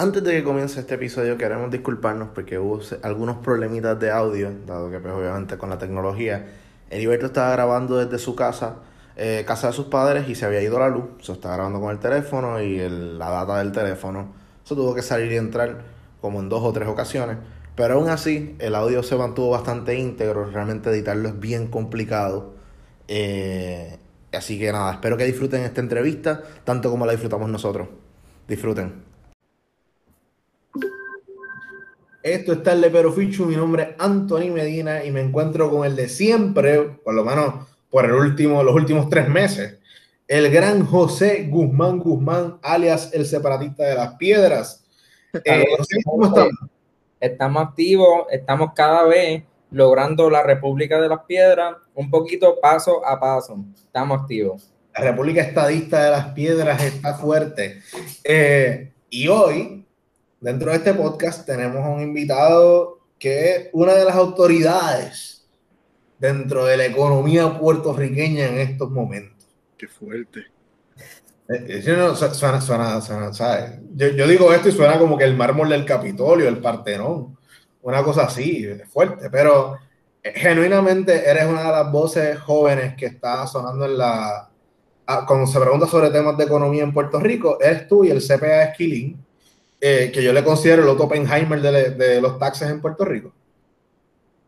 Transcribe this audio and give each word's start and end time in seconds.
Antes 0.00 0.22
de 0.22 0.30
que 0.30 0.44
comience 0.44 0.78
este 0.78 0.94
episodio 0.94 1.36
queremos 1.36 1.72
disculparnos 1.72 2.28
porque 2.32 2.56
hubo 2.56 2.80
algunos 3.02 3.38
problemitas 3.38 3.98
de 3.98 4.12
audio, 4.12 4.52
dado 4.64 4.92
que 4.92 5.00
pues, 5.00 5.12
obviamente 5.12 5.58
con 5.58 5.70
la 5.70 5.78
tecnología, 5.78 6.46
Heriberto 6.88 7.26
estaba 7.26 7.50
grabando 7.50 7.96
desde 7.96 8.16
su 8.20 8.36
casa, 8.36 8.76
eh, 9.16 9.42
casa 9.44 9.66
de 9.66 9.72
sus 9.72 9.86
padres 9.86 10.28
y 10.28 10.36
se 10.36 10.46
había 10.46 10.62
ido 10.62 10.78
la 10.78 10.88
luz, 10.88 11.06
se 11.20 11.32
estaba 11.32 11.56
grabando 11.56 11.80
con 11.80 11.90
el 11.90 11.98
teléfono 11.98 12.62
y 12.62 12.78
la 12.88 13.28
data 13.28 13.58
del 13.58 13.72
teléfono, 13.72 14.34
eso 14.64 14.76
tuvo 14.76 14.94
que 14.94 15.02
salir 15.02 15.32
y 15.32 15.36
entrar 15.36 15.78
como 16.20 16.38
en 16.38 16.48
dos 16.48 16.62
o 16.62 16.72
tres 16.72 16.86
ocasiones, 16.86 17.38
pero 17.74 17.94
aún 17.94 18.08
así 18.08 18.54
el 18.60 18.76
audio 18.76 19.02
se 19.02 19.16
mantuvo 19.16 19.50
bastante 19.50 19.98
íntegro, 19.98 20.44
realmente 20.44 20.90
editarlo 20.90 21.28
es 21.28 21.40
bien 21.40 21.66
complicado. 21.66 22.54
Eh, 23.08 23.98
así 24.32 24.60
que 24.60 24.70
nada, 24.70 24.92
espero 24.92 25.16
que 25.16 25.24
disfruten 25.24 25.62
esta 25.62 25.80
entrevista 25.80 26.44
tanto 26.62 26.88
como 26.88 27.04
la 27.04 27.10
disfrutamos 27.10 27.50
nosotros. 27.50 27.88
Disfruten. 28.46 29.17
Esto 32.22 32.52
está 32.52 32.72
el 32.72 32.80
Lepero 32.80 33.12
Fichu, 33.12 33.44
mi 33.46 33.56
nombre 33.56 33.82
es 33.82 33.88
Anthony 33.98 34.50
Medina 34.52 35.04
y 35.04 35.10
me 35.10 35.20
encuentro 35.20 35.70
con 35.70 35.86
el 35.86 35.94
de 35.94 36.08
siempre, 36.08 36.80
por 37.04 37.14
lo 37.14 37.24
menos 37.24 37.66
por 37.90 38.04
el 38.04 38.12
último, 38.12 38.62
los 38.62 38.74
últimos 38.74 39.08
tres 39.08 39.28
meses, 39.28 39.78
el 40.26 40.50
gran 40.50 40.84
José 40.84 41.46
Guzmán 41.48 41.98
Guzmán, 41.98 42.58
alias 42.62 43.10
el 43.14 43.24
separatista 43.24 43.84
de 43.84 43.94
las 43.94 44.14
piedras. 44.16 44.84
Eh, 45.44 45.64
¿Cómo 46.04 46.26
estamos? 46.26 46.52
Estamos 47.20 47.62
activos, 47.66 48.26
estamos 48.30 48.70
cada 48.74 49.04
vez 49.04 49.42
logrando 49.70 50.30
la 50.30 50.42
República 50.42 51.00
de 51.00 51.08
las 51.08 51.20
Piedras, 51.24 51.76
un 51.94 52.10
poquito 52.10 52.58
paso 52.60 53.04
a 53.04 53.18
paso. 53.18 53.58
Estamos 53.74 54.22
activos. 54.22 54.72
La 54.94 55.04
República 55.04 55.42
Estadista 55.42 56.04
de 56.04 56.10
las 56.10 56.26
Piedras 56.28 56.82
está 56.82 57.14
fuerte. 57.14 57.80
Eh, 58.24 58.92
y 59.10 59.28
hoy 59.28 59.86
Dentro 60.40 60.70
de 60.70 60.76
este 60.76 60.94
podcast 60.94 61.44
tenemos 61.44 61.84
a 61.84 61.88
un 61.88 62.00
invitado 62.00 63.00
que 63.18 63.50
es 63.50 63.68
una 63.72 63.94
de 63.94 64.04
las 64.04 64.14
autoridades 64.14 65.48
dentro 66.16 66.64
de 66.64 66.76
la 66.76 66.86
economía 66.86 67.58
puertorriqueña 67.58 68.46
en 68.46 68.58
estos 68.58 68.88
momentos. 68.88 69.48
Qué 69.76 69.88
fuerte. 69.88 70.44
Eh, 71.48 71.66
eh, 71.68 71.82
suena, 71.82 72.60
suena, 72.60 73.00
suena, 73.00 73.32
¿sabes? 73.32 73.80
Yo, 73.96 74.28
digo 74.28 74.52
esto 74.52 74.68
y 74.68 74.72
suena 74.72 74.96
como 74.96 75.18
que 75.18 75.24
el 75.24 75.36
mármol 75.36 75.70
del 75.70 75.84
Capitolio, 75.84 76.48
el 76.48 76.58
Partenón, 76.58 77.36
una 77.82 78.04
cosa 78.04 78.26
así, 78.26 78.64
fuerte, 78.92 79.30
pero 79.30 79.76
eh, 80.22 80.34
genuinamente 80.36 81.28
eres 81.28 81.46
una 81.46 81.64
de 81.64 81.70
las 81.72 81.90
voces 81.90 82.38
jóvenes 82.38 82.94
que 82.94 83.06
está 83.06 83.44
sonando 83.48 83.86
en 83.86 83.98
la... 83.98 84.48
Ah, 85.04 85.24
cuando 85.26 85.48
se 85.48 85.58
pregunta 85.58 85.86
sobre 85.88 86.10
temas 86.10 86.36
de 86.36 86.44
economía 86.44 86.84
en 86.84 86.92
Puerto 86.92 87.18
Rico, 87.18 87.58
eres 87.60 87.88
tú 87.88 88.04
y 88.04 88.10
el 88.10 88.22
CPA 88.22 88.64
Esquilín 88.64 89.26
eh, 89.80 90.10
que 90.12 90.22
yo 90.22 90.32
le 90.32 90.42
considero 90.42 90.82
el 90.82 90.88
Otto 90.88 91.04
Oppenheimer 91.04 91.60
de, 91.60 92.20
los 92.20 92.38
taxes 92.38 92.68
en 92.68 92.80
Puerto 92.80 93.04
Rico. 93.04 93.32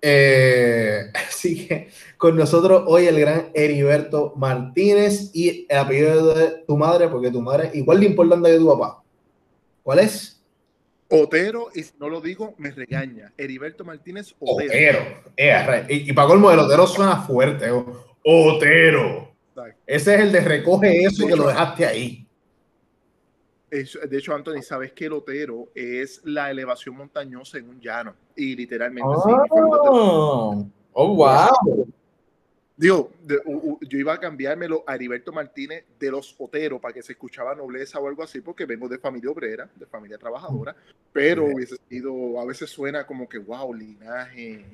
Eh, 0.03 1.11
así 1.28 1.69
que 1.69 1.89
con 2.17 2.37
nosotros 2.37 2.84
hoy 2.87 3.06
el 3.06 3.20
gran 3.20 3.50
Heriberto 3.55 4.33
Martínez 4.37 5.31
y 5.33 5.67
el 5.69 5.78
apellido 5.78 6.34
de 6.34 6.64
tu 6.67 6.77
madre, 6.77 7.09
porque 7.09 7.31
tu 7.31 7.41
madre 7.41 7.69
es 7.69 7.77
igual 7.77 8.00
de 8.00 8.06
importante 8.06 8.50
que 8.50 8.59
tu 8.59 8.67
papá. 8.67 9.03
¿Cuál 9.83 10.00
es? 10.00 10.42
Otero, 11.09 11.69
y 11.75 11.83
si 11.83 11.92
no 11.98 12.09
lo 12.09 12.20
digo, 12.20 12.55
me 12.59 12.70
regaña. 12.70 13.33
Heriberto 13.37 13.84
Martínez 13.84 14.34
Otero. 14.39 14.67
Otero. 14.67 15.00
Eh, 15.37 15.87
y, 15.89 16.11
y 16.11 16.12
para 16.12 16.28
colmo, 16.28 16.50
el 16.50 16.59
Otero 16.59 16.87
suena 16.87 17.22
fuerte. 17.22 17.67
Otero. 18.25 19.33
Ese 19.87 20.15
es 20.15 20.20
el 20.20 20.33
de 20.33 20.41
recoge 20.41 21.03
eso 21.03 21.25
y 21.25 21.28
que 21.28 21.37
lo 21.37 21.48
dejaste 21.48 21.87
ahí 21.87 22.19
de 23.70 24.18
hecho, 24.18 24.34
Anthony, 24.34 24.62
sabes 24.62 24.92
que 24.92 25.06
el 25.06 25.12
Otero 25.12 25.68
es 25.74 26.20
la 26.24 26.50
elevación 26.50 26.96
montañosa 26.96 27.58
en 27.58 27.68
un 27.68 27.80
llano. 27.80 28.14
Y 28.34 28.56
literalmente. 28.56 29.08
Oh, 29.08 30.66
oh 30.92 31.14
wow. 31.14 31.86
Digo, 32.76 33.12
yo 33.82 33.98
iba 33.98 34.14
a 34.14 34.19
cambiármelo 34.19 34.82
a 34.86 34.94
Heriberto 34.94 35.32
Martínez 35.32 35.84
de 35.98 36.10
los 36.10 36.34
Otero 36.38 36.80
para 36.80 36.94
que 36.94 37.03
se 37.03 37.12
escuchaba 37.12 37.54
nobleza 37.54 38.00
o 38.00 38.09
algo 38.09 38.22
así, 38.22 38.41
porque 38.41 38.64
vengo 38.64 38.88
de 38.88 38.98
familia 38.98 39.30
obrera, 39.30 39.69
de 39.76 39.84
familia 39.84 40.16
trabajadora, 40.16 40.75
pero 41.12 41.44
hubiese 41.44 41.76
sido, 41.91 42.41
a 42.41 42.47
veces 42.47 42.70
suena 42.70 43.06
como 43.06 43.28
que, 43.28 43.36
wow, 43.36 43.75
linaje 43.75 44.64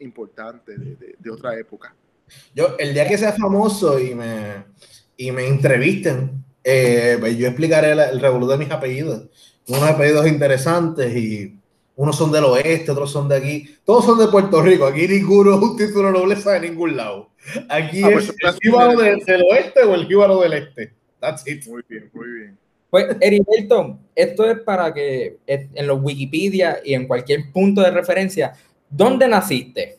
importante 0.00 0.76
de, 0.76 1.14
de 1.16 1.30
otra 1.30 1.56
época. 1.56 1.94
Yo, 2.52 2.76
el 2.78 2.94
día 2.94 3.06
que 3.06 3.16
sea 3.16 3.32
famoso 3.32 3.98
y 4.00 4.12
me, 4.12 4.64
y 5.16 5.30
me 5.30 5.46
entrevisten, 5.46 6.44
eh, 6.64 7.16
pues 7.18 7.36
yo 7.36 7.48
explicaré 7.48 7.92
el, 7.92 8.00
el 8.00 8.20
de 8.20 8.56
mis 8.58 8.70
apellidos. 8.70 9.28
Unos 9.68 9.82
apellidos 9.82 10.26
interesantes 10.26 11.16
y 11.16 11.56
unos 11.94 12.16
son 12.16 12.32
del 12.32 12.44
oeste, 12.44 12.90
otros 12.90 13.12
son 13.12 13.28
de 13.28 13.36
aquí. 13.36 13.76
Todos 13.84 14.04
son 14.04 14.18
de 14.18 14.28
Puerto 14.28 14.62
Rico. 14.62 14.86
Aquí 14.86 15.06
ninguno 15.06 15.54
es 15.54 15.62
un 15.62 15.76
título 15.76 16.08
de 16.08 16.18
nobleza 16.18 16.52
de 16.52 16.68
ningún 16.68 16.96
lado. 16.96 17.30
Aquí 17.68 18.02
ah, 18.02 18.10
pues 18.12 18.28
es 18.28 18.36
el 18.40 18.54
jíbaro 18.62 18.98
del, 18.98 19.42
oeste 19.50 19.82
o 19.82 19.94
el 19.94 20.06
jíbaro 20.06 20.40
del 20.40 20.52
este. 20.54 20.92
That's 21.20 21.46
it. 21.46 21.66
Muy 21.66 21.82
bien, 21.88 22.10
muy 22.12 22.28
bien. 22.28 22.58
Pues, 22.90 23.16
Heriberto, 23.20 23.98
esto 24.14 24.50
es 24.50 24.58
para 24.60 24.92
que 24.92 25.38
en 25.46 25.86
los 25.86 26.02
Wikipedia 26.02 26.80
y 26.84 26.94
en 26.94 27.06
cualquier 27.06 27.50
punto 27.50 27.80
de 27.80 27.90
referencia, 27.90 28.52
¿dónde 28.90 29.26
naciste? 29.28 29.98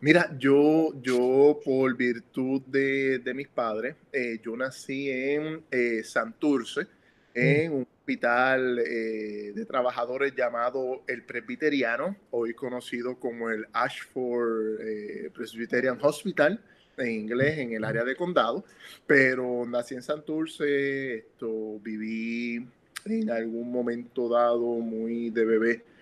Mira, 0.00 0.36
yo, 0.38 0.92
yo 1.00 1.58
por 1.64 1.96
virtud 1.96 2.60
de, 2.66 3.32
mis 3.34 3.48
padres, 3.48 3.96
eh, 4.12 4.38
yo 4.42 4.54
nací 4.54 5.10
en 5.10 5.62
eh, 5.70 6.02
Santurce, 6.04 6.82
mm. 6.82 6.86
en 7.34 7.72
un 7.72 7.82
hospital 7.82 8.78
eh, 8.78 9.52
de 9.54 9.64
trabajadores 9.64 10.34
llamado 10.36 11.02
el 11.06 11.22
Presbiteriano, 11.24 12.14
hoy 12.30 12.52
conocido 12.52 13.18
como 13.18 13.48
el 13.48 13.66
Ashford 13.72 15.32
Presbyterian 15.32 15.98
Hospital, 16.02 16.60
en 16.98 17.10
inglés, 17.10 17.58
en 17.58 17.72
el 17.72 17.84
área 17.84 18.04
de 18.04 18.16
condado, 18.16 18.64
pero 19.06 19.64
nací 19.64 19.94
en 19.94 20.02
Santurce, 20.02 21.16
esto, 21.16 21.80
viví 21.80 22.68
en 23.06 23.30
algún 23.30 23.72
momento 23.72 24.28
dado 24.28 24.78
muy 24.78 25.30
de 25.30 25.44
bebé 25.46 25.95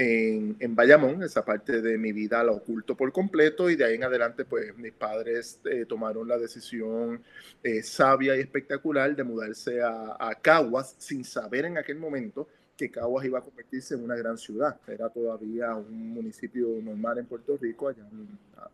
en, 0.00 0.54
en, 0.60 0.76
Bayamón, 0.76 1.24
esa 1.24 1.44
parte 1.44 1.82
de 1.82 1.98
mi 1.98 2.12
vida 2.12 2.44
la 2.44 2.52
oculto 2.52 2.96
por 2.96 3.10
completo 3.10 3.68
y 3.68 3.74
de 3.74 3.84
ahí 3.84 3.96
en 3.96 4.04
adelante 4.04 4.44
pues 4.44 4.76
mis 4.76 4.92
padres 4.92 5.58
eh, 5.64 5.86
tomaron 5.86 6.28
la 6.28 6.38
decisión 6.38 7.20
eh, 7.64 7.82
sabia 7.82 8.36
y 8.36 8.40
espectacular 8.40 9.16
de 9.16 9.24
mudarse 9.24 9.82
a, 9.82 10.16
a, 10.20 10.36
Caguas 10.36 10.94
sin 10.98 11.24
saber 11.24 11.64
en 11.64 11.78
aquel 11.78 11.98
momento 11.98 12.46
que 12.76 12.92
Caguas 12.92 13.24
iba 13.24 13.40
a 13.40 13.42
convertirse 13.42 13.96
en 13.96 14.04
una 14.04 14.14
gran 14.14 14.38
ciudad. 14.38 14.78
Era 14.86 15.08
todavía 15.08 15.74
un 15.74 16.10
municipio 16.10 16.68
normal 16.80 17.18
en 17.18 17.26
Puerto 17.26 17.56
Rico 17.56 17.88
allá 17.88 18.04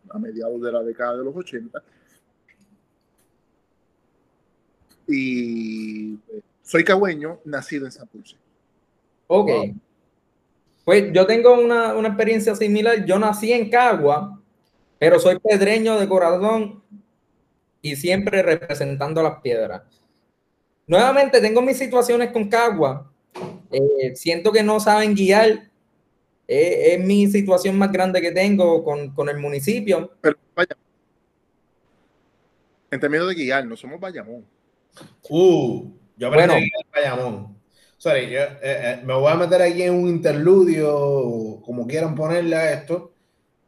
a, 0.09 0.19
mediados 0.19 0.61
de 0.61 0.71
la 0.71 0.83
década 0.83 1.17
de 1.17 1.23
los 1.23 1.35
80. 1.35 1.83
Y 5.07 6.13
eh, 6.13 6.41
soy 6.61 6.83
cagüeño, 6.83 7.39
nacido 7.45 7.87
en 7.87 7.91
San 7.91 8.07
Pulse. 8.07 8.35
Ok. 9.25 9.49
Pues 10.85 11.11
yo 11.11 11.25
tengo 11.25 11.53
una, 11.55 11.99
experiencia 12.07 12.55
similar. 12.55 13.03
Yo 13.05 13.17
nací 13.17 13.51
en 13.51 13.69
Cagua, 13.71 14.39
pero 14.99 15.19
soy 15.19 15.39
pedreño 15.39 15.99
de 15.99 16.07
corazón 16.07 16.83
y 17.81 17.95
siempre 17.95 18.43
representando 18.43 19.21
las 19.23 19.41
piedras. 19.41 19.81
Nuevamente 20.85 21.41
tengo 21.41 21.63
mis 21.63 21.77
situaciones 21.77 22.31
con 22.31 22.47
Cagua. 22.47 23.11
Eh, 23.71 24.15
siento 24.15 24.51
que 24.51 24.61
no 24.61 24.79
saben 24.79 25.15
guiar. 25.15 25.71
Eh, 26.47 26.93
es 26.93 27.03
mi 27.03 27.25
situación 27.27 27.75
más 27.79 27.91
grande 27.91 28.21
que 28.21 28.31
tengo 28.31 28.83
con, 28.83 29.27
el 29.27 29.39
municipio. 29.39 30.11
Pero 30.21 30.37
vaya. 30.55 30.77
En 32.91 32.99
términos 32.99 33.27
de 33.27 33.33
guiar, 33.33 33.65
no 33.65 33.75
somos 33.75 33.99
Bayamón. 33.99 34.45
Uh, 35.27 35.91
yo 36.15 36.27
aprendí 36.27 36.47
bueno, 36.47 36.67
Bayamón. 36.93 37.57
Sorry, 38.05 38.29
yo, 38.29 38.39
eh, 38.39 38.57
eh, 38.61 39.01
me 39.03 39.15
voy 39.15 39.31
a 39.31 39.35
meter 39.35 39.63
aquí 39.63 39.81
en 39.81 39.95
un 39.95 40.07
interludio, 40.07 41.59
como 41.65 41.87
quieran 41.87 42.13
ponerle 42.13 42.55
a 42.55 42.71
esto, 42.71 43.13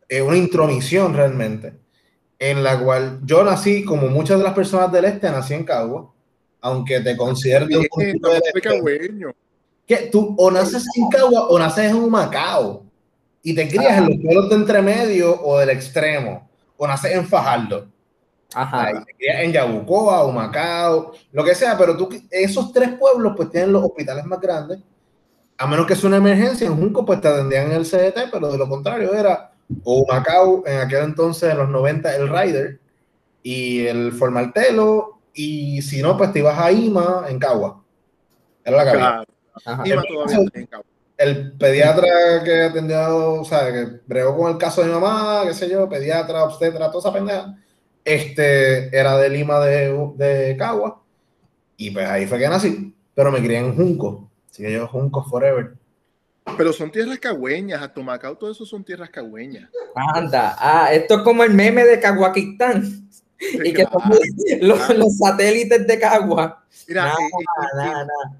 eh, 0.07 0.21
una 0.21 0.37
intromisión 0.37 1.15
realmente, 1.15 1.73
en 2.37 2.63
la 2.63 2.79
cual 2.79 3.19
yo 3.23 3.43
nací, 3.43 3.83
como 3.83 4.09
muchas 4.09 4.37
de 4.37 4.43
las 4.43 4.53
personas 4.53 4.91
del 4.91 5.05
este, 5.05 5.31
nací 5.31 5.55
en 5.55 5.63
Cagua, 5.63 6.13
aunque 6.61 6.99
te 6.99 7.17
considero 7.17 7.65
de 7.65 7.79
un 7.79 7.87
poquito 7.89 8.29
de 8.29 8.37
este. 8.37 9.33
que 9.87 9.95
tú 10.11 10.35
o 10.37 10.51
naces 10.51 10.85
en 10.95 11.09
Cagua 11.09 11.47
o 11.47 11.57
naces 11.57 11.89
en 11.89 11.95
un 11.95 12.11
Macao 12.11 12.85
y 13.41 13.55
te 13.55 13.67
crías 13.67 13.97
en 13.97 14.05
los 14.05 14.17
pueblos 14.21 14.49
de 14.49 14.55
entremedio 14.55 15.41
o 15.41 15.57
del 15.57 15.71
extremo, 15.71 16.47
o 16.77 16.85
naces 16.85 17.11
en 17.11 17.25
Fajardo. 17.25 17.87
Ajá. 18.53 19.03
en 19.19 19.51
Yabucoa 19.51 20.23
o 20.23 20.31
Macao, 20.31 21.11
lo 21.31 21.43
que 21.43 21.53
sea, 21.53 21.77
pero 21.77 21.97
tú, 21.97 22.09
esos 22.31 22.71
tres 22.71 22.91
pueblos 22.97 23.33
pues 23.35 23.51
tienen 23.51 23.73
los 23.73 23.83
hospitales 23.83 24.25
más 24.25 24.39
grandes. 24.39 24.79
A 25.57 25.67
menos 25.67 25.85
que 25.85 25.95
sea 25.95 26.07
una 26.07 26.17
emergencia, 26.17 26.67
en 26.67 26.77
Junco 26.77 27.05
pues 27.05 27.19
te 27.19 27.27
atendían 27.27 27.67
en 27.67 27.73
el 27.73 27.85
CDT, 27.85 28.31
pero 28.31 28.51
de 28.51 28.57
lo 28.57 28.69
contrario 28.69 29.13
era 29.13 29.51
o 29.83 30.05
Macao, 30.07 30.63
en 30.65 30.79
aquel 30.79 31.03
entonces, 31.03 31.51
en 31.51 31.57
los 31.57 31.69
90, 31.69 32.15
el 32.15 32.29
Rider 32.29 32.79
y 33.43 33.85
el 33.85 34.13
Formaltelo, 34.13 35.19
y 35.33 35.81
si 35.81 36.01
no, 36.01 36.17
pues 36.17 36.31
te 36.33 36.39
ibas 36.39 36.57
a 36.57 36.71
Ima 36.71 37.25
en 37.27 37.39
Cagua. 37.39 37.83
Era 38.63 38.77
la 38.77 38.85
cabina. 38.85 39.23
El 41.17 41.57
pediatra 41.57 42.43
que 42.43 42.63
atendió, 42.63 43.41
o 43.41 43.45
sea, 43.45 43.71
que 43.71 44.01
bregó 44.05 44.37
con 44.37 44.51
el 44.51 44.57
caso 44.57 44.81
de 44.81 44.87
mi 44.87 44.93
mamá, 44.93 45.43
qué 45.45 45.53
sé 45.53 45.69
yo, 45.69 45.89
pediatra, 45.89 46.43
obstetra, 46.43 46.91
toda 46.91 46.99
esa 46.99 47.13
pendeja, 47.13 47.55
este, 48.07 48.97
era 48.97 49.17
de 49.17 49.29
Lima 49.29 49.59
de, 49.59 50.11
de 50.15 50.55
Cagua, 50.57 51.03
y 51.75 51.91
pues 51.91 52.07
ahí 52.07 52.25
fue 52.25 52.39
que 52.39 52.47
nací, 52.47 52.95
pero 53.13 53.31
me 53.31 53.39
crié 53.39 53.57
en 53.57 53.75
Junco, 53.75 54.31
así 54.49 54.63
que 54.63 54.71
yo 54.71 54.87
Junco 54.87 55.23
forever. 55.25 55.73
Pero 56.57 56.71
son 56.71 56.89
tierras 56.89 57.19
cagüeñas, 57.19 57.81
a 57.81 57.91
Tomacao 57.93 58.37
todo 58.37 58.49
eso 58.49 58.65
son 58.65 58.83
tierras 58.83 59.09
cagüeñas. 59.09 59.69
Anda, 59.93 60.55
ah, 60.57 60.93
esto 60.93 61.15
es 61.15 61.21
como 61.21 61.43
el 61.43 61.53
meme 61.53 61.83
de 61.83 61.99
Caguaquistán 61.99 63.09
y 63.39 63.73
que 63.73 63.85
los, 64.61 65.17
satélites 65.17 65.85
de 65.85 65.99
Cagua. 65.99 66.65
Mira, 66.87 67.13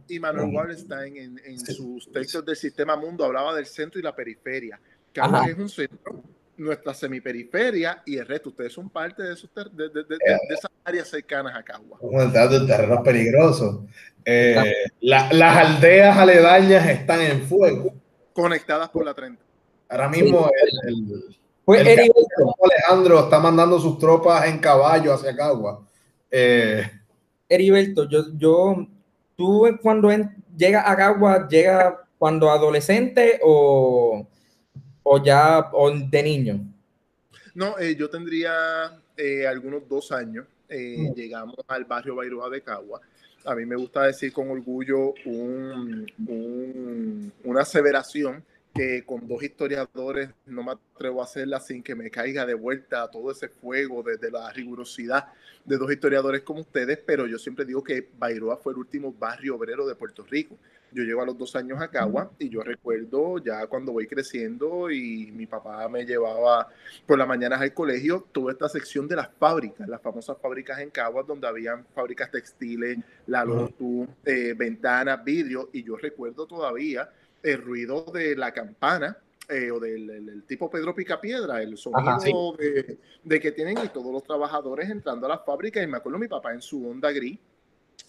y, 0.07 0.19
Manuel 0.19 0.55
Wallenstein 0.55 1.17
en, 1.17 1.41
en 1.43 1.59
sus 1.59 2.09
textos 2.11 2.45
del 2.45 2.55
Sistema 2.55 2.95
Mundo 2.95 3.25
hablaba 3.25 3.53
del 3.53 3.65
centro 3.65 3.99
y 3.99 4.03
la 4.03 4.15
periferia. 4.15 4.79
Cagua 5.11 5.45
es 5.47 5.57
un 5.57 5.69
centro, 5.69 6.23
nuestra 6.57 6.93
semiperiferia 6.93 8.01
y 8.05 8.17
el 8.17 8.25
resto. 8.25 8.49
Ustedes 8.49 8.73
son 8.73 8.89
parte 8.89 9.23
de, 9.23 9.33
esos 9.33 9.49
de, 9.53 9.89
de, 9.89 10.01
eh. 10.01 10.37
esas 10.49 10.71
áreas 10.83 11.07
cercanas 11.07 11.55
a 11.55 11.63
Cagua. 11.63 11.97
Un 12.01 12.31
terreno 12.31 13.01
peligroso. 13.03 13.85
Eh, 14.25 14.73
las 15.01 15.31
aldeas 15.31 16.17
aledañas 16.17 16.89
están 16.89 17.21
en 17.21 17.43
fuego. 17.43 17.93
Conectadas 18.33 18.89
por 18.89 19.05
la 19.05 19.13
30. 19.13 19.41
Ahora 19.89 20.09
mismo 20.09 20.49
el 20.83 21.37
pues 21.67 21.81
Alejandro 21.81 23.25
está 23.25 23.39
mandando 23.39 23.77
sus 23.77 23.99
tropas 23.99 24.47
en 24.47 24.59
caballo 24.59 25.13
hacia 25.13 25.35
Cagua. 25.35 25.85
Eh, 26.31 26.89
Heriberto, 27.49 28.07
yo, 28.07 28.23
yo, 28.37 28.87
tú 29.35 29.67
cuando 29.81 30.09
llega 30.55 30.89
a 30.89 30.95
Cagua, 30.95 31.45
llega 31.49 32.05
cuando 32.17 32.49
adolescente 32.49 33.41
o, 33.43 34.25
o 35.09 35.23
ya 35.23 35.69
o 35.71 35.89
de 35.91 36.23
niño. 36.23 36.59
No, 37.55 37.79
eh, 37.79 37.95
yo 37.95 38.09
tendría 38.09 38.99
eh, 39.15 39.47
algunos 39.47 39.87
dos 39.87 40.11
años. 40.11 40.45
Mm. 40.69 41.13
Llegamos 41.13 41.55
al 41.67 41.85
barrio 41.85 42.15
Bairoa 42.15 42.49
de 42.49 42.61
Cagua. 42.61 42.99
A 43.45 43.55
mí 43.55 43.65
me 43.65 43.77
gusta 43.77 44.03
decir 44.03 44.33
con 44.33 44.51
orgullo 44.51 45.13
un, 45.25 46.05
una 47.45 47.61
aseveración 47.61 48.43
que 48.77 49.03
con 49.05 49.27
dos 49.27 49.41
historiadores 49.41 50.29
no 50.45 50.63
me 50.63 50.73
atrevo 50.73 51.21
a 51.21 51.23
hacerla 51.25 51.59
sin 51.59 51.81
que 51.81 51.95
me 51.95 52.11
caiga 52.11 52.45
de 52.45 52.53
vuelta 52.53 53.09
todo 53.09 53.31
ese 53.31 53.49
fuego 53.49 54.03
desde 54.03 54.29
la 54.31 54.51
rigurosidad 54.51 55.25
de 55.65 55.77
dos 55.77 55.91
historiadores 55.91 56.41
como 56.43 56.61
ustedes, 56.61 56.99
pero 57.05 57.27
yo 57.27 57.37
siempre 57.39 57.65
digo 57.65 57.83
que 57.83 58.07
Bairoa 58.17 58.57
fue 58.57 58.73
el 58.73 58.79
último 58.79 59.11
barrio 59.11 59.55
obrero 59.55 59.87
de 59.87 59.95
Puerto 59.95 60.23
Rico. 60.23 60.57
Yo 60.93 61.03
llevo 61.03 61.21
a 61.21 61.25
los 61.25 61.37
dos 61.37 61.55
años 61.57 61.81
a 61.81 61.89
Cagua 61.89 62.31
y 62.39 62.47
yo 62.47 62.61
recuerdo 62.61 63.43
ya 63.43 63.67
cuando 63.67 63.91
voy 63.91 64.07
creciendo 64.07 64.89
y 64.89 65.31
mi 65.33 65.45
papá 65.45 65.89
me 65.89 66.05
llevaba 66.05 66.69
por 67.05 67.17
las 67.17 67.27
mañanas 67.27 67.59
al 67.59 67.73
colegio, 67.73 68.25
toda 68.31 68.53
esta 68.53 68.69
sección 68.69 69.07
de 69.07 69.17
las 69.17 69.29
fábricas, 69.37 69.87
las 69.89 70.01
famosas 70.01 70.37
fábricas 70.41 70.79
en 70.79 70.89
Cagua, 70.89 71.23
donde 71.23 71.47
habían 71.47 71.85
fábricas 71.93 72.31
textiles, 72.31 72.99
la 73.25 73.43
Lotus, 73.43 74.07
eh, 74.23 74.53
ventanas, 74.55 75.21
vidrio, 75.25 75.69
y 75.73 75.83
yo 75.83 75.97
recuerdo 75.97 76.47
todavía 76.47 77.09
el 77.47 77.61
ruido 77.61 78.03
de 78.13 78.35
la 78.35 78.51
campana 78.51 79.17
eh, 79.49 79.71
o 79.71 79.79
del 79.79 80.43
tipo 80.45 80.69
Pedro 80.69 80.93
Picapiedra, 80.93 81.61
el 81.61 81.77
sonido 81.77 82.57
de, 82.57 83.39
que 83.39 83.51
tienen 83.53 83.77
y 83.83 83.87
todos 83.89 84.11
los 84.11 84.23
trabajadores 84.23 84.89
entrando 84.89 85.25
a 85.25 85.29
la 85.29 85.39
fábrica. 85.39 85.81
Y 85.81 85.87
me 85.87 85.97
acuerdo 85.97 86.19
mi 86.19 86.27
papá 86.27 86.53
en 86.53 86.61
su 86.61 86.85
Honda 86.85 87.11
gris, 87.11 87.39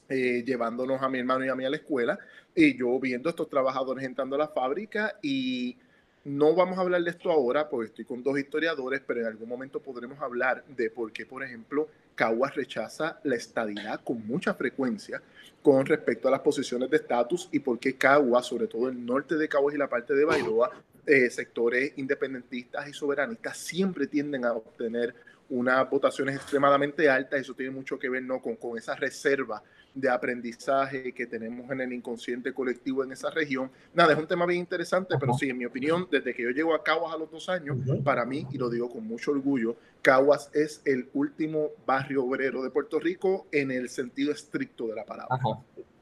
eh, 0.09 0.43
llevándonos 0.45 1.01
a 1.01 1.09
mi 1.09 1.19
hermano 1.21 1.45
y 1.45 1.49
a 1.49 1.55
mí 1.55 1.65
a 1.65 1.71
la 1.71 1.77
escuela, 1.77 2.19
y 2.55 2.77
yo 2.77 2.99
viendo 2.99 3.29
a 3.29 3.31
estos 3.31 3.49
trabajadores 3.49 4.05
entrando 4.05 4.35
a 4.35 4.41
la 4.41 4.49
fábrica 4.49 5.17
y 5.23 5.77
no 6.25 6.55
vamos 6.55 6.77
a 6.77 6.81
hablar 6.81 7.03
de 7.03 7.11
esto 7.11 7.31
ahora 7.31 7.69
porque 7.69 7.87
estoy 7.87 8.05
con 8.05 8.23
dos 8.23 8.37
historiadores, 8.39 9.01
pero 9.07 9.21
en 9.21 9.27
algún 9.27 9.49
momento 9.49 9.81
podremos 9.81 10.21
hablar 10.21 10.65
de 10.67 10.91
por 10.91 11.13
qué, 11.13 11.25
por 11.25 11.45
ejemplo, 11.45 11.89
Caguas 12.17 12.57
rechaza 12.57 13.21
la 13.23 13.37
estadidad 13.37 14.01
con 14.03 14.27
mucha 14.27 14.55
frecuencia 14.55 15.23
con 15.63 15.85
respecto 15.87 16.29
a 16.29 16.31
las 16.31 16.41
posiciones 16.41 16.91
de 16.91 16.97
estatus 16.99 17.49
y 17.53 17.59
por 17.59 17.79
qué 17.79 17.97
Caguas, 17.97 18.47
sobre 18.47 18.67
todo 18.67 18.89
el 18.89 19.05
norte 19.05 19.37
de 19.37 19.49
Caguas 19.49 19.75
y 19.75 19.79
la 19.79 19.89
parte 19.89 20.15
de 20.15 20.25
Bairoa, 20.25 20.71
eh, 21.07 21.31
sectores 21.31 21.93
independentistas 21.97 22.89
y 22.89 22.93
soberanistas 22.93 23.57
siempre 23.57 24.07
tienden 24.07 24.45
a 24.45 24.53
obtener 24.53 25.15
unas 25.51 25.89
votaciones 25.89 26.37
extremadamente 26.37 27.09
altas. 27.09 27.41
Eso 27.41 27.55
tiene 27.55 27.71
mucho 27.71 27.99
que 27.99 28.09
ver 28.09 28.23
¿no? 28.23 28.41
con, 28.41 28.57
con 28.57 28.77
esa 28.77 28.95
reserva 28.95 29.63
de 29.95 30.09
aprendizaje 30.09 31.13
que 31.13 31.27
tenemos 31.27 31.71
en 31.71 31.81
el 31.81 31.93
inconsciente 31.93 32.53
colectivo 32.53 33.03
en 33.03 33.13
esa 33.13 33.31
región. 33.31 33.71
Nada, 33.95 34.13
es 34.13 34.19
un 34.19 34.27
tema 34.27 34.47
bien 34.47 34.61
interesante, 34.61 35.17
pero 35.19 35.35
sí, 35.35 35.49
en 35.49 35.59
mi 35.59 35.65
opinión, 35.65 36.07
desde 36.11 36.35
que 36.35 36.43
yo 36.43 36.51
llego 36.51 36.75
a 36.75 36.85
Caguas 36.85 37.15
a 37.15 37.19
los 37.19 37.31
dos 37.31 37.49
años, 37.49 37.77
para 38.05 38.25
mí, 38.25 38.47
y 38.53 38.59
lo 38.59 38.71
digo 38.71 38.89
con 38.89 39.07
mucho 39.07 39.33
orgullo, 39.33 39.77
Caguas 40.03 40.51
es 40.55 40.83
el 40.85 41.09
último 41.15 41.69
barrio 41.87 42.25
obrero 42.25 42.63
de 42.63 42.71
Puerto 42.71 42.99
Rico 42.99 43.47
en 43.53 43.71
el 43.71 43.89
sentido 43.89 44.33
estricto 44.33 44.87
de 44.87 44.95
la 44.95 45.05
palabra. 45.05 45.39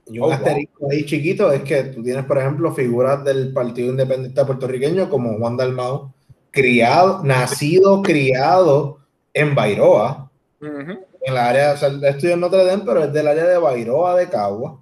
Y 0.06 0.19
un 0.19 0.31
oh, 0.31 0.32
asterisco 0.32 0.90
ahí 0.90 1.04
chiquito 1.04 1.50
es 1.50 1.62
que 1.62 1.84
tú 1.84 2.02
tienes, 2.02 2.25
por 2.25 2.38
ejemplo, 2.38 2.72
figuras 2.72 3.25
del 3.25 3.52
Partido 3.52 3.90
Independiente 3.90 4.44
Puertorriqueño 4.44 5.10
como 5.10 5.37
Juan 5.38 5.56
Dalmau, 5.56 6.12
criado, 6.50 7.25
nacido, 7.25 8.02
criado 8.02 9.00
en 9.34 9.54
Bairoa 9.54 10.31
en 10.60 11.34
la 11.34 11.49
área, 11.49 11.72
o 11.72 11.76
sea, 11.76 11.88
estudio 11.88 12.34
en 12.34 12.40
Notre 12.40 12.64
Dame, 12.64 12.84
pero 12.87 13.02
es 13.02 13.12
del 13.12 13.26
área 13.26 13.44
de 13.44 13.58
Bairoa 13.58 14.16
de 14.16 14.28
Cagua. 14.28 14.81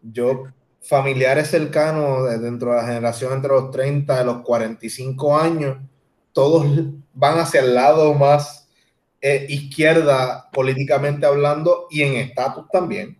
Yo, 0.00 0.44
familiares 0.80 1.48
cercanos 1.48 2.40
dentro 2.40 2.70
de 2.70 2.76
la 2.76 2.86
generación 2.86 3.32
entre 3.32 3.50
los 3.50 3.72
30 3.72 4.22
y 4.22 4.24
los 4.24 4.42
45 4.42 5.36
años, 5.36 5.78
todos 6.32 6.66
van 7.12 7.38
hacia 7.38 7.60
el 7.60 7.74
lado 7.74 8.14
más 8.14 8.68
eh, 9.20 9.46
izquierda 9.48 10.48
políticamente 10.52 11.26
hablando 11.26 11.86
y 11.90 12.02
en 12.02 12.14
estatus 12.14 12.66
también. 12.70 13.18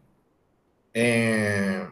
Eh, 0.95 1.87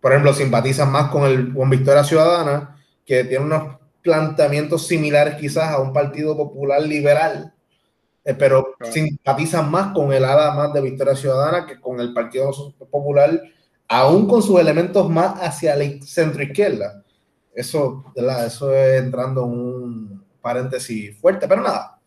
por 0.00 0.12
ejemplo, 0.12 0.32
simpatizan 0.32 0.92
más 0.92 1.10
con, 1.10 1.24
el, 1.24 1.54
con 1.54 1.70
Victoria 1.70 2.04
Ciudadana, 2.04 2.76
que 3.04 3.24
tiene 3.24 3.44
unos 3.44 3.78
planteamientos 4.02 4.86
similares 4.86 5.36
quizás 5.36 5.70
a 5.70 5.80
un 5.80 5.92
partido 5.92 6.36
popular 6.36 6.82
liberal 6.82 7.54
eh, 8.24 8.34
pero 8.34 8.74
simpatizan 8.90 9.70
más 9.70 9.92
con 9.92 10.12
el 10.12 10.24
ala 10.24 10.54
más 10.54 10.72
de 10.72 10.80
Victoria 10.80 11.14
Ciudadana 11.14 11.66
que 11.66 11.78
con 11.78 12.00
el 12.00 12.14
Partido 12.14 12.50
Popular, 12.90 13.38
aún 13.86 14.26
con 14.26 14.42
sus 14.42 14.58
elementos 14.58 15.10
más 15.10 15.38
hacia 15.42 15.76
la 15.76 15.84
centro 16.02 16.42
izquierda. 16.42 17.04
Eso, 17.54 18.04
eso 18.16 18.74
es 18.74 19.02
entrando 19.02 19.44
en 19.44 19.50
un 19.50 20.23
paréntesis 20.44 21.18
fuerte, 21.18 21.48
pero 21.48 21.62
nada, 21.62 21.98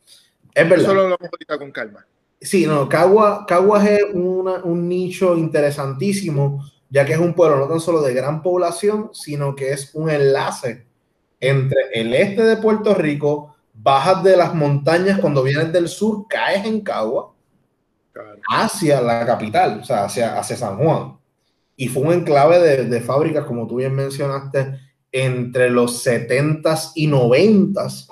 es 0.54 0.70
verdad. 0.70 0.86
Solo 0.86 1.10
lo 1.10 1.18
ahorita 1.20 1.58
con 1.58 1.72
calma. 1.72 2.06
Sí, 2.40 2.68
no, 2.68 2.88
Caguas 2.88 3.88
es 3.88 4.04
un 4.14 4.88
nicho 4.88 5.36
interesantísimo, 5.36 6.64
ya 6.90 7.04
que 7.04 7.14
es 7.14 7.20
un 7.20 7.34
pueblo 7.34 7.58
no 7.58 7.68
tan 7.68 7.80
solo 7.80 8.02
de 8.02 8.14
gran 8.14 8.44
población, 8.44 9.10
sino 9.12 9.56
que 9.56 9.72
es 9.72 9.94
un 9.96 10.10
enlace 10.10 10.86
entre 11.40 11.90
el 11.94 12.14
este 12.14 12.44
de 12.44 12.58
Puerto 12.58 12.94
Rico, 12.94 13.56
bajas 13.74 14.24
de 14.24 14.38
las 14.38 14.54
montañas 14.54 15.20
cuando 15.20 15.44
vienes 15.44 15.74
del 15.74 15.88
sur, 15.88 16.28
caes 16.28 16.66
en 16.66 16.82
Cagua 16.82 17.34
hacia 18.50 19.02
la 19.02 19.26
capital, 19.26 19.80
o 19.82 19.84
sea, 19.84 20.06
hacia, 20.06 20.38
hacia 20.38 20.56
San 20.56 20.78
Juan. 20.78 21.18
Y 21.76 21.88
fue 21.88 22.04
un 22.04 22.14
enclave 22.14 22.60
de, 22.60 22.86
de 22.86 23.02
fábricas, 23.02 23.46
como 23.46 23.68
tú 23.68 23.76
bien 23.76 23.94
mencionaste, 23.94 24.80
entre 25.12 25.70
los 25.70 26.06
70s 26.06 26.92
y 26.96 27.08
90s. 27.08 28.08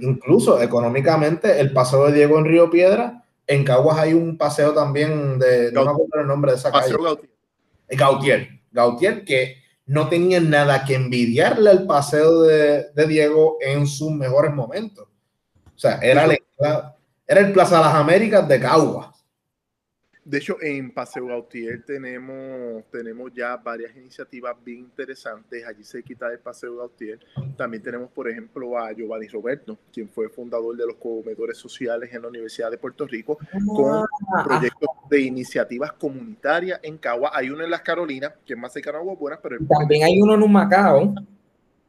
Incluso 0.00 0.60
económicamente, 0.60 1.60
el 1.60 1.72
paseo 1.72 2.06
de 2.06 2.12
Diego 2.12 2.38
en 2.38 2.44
Río 2.44 2.70
Piedra, 2.70 3.24
en 3.46 3.64
Caguas 3.64 3.98
hay 3.98 4.12
un 4.12 4.36
paseo 4.36 4.72
también 4.72 5.38
de, 5.38 5.70
no 5.72 5.84
me 5.84 5.90
acuerdo 5.90 6.20
el 6.20 6.26
nombre 6.26 6.52
de 6.52 6.58
esa 6.58 6.72
calle. 6.72 6.92
Gautier. 6.92 7.30
Gautier. 7.88 8.48
Gautier, 8.72 9.24
que 9.24 9.62
no 9.86 10.08
tenía 10.08 10.40
nada 10.40 10.84
que 10.84 10.94
envidiarle 10.94 11.70
al 11.70 11.86
paseo 11.86 12.42
de, 12.42 12.90
Diego 13.06 13.58
en 13.60 13.86
sus 13.86 14.10
mejores 14.10 14.52
momentos. 14.52 15.06
O 15.06 15.78
sea, 15.78 15.98
era, 15.98 16.24
el, 16.24 16.38
era 17.26 17.40
el 17.40 17.52
Plaza 17.52 17.78
de 17.78 17.84
las 17.84 17.94
Américas 17.94 18.48
de 18.48 18.60
Caguas. 18.60 19.15
De 20.26 20.38
hecho, 20.38 20.56
en 20.60 20.90
Paseo 20.90 21.26
Gautier 21.26 21.84
tenemos, 21.84 22.82
tenemos 22.90 23.32
ya 23.32 23.56
varias 23.56 23.96
iniciativas 23.96 24.56
bien 24.64 24.80
interesantes. 24.80 25.64
Allí 25.64 25.84
se 25.84 26.02
quita 26.02 26.32
el 26.32 26.40
Paseo 26.40 26.78
Gautier. 26.78 27.20
También 27.56 27.80
tenemos, 27.80 28.10
por 28.10 28.28
ejemplo, 28.28 28.76
a 28.76 28.92
Giovanni 28.92 29.28
Roberto, 29.28 29.78
quien 29.92 30.08
fue 30.08 30.28
fundador 30.28 30.76
de 30.76 30.84
los 30.84 30.96
comedores 30.96 31.56
sociales 31.56 32.12
en 32.12 32.22
la 32.22 32.28
Universidad 32.28 32.72
de 32.72 32.76
Puerto 32.76 33.06
Rico, 33.06 33.38
con 33.68 34.04
ah. 34.34 34.44
proyectos 34.44 34.88
de 35.08 35.20
iniciativas 35.20 35.92
comunitarias 35.92 36.80
en 36.82 36.98
Cagua. 36.98 37.30
Hay 37.32 37.48
uno 37.48 37.62
en 37.62 37.70
Las 37.70 37.82
Carolinas, 37.82 38.32
que 38.44 38.54
es 38.54 38.58
más 38.58 38.72
cercano 38.72 38.98
a 38.98 39.02
Buenas, 39.02 39.38
pero... 39.40 39.58
También 39.78 40.02
hay 40.02 40.20
uno 40.20 40.34
en 40.34 40.42
un 40.42 40.50
Macao. 40.50 41.14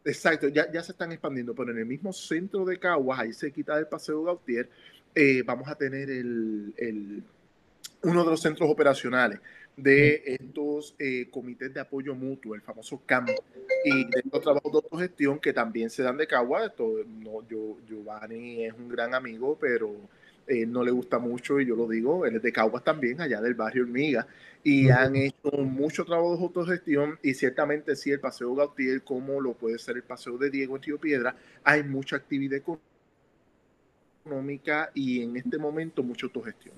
Exacto, 0.05 0.47
ya, 0.49 0.71
ya 0.71 0.83
se 0.83 0.91
están 0.91 1.11
expandiendo, 1.11 1.55
pero 1.55 1.71
en 1.71 1.79
el 1.79 1.87
mismo 1.87 2.13
centro 2.13 2.65
de 2.65 2.77
Caguas, 2.77 3.19
ahí 3.19 3.33
se 3.33 3.51
quita 3.51 3.79
el 3.79 3.87
Paseo 3.87 4.21
Gautier, 4.21 4.69
eh, 5.15 5.41
vamos 5.43 5.67
a 5.67 5.73
tener 5.73 6.11
el 6.11 7.23
uno 8.03 8.23
de 8.23 8.31
los 8.31 8.41
centros 8.41 8.69
operacionales 8.69 9.39
de 9.75 10.23
estos 10.25 10.95
eh, 10.97 11.27
comités 11.29 11.73
de 11.73 11.79
apoyo 11.79 12.15
mutuo, 12.15 12.55
el 12.55 12.61
famoso 12.61 13.01
CAM, 13.05 13.27
y 13.85 14.05
de 14.05 14.19
estos 14.23 14.41
trabajos 14.41 14.71
de 14.71 14.77
autogestión 14.77 15.39
que 15.39 15.53
también 15.53 15.89
se 15.89 16.03
dan 16.03 16.17
de 16.17 16.25
Cagua. 16.25 16.65
Esto, 16.65 17.03
no, 17.05 17.47
yo, 17.47 17.77
Giovanni 17.87 18.65
es 18.65 18.73
un 18.73 18.89
gran 18.89 19.13
amigo, 19.13 19.57
pero 19.59 19.93
no 20.67 20.81
le 20.81 20.91
gusta 20.91 21.19
mucho, 21.19 21.59
y 21.59 21.65
yo 21.65 21.75
lo 21.75 21.87
digo, 21.87 22.25
él 22.25 22.37
es 22.37 22.41
de 22.41 22.53
Caguas 22.53 22.83
también, 22.83 23.19
allá 23.19 23.41
del 23.41 23.53
barrio 23.53 23.83
Hormiga, 23.83 24.25
y 24.63 24.89
han 24.89 25.15
hecho 25.15 25.51
mucho 25.57 26.05
trabajo 26.05 26.37
de 26.37 26.43
autogestión, 26.43 27.19
y 27.21 27.33
ciertamente 27.33 27.95
sí, 27.95 28.11
el 28.11 28.19
Paseo 28.19 28.55
Gautier, 28.55 29.03
como 29.03 29.41
lo 29.41 29.53
puede 29.53 29.77
ser 29.77 29.97
el 29.97 30.03
Paseo 30.03 30.37
de 30.37 30.49
Diego 30.49 30.77
en 30.77 30.83
Río 30.83 30.99
Piedra, 30.99 31.35
hay 31.63 31.83
mucha 31.83 32.15
actividad 32.15 32.57
económica 32.57 32.96
y 34.93 35.21
en 35.21 35.37
este 35.37 35.57
momento 35.57 36.03
mucha 36.03 36.25
autogestión. 36.25 36.75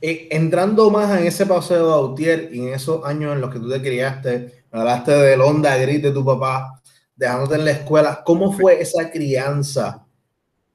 Eh, 0.00 0.28
entrando 0.30 0.90
más 0.90 1.18
en 1.18 1.26
ese 1.26 1.46
Paseo 1.46 1.88
Gautier 1.88 2.50
y 2.52 2.60
en 2.60 2.74
esos 2.74 3.04
años 3.04 3.34
en 3.34 3.40
los 3.40 3.52
que 3.52 3.58
tú 3.58 3.68
te 3.68 3.80
criaste, 3.80 4.64
hablaste 4.70 5.12
del 5.12 5.40
onda 5.40 5.76
gris 5.76 6.02
de 6.02 6.12
tu 6.12 6.24
papá, 6.24 6.80
dejándote 7.14 7.56
en 7.56 7.64
la 7.64 7.70
escuela, 7.72 8.22
¿cómo 8.24 8.52
fue 8.52 8.80
esa 8.80 9.10
crianza? 9.10 10.06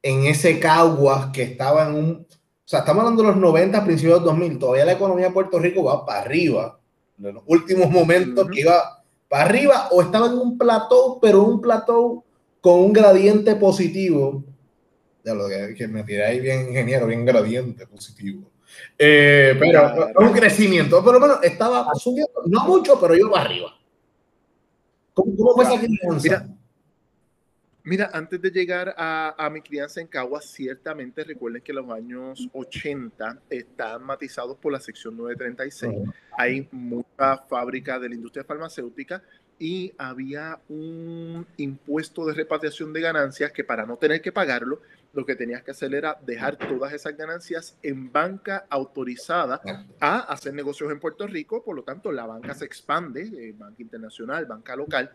en 0.02 0.26
ese 0.26 0.58
Caguas 0.58 1.26
que 1.32 1.42
estaba 1.42 1.88
en 1.88 1.94
un... 1.94 2.10
O 2.10 2.68
sea, 2.72 2.80
estamos 2.80 3.00
hablando 3.00 3.22
de 3.22 3.28
los 3.28 3.36
90, 3.36 3.84
principios 3.84 4.20
de 4.20 4.26
2000, 4.26 4.58
todavía 4.58 4.84
la 4.84 4.92
economía 4.92 5.26
de 5.26 5.32
Puerto 5.32 5.58
Rico 5.58 5.84
va 5.84 6.04
para 6.04 6.20
arriba. 6.20 6.78
En 7.18 7.34
los 7.34 7.44
últimos 7.46 7.90
momentos 7.90 8.48
que 8.50 8.60
iba 8.60 9.04
para 9.28 9.44
arriba 9.44 9.88
o 9.90 10.02
estaba 10.02 10.26
en 10.26 10.34
un 10.34 10.58
plató, 10.58 11.18
pero 11.20 11.42
un 11.44 11.60
plató 11.60 12.24
con 12.60 12.80
un 12.80 12.92
gradiente 12.92 13.54
positivo. 13.56 14.42
Ya 15.24 15.34
lo 15.34 15.48
que, 15.48 15.88
me 15.88 16.02
tiré 16.02 16.24
ahí 16.24 16.40
bien, 16.40 16.68
ingeniero, 16.68 17.06
bien 17.06 17.24
gradiente 17.24 17.86
positivo. 17.86 18.50
Eh, 18.98 19.54
pero 19.58 20.10
un 20.16 20.32
crecimiento, 20.32 21.04
pero 21.04 21.20
bueno, 21.20 21.40
estaba 21.42 21.86
subiendo, 21.94 22.42
no 22.46 22.64
mucho, 22.64 22.98
pero 23.00 23.14
yo 23.14 23.30
para 23.30 23.44
arriba. 23.44 23.78
¿Cómo, 25.14 25.54
fue 25.54 25.64
esa 25.64 25.78
crianza? 25.78 26.48
Mira, 27.84 28.10
antes 28.12 28.40
de 28.40 28.50
llegar 28.50 28.94
a, 28.96 29.50
mi 29.52 29.60
crianza 29.60 30.00
en 30.00 30.06
Caguas, 30.06 30.44
ciertamente 30.44 31.24
recuerden 31.24 31.62
que 31.62 31.72
los 31.72 31.90
años 31.90 32.48
80 32.52 33.40
están 33.50 34.04
matizados 34.04 34.56
por 34.56 34.72
la 34.72 34.78
sección 34.78 35.16
936. 35.16 35.92
Hay 36.38 36.68
mucha 36.70 37.38
fábrica 37.48 37.98
de 37.98 38.08
la 38.08 38.14
industria 38.14 38.44
farmacéutica 38.44 39.22
y 39.58 39.92
había 39.98 40.60
un 40.68 41.44
impuesto 41.56 42.24
de 42.24 42.34
repatriación 42.34 42.92
de 42.92 43.00
ganancias 43.00 43.50
que 43.50 43.64
para 43.64 43.84
no 43.84 43.96
tener 43.96 44.22
que 44.22 44.30
pagarlo, 44.30 44.80
lo 45.12 45.26
que 45.26 45.36
tenías 45.36 45.62
que 45.62 45.72
hacer 45.72 45.94
era 45.94 46.18
dejar 46.24 46.56
todas 46.56 46.92
esas 46.92 47.16
ganancias 47.16 47.76
en 47.82 48.10
banca 48.10 48.66
autorizada 48.70 49.60
a 50.00 50.20
hacer 50.20 50.54
negocios 50.54 50.90
en 50.90 51.00
Puerto 51.00 51.26
Rico. 51.26 51.62
Por 51.62 51.76
lo 51.76 51.82
tanto, 51.82 52.10
la 52.12 52.26
banca 52.26 52.54
se 52.54 52.64
expande, 52.64 53.22
eh, 53.22 53.54
banca 53.56 53.82
internacional, 53.82 54.46
banca 54.46 54.74
local, 54.74 55.10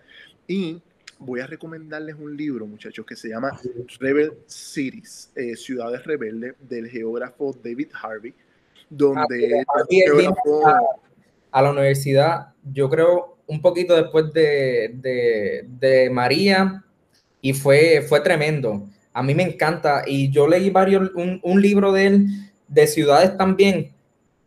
y 0.48 0.82
voy 1.20 1.40
a 1.40 1.48
recomendarles 1.48 2.16
un 2.16 2.38
libro, 2.38 2.68
muchachos, 2.68 3.06
que 3.06 3.16
se 3.16 3.30
llama 3.30 3.60
Rebel 4.00 4.34
Cities, 4.46 5.32
eh, 5.36 5.56
Ciudades 5.56 6.04
Rebeldes, 6.06 6.54
del 6.60 6.88
geógrafo 6.88 7.56
David 7.64 7.90
Harvey, 8.00 8.36
donde 8.90 9.66
a, 11.52 11.62
la 11.62 11.72
universidad, 11.72 12.54
yo 12.72 12.90
creo, 12.90 13.38
un 13.48 13.62
poquito 13.62 13.96
después 13.96 14.32
de, 14.32 15.66
de, 15.68 16.10
María, 16.12 16.84
y 17.42 17.54
fue, 17.54 18.06
fue 18.08 18.20
tremendo. 18.20 18.88
A 19.18 19.24
mí 19.24 19.34
me 19.34 19.44
encanta, 19.44 20.04
y 20.06 20.30
yo 20.30 20.48
leí 20.48 20.70
varios, 20.70 21.12
un, 21.16 21.40
un 21.44 21.62
libro 21.62 21.92
de 21.92 22.08
él, 22.08 22.28
de 22.68 22.88
ciudades 22.88 23.36
también, 23.38 23.94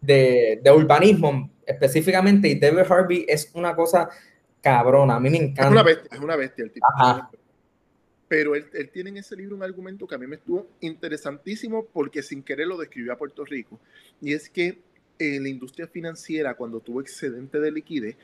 de, 0.00 0.60
de 0.62 0.70
urbanismo 0.70 1.50
específicamente, 1.66 2.48
y 2.48 2.58
David 2.58 2.90
Harvey 2.90 3.24
es 3.28 3.50
una 3.54 3.74
cosa 3.74 4.08
cabrona. 4.60 5.16
A 5.16 5.20
mí 5.20 5.30
me 5.30 5.38
encanta. 5.38 5.64
Es 5.64 5.70
una 5.70 5.82
bestia, 5.82 6.08
es 6.12 6.20
una 6.20 6.36
bestia 6.36 6.64
el 6.64 6.70
tipo. 6.70 6.86
Pero 8.28 8.54
él, 8.54 8.66
él, 8.74 8.90
tiene 8.90 9.10
en 9.10 9.16
ese 9.16 9.34
libro 9.34 9.56
un 9.56 9.62
argumento 9.64 10.06
que 10.06 10.14
a 10.14 10.18
mí 10.18 10.26
me 10.28 10.36
estuvo 10.36 10.68
interesantísimo 10.80 11.86
porque 11.86 12.22
sin 12.22 12.44
querer 12.44 12.68
lo 12.68 12.76
describió 12.76 13.12
a 13.12 13.18
Puerto 13.18 13.44
Rico. 13.44 13.80
Y 14.20 14.34
es 14.34 14.48
que 14.48 14.78
eh, 15.18 15.38
la 15.40 15.48
industria 15.48 15.88
financiera, 15.88 16.54
cuando 16.54 16.80
tuvo 16.80 17.00
excedente 17.00 17.58
de 17.58 17.72
liquidez, 17.72 18.16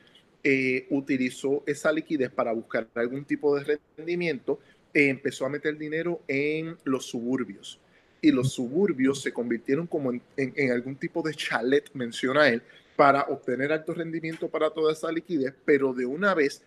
eh, 0.42 0.86
utilizó 0.90 1.64
esa 1.66 1.90
liquidez 1.90 2.30
para 2.30 2.52
buscar 2.52 2.88
algún 2.94 3.24
tipo 3.24 3.58
de 3.58 3.80
rendimiento, 3.96 4.60
e 4.96 5.10
empezó 5.10 5.44
a 5.44 5.50
meter 5.50 5.76
dinero 5.76 6.22
en 6.26 6.78
los 6.84 7.04
suburbios. 7.04 7.78
Y 8.22 8.30
los 8.30 8.54
suburbios 8.54 9.20
se 9.20 9.30
convirtieron 9.30 9.86
como 9.86 10.10
en, 10.10 10.22
en 10.38 10.72
algún 10.72 10.96
tipo 10.96 11.20
de 11.20 11.34
chalet, 11.34 11.90
menciona 11.92 12.48
él, 12.48 12.62
para 12.96 13.24
obtener 13.24 13.72
alto 13.72 13.92
rendimiento 13.92 14.48
para 14.48 14.70
toda 14.70 14.94
esa 14.94 15.12
liquidez, 15.12 15.52
pero 15.66 15.92
de 15.92 16.06
una 16.06 16.32
vez 16.32 16.62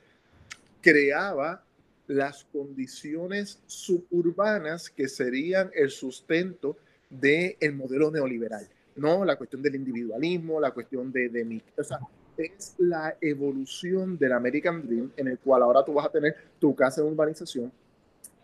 creaba 0.79 1.63
las 2.05 2.43
condiciones 2.43 3.57
suburbanas 3.65 4.91
que 4.91 5.07
serían 5.07 5.71
el 5.74 5.89
sustento 5.89 6.77
del 7.09 7.74
modelo 7.74 8.12
neoliberal, 8.12 8.69
¿no? 8.95 9.25
La 9.25 9.38
cuestión 9.38 9.63
del 9.63 9.74
individualismo, 9.74 10.62
la 10.62 10.69
cuestión 10.69 11.12
de, 11.12 11.29
de 11.29 11.63
o 11.75 11.83
sea, 11.83 11.98
es 12.38 12.75
la 12.77 13.17
evolución 13.21 14.19
del 14.19 14.33
American 14.33 14.86
Dream 14.86 15.12
en 15.17 15.29
el 15.29 15.39
cual 15.39 15.63
ahora 15.63 15.83
tú 15.83 15.93
vas 15.93 16.05
a 16.05 16.12
tener 16.12 16.36
tu 16.59 16.75
casa 16.75 17.01
de 17.01 17.07
urbanización, 17.07 17.71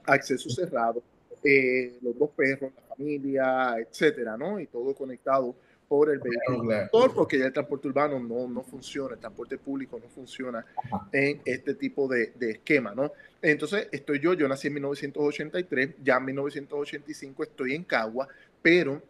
acceso 0.05 0.49
cerrado, 0.49 1.01
eh, 1.43 1.97
los 2.01 2.17
dos 2.17 2.29
perros, 2.31 2.71
la 2.75 2.95
familia, 2.95 3.75
etcétera, 3.79 4.37
¿no? 4.37 4.59
Y 4.59 4.67
todo 4.67 4.93
conectado 4.93 5.55
por 5.87 6.09
el 6.09 6.19
vehículo 6.19 6.89
porque 7.13 7.37
ya 7.37 7.45
el 7.45 7.53
transporte 7.53 7.87
urbano 7.87 8.19
no, 8.19 8.47
no 8.47 8.63
funciona, 8.63 9.13
el 9.13 9.19
transporte 9.19 9.57
público 9.57 9.99
no 10.01 10.09
funciona 10.09 10.65
en 11.11 11.41
este 11.45 11.75
tipo 11.75 12.07
de, 12.07 12.33
de, 12.35 12.51
esquema, 12.51 12.93
¿no? 12.95 13.11
Entonces, 13.41 13.87
estoy 13.91 14.19
yo, 14.19 14.33
yo 14.33 14.47
nací 14.47 14.67
en 14.67 14.73
1983, 14.75 15.95
ya 16.03 16.17
en 16.17 16.25
1985 16.25 17.43
estoy 17.43 17.75
en 17.75 17.83
Cagua, 17.83 18.27
pero 18.61 19.01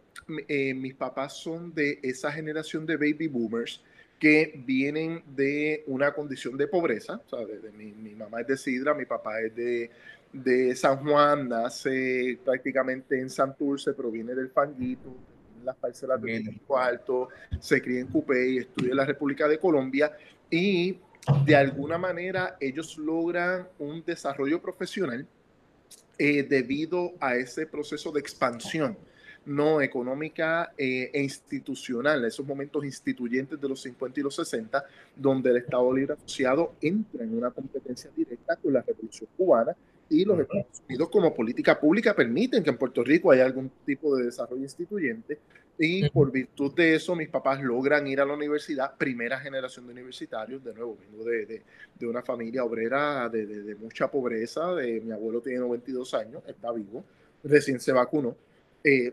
eh, 0.48 0.74
mis 0.74 0.94
papás 0.94 1.34
son 1.34 1.74
de 1.74 1.98
esa 2.02 2.30
generación 2.30 2.84
de 2.84 2.96
baby 2.96 3.28
boomers 3.28 3.80
que 4.18 4.60
vienen 4.64 5.22
de 5.34 5.84
una 5.86 6.12
condición 6.12 6.56
de 6.56 6.66
pobreza, 6.66 7.20
o 7.26 7.28
sea, 7.28 7.46
de, 7.46 7.70
mi, 7.72 7.92
mi, 7.92 8.14
mamá 8.14 8.40
es 8.40 8.46
de 8.46 8.56
Sidra, 8.56 8.94
mi 8.94 9.04
papá 9.04 9.40
es 9.40 9.54
de, 9.54 9.90
de 10.32 10.74
San 10.76 10.98
Juan, 11.04 11.48
nace 11.48 12.38
prácticamente 12.44 13.18
en 13.18 13.30
Santurce, 13.30 13.92
proviene 13.92 14.34
del 14.34 14.50
Fanguito, 14.50 15.14
las 15.64 15.76
parcelas 15.76 16.20
de 16.22 16.40
México 16.40 16.78
Alto, 16.78 17.28
se 17.58 17.82
cría 17.82 18.00
en 18.00 18.08
y 18.08 18.58
estudia 18.58 18.90
en 18.90 18.96
la 18.96 19.04
República 19.04 19.48
de 19.48 19.58
Colombia 19.58 20.16
y 20.50 20.98
de 21.44 21.56
alguna 21.56 21.98
manera 21.98 22.56
ellos 22.60 22.96
logran 22.98 23.66
un 23.78 24.04
desarrollo 24.04 24.62
profesional 24.62 25.26
eh, 26.18 26.44
debido 26.44 27.14
a 27.20 27.34
ese 27.34 27.66
proceso 27.66 28.12
de 28.12 28.20
expansión 28.20 28.96
no 29.46 29.80
económica 29.80 30.72
eh, 30.76 31.10
e 31.12 31.22
institucional, 31.22 32.24
esos 32.24 32.44
momentos 32.44 32.84
instituyentes 32.84 33.60
de 33.60 33.68
los 33.68 33.80
50 33.80 34.20
y 34.20 34.22
los 34.22 34.34
60, 34.34 34.84
donde 35.14 35.50
el 35.50 35.58
Estado 35.58 35.92
Libre 35.94 36.14
Asociado 36.14 36.74
entra 36.80 37.22
en 37.22 37.36
una 37.36 37.50
competencia 37.52 38.10
directa 38.14 38.56
con 38.56 38.72
la 38.72 38.82
Revolución 38.82 39.28
Cubana 39.36 39.74
y 40.08 40.24
los 40.24 40.38
Estados 40.40 40.82
Unidos 40.88 41.08
como 41.10 41.34
política 41.34 41.78
pública 41.78 42.14
permiten 42.14 42.62
que 42.62 42.70
en 42.70 42.78
Puerto 42.78 43.02
Rico 43.02 43.30
haya 43.30 43.44
algún 43.44 43.70
tipo 43.84 44.16
de 44.16 44.26
desarrollo 44.26 44.62
instituyente 44.62 45.38
y 45.78 46.08
por 46.10 46.32
virtud 46.32 46.74
de 46.74 46.94
eso 46.94 47.14
mis 47.14 47.28
papás 47.28 47.60
logran 47.60 48.06
ir 48.06 48.20
a 48.20 48.24
la 48.24 48.34
universidad, 48.34 48.96
primera 48.96 49.38
generación 49.38 49.86
de 49.86 49.92
universitarios, 49.92 50.64
de 50.64 50.72
nuevo, 50.72 50.96
vengo 50.98 51.24
de, 51.24 51.62
de, 51.98 52.06
una 52.06 52.22
familia 52.22 52.64
obrera 52.64 53.28
de, 53.28 53.46
de, 53.46 53.74
mucha 53.74 54.10
pobreza, 54.10 54.74
de, 54.74 55.00
mi 55.00 55.12
abuelo 55.12 55.40
tiene 55.40 55.58
92 55.58 56.14
años, 56.14 56.42
está 56.46 56.72
vivo, 56.72 57.04
recién 57.44 57.78
se 57.78 57.92
vacunó, 57.92 58.36
eh, 58.82 59.12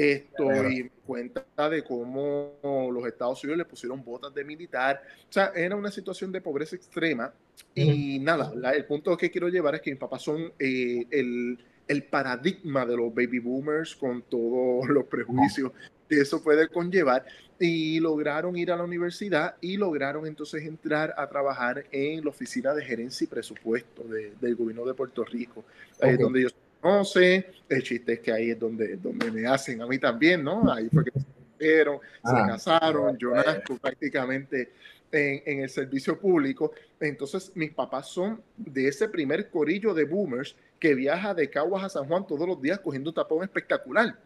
esto 0.00 0.68
y 0.68 0.90
cuenta 1.04 1.44
de 1.68 1.84
cómo 1.84 2.90
los 2.92 3.06
Estados 3.06 3.42
Unidos 3.44 3.58
le 3.58 3.64
pusieron 3.64 4.02
botas 4.02 4.34
de 4.34 4.44
militar. 4.44 5.02
O 5.28 5.32
sea, 5.32 5.52
era 5.54 5.76
una 5.76 5.90
situación 5.90 6.32
de 6.32 6.40
pobreza 6.40 6.76
extrema. 6.76 7.32
Y 7.74 8.18
nada, 8.18 8.52
el 8.72 8.84
punto 8.86 9.16
que 9.16 9.30
quiero 9.30 9.48
llevar 9.48 9.74
es 9.74 9.82
que 9.82 9.90
mis 9.90 10.00
papás 10.00 10.22
son 10.22 10.52
eh, 10.58 11.06
el, 11.10 11.58
el, 11.86 12.02
paradigma 12.04 12.86
de 12.86 12.96
los 12.96 13.14
baby 13.14 13.38
boomers 13.38 13.94
con 13.94 14.22
todos 14.22 14.88
los 14.88 15.04
prejuicios 15.04 15.72
que 16.08 16.20
eso 16.20 16.42
puede 16.42 16.68
conllevar. 16.68 17.26
Y 17.58 18.00
lograron 18.00 18.56
ir 18.56 18.72
a 18.72 18.76
la 18.76 18.84
universidad 18.84 19.56
y 19.60 19.76
lograron 19.76 20.26
entonces 20.26 20.64
entrar 20.64 21.12
a 21.18 21.28
trabajar 21.28 21.84
en 21.92 22.24
la 22.24 22.30
oficina 22.30 22.72
de 22.72 22.82
gerencia 22.82 23.26
y 23.26 23.28
presupuesto 23.28 24.02
del 24.04 24.56
gobierno 24.56 24.86
de 24.86 24.94
Puerto 24.94 25.24
Rico, 25.24 25.62
eh, 26.00 26.16
donde 26.16 26.40
ellos 26.40 26.54
conoce. 26.80 27.46
El 27.68 27.82
chiste 27.82 28.14
es 28.14 28.20
que 28.20 28.32
ahí 28.32 28.50
es 28.50 28.58
donde, 28.58 28.96
donde 28.96 29.30
me 29.30 29.46
hacen 29.46 29.80
a 29.82 29.86
mí 29.86 29.98
también, 29.98 30.42
¿no? 30.42 30.70
Ahí 30.72 30.88
fue 30.88 31.04
que 31.04 31.12
se 31.12 31.24
conocieron, 31.24 31.98
se 31.98 32.36
ah. 32.36 32.46
casaron, 32.48 33.18
yo 33.18 33.34
nazco 33.34 33.76
prácticamente 33.78 34.72
en, 35.12 35.42
en, 35.46 35.62
el 35.62 35.70
servicio 35.70 36.18
público. 36.18 36.72
Entonces, 36.98 37.52
mis 37.54 37.72
papás 37.72 38.08
son 38.08 38.42
de 38.56 38.88
ese 38.88 39.08
primer 39.08 39.50
corillo 39.50 39.94
de 39.94 40.04
boomers 40.04 40.56
que 40.78 40.94
viaja 40.94 41.34
de 41.34 41.48
Caguas 41.50 41.84
a 41.84 41.88
San 41.88 42.06
Juan 42.06 42.26
todos 42.26 42.48
los 42.48 42.60
días 42.60 42.80
cogiendo 42.80 43.12
tapón 43.12 43.44
espectacular. 43.44 44.18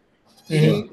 Y 0.48 0.90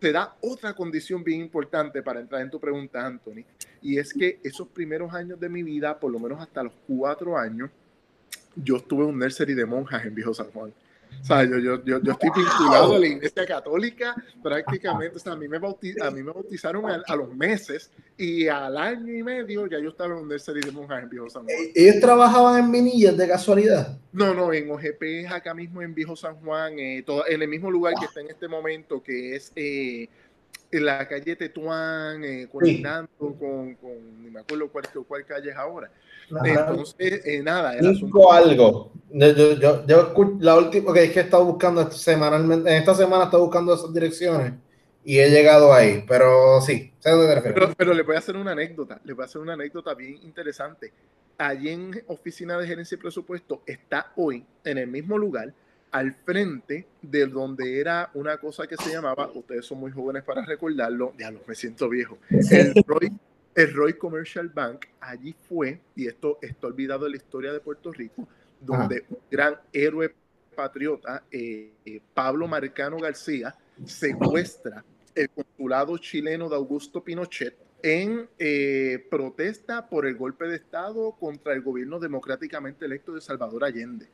se 0.00 0.12
da 0.12 0.36
otra 0.40 0.74
condición 0.74 1.22
bien 1.22 1.40
importante 1.40 2.02
para 2.02 2.20
entrar 2.20 2.42
en 2.42 2.50
tu 2.50 2.58
pregunta, 2.58 3.06
Anthony, 3.06 3.44
y 3.80 3.98
es 3.98 4.12
que 4.12 4.40
esos 4.42 4.68
primeros 4.68 5.14
años 5.14 5.38
de 5.38 5.48
mi 5.48 5.62
vida, 5.62 5.98
por 5.98 6.10
lo 6.10 6.18
menos 6.18 6.40
hasta 6.40 6.62
los 6.64 6.72
cuatro 6.88 7.38
años, 7.38 7.70
yo 8.56 8.76
estuve 8.76 9.04
en 9.04 9.10
un 9.10 9.18
nursery 9.18 9.54
de 9.54 9.64
monjas 9.64 10.04
en 10.04 10.14
Viejo 10.14 10.34
San 10.34 10.50
Juan. 10.50 10.72
O 11.20 11.24
sea, 11.24 11.44
yo, 11.44 11.58
yo, 11.58 11.82
yo, 11.84 12.12
estoy 12.12 12.30
vinculado 12.34 12.96
a 12.96 12.98
la 12.98 13.06
iglesia 13.06 13.46
católica 13.46 14.14
prácticamente. 14.42 15.16
O 15.16 15.20
sea, 15.20 15.34
a 15.34 15.36
mí 15.36 15.46
me, 15.46 15.56
a 15.56 16.10
mí 16.10 16.22
me 16.22 16.32
bautizaron 16.32 16.84
a, 16.90 17.16
los 17.16 17.34
meses 17.34 17.90
y 18.16 18.48
al 18.48 18.76
año 18.76 19.14
y 19.14 19.22
medio 19.22 19.66
ya 19.66 19.78
yo 19.78 19.90
estaba 19.90 20.14
en 20.14 20.22
un 20.22 20.28
nursery 20.28 20.60
de 20.60 20.72
monjas 20.72 21.02
en 21.02 21.08
Viejo 21.08 21.30
San 21.30 21.44
Juan. 21.44 21.56
¿E-, 21.56 21.72
¿Ellos 21.74 22.00
trabajaban 22.00 22.64
en 22.64 22.70
Minillas 22.70 23.16
de 23.16 23.28
casualidad? 23.28 23.98
No, 24.12 24.34
no, 24.34 24.52
en 24.52 24.70
OGP 24.70 25.30
acá 25.30 25.54
mismo 25.54 25.80
en 25.80 25.94
Viejo 25.94 26.16
San 26.16 26.36
Juan, 26.36 26.78
eh, 26.78 27.02
todo, 27.06 27.26
en 27.26 27.40
el 27.40 27.48
mismo 27.48 27.70
lugar 27.70 27.94
que 27.98 28.06
está 28.06 28.20
en 28.20 28.28
este 28.28 28.48
momento, 28.48 29.02
que 29.02 29.36
es 29.36 29.52
eh, 29.54 30.08
en 30.72 30.86
la 30.86 31.06
calle 31.06 31.36
Tetuán, 31.36 32.24
eh, 32.24 32.48
coordinando 32.50 33.10
con, 33.18 33.74
con, 33.74 34.22
ni 34.22 34.30
me 34.30 34.40
acuerdo 34.40 34.68
cuál, 34.70 34.84
cuál 35.06 35.26
calle 35.26 35.50
es 35.50 35.56
ahora. 35.56 35.90
Entonces, 36.44 37.20
eh, 37.26 37.42
nada, 37.42 37.76
el 37.76 37.88
asunto... 37.88 38.32
algo. 38.32 38.92
Yo, 39.10 39.54
yo, 39.54 39.86
yo, 39.86 40.14
la 40.40 40.56
última, 40.56 40.94
que 40.94 41.04
es 41.04 41.12
que 41.12 41.20
he 41.20 41.22
estado 41.24 41.44
buscando 41.44 41.90
semanalmente, 41.90 42.70
en 42.70 42.76
esta 42.76 42.94
semana 42.94 43.24
he 43.24 43.26
estado 43.26 43.44
buscando 43.44 43.74
esas 43.74 43.92
direcciones 43.92 44.54
y 45.04 45.18
he 45.18 45.28
llegado 45.28 45.74
ahí, 45.74 46.04
pero 46.08 46.60
sí, 46.62 46.94
sé 46.98 47.10
dónde 47.10 47.34
te 47.34 47.52
pero, 47.52 47.74
pero, 47.76 47.92
le 47.92 48.02
voy 48.02 48.16
a 48.16 48.20
hacer 48.20 48.36
una 48.36 48.52
anécdota, 48.52 48.98
le 49.04 49.12
voy 49.12 49.24
a 49.24 49.26
hacer 49.26 49.42
una 49.42 49.52
anécdota 49.52 49.94
bien 49.94 50.18
interesante. 50.22 50.92
Allí 51.36 51.68
en 51.68 52.02
Oficina 52.06 52.56
de 52.56 52.66
Gerencia 52.66 52.94
y 52.94 52.98
Presupuesto 52.98 53.62
está 53.66 54.12
hoy 54.16 54.46
en 54.64 54.78
el 54.78 54.86
mismo 54.86 55.18
lugar 55.18 55.52
al 55.92 56.14
frente 56.14 56.86
de 57.02 57.26
donde 57.26 57.78
era 57.78 58.10
una 58.14 58.38
cosa 58.38 58.66
que 58.66 58.76
se 58.76 58.90
llamaba, 58.90 59.30
ustedes 59.34 59.66
son 59.66 59.78
muy 59.78 59.92
jóvenes 59.92 60.24
para 60.24 60.44
recordarlo, 60.44 61.12
ya 61.18 61.30
me 61.30 61.54
siento 61.54 61.88
viejo, 61.88 62.18
el 62.30 62.74
Roy, 62.86 63.12
el 63.54 63.74
Roy 63.74 63.92
Commercial 63.98 64.48
Bank, 64.48 64.86
allí 65.00 65.34
fue, 65.48 65.80
y 65.94 66.06
esto 66.06 66.38
está 66.40 66.66
olvidado 66.66 67.04
en 67.04 67.12
la 67.12 67.18
historia 67.18 67.52
de 67.52 67.60
Puerto 67.60 67.92
Rico, 67.92 68.26
donde 68.58 69.04
un 69.10 69.18
gran 69.30 69.58
héroe 69.70 70.14
patriota, 70.56 71.24
eh, 71.30 71.72
eh, 71.84 72.00
Pablo 72.14 72.48
Marcano 72.48 72.98
García, 72.98 73.54
secuestra 73.84 74.82
el 75.14 75.28
consulado 75.28 75.98
chileno 75.98 76.48
de 76.48 76.56
Augusto 76.56 77.04
Pinochet 77.04 77.61
en 77.82 78.28
eh, 78.38 79.04
protesta 79.10 79.88
por 79.88 80.06
el 80.06 80.14
golpe 80.14 80.46
de 80.46 80.56
Estado 80.56 81.12
contra 81.18 81.52
el 81.52 81.62
gobierno 81.62 81.98
democráticamente 81.98 82.84
electo 82.84 83.12
de 83.12 83.20
Salvador 83.20 83.64
Allende. 83.64 84.06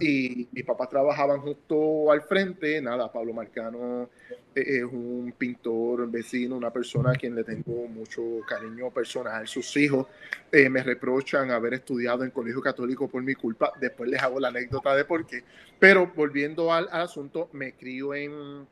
Y 0.00 0.48
mis 0.52 0.64
papás 0.64 0.88
trabajaban 0.88 1.40
justo 1.40 2.10
al 2.10 2.22
frente, 2.22 2.80
nada, 2.80 3.12
Pablo 3.12 3.34
Marcano 3.34 4.08
eh, 4.54 4.78
es 4.78 4.84
un 4.84 5.34
pintor, 5.36 6.10
vecino, 6.10 6.56
una 6.56 6.72
persona 6.72 7.10
a 7.10 7.14
quien 7.14 7.34
le 7.34 7.44
tengo 7.44 7.86
mucho 7.86 8.22
cariño 8.48 8.90
personal. 8.90 9.46
Sus 9.46 9.76
hijos 9.76 10.06
eh, 10.50 10.70
me 10.70 10.82
reprochan 10.82 11.50
haber 11.50 11.74
estudiado 11.74 12.24
en 12.24 12.30
colegio 12.30 12.62
católico 12.62 13.08
por 13.08 13.22
mi 13.22 13.34
culpa. 13.34 13.72
Después 13.78 14.08
les 14.08 14.22
hago 14.22 14.40
la 14.40 14.48
anécdota 14.48 14.94
de 14.94 15.04
por 15.04 15.26
qué. 15.26 15.42
Pero 15.78 16.12
volviendo 16.14 16.72
al, 16.72 16.88
al 16.90 17.02
asunto, 17.02 17.50
me 17.52 17.74
crío 17.74 18.14
en, 18.14 18.66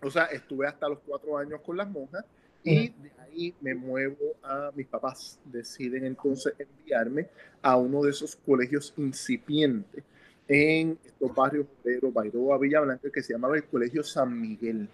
o 0.00 0.10
sea, 0.10 0.24
estuve 0.26 0.66
hasta 0.66 0.88
los 0.88 1.00
cuatro 1.00 1.36
años 1.36 1.60
con 1.60 1.76
las 1.76 1.90
monjas 1.90 2.24
y 2.64 2.88
de 2.88 3.12
ahí 3.18 3.54
me 3.60 3.74
muevo 3.74 4.36
a 4.42 4.72
mis 4.74 4.86
papás. 4.86 5.38
Deciden 5.44 6.06
entonces 6.06 6.54
enviarme 6.58 7.28
a 7.62 7.76
uno 7.76 8.02
de 8.02 8.10
esos 8.10 8.34
colegios 8.36 8.92
incipientes 8.96 10.02
en 10.48 10.98
estos 11.04 11.34
barrios 11.34 11.66
de 11.84 12.00
Bairoa, 12.00 12.58
Villa 12.58 12.80
Blanca, 12.80 13.08
que 13.10 13.22
se 13.22 13.34
llamaba 13.34 13.56
el 13.56 13.64
Colegio 13.64 14.02
San 14.02 14.40
Miguel. 14.40 14.88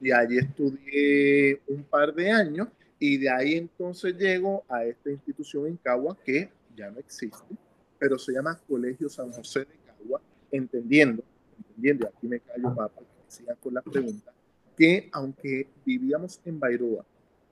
Y 0.00 0.12
allí 0.12 0.38
estudié 0.38 1.60
un 1.68 1.82
par 1.84 2.14
de 2.14 2.30
años 2.30 2.68
y 2.98 3.18
de 3.18 3.28
ahí 3.28 3.54
entonces 3.54 4.16
llego 4.16 4.64
a 4.68 4.84
esta 4.84 5.10
institución 5.10 5.66
en 5.66 5.76
Cagua 5.76 6.16
que 6.24 6.50
ya 6.76 6.90
no 6.90 6.98
existe, 6.98 7.54
pero 7.98 8.18
se 8.18 8.32
llama 8.32 8.58
Colegio 8.68 9.08
San 9.08 9.30
José 9.32 9.60
de 9.60 9.76
Cagua, 9.86 10.20
entendiendo, 10.50 11.22
entendiendo, 11.58 12.08
aquí 12.08 12.28
me 12.28 12.40
callo 12.40 12.74
para 12.74 12.88
que 12.88 13.04
sigan 13.28 13.56
con 13.62 13.74
las 13.74 13.84
preguntas, 13.84 14.34
que 14.80 15.10
aunque 15.12 15.68
vivíamos 15.84 16.40
en 16.46 16.58
Bairoa, 16.58 17.04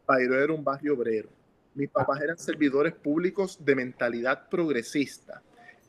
Bairoa 0.06 0.44
era 0.44 0.54
un 0.54 0.64
barrio 0.64 0.94
obrero, 0.94 1.28
mis 1.74 1.90
papás 1.90 2.22
eran 2.22 2.38
servidores 2.38 2.94
públicos 2.94 3.62
de 3.62 3.74
mentalidad 3.76 4.48
progresista. 4.48 5.42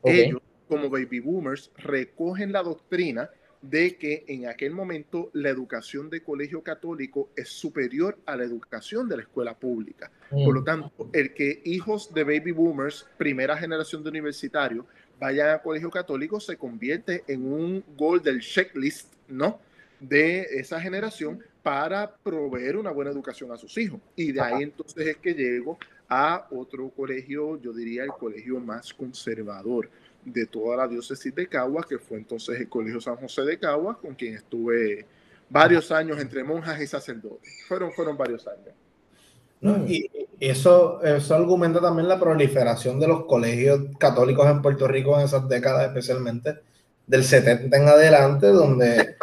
Ellos, 0.03 0.41
como 0.67 0.89
baby 0.89 1.21
boomers, 1.21 1.71
recogen 1.77 2.51
la 2.51 2.61
doctrina 2.61 3.29
de 3.61 3.95
que 3.95 4.25
en 4.27 4.47
aquel 4.47 4.73
momento 4.73 5.29
la 5.31 5.47
educación 5.47 6.09
de 6.09 6.21
colegio 6.21 6.61
católico 6.61 7.29
es 7.37 7.47
superior 7.47 8.17
a 8.25 8.35
la 8.35 8.43
educación 8.43 9.07
de 9.07 9.15
la 9.15 9.21
escuela 9.21 9.57
pública. 9.57 10.11
Por 10.29 10.53
lo 10.53 10.61
mm. 10.61 10.65
tanto, 10.65 11.09
el 11.13 11.33
que 11.33 11.61
hijos 11.63 12.13
de 12.13 12.25
baby 12.25 12.51
boomers, 12.51 13.07
primera 13.17 13.55
generación 13.55 14.03
de 14.03 14.09
universitarios, 14.09 14.85
vayan 15.17 15.51
a 15.51 15.61
colegio 15.61 15.89
católico 15.89 16.41
se 16.41 16.57
convierte 16.57 17.23
en 17.27 17.49
un 17.49 17.83
gol 17.95 18.21
del 18.21 18.41
checklist, 18.41 19.13
¿no? 19.29 19.61
De 19.99 20.41
esa 20.59 20.79
generación 20.79 21.39
para 21.61 22.11
proveer 22.23 22.77
una 22.77 22.91
buena 22.91 23.11
educación 23.11 23.51
a 23.51 23.57
sus 23.57 23.77
hijos. 23.77 23.99
Y 24.15 24.31
de 24.31 24.41
ahí 24.41 24.63
entonces 24.63 25.07
es 25.07 25.17
que 25.17 25.33
llego 25.33 25.77
a 26.07 26.47
otro 26.51 26.89
colegio, 26.89 27.61
yo 27.61 27.73
diría 27.73 28.03
el 28.03 28.11
colegio 28.11 28.59
más 28.59 28.93
conservador 28.93 29.89
de 30.25 30.45
toda 30.45 30.77
la 30.77 30.87
diócesis 30.87 31.33
de 31.33 31.47
Caguas, 31.47 31.85
que 31.85 31.97
fue 31.97 32.17
entonces 32.17 32.59
el 32.59 32.69
Colegio 32.69 32.99
San 32.99 33.15
José 33.17 33.43
de 33.43 33.59
Caguas, 33.59 33.97
con 33.97 34.15
quien 34.15 34.35
estuve 34.35 35.05
varios 35.49 35.91
años 35.91 36.19
entre 36.19 36.43
monjas 36.43 36.79
y 36.81 36.87
sacerdotes. 36.87 37.65
Fueron, 37.67 37.91
fueron 37.91 38.17
varios 38.17 38.47
años. 38.47 39.87
y 39.87 40.09
eso, 40.39 41.01
eso 41.03 41.35
argumenta 41.35 41.81
también 41.81 42.07
la 42.07 42.19
proliferación 42.19 42.99
de 42.99 43.07
los 43.07 43.25
colegios 43.25 43.81
católicos 43.97 44.47
en 44.49 44.61
Puerto 44.61 44.87
Rico 44.87 45.17
en 45.17 45.25
esas 45.25 45.47
décadas, 45.49 45.87
especialmente 45.87 46.59
del 47.05 47.23
70 47.23 47.75
en 47.75 47.87
adelante, 47.87 48.47
donde 48.47 49.15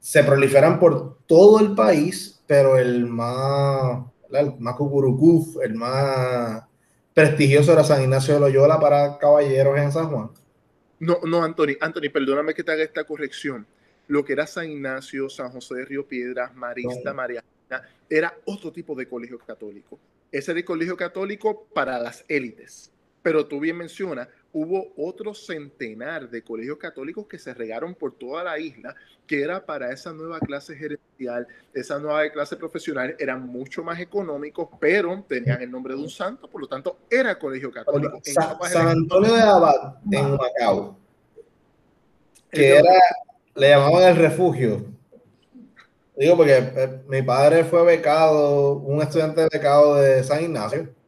se 0.00 0.24
proliferan 0.24 0.80
por 0.80 1.18
todo 1.26 1.60
el 1.60 1.74
país, 1.74 2.42
pero 2.46 2.78
el 2.78 3.06
más, 3.06 4.04
el 4.32 4.58
más 4.58 4.76
el 5.62 5.74
más 5.74 6.62
prestigioso 7.14 7.72
era 7.72 7.84
San 7.84 8.02
Ignacio 8.02 8.34
de 8.34 8.40
Loyola 8.40 8.80
para 8.80 9.18
caballeros 9.18 9.78
en 9.78 9.92
San 9.92 10.08
Juan. 10.08 10.30
No, 10.98 11.18
no, 11.24 11.42
Anthony, 11.42 11.76
Anthony, 11.80 12.10
perdóname 12.12 12.54
que 12.54 12.64
te 12.64 12.72
haga 12.72 12.82
esta 12.82 13.04
corrección. 13.04 13.66
Lo 14.08 14.24
que 14.24 14.32
era 14.32 14.46
San 14.46 14.70
Ignacio, 14.70 15.28
San 15.28 15.50
José 15.50 15.76
de 15.76 15.84
Río 15.84 16.06
Piedras, 16.06 16.54
Marista, 16.54 17.14
María, 17.14 17.44
era 18.08 18.34
otro 18.44 18.72
tipo 18.72 18.94
de 18.94 19.08
colegio 19.08 19.38
católico. 19.38 19.98
Ese 20.32 20.50
era 20.50 20.60
el 20.60 20.64
colegio 20.64 20.96
católico 20.96 21.66
para 21.72 21.98
las 21.98 22.24
élites. 22.28 22.90
Pero 23.22 23.46
tú 23.46 23.60
bien 23.60 23.76
mencionas, 23.76 24.28
hubo 24.52 24.88
otro 24.96 25.34
centenar 25.34 26.28
de 26.28 26.42
colegios 26.42 26.78
católicos 26.78 27.26
que 27.26 27.38
se 27.38 27.54
regaron 27.54 27.94
por 27.94 28.12
toda 28.12 28.42
la 28.42 28.58
isla, 28.58 28.94
que 29.26 29.42
era 29.42 29.64
para 29.64 29.92
esa 29.92 30.12
nueva 30.12 30.40
clase 30.40 30.74
gerencial, 30.76 31.46
esa 31.72 31.98
nueva 31.98 32.28
clase 32.30 32.56
profesional, 32.56 33.14
eran 33.18 33.46
mucho 33.46 33.84
más 33.84 34.00
económicos, 34.00 34.68
pero 34.80 35.24
tenían 35.28 35.62
el 35.62 35.70
nombre 35.70 35.94
de 35.94 36.00
un 36.00 36.10
santo, 36.10 36.48
por 36.48 36.60
lo 36.60 36.66
tanto, 36.66 36.98
era 37.08 37.38
colegio 37.38 37.70
católico. 37.70 38.20
San, 38.24 38.88
Antonio 38.88 39.34
de 39.34 39.40
Abad, 39.40 39.94
en 40.10 40.32
Macao, 40.32 40.96
que 42.50 42.76
era, 42.76 42.94
le 43.54 43.68
llamaban 43.68 44.08
el 44.08 44.16
refugio. 44.16 44.84
Digo, 46.16 46.36
porque 46.36 46.58
eh, 46.58 47.00
mi 47.08 47.22
padre 47.22 47.64
fue 47.64 47.84
becado, 47.84 48.74
un 48.74 49.00
estudiante 49.00 49.48
becado 49.50 49.96
de 49.96 50.22
San 50.24 50.42
Ignacio 50.42 50.99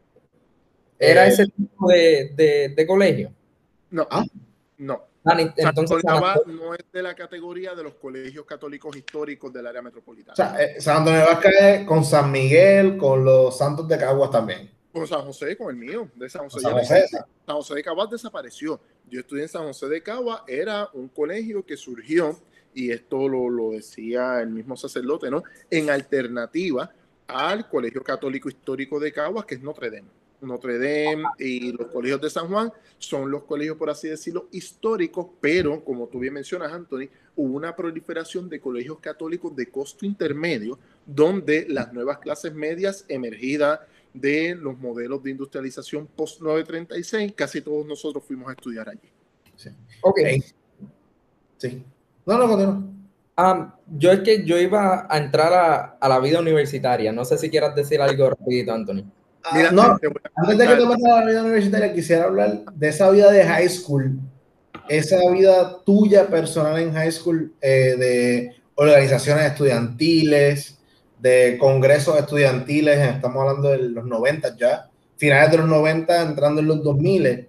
¿Era 1.02 1.26
eh, 1.26 1.28
ese 1.28 1.46
tipo 1.46 1.88
de, 1.88 2.72
de, 2.76 2.86
colegio? 2.86 3.32
No. 3.90 4.06
¿Ah? 4.10 4.24
No. 4.78 5.04
Ah, 5.24 5.36
entonces, 5.38 6.02
no 6.46 6.74
es 6.74 6.84
de 6.92 7.02
la 7.02 7.14
categoría 7.14 7.74
de 7.74 7.84
los 7.84 7.94
colegios 7.94 8.44
católicos 8.44 8.96
históricos 8.96 9.52
del 9.52 9.66
área 9.66 9.82
metropolitana. 9.82 10.32
O 10.32 10.36
sea, 10.36 10.60
eh, 10.60 10.80
San 10.80 10.98
Antonio 10.98 11.20
de 11.20 11.86
con 11.86 12.04
San 12.04 12.30
Miguel, 12.30 12.96
con 12.96 13.24
los 13.24 13.56
Santos 13.56 13.86
de 13.86 13.98
Caguas 13.98 14.30
también. 14.30 14.70
Con 14.92 15.06
San 15.06 15.22
José, 15.22 15.56
con 15.56 15.70
el 15.70 15.76
mío, 15.76 16.08
de 16.14 16.28
San 16.28 16.48
José. 16.48 16.60
San 16.60 16.72
José, 16.72 17.06
San 17.08 17.56
José 17.56 17.74
de 17.74 17.82
Caguas 17.84 18.10
desapareció. 18.10 18.80
Yo 19.08 19.20
estudié 19.20 19.42
en 19.44 19.48
San 19.48 19.62
José 19.62 19.88
de 19.88 20.02
Caguas, 20.02 20.42
era 20.46 20.88
un 20.92 21.08
colegio 21.08 21.64
que 21.64 21.76
surgió, 21.76 22.38
y 22.74 22.90
esto 22.90 23.28
lo, 23.28 23.48
lo 23.48 23.70
decía 23.70 24.40
el 24.40 24.50
mismo 24.50 24.76
sacerdote, 24.76 25.30
¿no? 25.30 25.44
En 25.70 25.88
alternativa 25.90 26.90
al 27.28 27.68
Colegio 27.68 28.02
Católico 28.02 28.48
Histórico 28.48 28.98
de 28.98 29.12
Caguas, 29.12 29.46
que 29.46 29.54
es 29.54 29.62
Notre 29.62 29.90
Dame. 29.90 30.21
Notre 30.42 30.78
Dame 30.78 31.24
y 31.38 31.72
los 31.72 31.88
colegios 31.88 32.20
de 32.20 32.30
San 32.30 32.48
Juan 32.48 32.72
son 32.98 33.30
los 33.30 33.44
colegios, 33.44 33.76
por 33.76 33.90
así 33.90 34.08
decirlo, 34.08 34.48
históricos, 34.52 35.26
pero 35.40 35.84
como 35.84 36.08
tú 36.08 36.18
bien 36.18 36.34
mencionas, 36.34 36.72
Anthony, 36.72 37.08
hubo 37.36 37.56
una 37.56 37.74
proliferación 37.74 38.48
de 38.48 38.60
colegios 38.60 38.98
católicos 39.00 39.54
de 39.56 39.66
costo 39.70 40.06
intermedio, 40.06 40.78
donde 41.06 41.66
las 41.68 41.92
nuevas 41.92 42.18
clases 42.18 42.54
medias 42.54 43.04
emergidas 43.08 43.80
de 44.12 44.54
los 44.54 44.78
modelos 44.78 45.22
de 45.22 45.30
industrialización 45.30 46.06
post-936, 46.06 47.34
casi 47.34 47.62
todos 47.62 47.86
nosotros 47.86 48.24
fuimos 48.24 48.48
a 48.50 48.52
estudiar 48.52 48.88
allí. 48.88 49.10
Sí. 49.56 49.70
Ok. 50.02 50.18
Sí. 51.58 51.82
No, 52.26 52.38
no, 52.38 52.56
no. 52.56 52.92
Ah, 53.36 53.78
yo 53.88 54.12
es 54.12 54.20
que 54.20 54.44
yo 54.44 54.58
iba 54.58 55.06
a 55.08 55.18
entrar 55.18 55.96
a, 56.00 56.08
la 56.08 56.20
vida 56.20 56.40
universitaria. 56.40 57.12
No 57.12 57.24
sé 57.24 57.38
si 57.38 57.48
quieras 57.48 57.74
decir 57.74 58.00
algo 58.00 58.30
rapidito, 58.30 58.72
Anthony. 58.72 59.04
Ah, 59.44 59.70
no, 59.72 59.82
antes 60.36 60.58
de 60.58 60.66
que 60.66 60.74
te 60.76 60.86
metas 60.86 61.12
a 61.12 61.20
la 61.20 61.26
vida 61.26 61.42
universitaria, 61.42 61.92
quisiera 61.92 62.24
hablar 62.24 62.64
de 62.74 62.88
esa 62.88 63.10
vida 63.10 63.30
de 63.30 63.44
high 63.44 63.68
school, 63.68 64.18
esa 64.88 65.18
vida 65.30 65.78
tuya 65.84 66.26
personal 66.26 66.78
en 66.78 66.92
high 66.92 67.10
school, 67.10 67.52
eh, 67.60 67.96
de 67.98 68.56
organizaciones 68.74 69.46
estudiantiles, 69.46 70.78
de 71.18 71.56
congresos 71.58 72.18
estudiantiles, 72.18 72.98
estamos 72.98 73.42
hablando 73.42 73.70
de 73.70 73.78
los 73.78 74.04
90 74.04 74.56
ya, 74.56 74.90
finales 75.16 75.50
de 75.52 75.58
los 75.58 75.68
90, 75.68 76.22
entrando 76.22 76.60
en 76.60 76.66
los 76.66 76.82
2000. 76.82 77.48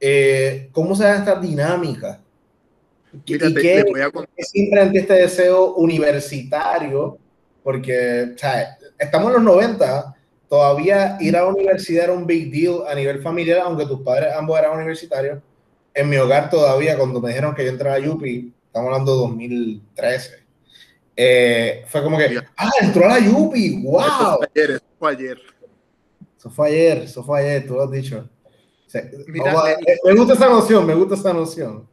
Eh, 0.00 0.68
¿Cómo 0.72 0.94
se 0.94 1.04
da 1.04 1.16
esta 1.16 1.34
dinámica? 1.40 2.20
¿Y 3.24 3.38
qué, 3.38 3.84
siempre 4.38 4.80
ante 4.80 4.98
este 5.00 5.14
deseo 5.14 5.74
universitario? 5.74 7.18
Porque 7.62 8.34
estamos 8.98 9.28
en 9.28 9.34
los 9.34 9.42
90, 9.42 10.14
todavía 10.48 11.16
ir 11.20 11.36
a 11.36 11.42
la 11.42 11.48
universidad 11.48 12.04
era 12.04 12.12
un 12.12 12.26
big 12.26 12.50
deal 12.50 12.86
a 12.88 12.94
nivel 12.94 13.20
familiar, 13.22 13.60
aunque 13.60 13.86
tus 13.86 14.00
padres 14.00 14.32
ambos 14.34 14.58
eran 14.58 14.76
universitarios. 14.76 15.38
En 15.94 16.08
mi 16.08 16.16
hogar 16.16 16.48
todavía, 16.50 16.96
cuando 16.96 17.20
me 17.20 17.28
dijeron 17.28 17.54
que 17.54 17.64
yo 17.64 17.70
entraba 17.70 17.96
a 17.96 17.98
Yupi, 17.98 18.52
estamos 18.66 18.88
hablando 18.88 19.12
de 19.12 19.18
2013, 19.18 20.46
eh, 21.16 21.84
fue 21.88 22.02
como 22.02 22.16
que, 22.16 22.40
ah, 22.56 22.70
entró 22.80 23.04
a 23.04 23.08
la 23.08 23.18
Yupi, 23.18 23.82
wow. 23.82 24.00
Eso 24.00 24.38
fue 24.38 24.48
ayer, 24.54 24.70
eso 24.70 24.84
fue 24.98 25.10
ayer. 25.10 25.38
Eso 26.38 26.50
fue 26.50 26.68
ayer, 26.68 26.98
eso 26.98 27.24
fue 27.24 27.40
ayer, 27.40 27.66
tú 27.66 27.74
lo 27.74 27.82
has 27.82 27.90
dicho. 27.90 28.28
me 29.26 30.14
gusta 30.14 30.34
esa 30.34 30.48
noción, 30.48 30.86
me 30.86 30.94
gusta 30.94 31.14
esa 31.14 31.32
noción 31.32 31.88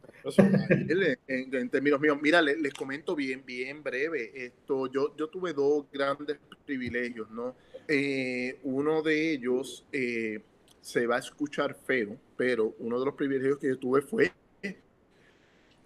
en, 1.28 1.70
términos 1.70 2.00
míos, 2.00 2.18
mira, 2.20 2.42
les, 2.42 2.72
comento 2.74 3.14
bien, 3.14 3.44
bien 3.44 3.82
breve. 3.82 4.32
Esto, 4.34 4.86
yo, 4.90 5.14
yo 5.16 5.28
tuve 5.28 5.52
dos 5.52 5.86
grandes 5.92 6.38
privilegios, 6.64 7.30
¿no? 7.30 7.54
Eh, 7.88 8.58
uno 8.64 9.02
de 9.02 9.32
ellos 9.32 9.84
eh, 9.92 10.42
se 10.80 11.06
va 11.06 11.16
a 11.16 11.18
escuchar 11.20 11.74
feo, 11.74 12.16
pero 12.36 12.74
uno 12.78 12.98
de 12.98 13.06
los 13.06 13.14
privilegios 13.14 13.58
que 13.58 13.68
yo 13.68 13.78
tuve 13.78 14.02
fue 14.02 14.32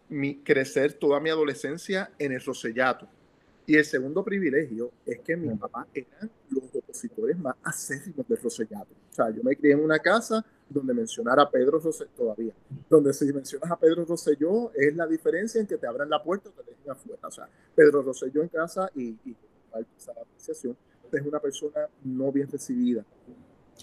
mi, 0.08 0.36
crecer 0.36 0.94
toda 0.94 1.20
mi 1.20 1.30
adolescencia 1.30 2.10
en 2.18 2.32
el 2.32 2.40
Rosellato. 2.40 3.08
Y 3.66 3.76
el 3.76 3.84
segundo 3.84 4.24
privilegio 4.24 4.90
es 5.06 5.20
que 5.20 5.36
mis 5.36 5.56
papás 5.58 5.86
eran 5.94 6.30
los 6.50 6.64
opositores 6.74 7.38
más 7.38 7.54
acérrimos 7.62 8.26
del 8.26 8.38
Rosellato. 8.38 8.92
O 9.10 9.14
sea, 9.14 9.30
yo 9.30 9.42
me 9.42 9.54
crié 9.54 9.74
en 9.74 9.80
una 9.80 9.98
casa 9.98 10.44
donde 10.68 10.94
mencionar 10.94 11.38
a 11.38 11.48
Pedro 11.50 11.78
Rosselló 11.78 12.10
todavía, 12.16 12.52
donde 12.88 13.12
si 13.12 13.32
mencionas 13.32 13.70
a 13.70 13.78
Pedro 13.78 14.04
Rosselló 14.04 14.72
es 14.74 14.94
la 14.96 15.06
diferencia 15.06 15.60
en 15.60 15.66
que 15.66 15.76
te 15.76 15.86
abran 15.86 16.08
la 16.08 16.22
puerta 16.22 16.48
o 16.48 16.52
te 16.52 16.70
dejen 16.70 16.90
afuera. 16.90 17.28
O 17.28 17.30
sea, 17.30 17.48
Pedro 17.74 18.02
Rosselló 18.02 18.42
en 18.42 18.48
casa 18.48 18.90
y, 18.94 19.16
y 19.24 19.36
esa 19.96 20.12
apreciación 20.12 20.76
es 21.18 21.26
una 21.26 21.40
persona 21.40 21.88
no 22.04 22.30
bien 22.32 22.48
recibida. 22.50 23.04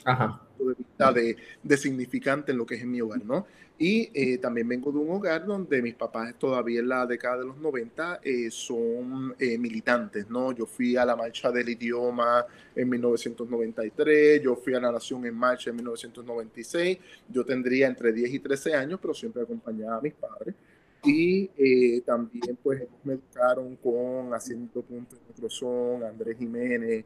Ajá. 0.06 0.42
De 0.60 0.74
vista 0.74 1.12
de, 1.12 1.38
de 1.64 1.78
significante 1.78 2.52
en 2.52 2.58
lo 2.58 2.66
que 2.66 2.76
es 2.76 2.82
en 2.82 2.92
mi 2.92 3.02
hogar, 3.02 3.24
¿no? 3.26 3.46
Y 3.80 4.10
eh, 4.14 4.40
también 4.40 4.68
vengo 4.68 4.92
de 4.92 4.98
un 4.98 5.12
hogar 5.12 5.46
donde 5.46 5.84
mis 5.84 5.94
papás 5.94 6.34
todavía 6.40 6.80
en 6.80 6.90
la 6.90 7.06
década 7.06 7.38
de 7.38 7.46
los 7.46 7.58
90 7.58 8.22
eh, 8.24 8.50
son 8.50 9.36
eh, 9.38 9.56
militantes, 9.60 10.28
¿no? 10.30 10.52
Yo 10.52 10.66
fui 10.66 10.98
a 10.98 11.06
la 11.06 11.16
marcha 11.16 11.52
del 11.52 11.70
idioma 11.70 12.44
en 12.76 12.90
1993, 12.90 14.42
yo 14.42 14.56
fui 14.56 14.74
a 14.74 14.80
la 14.80 14.92
Nación 14.92 15.26
en 15.28 15.36
Marcha 15.36 15.70
en 15.70 15.76
1996, 15.76 16.98
yo 17.30 17.46
tendría 17.46 17.86
entre 17.86 18.12
10 18.12 18.34
y 18.34 18.40
13 18.40 18.74
años, 18.74 19.00
pero 19.00 19.14
siempre 19.14 19.44
acompañaba 19.44 19.98
a 19.98 20.02
mis 20.02 20.14
padres. 20.14 20.56
Y 21.04 22.02
también 22.02 22.58
pues 22.62 22.84
me 23.04 23.14
educaron 23.14 23.76
con 23.78 24.34
Haciendo 24.34 24.82
Puntos 24.82 25.20
en 25.42 25.50
son 25.50 26.04
Andrés 26.04 26.38
Jiménez, 26.38 27.06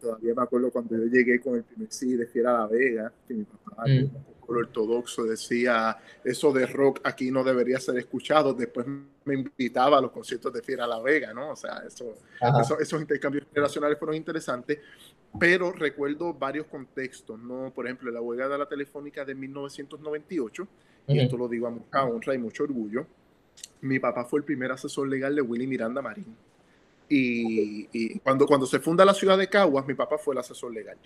todavía 0.00 0.34
me 0.34 0.42
acuerdo 0.42 0.70
cuando 0.70 0.96
yo 0.96 1.04
llegué 1.04 1.40
con 1.40 1.54
el 1.56 1.64
primer 1.64 1.90
sí 1.90 2.16
de 2.16 2.26
Fiera 2.26 2.52
La 2.52 2.66
Vega, 2.66 3.12
que 3.26 3.34
mi 3.34 3.44
papá 3.44 3.84
mm 3.86 4.10
ortodoxo 4.50 5.24
decía 5.24 5.96
eso 6.24 6.52
de 6.52 6.66
rock 6.66 7.00
aquí 7.04 7.30
no 7.30 7.44
debería 7.44 7.78
ser 7.78 7.98
escuchado. 7.98 8.52
Después 8.52 8.86
me 9.24 9.34
invitaba 9.34 9.98
a 9.98 10.00
los 10.00 10.10
conciertos 10.10 10.52
de 10.52 10.62
Fiera 10.62 10.86
La 10.86 11.00
Vega, 11.00 11.32
¿no? 11.32 11.50
O 11.50 11.56
sea, 11.56 11.84
eso, 11.86 12.16
esos 12.80 13.00
intercambios 13.00 13.46
generacionales 13.52 13.98
fueron 13.98 14.16
interesantes, 14.16 14.78
pero 15.38 15.72
recuerdo 15.72 16.34
varios 16.34 16.66
contextos, 16.66 17.38
¿no? 17.38 17.72
Por 17.72 17.86
ejemplo, 17.86 18.10
la 18.10 18.20
huelga 18.20 18.48
de 18.48 18.58
la 18.58 18.68
telefónica 18.68 19.24
de 19.24 19.34
1998, 19.34 20.68
y 21.06 21.20
esto 21.20 21.36
lo 21.36 21.48
digo 21.48 21.66
a 21.66 21.70
mucha 21.70 22.04
honra 22.04 22.34
y 22.34 22.38
mucho 22.38 22.64
orgullo. 22.64 23.06
Mi 23.80 23.98
papá 23.98 24.24
fue 24.24 24.40
el 24.40 24.44
primer 24.44 24.72
asesor 24.72 25.08
legal 25.08 25.34
de 25.34 25.42
Willy 25.42 25.66
Miranda 25.66 26.02
Marín. 26.02 26.36
Y, 27.12 28.18
cuando, 28.20 28.46
cuando 28.46 28.66
se 28.66 28.78
funda 28.78 29.04
la 29.04 29.14
ciudad 29.14 29.36
de 29.36 29.48
Caguas, 29.48 29.84
mi 29.84 29.94
papá 29.94 30.16
fue 30.16 30.32
el 30.34 30.38
asesor 30.38 30.72
legal. 30.72 30.96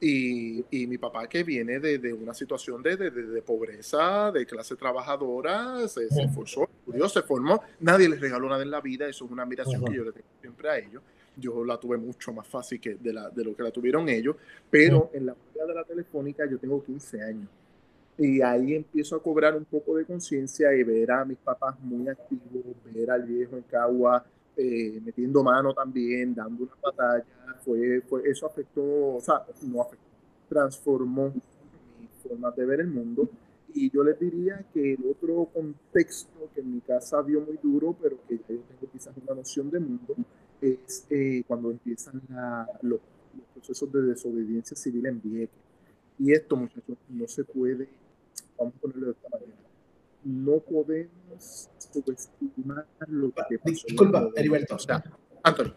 Y, 0.00 0.64
y 0.70 0.86
mi 0.86 0.98
papá 0.98 1.28
que 1.28 1.42
viene 1.42 1.80
de, 1.80 1.98
de 1.98 2.12
una 2.12 2.32
situación 2.32 2.80
de, 2.80 2.96
de, 2.96 3.10
de, 3.10 3.42
pobreza, 3.42 4.30
de 4.30 4.46
clase 4.46 4.76
trabajadora, 4.76 5.88
se, 5.88 6.08
se 6.08 6.22
esforzó, 6.22 6.68
se 7.08 7.22
formó, 7.22 7.60
nadie 7.80 8.08
les 8.08 8.20
regaló 8.20 8.48
nada 8.48 8.62
en 8.62 8.70
la 8.70 8.80
vida, 8.80 9.08
eso 9.08 9.24
es 9.24 9.32
una 9.32 9.42
admiración 9.42 9.84
que 9.84 9.94
yo 9.96 10.04
le 10.04 10.12
tengo 10.12 10.28
siempre 10.40 10.70
a 10.70 10.78
ellos. 10.78 11.02
Yo 11.36 11.64
la 11.64 11.78
tuve 11.78 11.96
mucho 11.96 12.32
más 12.32 12.46
fácil 12.46 12.80
que 12.80 12.94
de, 12.94 13.12
la, 13.12 13.28
de 13.30 13.44
lo 13.44 13.56
que 13.56 13.64
la 13.64 13.72
tuvieron 13.72 14.08
ellos, 14.08 14.36
pero 14.70 15.10
en 15.12 15.26
la 15.26 15.34
vida 15.52 15.66
de 15.66 15.74
la 15.74 15.84
telefónica 15.84 16.46
yo 16.48 16.58
tengo 16.58 16.84
15 16.84 17.22
años. 17.22 17.48
Y 18.18 18.42
ahí 18.42 18.74
empiezo 18.74 19.14
a 19.16 19.22
cobrar 19.22 19.56
un 19.56 19.64
poco 19.64 19.96
de 19.96 20.04
conciencia 20.04 20.74
y 20.74 20.82
ver 20.82 21.10
a 21.12 21.24
mis 21.24 21.38
papás 21.38 21.78
muy 21.80 22.08
activos, 22.08 22.64
ver 22.92 23.10
al 23.10 23.22
viejo 23.22 23.56
en 23.56 23.62
Cagua 23.62 24.24
eh, 24.60 25.00
metiendo 25.04 25.44
mano 25.44 25.72
también, 25.72 26.34
dando 26.34 26.64
una 26.64 26.74
batalla, 26.82 27.24
fue, 27.64 28.00
fue, 28.00 28.28
eso 28.28 28.44
afectó, 28.44 28.82
o 29.14 29.20
sea, 29.20 29.44
no 29.62 29.82
afectó, 29.82 30.04
transformó 30.48 31.28
mi 31.28 32.08
forma 32.20 32.50
de 32.50 32.66
ver 32.66 32.80
el 32.80 32.88
mundo. 32.88 33.28
Y 33.72 33.88
yo 33.88 34.02
les 34.02 34.18
diría 34.18 34.64
que 34.74 34.94
el 34.94 35.04
otro 35.08 35.48
contexto 35.54 36.50
que 36.52 36.60
en 36.60 36.74
mi 36.74 36.80
casa 36.80 37.22
vio 37.22 37.40
muy 37.40 37.56
duro, 37.62 37.94
pero 38.02 38.18
que 38.26 38.36
yo 38.36 38.42
tengo 38.46 38.92
quizás 38.92 39.14
una 39.24 39.36
noción 39.36 39.70
de 39.70 39.78
mundo, 39.78 40.16
es 40.60 41.06
eh, 41.08 41.44
cuando 41.46 41.70
empiezan 41.70 42.20
los, 42.82 42.98
procesos 43.54 43.92
de 43.92 44.02
desobediencia 44.02 44.76
civil 44.76 45.06
en 45.06 45.20
Vieques. 45.22 45.56
Y 46.18 46.32
esto, 46.32 46.56
muchachos, 46.56 46.98
no 47.10 47.28
se 47.28 47.44
puede, 47.44 47.88
vamos 48.58 48.74
a 48.76 48.80
ponerlo 48.80 49.06
de 49.06 49.12
esta 49.12 49.28
manera, 49.28 49.52
no 50.24 50.58
podemos 50.58 51.70
subestimar 51.92 52.86
lo 53.06 53.28
que 53.48 53.58
pasó. 53.58 53.86
Disculpa, 53.86 54.28
Heriberto. 54.36 54.76
Antonio. 55.42 55.74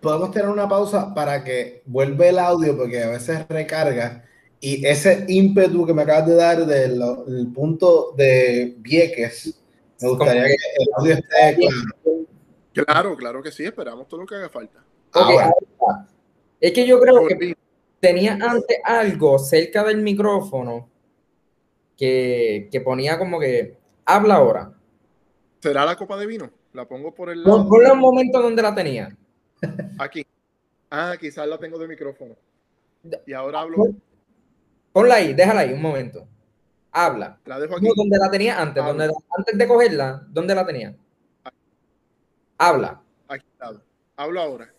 Podemos 0.00 0.30
tener 0.32 0.48
una 0.48 0.68
pausa 0.68 1.14
para 1.14 1.42
que 1.42 1.82
vuelva 1.86 2.26
el 2.26 2.38
audio 2.38 2.76
porque 2.76 3.02
a 3.02 3.10
veces 3.10 3.46
recarga 3.48 4.24
y 4.60 4.86
ese 4.86 5.26
ímpetu 5.28 5.86
que 5.86 5.92
me 5.92 6.02
acabas 6.02 6.26
de 6.26 6.34
dar 6.36 6.66
del, 6.66 7.52
punto 7.54 8.14
de 8.16 8.74
Vieques, 8.78 9.60
me 10.00 10.08
gustaría 10.08 10.44
que 10.44 10.54
el 10.78 10.88
audio 10.96 11.14
esté 11.14 11.56
claro. 11.56 12.24
Claro, 12.72 13.16
claro 13.16 13.42
que 13.42 13.52
sí, 13.52 13.64
esperamos 13.64 14.08
todo 14.08 14.22
lo 14.22 14.26
que 14.26 14.36
haga 14.36 14.48
falta. 14.48 14.82
es 16.60 16.72
que 16.72 16.86
yo 16.86 16.98
creo 16.98 17.26
que 17.26 17.54
tenía 18.00 18.38
antes 18.40 18.78
algo 18.84 19.38
cerca 19.38 19.84
del 19.84 20.02
micrófono 20.02 20.88
que, 21.96 22.68
que 22.70 22.80
ponía 22.80 23.18
como 23.18 23.38
que 23.38 23.76
habla 24.04 24.36
ahora. 24.36 24.72
¿Será 25.60 25.84
la 25.84 25.96
copa 25.96 26.16
de 26.16 26.26
vino? 26.26 26.50
La 26.72 26.86
pongo 26.86 27.14
por 27.14 27.30
el 27.30 27.42
lado. 27.42 27.68
Ponle 27.68 27.90
un 27.90 28.00
momento 28.00 28.42
donde 28.42 28.62
la 28.62 28.74
tenía. 28.74 29.16
Aquí. 29.98 30.26
Ah, 30.90 31.16
quizás 31.18 31.46
la 31.46 31.58
tengo 31.58 31.78
de 31.78 31.88
micrófono. 31.88 32.36
Y 33.26 33.32
ahora 33.32 33.60
hablo. 33.60 33.76
Ponla 34.92 35.16
ahí, 35.16 35.34
déjala 35.34 35.60
ahí 35.60 35.72
un 35.72 35.82
momento. 35.82 36.26
Habla. 36.92 37.40
La 37.46 37.58
dejo 37.58 37.76
aquí. 37.76 37.88
donde 37.96 38.16
la 38.16 38.30
tenía 38.30 38.60
antes, 38.60 38.82
antes 38.82 39.58
de 39.58 39.66
cogerla, 39.66 40.24
¿dónde 40.28 40.54
la 40.54 40.64
tenía? 40.64 40.94
Habla. 42.56 43.02
Aquí 43.26 43.44
Hablo 44.16 44.40
ahora. 44.40 44.72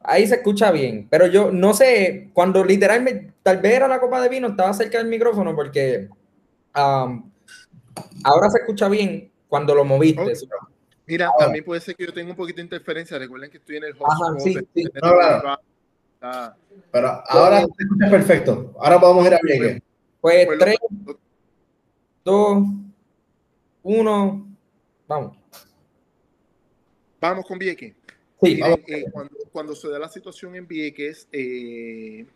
Ahí 0.00 0.26
se 0.26 0.36
escucha 0.36 0.70
bien, 0.70 1.08
pero 1.10 1.26
yo 1.26 1.50
no 1.50 1.74
sé, 1.74 2.30
cuando 2.32 2.62
literalmente, 2.62 3.32
tal 3.42 3.58
vez 3.58 3.72
era 3.72 3.88
la 3.88 4.00
copa 4.00 4.20
de 4.20 4.28
vino, 4.28 4.48
estaba 4.48 4.72
cerca 4.72 4.98
del 4.98 5.08
micrófono 5.08 5.56
porque 5.56 6.08
ahora 6.74 8.50
se 8.50 8.58
escucha 8.58 8.88
bien 8.88 9.32
cuando 9.48 9.74
lo 9.74 9.84
moviste. 9.84 10.32
Mira, 11.06 11.30
también 11.38 11.64
puede 11.64 11.80
ser 11.80 11.94
que 11.96 12.06
yo 12.06 12.12
tenga 12.12 12.30
un 12.30 12.36
poquito 12.36 12.56
de 12.56 12.62
interferencia. 12.62 13.18
Recuerden 13.18 13.50
que 13.50 13.58
estoy 13.58 13.76
en 13.76 13.84
el 13.84 13.94
host. 13.98 14.40
sí, 14.40 14.54
sí. 14.74 14.84
Pero 16.90 17.22
ahora 17.28 17.60
se 17.60 17.82
escucha 17.82 18.10
perfecto. 18.10 18.72
Ahora 18.80 18.98
vamos 18.98 19.24
a 19.24 19.28
ir 19.28 19.34
a 19.34 19.38
Vieques. 19.42 19.82
Pues 20.20 20.48
3, 20.58 20.76
2, 22.24 22.64
1, 23.82 24.56
vamos. 25.06 25.36
Vamos 27.20 27.44
con 27.46 27.58
Vieques. 27.58 27.94
Sí, 28.42 28.60
eh, 28.62 29.04
cuando, 29.12 29.36
cuando, 29.52 29.74
se 29.74 29.88
da 29.88 29.98
la 29.98 30.08
situación 30.08 30.54
en 30.56 30.66
Vieques, 30.66 31.28
eh, 31.32 32.26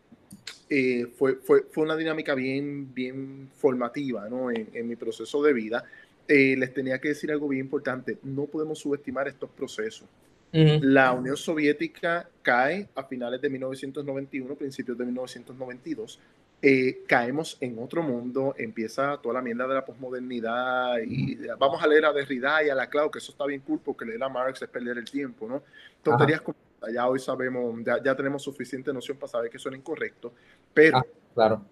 eh, 0.71 1.07
fue, 1.17 1.37
fue, 1.37 1.63
fue, 1.71 1.85
una 1.85 1.97
dinámica 1.97 2.35
bien, 2.35 2.93
bien 2.95 3.49
formativa 3.57 4.29
¿no? 4.29 4.51
en, 4.51 4.69
en, 4.73 4.89
mi 4.89 4.97
proceso 4.97 5.43
de 5.43 5.53
vida. 5.53 5.85
eh, 6.29 6.57
les 6.59 6.75
tenía 6.75 6.99
que 7.01 7.09
decir 7.09 7.31
algo 7.33 7.49
bien 7.49 7.65
importante. 7.65 8.19
No 8.23 8.45
podemos 8.45 8.79
subestimar 8.79 9.29
estos 9.29 9.51
procesos. 9.51 10.07
La 10.51 11.13
Unión 11.13 11.37
Soviética 11.37 12.27
cae 12.41 12.89
a 12.95 13.05
finales 13.05 13.41
de 13.41 13.51
1991, 13.51 14.55
principios 14.55 14.97
de 14.97 15.05
1992. 15.05 16.19
Eh, 16.61 17.03
caemos 17.07 17.57
en 17.61 17.79
otro 17.79 18.03
mundo, 18.03 18.55
empieza 18.59 19.19
toda 19.19 19.35
la 19.35 19.43
mierda 19.43 19.69
de 19.69 19.75
la 19.75 19.85
posmodernidad 19.85 20.99
y 21.07 21.37
vamos 21.59 21.83
a 21.83 21.87
leer 21.87 22.07
a 22.07 22.13
Derrida 22.13 22.65
y 22.65 22.71
a 22.71 22.75
la 22.75 22.89
Clau, 22.89 23.11
que 23.11 23.19
eso 23.19 23.31
está 23.31 23.47
bien 23.47 23.61
cool 23.61 23.79
porque 23.85 24.05
leer 24.05 24.23
a 24.23 24.29
Marx 24.29 24.63
es 24.63 24.69
perder 24.69 24.99
el 24.99 25.05
tiempo, 25.05 25.47
¿no? 25.47 25.63
Tonterías 26.03 26.41
como 26.41 26.57
ya 26.93 27.09
hoy 27.09 27.19
sabemos, 27.19 27.75
ya, 27.85 28.15
tenemos 28.15 28.43
suficiente 28.43 28.93
noción 28.93 29.19
para 29.19 29.31
saber 29.31 29.51
que 29.51 29.59
son 29.59 29.75
incorrectos, 29.75 30.33
pero 30.73 30.99
ah, 30.99 31.07
claro. 31.35 31.65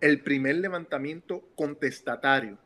el 0.00 0.22
primer 0.22 0.56
levantamiento 0.56 1.42
contestatario 1.54 2.58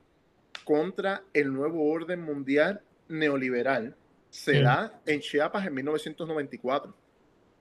contra 0.64 1.22
el 1.32 1.52
nuevo 1.52 1.90
orden 1.90 2.22
mundial 2.22 2.80
neoliberal 3.08 3.94
se 4.30 4.62
da 4.62 5.00
en 5.06 5.20
Chiapas 5.20 5.66
en 5.66 5.74
1994. 5.74 6.94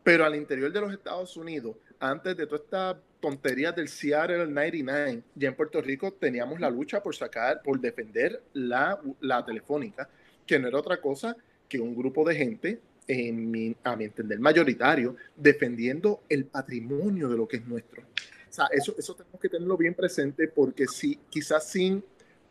Pero 0.04 0.26
al 0.26 0.36
interior 0.36 0.72
de 0.72 0.82
los 0.82 0.92
Estados 0.92 1.38
Unidos, 1.38 1.78
antes 2.00 2.36
de 2.36 2.46
toda 2.46 2.64
esta 2.64 3.02
tontería 3.20 3.72
del 3.72 3.88
Seattle 3.88 4.48
99, 4.48 5.24
ya 5.36 5.48
en 5.48 5.56
Puerto 5.56 5.82
Rico 5.82 6.12
teníamos 6.14 6.60
la 6.60 6.70
lucha 6.70 7.02
por 7.02 7.16
sacar, 7.16 7.62
por 7.62 7.80
defender 7.80 8.44
la, 8.54 9.00
la 9.22 9.46
telefónica, 9.46 10.10
que 10.46 10.60
no 10.60 10.68
era 10.68 10.80
otra 10.80 11.00
cosa 11.00 11.38
que 11.70 11.80
un 11.80 11.96
grupo 11.96 12.28
de 12.28 12.36
gente, 12.36 12.82
en 13.08 13.52
mi, 13.52 13.76
a 13.84 13.96
mi 13.96 14.06
entender 14.06 14.40
mayoritario, 14.40 15.16
defendiendo 15.36 16.22
el 16.30 16.46
patrimonio 16.46 17.30
de 17.30 17.38
lo 17.38 17.48
que 17.48 17.58
es 17.58 17.68
nuestro. 17.68 18.02
O 18.02 18.54
sea, 18.54 18.68
eso, 18.72 18.96
eso 18.98 19.16
tenemos 19.16 19.40
que 19.40 19.50
tenerlo 19.50 19.78
bien 19.78 19.94
presente 19.94 20.48
porque 20.48 20.88
si 20.88 21.18
quizás 21.30 21.68
sin 21.70 22.04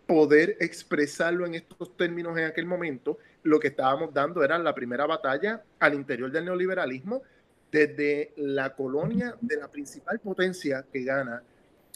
poder 0.06 0.56
expresarlo 0.60 1.46
en 1.46 1.54
estos 1.54 1.96
términos 1.96 2.36
en 2.36 2.44
aquel 2.44 2.66
momento, 2.66 3.18
lo 3.44 3.58
que 3.60 3.68
estábamos 3.68 4.12
dando 4.12 4.42
era 4.42 4.58
la 4.58 4.74
primera 4.74 5.06
batalla 5.06 5.62
al 5.78 5.94
interior 5.94 6.30
del 6.30 6.44
neoliberalismo 6.44 7.22
desde 7.70 8.32
la 8.36 8.74
colonia 8.74 9.34
de 9.40 9.56
la 9.56 9.68
principal 9.68 10.18
potencia 10.18 10.84
que 10.92 11.02
gana 11.04 11.42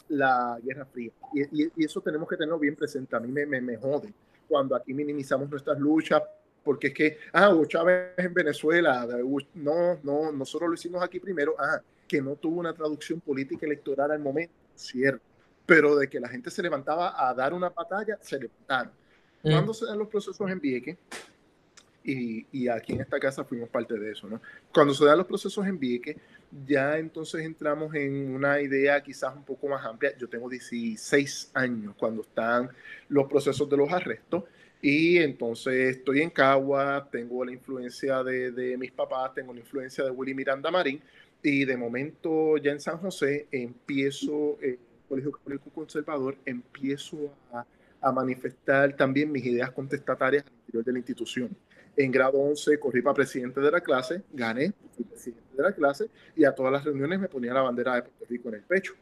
la 0.09 0.59
Guerra 0.63 0.87
Fría. 0.87 1.11
Y, 1.35 1.85
eso 1.85 2.01
tenemos 2.01 2.29
que 2.29 2.37
tenerlo 2.37 2.59
bien 2.59 2.77
presente. 2.77 3.15
A 3.17 3.21
mí 3.21 3.31
me, 3.31 3.45
me, 3.45 3.61
me, 3.61 3.77
jode 3.77 4.13
cuando 4.49 4.75
aquí 4.75 4.95
minimizamos 4.95 5.51
nuestras 5.51 5.79
luchas, 5.79 6.23
porque 6.67 6.89
es 6.89 6.95
que, 6.95 7.19
ah, 7.33 7.55
Hugo 7.55 7.67
Chávez 7.67 8.11
en 8.17 8.35
Venezuela, 8.35 9.07
no, 9.55 10.01
no, 10.03 10.33
nosotros 10.33 10.69
lo 10.69 10.75
hicimos 10.75 11.01
aquí 11.01 11.21
primero, 11.21 11.55
ah, 11.59 11.81
que 12.09 12.21
no 12.21 12.35
tuvo 12.35 12.59
una 12.59 12.75
traducción 12.75 13.21
política 13.21 13.65
electoral 13.67 14.11
al 14.11 14.19
momento, 14.19 14.53
cierto 14.75 15.23
pero 15.67 15.97
de 15.97 16.09
que 16.09 16.21
la 16.21 16.29
gente 16.29 16.51
se 16.51 16.63
levantaba 16.63 17.29
a 17.29 17.35
dar 17.35 17.53
una 17.53 17.69
batalla, 17.69 18.17
se 18.21 18.39
levantaron. 18.39 18.93
Mm. 19.43 19.51
Cuando 19.51 19.75
se 19.75 19.85
dan 19.85 19.99
los 19.99 20.09
procesos 20.09 20.49
en 20.49 20.61
Vieques, 20.61 20.97
y, 22.05 22.47
y, 22.53 22.69
aquí 22.69 22.93
en 22.93 23.01
esta 23.01 23.19
casa 23.19 23.45
fuimos 23.45 23.69
parte 23.69 23.99
de 23.99 24.13
eso, 24.13 24.29
¿no? 24.29 24.41
Cuando 24.73 24.95
se 24.95 25.05
dan 25.05 25.19
los 25.19 25.27
procesos 25.27 25.67
en 25.67 25.77
Vieques, 25.77 26.17
ya 26.65 26.99
entonces 26.99 27.45
entramos 27.45 27.93
en 27.97 28.33
una 28.33 28.61
idea 28.61 29.03
quizás 29.03 29.35
un 29.35 29.43
poco 29.43 29.67
más 29.67 29.85
amplia. 29.85 30.17
Yo 30.17 30.29
tengo 30.29 30.49
16 30.49 31.51
años 31.55 31.97
cuando 31.99 32.23
están 32.23 32.71
los 33.09 33.27
procesos 33.27 33.69
de 33.69 33.77
los 33.77 33.93
arrestos 33.93 34.45
y 34.89 35.19
entonces 35.19 35.97
estoy 35.97 36.21
en 36.21 36.31
Cagua, 36.31 37.09
tengo 37.11 37.45
la 37.45 37.51
influencia 37.51 38.23
de, 38.23 38.53
de 38.53 38.77
mis 38.77 38.93
papás, 38.93 39.35
tengo 39.35 39.53
la 39.53 39.59
influencia 39.59 40.05
de 40.05 40.11
Willy 40.11 40.33
Miranda 40.33 40.71
Marín 40.71 41.01
y 41.43 41.65
de 41.65 41.77
momento 41.77 42.57
ya 42.57 42.71
en 42.71 42.81
San 42.81 42.99
José 42.99 43.49
empiezo... 43.51 44.59
Eh, 44.63 44.79
Colegio 45.09 45.31
Católico 45.31 45.71
Conservador, 45.71 46.37
empiezo 46.45 47.33
a, 47.53 47.65
a, 48.01 48.11
manifestar 48.11 48.97
también 48.97 49.31
mis 49.31 49.45
ideas 49.45 49.71
contestatarias 49.71 50.45
al 50.45 50.53
interior 50.53 50.85
de 50.85 50.93
la 50.93 50.99
institución. 50.99 51.57
En 51.97 52.11
grado 52.11 52.39
11 52.39 52.79
corrí 52.81 53.03
para 53.03 53.15
presidente 53.15 53.61
de 53.61 53.71
la 53.71 53.81
clase, 53.81 54.23
gané, 54.33 54.73
fui 54.97 55.05
presidente 55.05 55.57
de 55.57 55.63
la 55.63 55.73
clase 55.73 56.11
y 56.35 56.45
a 56.45 56.53
todas 56.53 56.73
las 56.73 56.85
reuniones 56.85 57.21
me 57.21 57.29
ponía 57.29 57.55
la 57.55 57.63
bandera 57.63 57.95
de 57.95 58.03
Puerto 58.03 58.25
Rico 58.29 58.49
en 58.49 58.55
el 58.57 58.63
pecho. 58.63 58.95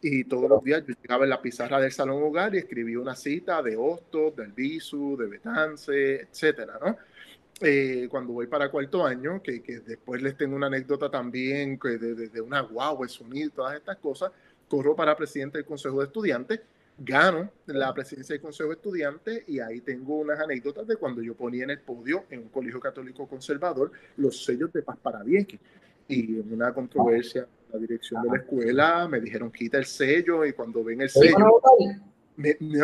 Y 0.00 0.24
todos 0.24 0.48
los 0.48 0.62
días 0.62 0.84
yo 0.86 0.94
llegaba 1.00 1.24
en 1.24 1.30
la 1.30 1.42
pizarra 1.42 1.80
del 1.80 1.90
salón 1.90 2.22
hogar 2.22 2.54
y 2.54 2.58
escribía 2.58 3.00
una 3.00 3.16
cita 3.16 3.62
de 3.62 3.76
Hostos, 3.76 4.36
del 4.36 4.52
Bisu, 4.52 5.16
de 5.16 5.26
Betance, 5.26 6.20
etcétera, 6.22 6.78
¿no? 6.80 6.96
Eh, 7.60 8.06
cuando 8.08 8.34
voy 8.34 8.46
para 8.46 8.70
cuarto 8.70 9.04
año, 9.04 9.42
que, 9.42 9.60
que, 9.60 9.80
después 9.80 10.22
les 10.22 10.36
tengo 10.36 10.54
una 10.54 10.68
anécdota 10.68 11.10
también 11.10 11.76
que 11.76 11.98
de, 11.98 12.14
de, 12.14 12.28
de 12.28 12.40
una 12.40 12.60
guagua, 12.60 13.04
el 13.04 13.10
sonido, 13.10 13.50
todas 13.50 13.74
estas 13.74 13.96
cosas, 13.96 14.30
corro 14.68 14.94
para 14.94 15.16
presidente 15.16 15.58
del 15.58 15.66
Consejo 15.66 15.98
de 15.98 16.06
Estudiantes, 16.06 16.60
gano 16.98 17.50
la 17.66 17.94
presidencia 17.94 18.34
del 18.34 18.42
Consejo 18.42 18.70
de 18.70 18.74
Estudiantes 18.76 19.48
y 19.48 19.60
ahí 19.60 19.80
tengo 19.80 20.16
unas 20.16 20.40
anécdotas 20.40 20.86
de 20.86 20.96
cuando 20.96 21.22
yo 21.22 21.34
ponía 21.34 21.64
en 21.64 21.70
el 21.70 21.80
podio 21.80 22.24
en 22.30 22.40
un 22.40 22.48
colegio 22.48 22.80
católico 22.80 23.26
conservador 23.28 23.92
los 24.16 24.44
sellos 24.44 24.72
de 24.72 24.82
paz 24.82 24.96
para 25.00 25.22
Vieques. 25.22 25.60
Y 26.08 26.40
en 26.40 26.52
una 26.52 26.72
controversia, 26.72 27.46
la 27.72 27.78
dirección 27.78 28.22
de 28.22 28.30
la 28.30 28.36
escuela 28.38 29.06
me 29.08 29.20
dijeron 29.20 29.52
quita 29.52 29.78
el 29.78 29.84
sello 29.84 30.44
y 30.44 30.52
cuando 30.52 30.82
ven 30.82 31.02
el 31.02 31.10
sello... 31.10 31.60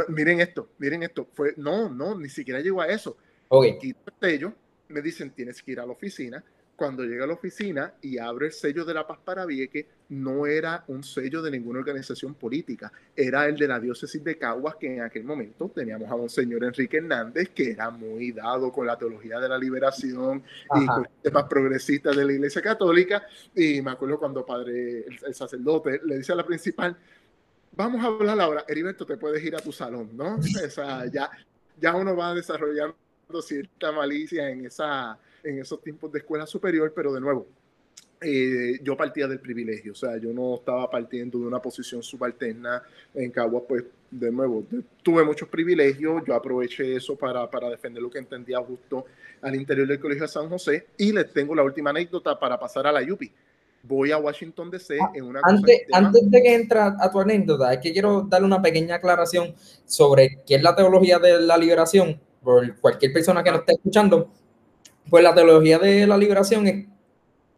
miren 0.09 0.41
esto, 0.41 0.69
miren 0.79 1.03
esto. 1.03 1.29
Fue, 1.33 1.55
no, 1.57 1.89
no, 1.89 2.19
ni 2.19 2.29
siquiera 2.29 2.61
llegó 2.61 2.83
a 2.83 2.89
eso. 2.89 3.17
Okay. 3.49 3.79
Quito 3.79 4.01
el 4.07 4.31
sello, 4.31 4.53
me 4.89 5.01
dicen 5.01 5.31
tienes 5.31 5.63
que 5.63 5.73
ir 5.73 5.81
a 5.81 5.87
la 5.87 5.93
oficina 5.93 6.45
cuando 6.77 7.05
llega 7.05 7.25
a 7.25 7.27
la 7.27 7.35
oficina 7.35 7.95
y 8.03 8.19
abre 8.19 8.47
el 8.47 8.53
sello 8.53 8.85
de 8.85 8.95
la 8.95 9.07
paz 9.07 9.19
para 9.25 9.47
Vieques, 9.47 9.87
no 10.09 10.47
era 10.47 10.85
un 10.89 11.03
sello 11.03 11.41
de 11.41 11.51
ninguna 11.51 11.79
organización 11.79 12.35
política, 12.35 12.93
era 13.17 13.47
el 13.47 13.57
de 13.57 13.69
la 13.69 13.81
diócesis 13.81 14.23
de 14.23 14.37
Caguas, 14.37 14.77
que 14.77 14.95
en 14.95 15.03
aquel 15.03 15.25
momento 15.25 15.71
teníamos 15.75 16.11
a 16.11 16.17
Monseñor 16.17 16.65
Enrique 16.65 16.99
Hernández, 16.99 17.51
que 17.51 17.71
era 17.71 17.91
muy 17.91 18.33
dado 18.33 18.73
con 18.73 18.87
la 18.87 18.99
teología 18.99 19.39
de 19.39 19.49
la 19.49 19.59
liberación 19.59 20.43
y 20.75 20.87
con 20.87 21.09
temas 21.23 21.45
progresistas 21.45 22.17
de 22.17 22.25
la 22.25 22.33
Iglesia 22.33 22.61
Católica. 22.61 23.27
Y 23.55 23.81
me 23.81 23.93
acuerdo 23.93 24.19
cuando 24.19 24.45
padre, 24.45 25.07
el, 25.07 25.35
sacerdote, 25.35 26.01
le 26.05 26.19
dice 26.19 26.33
a 26.33 26.37
la 26.37 26.45
principal, 26.45 26.97
vamos 27.73 28.05
a 28.05 28.09
hablar 28.09 28.41
ahora, 28.41 28.65
Heriberto, 28.69 29.07
te 29.07 29.17
puedes 29.17 29.43
ir 29.43 29.57
a 29.57 29.61
tu 29.61 29.73
salón, 29.73 30.11
¿no? 30.15 30.39
O 30.67 30.71
sea, 30.71 31.07
ya, 31.07 31.31
ya 31.81 31.95
uno 31.95 32.17
va 32.17 32.35
desarrollando 32.35 32.95
cierta 33.43 33.91
malicia 33.93 34.49
en 34.51 34.67
esa 34.67 35.19
en 35.45 35.61
esos 35.61 35.81
tiempos 35.81 36.11
de 36.11 36.19
escuela 36.19 36.47
superior, 36.47 36.93
pero 36.95 37.13
de 37.13 37.21
nuevo, 37.21 37.47
eh, 38.21 38.79
yo 38.83 38.97
partía 38.97 39.29
del 39.29 39.39
privilegio, 39.39 39.93
o 39.93 39.95
sea, 39.95 40.17
yo 40.17 40.33
no 40.33 40.55
estaba 40.55 40.91
partiendo 40.91 41.39
de 41.39 41.47
una 41.47 41.61
posición 41.61 42.03
subalterna 42.03 42.83
en 43.15 43.31
Caguas, 43.31 43.65
pues 43.69 43.85
de 44.11 44.31
nuevo, 44.31 44.65
tuve 45.03 45.25
muchos 45.25 45.49
privilegios, 45.49 46.23
yo 46.27 46.35
aproveché 46.35 46.97
eso 46.97 47.17
para, 47.17 47.51
para, 47.51 47.69
defender 47.69 48.03
lo 48.03 48.09
que 48.09 48.19
entendía 48.19 48.59
justo 48.61 49.05
al 49.43 49.55
interior 49.57 49.87
del 49.87 50.01
Colegio 50.01 50.23
de 50.23 50.29
San 50.29 50.49
José 50.49 50.87
y 50.97 51.13
les 51.13 51.33
tengo 51.33 51.55
la 51.55 51.63
última 51.63 51.91
anécdota 51.91 52.39
para 52.39 52.59
pasar 52.59 52.87
a 52.87 52.93
la 52.93 53.03
UPI. 53.03 53.31
Voy 53.83 54.13
a 54.13 54.17
Washington 54.17 54.71
DC 54.71 54.97
ah, 54.99 55.11
en 55.15 55.25
una... 55.25 55.41
Antes, 55.43 55.83
antes 55.93 56.31
de 56.31 56.43
que 56.43 56.55
entra 56.55 56.97
a 56.99 57.11
tu 57.11 57.21
anécdota, 57.21 57.75
es 57.75 57.81
que 57.81 57.93
quiero 57.93 58.23
darle 58.23 58.47
una 58.47 58.63
pequeña 58.63 58.95
aclaración 58.95 59.55
sobre 59.85 60.41
qué 60.47 60.55
es 60.55 60.63
la 60.63 60.75
teología 60.75 61.19
de 61.19 61.41
la 61.41 61.59
liberación, 61.59 62.19
por 62.43 62.75
cualquier 62.77 63.13
persona 63.13 63.43
que 63.43 63.51
nos 63.51 63.61
esté 63.61 63.73
escuchando 63.73 64.31
pues 65.09 65.23
la 65.23 65.35
teología 65.35 65.79
de 65.79 66.07
la 66.07 66.17
liberación 66.17 66.67
es 66.67 66.87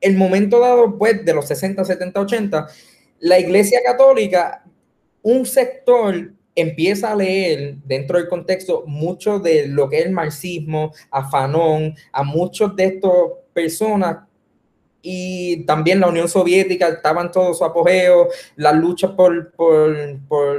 el 0.01 0.17
momento 0.17 0.61
dado, 0.61 0.99
pues, 0.99 1.25
de 1.25 1.35
los 1.35 1.47
60, 1.49 1.85
70, 1.85 2.21
80, 2.21 2.69
la 3.21 3.39
Iglesia 3.39 3.81
Católica, 3.85 4.65
un 5.23 5.47
sector 5.47 6.33
empieza 6.55 7.13
a 7.13 7.17
leer 7.17 7.77
dentro 7.85 8.19
del 8.19 8.29
contexto 8.29 8.85
mucho 8.87 9.39
de 9.39 9.69
lo 9.69 9.89
que 9.89 9.99
es 9.99 10.07
el 10.07 10.13
marxismo, 10.13 10.93
a 11.11 11.29
Fanon, 11.29 11.95
a 12.13 12.23
muchos 12.23 12.75
de 12.77 12.85
estas 12.87 13.13
personas 13.53 14.19
y 15.03 15.65
también 15.67 16.01
la 16.01 16.09
Unión 16.09 16.29
Soviética 16.29 16.89
estaban 16.89 17.31
todo 17.31 17.55
su 17.55 17.65
apogeo, 17.65 18.29
las 18.57 18.75
luchas 18.75 19.13
por, 19.13 19.53
por, 19.53 19.95
por 20.27 20.59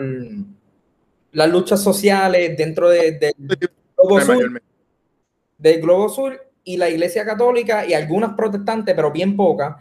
las 1.31 1.49
luchas 1.49 1.81
sociales 1.81 2.55
dentro 2.57 2.89
de, 2.89 3.11
de, 3.13 3.33
del 3.37 3.69
globo 3.97 4.21
sur, 4.21 4.61
del 5.57 5.81
globo 5.81 6.09
sur 6.09 6.46
y 6.67 6.75
la 6.75 6.89
Iglesia 6.89 7.23
Católica 7.23 7.85
y 7.85 7.93
algunas 7.93 8.33
protestantes, 8.33 8.93
pero 8.93 9.09
bien 9.09 9.37
pocas, 9.37 9.77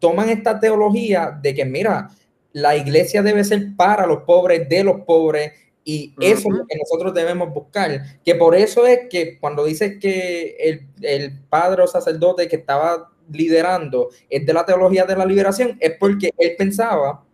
toman 0.00 0.30
esta 0.30 0.58
teología 0.58 1.38
de 1.40 1.54
que, 1.54 1.64
mira, 1.64 2.08
la 2.52 2.76
iglesia 2.76 3.22
debe 3.22 3.44
ser 3.44 3.76
para 3.76 4.04
los 4.04 4.24
pobres, 4.24 4.68
de 4.68 4.82
los 4.82 5.02
pobres, 5.02 5.52
y 5.84 6.12
eso 6.20 6.48
es 6.48 6.58
lo 6.58 6.66
que 6.66 6.76
nosotros 6.76 7.14
debemos 7.14 7.54
buscar. 7.54 8.20
Que 8.24 8.34
por 8.34 8.56
eso 8.56 8.84
es 8.84 9.08
que 9.08 9.38
cuando 9.38 9.64
dice 9.64 10.00
que 10.00 10.56
el, 10.58 10.88
el 11.02 11.38
padre 11.48 11.84
o 11.84 11.86
sacerdote 11.86 12.48
que 12.48 12.56
estaba 12.56 13.12
liderando 13.30 14.10
es 14.28 14.44
de 14.44 14.52
la 14.52 14.66
teología 14.66 15.04
de 15.04 15.16
la 15.16 15.24
liberación, 15.24 15.76
es 15.80 15.92
porque 16.00 16.32
él 16.36 16.56
pensaba 16.58 17.24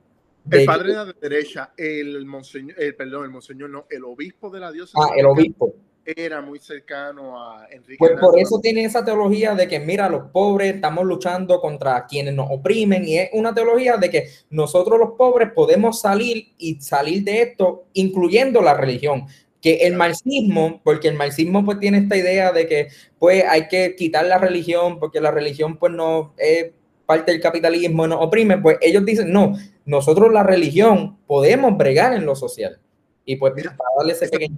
el 0.51 0.67
padre 0.67 0.89
de 0.89 0.95
la 0.95 1.05
derecha, 1.07 1.73
el 1.75 2.27
monseñor, 2.27 2.75
el, 2.79 2.95
perdón, 2.95 3.25
el 3.25 3.31
monseñor 3.31 3.71
no, 3.71 3.87
el 3.89 4.05
obispo 4.05 4.51
de 4.51 4.61
la 4.61 4.71
diócesis. 4.73 5.01
Ah, 5.03 5.15
el 5.17 5.27
obispo 5.27 5.75
era 6.17 6.41
muy 6.41 6.59
cercano 6.59 7.41
a 7.41 7.67
Enrique. 7.71 7.97
Pues 7.99 8.13
por 8.19 8.39
eso 8.39 8.59
tiene 8.61 8.85
esa 8.85 9.05
teología 9.05 9.55
de 9.55 9.69
que, 9.69 9.79
mira, 9.79 10.09
los 10.09 10.31
pobres 10.31 10.75
estamos 10.75 11.05
luchando 11.05 11.61
contra 11.61 12.07
quienes 12.07 12.35
nos 12.35 12.49
oprimen 12.51 13.07
y 13.07 13.19
es 13.19 13.31
una 13.33 13.55
teología 13.55 13.97
de 13.97 14.11
que 14.11 14.29
nosotros 14.51 14.99
los 14.99 15.11
pobres 15.19 15.51
podemos 15.55 16.01
salir 16.01 16.55
y 16.57 16.81
salir 16.81 17.25
de 17.25 17.43
esto, 17.43 17.85
incluyendo 17.93 18.63
la 18.63 18.75
religión. 18.75 19.27
que 19.61 19.79
el 19.89 19.95
marxismo, 19.95 20.81
porque 20.85 21.09
el 21.09 21.15
marxismo 21.15 21.65
pues 21.65 21.81
tiene 21.81 21.99
esta 21.99 22.17
idea 22.17 22.53
de 22.53 22.69
que 22.69 22.89
pues 23.19 23.43
hay 23.45 23.67
que 23.67 23.97
quitar 23.97 24.25
la 24.25 24.39
religión 24.39 25.01
porque 25.01 25.21
la 25.21 25.33
religión 25.33 25.79
pues 25.79 25.93
no 25.93 26.33
es 26.39 26.71
parte 27.07 27.33
del 27.33 27.41
capitalismo, 27.41 28.07
no 28.07 28.21
oprime, 28.21 28.59
pues 28.59 28.77
ellos 28.81 29.05
dicen, 29.05 29.33
no, 29.33 29.57
nosotros 29.85 30.33
la 30.33 30.45
religión 30.45 31.19
podemos 31.27 31.77
bregar 31.77 32.13
en 32.13 32.25
lo 32.25 32.37
social. 32.37 32.79
Y 33.25 33.37
pues 33.37 33.53
Mira, 33.57 33.77
para 33.77 33.91
darle 33.99 34.13
ese 34.13 34.29
pequeño... 34.29 34.57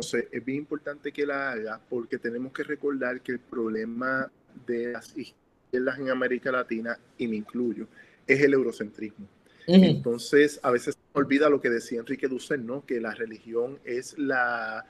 es 0.00 0.44
bien 0.44 0.58
importante 0.58 1.12
que 1.12 1.26
la 1.26 1.52
haga 1.52 1.80
porque 1.88 2.18
tenemos 2.18 2.52
que 2.52 2.62
recordar 2.62 3.20
que 3.20 3.32
el 3.32 3.38
problema 3.38 4.30
de 4.66 4.92
las 4.92 5.16
izquierdas 5.16 5.98
en 5.98 6.10
América 6.10 6.50
Latina, 6.50 6.98
y 7.18 7.28
me 7.28 7.36
incluyo, 7.36 7.86
es 8.26 8.40
el 8.40 8.54
eurocentrismo. 8.54 9.26
Entonces, 9.66 10.58
a 10.62 10.70
veces 10.70 10.94
se 10.94 11.18
olvida 11.18 11.48
lo 11.48 11.60
que 11.60 11.70
decía 11.70 12.00
Enrique 12.00 12.26
Dussel, 12.26 12.66
¿no? 12.66 12.84
Que 12.84 13.00
la 13.00 13.14
religión 13.14 13.78
es 13.84 14.18
la, 14.18 14.84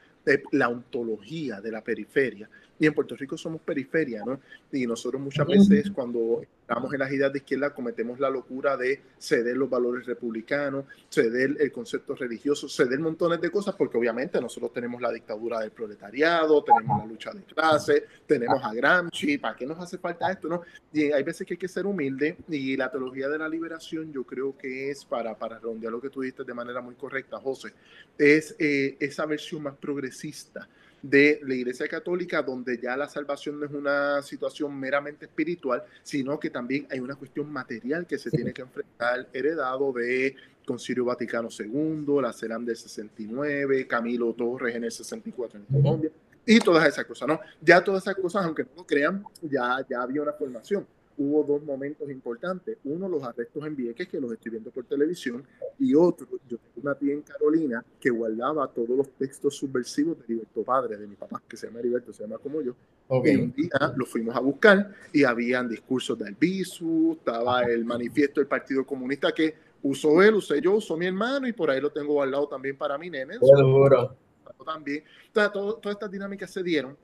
la 0.53 0.69
ontología 0.69 1.61
de 1.61 1.71
la 1.71 1.83
periferia. 1.83 2.49
Y 2.81 2.87
en 2.87 2.95
Puerto 2.95 3.15
Rico 3.15 3.37
somos 3.37 3.61
periferia, 3.61 4.25
¿no? 4.25 4.41
Y 4.73 4.87
nosotros 4.87 5.21
muchas 5.21 5.47
veces 5.47 5.91
cuando 5.91 6.41
estamos 6.63 6.91
en 6.95 6.99
las 7.01 7.13
ideas 7.13 7.31
de 7.31 7.41
izquierda 7.41 7.75
cometemos 7.75 8.19
la 8.19 8.31
locura 8.31 8.75
de 8.75 9.03
ceder 9.19 9.55
los 9.55 9.69
valores 9.69 10.07
republicanos, 10.07 10.87
ceder 11.11 11.57
el 11.61 11.71
concepto 11.73 12.15
religioso, 12.15 12.71
ceder 12.71 12.99
montones 12.99 13.39
de 13.39 13.51
cosas, 13.51 13.75
porque 13.75 13.99
obviamente 13.99 14.41
nosotros 14.41 14.73
tenemos 14.73 15.03
la 15.03 15.13
dictadura 15.13 15.61
del 15.61 15.73
proletariado, 15.73 16.65
tenemos 16.65 17.01
la 17.01 17.07
lucha 17.07 17.33
de 17.33 17.43
clase, 17.43 18.05
tenemos 18.27 18.65
a 18.65 18.73
Gramsci, 18.73 19.37
¿para 19.37 19.55
qué 19.55 19.67
nos 19.67 19.79
hace 19.79 19.99
falta 19.99 20.31
esto, 20.33 20.49
no? 20.49 20.63
Y 20.91 21.13
hay 21.13 21.23
veces 21.23 21.47
que 21.47 21.55
hay 21.55 21.59
que 21.59 21.69
ser 21.69 21.85
humilde 21.85 22.39
y 22.49 22.79
la 22.79 22.91
teología 22.91 23.29
de 23.29 23.37
la 23.37 23.49
liberación 23.49 24.11
yo 24.11 24.25
creo 24.25 24.57
que 24.57 24.91
es, 24.91 25.05
para, 25.05 25.37
para 25.37 25.59
redondear 25.59 25.93
lo 25.93 26.01
que 26.01 26.09
tú 26.09 26.23
dijiste 26.23 26.45
de 26.45 26.55
manera 26.55 26.81
muy 26.81 26.95
correcta, 26.95 27.39
José, 27.39 27.75
es 28.17 28.57
eh, 28.59 28.97
esa 29.01 29.27
versión 29.27 29.65
más 29.65 29.75
progresista 29.75 30.67
de 31.03 31.41
la 31.45 31.55
Iglesia 31.55 31.89
Católica, 31.89 32.43
donde 32.43 32.79
ya 32.79 32.97
la 32.97 33.09
salvación 33.09 33.59
no 33.59 33.67
es 33.67 33.73
una 33.73 34.23
situación 34.23 34.79
meramente 34.79 35.27
espiritual, 35.27 35.83
sino 36.03 36.39
que 36.39 36.51
también 36.51 36.87
hay 36.91 37.01
una 37.01 37.15
cuestión 37.15 37.51
material 37.51 38.07
que 38.07 38.19
se 38.19 38.31
tiene 38.31 38.53
que 38.53 38.63
enfrentar, 38.63 39.29
heredado 39.33 39.93
de 39.93 40.35
Concilio 40.65 41.05
Vaticano 41.05 41.49
II, 41.57 42.21
la 42.21 42.33
CELAM 42.33 42.65
del 42.65 42.77
69, 42.77 43.87
Camilo 43.87 44.33
Torres 44.35 44.77
en 44.77 44.85
el 44.85 44.93
64 44.93 45.59
en 45.59 45.65
Colombia, 45.65 46.11
y 46.47 46.59
todas 46.59 46.87
esas 46.87 47.05
cosas, 47.05 47.29
¿no? 47.29 47.41
Ya 47.61 47.83
todas 47.83 48.03
esas 48.03 48.17
cosas, 48.17 48.45
aunque 48.45 48.65
no 48.65 48.71
lo 48.77 48.87
crean, 48.87 49.25
ya, 49.43 49.85
ya 49.89 50.03
había 50.03 50.23
una 50.23 50.33
formación 50.33 50.87
hubo 51.21 51.45
dos 51.45 51.63
momentos 51.63 52.11
importantes. 52.11 52.79
Uno, 52.83 53.07
los 53.07 53.23
arrestos 53.23 53.65
en 53.67 53.77
Vieques, 53.77 54.09
que 54.09 54.19
los 54.19 54.33
estoy 54.33 54.53
viendo 54.53 54.71
por 54.71 54.85
televisión, 54.85 55.45
y 55.79 55.95
otro, 55.95 56.27
yo 56.49 56.57
tengo 56.57 56.81
una 56.83 56.95
tía 56.95 57.13
en 57.13 57.21
Carolina 57.21 57.85
que 58.01 58.09
guardaba 58.09 58.67
todos 58.69 58.89
los 58.89 59.11
textos 59.11 59.55
subversivos 59.55 60.17
de 60.19 60.25
Heriberto 60.25 60.63
Padre, 60.63 60.97
de 60.97 61.07
mi 61.07 61.17
papá, 61.17 61.43
que 61.47 61.59
se 61.59 61.67
llama 61.67 61.81
Heriberto, 61.81 62.11
se 62.15 62.23
llama 62.23 62.39
como 62.39 62.63
yo. 62.63 62.75
Y 63.23 63.37
un 63.37 63.53
día 63.53 63.93
lo 63.97 64.07
fuimos 64.07 64.35
a 64.35 64.41
buscar 64.41 64.95
y 65.13 65.25
habían 65.25 65.69
discursos 65.69 66.19
de 66.19 66.29
Albizu, 66.29 67.19
estaba 67.19 67.65
el 67.65 67.85
manifiesto 67.85 68.41
del 68.41 68.47
Partido 68.47 68.87
Comunista 68.87 69.31
que 69.33 69.55
usó 69.83 70.23
él, 70.23 70.37
usé 70.37 70.59
yo, 70.63 70.77
usó 70.77 70.97
mi 70.97 71.05
hermano 71.07 71.47
y 71.47 71.53
por 71.53 71.71
ahí 71.71 71.83
lo 71.83 71.91
tengo 71.91 72.15
guardado 72.15 72.49
también 72.49 72.79
para 72.79 72.97
mi 72.97 73.11
nene. 73.11 73.39
También. 74.65 75.05
todas 75.33 75.79
estas 75.85 76.11
dinámicas 76.11 76.51
se 76.51 76.63
dieron, 76.63 76.97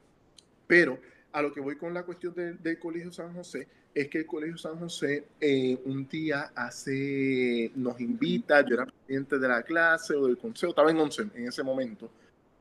pero 0.67 0.99
a 1.37 1.43
lo 1.43 1.53
que 1.53 1.61
voy 1.61 1.77
con 1.77 1.93
la 1.93 2.03
cuestión 2.03 2.35
del 2.35 2.79
Colegio 2.79 3.13
San 3.13 3.35
José 3.35 3.69
es 3.95 4.09
que 4.09 4.21
el 4.21 4.27
Colegio 4.27 4.57
San 4.57 4.79
José 4.79 5.25
eh, 5.39 5.79
un 5.85 6.09
día 6.09 6.51
hace, 6.55 7.71
nos 7.75 8.01
invita, 8.01 8.63
yo 8.63 8.75
era 8.75 8.87
presidente 8.87 9.39
de 9.39 9.47
la 9.47 9.63
clase 9.63 10.15
o 10.15 10.27
del 10.27 10.39
consejo, 10.39 10.71
estaba 10.71 10.91
en 10.91 10.97
11 10.97 11.27
en 11.35 11.47
ese 11.47 11.63
momento, 11.63 12.09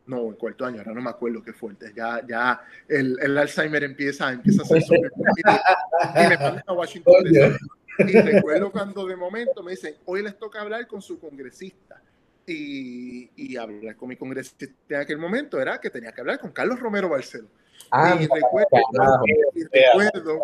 no, 0.08 0.28
en 0.28 0.34
cuarto 0.34 0.66
año, 0.66 0.80
ahora 0.80 0.94
no 0.94 1.02
me 1.02 1.10
acuerdo 1.10 1.42
qué 1.42 1.54
fuerte, 1.54 1.94
ya, 1.96 2.22
ya 2.28 2.62
el, 2.90 3.18
el 3.22 3.38
Alzheimer 3.38 3.82
empieza, 3.82 4.34
empieza 4.34 4.64
a 4.64 4.66
ser 4.66 4.82
sobre 4.82 5.10
y 5.10 6.28
me 6.28 6.38
mandan 6.38 6.64
a 6.68 6.74
Washington 6.74 7.24
Y 8.00 8.12
recuerdo 8.12 8.74
cuando 8.74 9.08
de 9.08 9.16
momento 9.16 9.64
me 9.64 9.72
dicen, 9.72 9.96
hoy 10.04 10.22
les 10.22 10.38
toca 10.38 10.60
hablar 10.60 10.86
con 10.86 11.02
su 11.02 11.18
congresista. 11.18 12.02
Y, 12.48 13.32
y 13.36 13.56
hablar 13.56 13.96
con 13.96 14.10
mi 14.10 14.18
congresista 14.18 14.68
en 14.90 15.02
aquel 15.02 15.18
momento 15.18 15.60
era 15.60 15.82
que 15.82 15.90
tenía 15.90 16.12
que 16.12 16.22
hablar 16.22 16.38
con 16.38 16.52
Carlos 16.52 16.80
Romero 16.80 17.10
Barceló. 17.10 17.48
Ah, 17.92 18.18
y 18.20 18.28
recuerdo, 18.28 18.68
y 19.54 19.64
recuerdo 19.64 20.40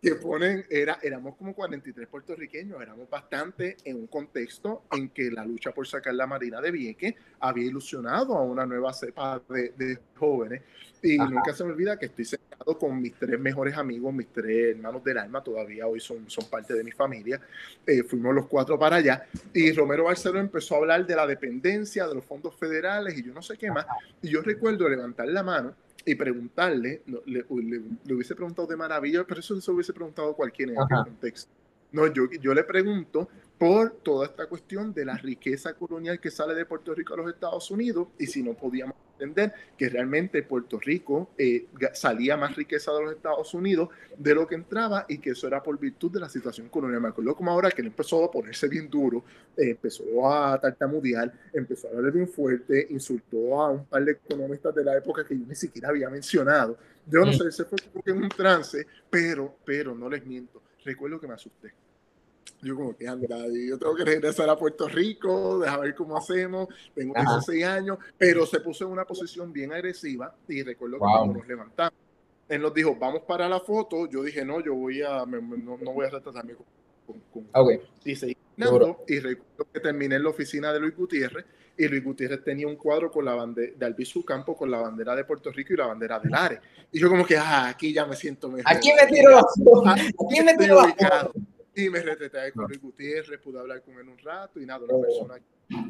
que, 0.00 0.14
ponen, 0.16 0.64
era, 0.68 0.98
éramos 1.02 1.36
como 1.36 1.54
43 1.54 2.08
puertorriqueños, 2.08 2.82
éramos 2.82 3.08
bastante 3.08 3.76
en 3.84 3.96
un 3.96 4.06
contexto 4.08 4.82
en 4.90 5.10
que 5.10 5.30
la 5.30 5.44
lucha 5.44 5.70
por 5.72 5.86
sacar 5.86 6.14
la 6.14 6.26
Marina 6.26 6.60
de 6.60 6.72
Vieques 6.72 7.14
había 7.38 7.66
ilusionado 7.66 8.36
a 8.36 8.42
una 8.42 8.66
nueva 8.66 8.92
cepa 8.92 9.40
de, 9.48 9.72
de 9.76 9.98
jóvenes. 10.16 10.62
Y 11.04 11.18
nunca 11.18 11.52
se 11.52 11.64
me 11.64 11.72
olvida 11.72 11.98
que 11.98 12.06
estoy 12.06 12.24
sentado 12.24 12.78
con 12.78 13.00
mis 13.00 13.14
tres 13.14 13.38
mejores 13.38 13.76
amigos, 13.76 14.14
mis 14.14 14.28
tres 14.28 14.76
hermanos 14.76 15.02
del 15.02 15.18
alma, 15.18 15.42
todavía 15.42 15.86
hoy 15.86 15.98
son, 16.00 16.30
son 16.30 16.44
parte 16.46 16.74
de 16.74 16.84
mi 16.84 16.92
familia. 16.92 17.40
Eh, 17.86 18.04
fuimos 18.04 18.34
los 18.34 18.46
cuatro 18.46 18.78
para 18.78 18.96
allá. 18.96 19.26
Y 19.52 19.72
Romero 19.72 20.04
Barceló 20.04 20.38
empezó 20.38 20.76
a 20.76 20.78
hablar 20.78 21.04
de 21.04 21.16
la 21.16 21.26
dependencia, 21.26 22.06
de 22.06 22.14
los 22.14 22.24
fondos 22.24 22.54
federales 22.54 23.18
y 23.18 23.24
yo 23.24 23.32
no 23.32 23.42
sé 23.42 23.56
qué 23.56 23.70
más. 23.70 23.86
Y 24.22 24.30
yo 24.30 24.42
recuerdo 24.42 24.88
levantar 24.88 25.26
la 25.28 25.42
mano 25.42 25.74
y 26.04 26.14
preguntarle, 26.14 27.02
le, 27.26 27.44
hubiese 27.48 28.34
preguntado 28.34 28.66
de 28.66 28.76
maravilla, 28.76 29.24
pero 29.24 29.40
eso 29.40 29.60
se 29.60 29.70
hubiese 29.70 29.92
preguntado 29.92 30.34
cualquiera 30.34 30.72
en 30.72 30.80
aquel 30.80 31.04
contexto. 31.04 31.50
No, 31.92 32.06
yo, 32.06 32.30
yo 32.40 32.54
le 32.54 32.64
pregunto 32.64 33.28
por 33.58 33.90
toda 33.90 34.26
esta 34.26 34.46
cuestión 34.46 34.92
de 34.92 35.04
la 35.04 35.16
riqueza 35.16 35.74
colonial 35.74 36.18
que 36.18 36.30
sale 36.30 36.54
de 36.54 36.64
Puerto 36.64 36.94
Rico 36.94 37.14
a 37.14 37.18
los 37.18 37.28
Estados 37.28 37.70
Unidos 37.70 38.08
y 38.18 38.26
si 38.26 38.42
no 38.42 38.54
podíamos 38.54 38.96
entender 39.22 39.52
que 39.76 39.88
realmente 39.88 40.42
Puerto 40.42 40.78
Rico 40.78 41.30
eh, 41.38 41.66
salía 41.92 42.36
más 42.36 42.56
riqueza 42.56 42.92
de 42.92 43.04
los 43.04 43.12
Estados 43.14 43.52
Unidos 43.54 43.88
de 44.16 44.34
lo 44.34 44.46
que 44.46 44.54
entraba 44.54 45.06
y 45.08 45.18
que 45.18 45.30
eso 45.30 45.46
era 45.46 45.62
por 45.62 45.78
virtud 45.78 46.10
de 46.10 46.20
la 46.20 46.28
situación 46.28 46.68
colonial. 46.68 47.00
Me 47.00 47.08
acuerdo 47.08 47.34
como 47.34 47.50
ahora 47.50 47.70
que 47.70 47.82
él 47.82 47.88
empezó 47.88 48.24
a 48.24 48.30
ponerse 48.30 48.68
bien 48.68 48.88
duro, 48.88 49.24
eh, 49.56 49.70
empezó 49.70 50.04
a 50.30 50.60
tartamudear, 50.60 51.32
empezó 51.52 51.88
a 51.88 51.90
hablar 51.92 52.12
bien 52.12 52.28
fuerte, 52.28 52.86
insultó 52.90 53.60
a 53.60 53.70
un 53.70 53.84
par 53.86 54.04
de 54.04 54.12
economistas 54.12 54.74
de 54.74 54.84
la 54.84 54.96
época 54.96 55.24
que 55.24 55.38
yo 55.38 55.46
ni 55.46 55.54
siquiera 55.54 55.88
había 55.88 56.08
mencionado. 56.10 56.76
Yo 57.06 57.24
no 57.24 57.32
sé, 57.32 57.50
se 57.50 57.64
fue 57.64 57.78
en 58.06 58.22
un 58.22 58.28
trance, 58.28 58.86
pero, 59.10 59.56
pero 59.64 59.94
no 59.94 60.08
les 60.08 60.24
miento, 60.24 60.62
recuerdo 60.84 61.18
que 61.20 61.26
me 61.26 61.34
asusté 61.34 61.81
yo 62.62 62.76
como 62.76 62.96
que 62.96 63.08
anda, 63.08 63.36
yo 63.48 63.78
tengo 63.78 63.94
que 63.94 64.04
regresar 64.04 64.48
a 64.48 64.56
Puerto 64.56 64.88
Rico, 64.88 65.58
dejar 65.58 65.80
ver 65.80 65.94
cómo 65.94 66.16
hacemos, 66.16 66.68
tengo 66.94 67.14
16 67.14 67.64
años, 67.64 67.98
pero 68.16 68.46
se 68.46 68.60
puso 68.60 68.84
en 68.84 68.92
una 68.92 69.04
posición 69.04 69.52
bien 69.52 69.72
agresiva 69.72 70.34
y 70.48 70.62
recuerdo 70.62 70.96
que 70.96 71.00
cuando 71.00 71.34
nos 71.34 71.48
levantamos, 71.48 71.98
él 72.48 72.62
nos 72.62 72.72
dijo, 72.72 72.94
vamos 72.96 73.22
para 73.22 73.48
la 73.48 73.60
foto, 73.60 74.08
yo 74.08 74.22
dije, 74.22 74.44
no, 74.44 74.60
yo 74.60 74.74
voy 74.74 75.02
a, 75.02 75.24
no, 75.26 75.76
voy 75.92 76.06
a 76.06 76.10
retratarme 76.10 76.54
con... 76.54 77.20
con, 77.32 77.48
okay. 77.52 77.80
Y 78.04 78.14
seguí 78.14 78.36
y 79.08 79.18
recuerdo 79.18 79.66
que 79.72 79.80
terminé 79.80 80.16
en 80.16 80.22
la 80.22 80.30
oficina 80.30 80.72
de 80.72 80.80
Luis 80.80 80.96
Gutiérrez 80.96 81.44
y 81.76 81.88
Luis 81.88 82.04
Gutiérrez 82.04 82.44
tenía 82.44 82.66
un 82.66 82.76
cuadro 82.76 83.10
con 83.10 83.24
la 83.24 83.34
bandera 83.34 83.72
de 83.76 83.86
Albizu 83.86 84.24
Campo 84.24 84.54
con 84.56 84.70
la 84.70 84.78
bandera 84.78 85.16
de 85.16 85.24
Puerto 85.24 85.50
Rico 85.50 85.72
y 85.72 85.76
la 85.76 85.86
bandera 85.86 86.20
del 86.20 86.34
Are. 86.34 86.60
Y 86.92 87.00
yo 87.00 87.08
como 87.08 87.24
que, 87.24 87.36
ah, 87.36 87.68
aquí 87.68 87.92
ya 87.92 88.04
me 88.06 88.14
siento 88.14 88.48
mejor. 88.48 88.70
Aquí 88.70 88.90
me 88.92 89.06
tiro 89.06 89.30
la 89.30 89.92
Aquí 89.94 90.42
me 90.44 90.56
tiro 90.56 90.82
la 90.82 91.30
y 91.74 91.88
me 91.88 92.00
retraté 92.00 92.52
con 92.52 92.66
Luis 92.66 92.80
Gutiérrez, 92.80 93.40
pude 93.40 93.58
hablar 93.58 93.82
con 93.82 93.98
él 93.98 94.08
un 94.08 94.18
rato 94.18 94.60
y 94.60 94.66
nada, 94.66 94.84
una 94.84 94.94
oh. 94.94 95.02
persona. 95.02 95.40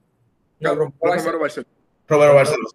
Romero 0.61 0.93
Barcelona. 1.39 1.67
Romero 2.07 2.35
Barcelona. 2.35 2.69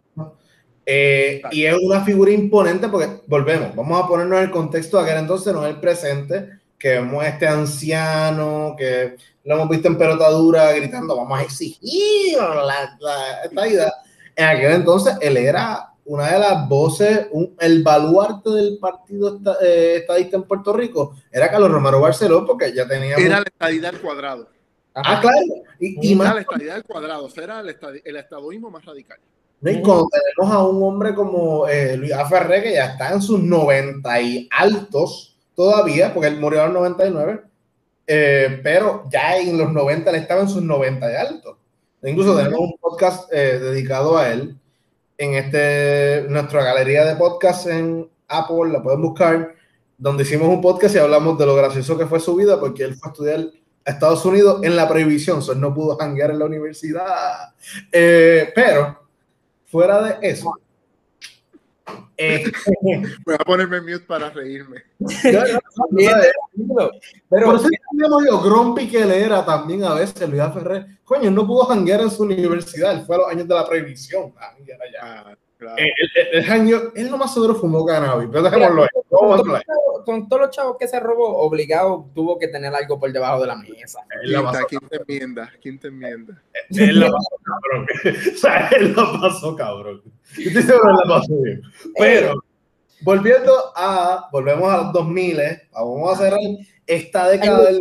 Eh, 0.88 1.42
y 1.50 1.64
es 1.64 1.74
una 1.82 2.04
figura 2.04 2.30
imponente 2.30 2.88
porque, 2.88 3.22
volvemos, 3.26 3.74
vamos 3.74 4.04
a 4.04 4.06
ponernos 4.06 4.38
en 4.38 4.44
el 4.44 4.50
contexto 4.50 4.98
de 4.98 5.04
aquel 5.04 5.22
entonces, 5.22 5.52
no 5.52 5.64
en 5.64 5.74
el 5.74 5.80
presente, 5.80 6.55
que 6.78 6.90
vemos 6.90 7.22
a 7.22 7.28
este 7.28 7.46
anciano 7.46 8.74
que 8.76 9.16
lo 9.44 9.54
hemos 9.54 9.68
visto 9.68 9.88
en 9.88 9.98
pelotadura 9.98 10.72
gritando, 10.72 11.16
vamos 11.16 11.38
a 11.38 11.42
exigir 11.42 12.36
la, 12.38 12.96
esta 13.44 13.68
idea. 13.68 13.92
En 14.34 14.44
aquel 14.44 14.72
entonces 14.72 15.16
él 15.20 15.36
era 15.36 15.92
una 16.04 16.32
de 16.32 16.38
las 16.38 16.68
voces, 16.68 17.26
el 17.58 17.82
baluarte 17.82 18.50
del 18.50 18.78
partido 18.78 19.40
eh, 19.60 19.96
estadista 19.96 20.36
en 20.36 20.44
Puerto 20.44 20.72
Rico, 20.72 21.16
era 21.32 21.50
Carlos 21.50 21.70
Romero 21.70 22.00
Barceló, 22.00 22.46
porque 22.46 22.72
ya 22.72 22.86
tenía... 22.86 23.16
Era 23.16 23.40
la 23.40 23.46
estadidad 23.46 23.94
al 23.94 24.00
cuadrado. 24.00 24.48
Ah, 24.94 25.20
claro. 25.20 25.38
Y, 25.80 26.14
más... 26.14 26.34
la 26.34 26.40
estadidad 26.42 26.76
al 26.76 26.84
cuadrado, 26.84 27.28
era 27.36 27.60
el, 27.60 27.76
el 28.04 28.16
estadoísmo 28.16 28.70
más 28.70 28.84
radical. 28.84 29.18
Y 29.62 29.82
cuando 29.82 30.08
tenemos 30.08 30.54
a 30.54 30.64
un 30.64 30.82
hombre 30.82 31.14
como 31.14 31.66
eh, 31.66 31.96
Luis 31.96 32.12
Aferré, 32.12 32.62
que 32.62 32.74
ya 32.74 32.86
está 32.86 33.12
en 33.12 33.22
sus 33.22 33.40
90 33.40 34.20
y 34.20 34.48
altos, 34.50 35.35
todavía, 35.56 36.14
porque 36.14 36.28
él 36.28 36.38
murió 36.38 36.60
en 36.60 36.74
los 36.74 36.82
99, 36.82 37.40
eh, 38.06 38.60
pero 38.62 39.04
ya 39.10 39.36
en 39.36 39.58
los 39.58 39.72
90 39.72 40.10
él 40.10 40.16
estaba 40.16 40.42
en 40.42 40.48
sus 40.48 40.62
90 40.62 41.08
de 41.08 41.16
alto. 41.16 41.58
Incluso 42.04 42.36
tenemos 42.36 42.60
un 42.60 42.76
podcast 42.78 43.32
eh, 43.32 43.58
dedicado 43.58 44.16
a 44.16 44.28
él. 44.32 44.56
en 45.18 45.34
este, 45.34 46.26
nuestra 46.28 46.62
galería 46.62 47.06
de 47.06 47.16
podcast 47.16 47.66
en 47.66 48.08
Apple, 48.28 48.70
la 48.70 48.82
pueden 48.82 49.00
buscar, 49.00 49.54
donde 49.96 50.24
hicimos 50.24 50.48
un 50.48 50.60
podcast 50.60 50.94
y 50.94 50.98
hablamos 50.98 51.38
de 51.38 51.46
lo 51.46 51.56
gracioso 51.56 51.96
que 51.96 52.06
fue 52.06 52.20
su 52.20 52.36
vida, 52.36 52.60
porque 52.60 52.84
él 52.84 52.94
fue 52.96 53.08
a 53.08 53.12
estudiar 53.12 53.40
a 53.86 53.90
Estados 53.90 54.24
Unidos 54.26 54.60
en 54.62 54.76
la 54.76 54.86
prohibición, 54.86 55.42
so 55.42 55.52
él 55.52 55.60
no 55.60 55.72
pudo 55.74 55.96
hanguear 56.00 56.30
en 56.30 56.38
la 56.38 56.44
universidad. 56.44 57.54
Eh, 57.90 58.52
pero, 58.54 59.00
fuera 59.66 60.02
de 60.02 60.28
eso, 60.28 60.52
eh, 62.16 62.44
Voy 63.24 63.34
a 63.34 63.44
ponerme 63.44 63.80
mute 63.80 64.00
para 64.00 64.30
reírme. 64.30 64.82
pero 67.28 67.46
por 67.46 67.56
eso 67.56 67.68
teníamos 67.90 68.24
yo 68.26 68.40
Grumpy 68.40 68.88
que 68.88 69.04
le 69.04 69.22
era 69.22 69.44
también 69.44 69.84
a 69.84 69.94
veces 69.94 70.28
Luis 70.28 70.42
Ferrer. 70.52 70.86
Coño, 71.04 71.30
no 71.30 71.46
pudo 71.46 71.64
janguear 71.66 72.00
en 72.00 72.10
su 72.10 72.22
universidad. 72.24 72.92
Él 72.92 73.04
fue 73.06 73.16
a 73.16 73.18
los 73.18 73.28
años 73.28 73.48
de 73.48 73.54
la 73.54 73.66
prohibición. 73.66 74.32
Ah, 74.38 74.54
ya. 74.66 75.38
Claro. 75.58 75.76
Eh, 75.78 75.90
el, 76.32 76.44
el, 76.44 76.92
él 76.94 77.10
nomás 77.10 77.32
seguro 77.32 77.54
fumó 77.54 77.84
cannabis, 77.86 78.28
pero 78.30 78.42
dejémoslo 78.42 78.82
ahí. 78.82 79.62
Con, 80.04 80.28
todos 80.28 80.42
los 80.42 80.50
chavos 80.50 80.76
que 80.78 80.86
se 80.86 81.00
robó, 81.00 81.38
obligado 81.38 82.10
tuvo 82.14 82.38
que 82.38 82.48
tener 82.48 82.74
algo 82.74 83.00
por 83.00 83.10
debajo 83.10 83.40
de 83.40 83.46
la 83.46 83.56
mesa. 83.56 84.00
Quinta, 84.22 84.64
quinta 84.68 84.96
enmienda, 84.96 85.52
quinta 85.60 85.88
enmienda. 85.88 86.42
Él 86.70 87.00
la 87.00 87.10
pasó 87.10 87.36
cabrón. 87.42 87.86
O 88.34 88.36
sea, 88.36 88.68
él 88.68 88.94
la 88.94 89.20
pasó 89.20 89.56
cabrón. 89.56 90.02
Yo 90.36 90.48
estoy 90.48 90.62
seguro 90.62 90.90
él 90.90 90.96
la 91.02 91.14
pasó 91.14 91.42
bien. 91.42 91.62
Pero, 91.98 92.44
volviendo 93.00 93.52
a, 93.74 94.28
volvemos 94.30 94.70
a 94.70 94.76
los 94.76 94.92
2000, 94.92 95.38
vamos 95.72 96.12
a 96.12 96.22
cerrar 96.22 96.40
esta 96.86 97.28
década 97.28 97.64
del... 97.64 97.78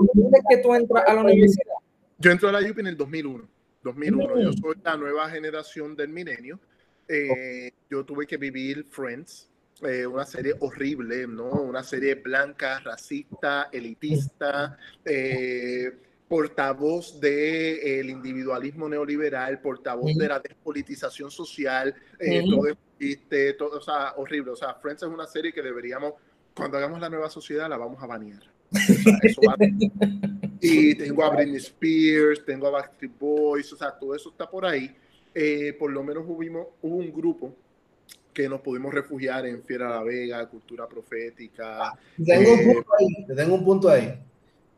que 0.50 0.58
tú 0.58 0.74
entras 0.74 1.04
a 1.08 1.14
la 1.14 1.22
universidad? 1.22 1.74
Yo 2.20 2.32
entro 2.32 2.48
a 2.48 2.54
la 2.54 2.60
UP 2.60 2.80
en 2.80 2.88
el 2.88 2.96
2001. 2.96 3.48
2001. 3.84 4.40
Yo 4.42 4.54
soy 4.54 4.76
la 4.82 4.96
nueva 4.96 5.30
generación 5.30 5.96
del 5.96 6.10
milenio 6.10 6.60
eh, 7.08 7.72
yo 7.90 8.04
tuve 8.04 8.26
que 8.26 8.38
vivir 8.38 8.86
Friends, 8.90 9.50
eh, 9.82 10.06
una 10.06 10.26
serie 10.26 10.56
horrible, 10.60 11.28
¿no? 11.28 11.50
Una 11.50 11.84
serie 11.84 12.16
blanca, 12.16 12.80
racista, 12.80 13.70
elitista, 13.72 14.78
eh, 15.04 15.92
portavoz 16.28 17.20
del 17.20 18.10
individualismo 18.10 18.90
neoliberal, 18.90 19.60
portavoz 19.60 20.16
de 20.16 20.28
la 20.28 20.40
despolitización 20.40 21.30
social, 21.30 21.94
todo 22.50 22.68
este, 23.00 23.54
todo, 23.54 23.78
o 23.78 23.82
sea, 23.82 24.14
horrible. 24.18 24.52
O 24.52 24.56
sea, 24.56 24.74
Friends 24.76 25.04
es 25.04 25.10
una 25.10 25.28
serie 25.28 25.54
que 25.54 25.62
deberíamos, 25.62 26.14
cuando 26.56 26.78
hagamos 26.78 27.00
la 27.00 27.10
nueva 27.10 27.30
sociedad, 27.30 27.70
la 27.70 27.78
vamos 27.78 28.02
a 28.02 28.08
banear. 28.08 28.42
y 30.62 30.96
tengo 30.96 31.24
a 31.24 31.30
Britney 31.30 31.58
Spears, 31.58 32.44
tengo 32.44 32.68
a 32.68 32.72
Backstreet 32.72 33.20
Boys, 33.20 33.72
o 33.74 33.78
sea, 33.78 33.92
todo 33.92 34.16
eso 34.16 34.30
está 34.30 34.50
por 34.50 34.66
ahí. 34.66 34.96
Eh, 35.38 35.76
por 35.78 35.92
lo 35.92 36.02
menos 36.02 36.24
hubo, 36.26 36.40
hubo 36.82 36.96
un 36.96 37.12
grupo 37.12 37.54
que 38.34 38.48
nos 38.48 38.62
pudimos 38.62 38.94
refugiar 38.94 39.46
en 39.46 39.62
Fiera 39.62 39.90
La 39.90 40.02
Vega, 40.02 40.48
Cultura 40.48 40.88
Profética. 40.88 41.92
Tengo, 42.26 42.54
un, 42.54 42.60
eh, 42.60 42.74
punto 42.74 42.90
ahí, 42.98 43.36
tengo 43.36 43.56
un 43.56 43.66
punto 43.66 43.90
ahí. 43.90 44.18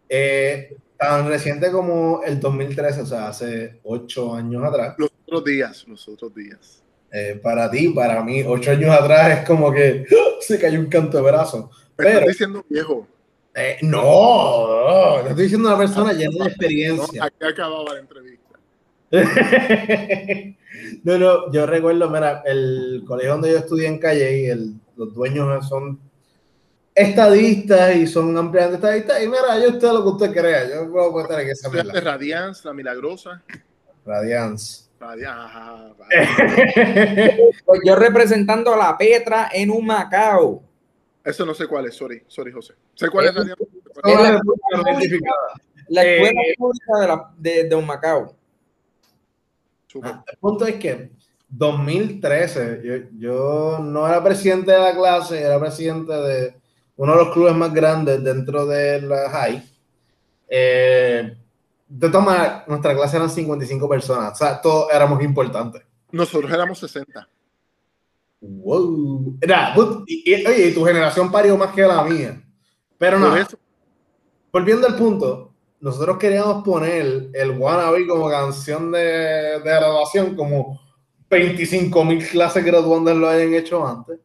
Eh, 0.09 0.75
tan 0.97 1.27
reciente 1.27 1.71
como 1.71 2.21
el 2.25 2.39
2013, 2.39 3.01
o 3.01 3.05
sea, 3.05 3.27
hace 3.27 3.79
ocho 3.83 4.33
años 4.33 4.63
atrás. 4.63 4.95
Los 4.97 5.11
otros 5.25 5.45
días, 5.45 5.87
los 5.87 6.07
otros 6.09 6.33
días. 6.33 6.83
para 7.43 7.69
ti, 7.69 7.89
para 7.89 8.23
mí, 8.23 8.43
ocho 8.43 8.71
años 8.71 8.89
atrás 8.89 9.39
es 9.39 9.47
como 9.47 9.71
que 9.71 10.05
se 10.39 10.59
cayó 10.59 10.79
un 10.79 10.87
canto 10.87 11.17
de 11.17 11.23
brazo. 11.23 11.69
Pero, 11.95 12.09
estoy 12.09 12.29
diciendo 12.29 12.65
viejo. 12.67 13.07
no, 13.83 15.21
no, 15.21 15.27
estoy 15.27 15.43
diciendo 15.43 15.67
una 15.67 15.77
persona 15.77 16.13
llena 16.13 16.45
de 16.45 16.49
experiencia. 16.49 17.25
aquí 17.25 17.45
acababa 17.45 17.93
la 17.93 17.99
entrevista. 17.99 18.36
no, 21.03 21.17
no, 21.17 21.51
yo 21.51 21.65
recuerdo, 21.65 22.09
mira, 22.09 22.43
el 22.45 23.03
colegio 23.07 23.31
donde 23.33 23.51
yo 23.51 23.57
estudié 23.57 23.87
en 23.87 23.99
Calle 23.99 24.41
y 24.41 24.45
el, 24.47 24.73
los 24.95 25.13
dueños 25.13 25.67
son 25.67 25.99
estadistas 26.93 27.95
y 27.95 28.07
son 28.07 28.37
ampliamente 28.37 28.77
estadistas. 28.77 29.23
Y 29.23 29.27
mira, 29.27 29.59
yo 29.59 29.69
usted 29.69 29.91
lo 29.91 30.03
que 30.03 30.09
usted 30.09 30.33
crea, 30.33 30.69
yo 30.69 30.91
puedo 30.91 31.21
estar 31.21 31.39
en 31.39 31.49
esa 31.49 31.69
Radiance, 31.69 32.67
la 32.67 32.73
milagrosa. 32.73 33.41
Radiance. 34.05 34.87
Pues 37.65 37.81
yo 37.85 37.95
representando 37.95 38.73
a 38.73 38.77
la 38.77 38.97
Petra 38.97 39.49
en 39.53 39.69
un 39.69 39.85
Macao. 39.85 40.63
Eso 41.23 41.45
no 41.45 41.53
sé 41.53 41.67
cuál 41.67 41.85
es, 41.85 41.95
sorry, 41.95 42.23
sorry 42.27 42.51
José. 42.51 42.73
Sé 42.95 43.07
cuál 43.09 43.27
es, 43.27 43.35
la, 43.35 43.43
la, 43.43 43.51
escuela 46.03 46.41
eh, 46.41 46.55
pública 46.57 46.99
de, 46.99 47.07
la, 47.07 47.31
de, 47.37 47.63
de 47.65 47.75
un 47.75 47.85
Macao. 47.85 48.35
Ah, 50.03 50.23
el 50.27 50.37
punto 50.37 50.65
es 50.65 50.75
que 50.75 51.11
2013, 51.49 53.09
yo, 53.17 53.79
no 53.81 54.07
era 54.07 54.23
presidente 54.23 54.71
de 54.71 54.79
la 54.79 54.95
clase, 54.95 55.41
era 55.41 55.59
presidente 55.59 56.13
de 56.13 56.55
uno 56.97 57.13
de 57.13 57.25
los 57.25 57.33
clubes 57.33 57.55
más 57.55 57.73
grandes 57.73 58.23
dentro 58.23 58.65
de 58.65 59.01
la 59.01 59.29
high. 59.29 59.63
Eh, 60.49 61.37
de 61.87 62.09
toma, 62.09 62.65
nuestra 62.67 62.95
clase 62.95 63.17
eran 63.17 63.29
55 63.29 63.87
personas, 63.87 64.33
o 64.33 64.35
sea, 64.35 64.61
todos 64.61 64.87
éramos 64.93 65.23
importantes. 65.23 65.83
Nosotros 66.11 66.51
éramos 66.51 66.79
60. 66.79 67.27
Wow. 68.39 69.37
oye, 69.39 70.71
tu 70.73 70.85
generación 70.85 71.31
parió 71.31 71.57
más 71.57 71.73
que 71.73 71.81
la 71.81 72.03
mía. 72.03 72.41
Pero 72.97 73.19
no. 73.19 73.33
Volviendo 74.51 74.87
al 74.87 74.95
punto, 74.95 75.46
nosotros 75.79 76.17
queríamos 76.17 76.63
poner 76.63 77.29
el 77.33 77.51
Wannabe 77.51 78.07
como 78.07 78.29
canción 78.29 78.91
de, 78.91 78.99
de 78.99 79.59
graduación, 79.59 80.35
como 80.35 80.79
25 81.29 82.05
mil 82.05 82.25
clases 82.27 82.63
graduandas 82.63 83.15
lo 83.15 83.29
hayan 83.29 83.53
hecho 83.53 83.85
antes. 83.85 84.19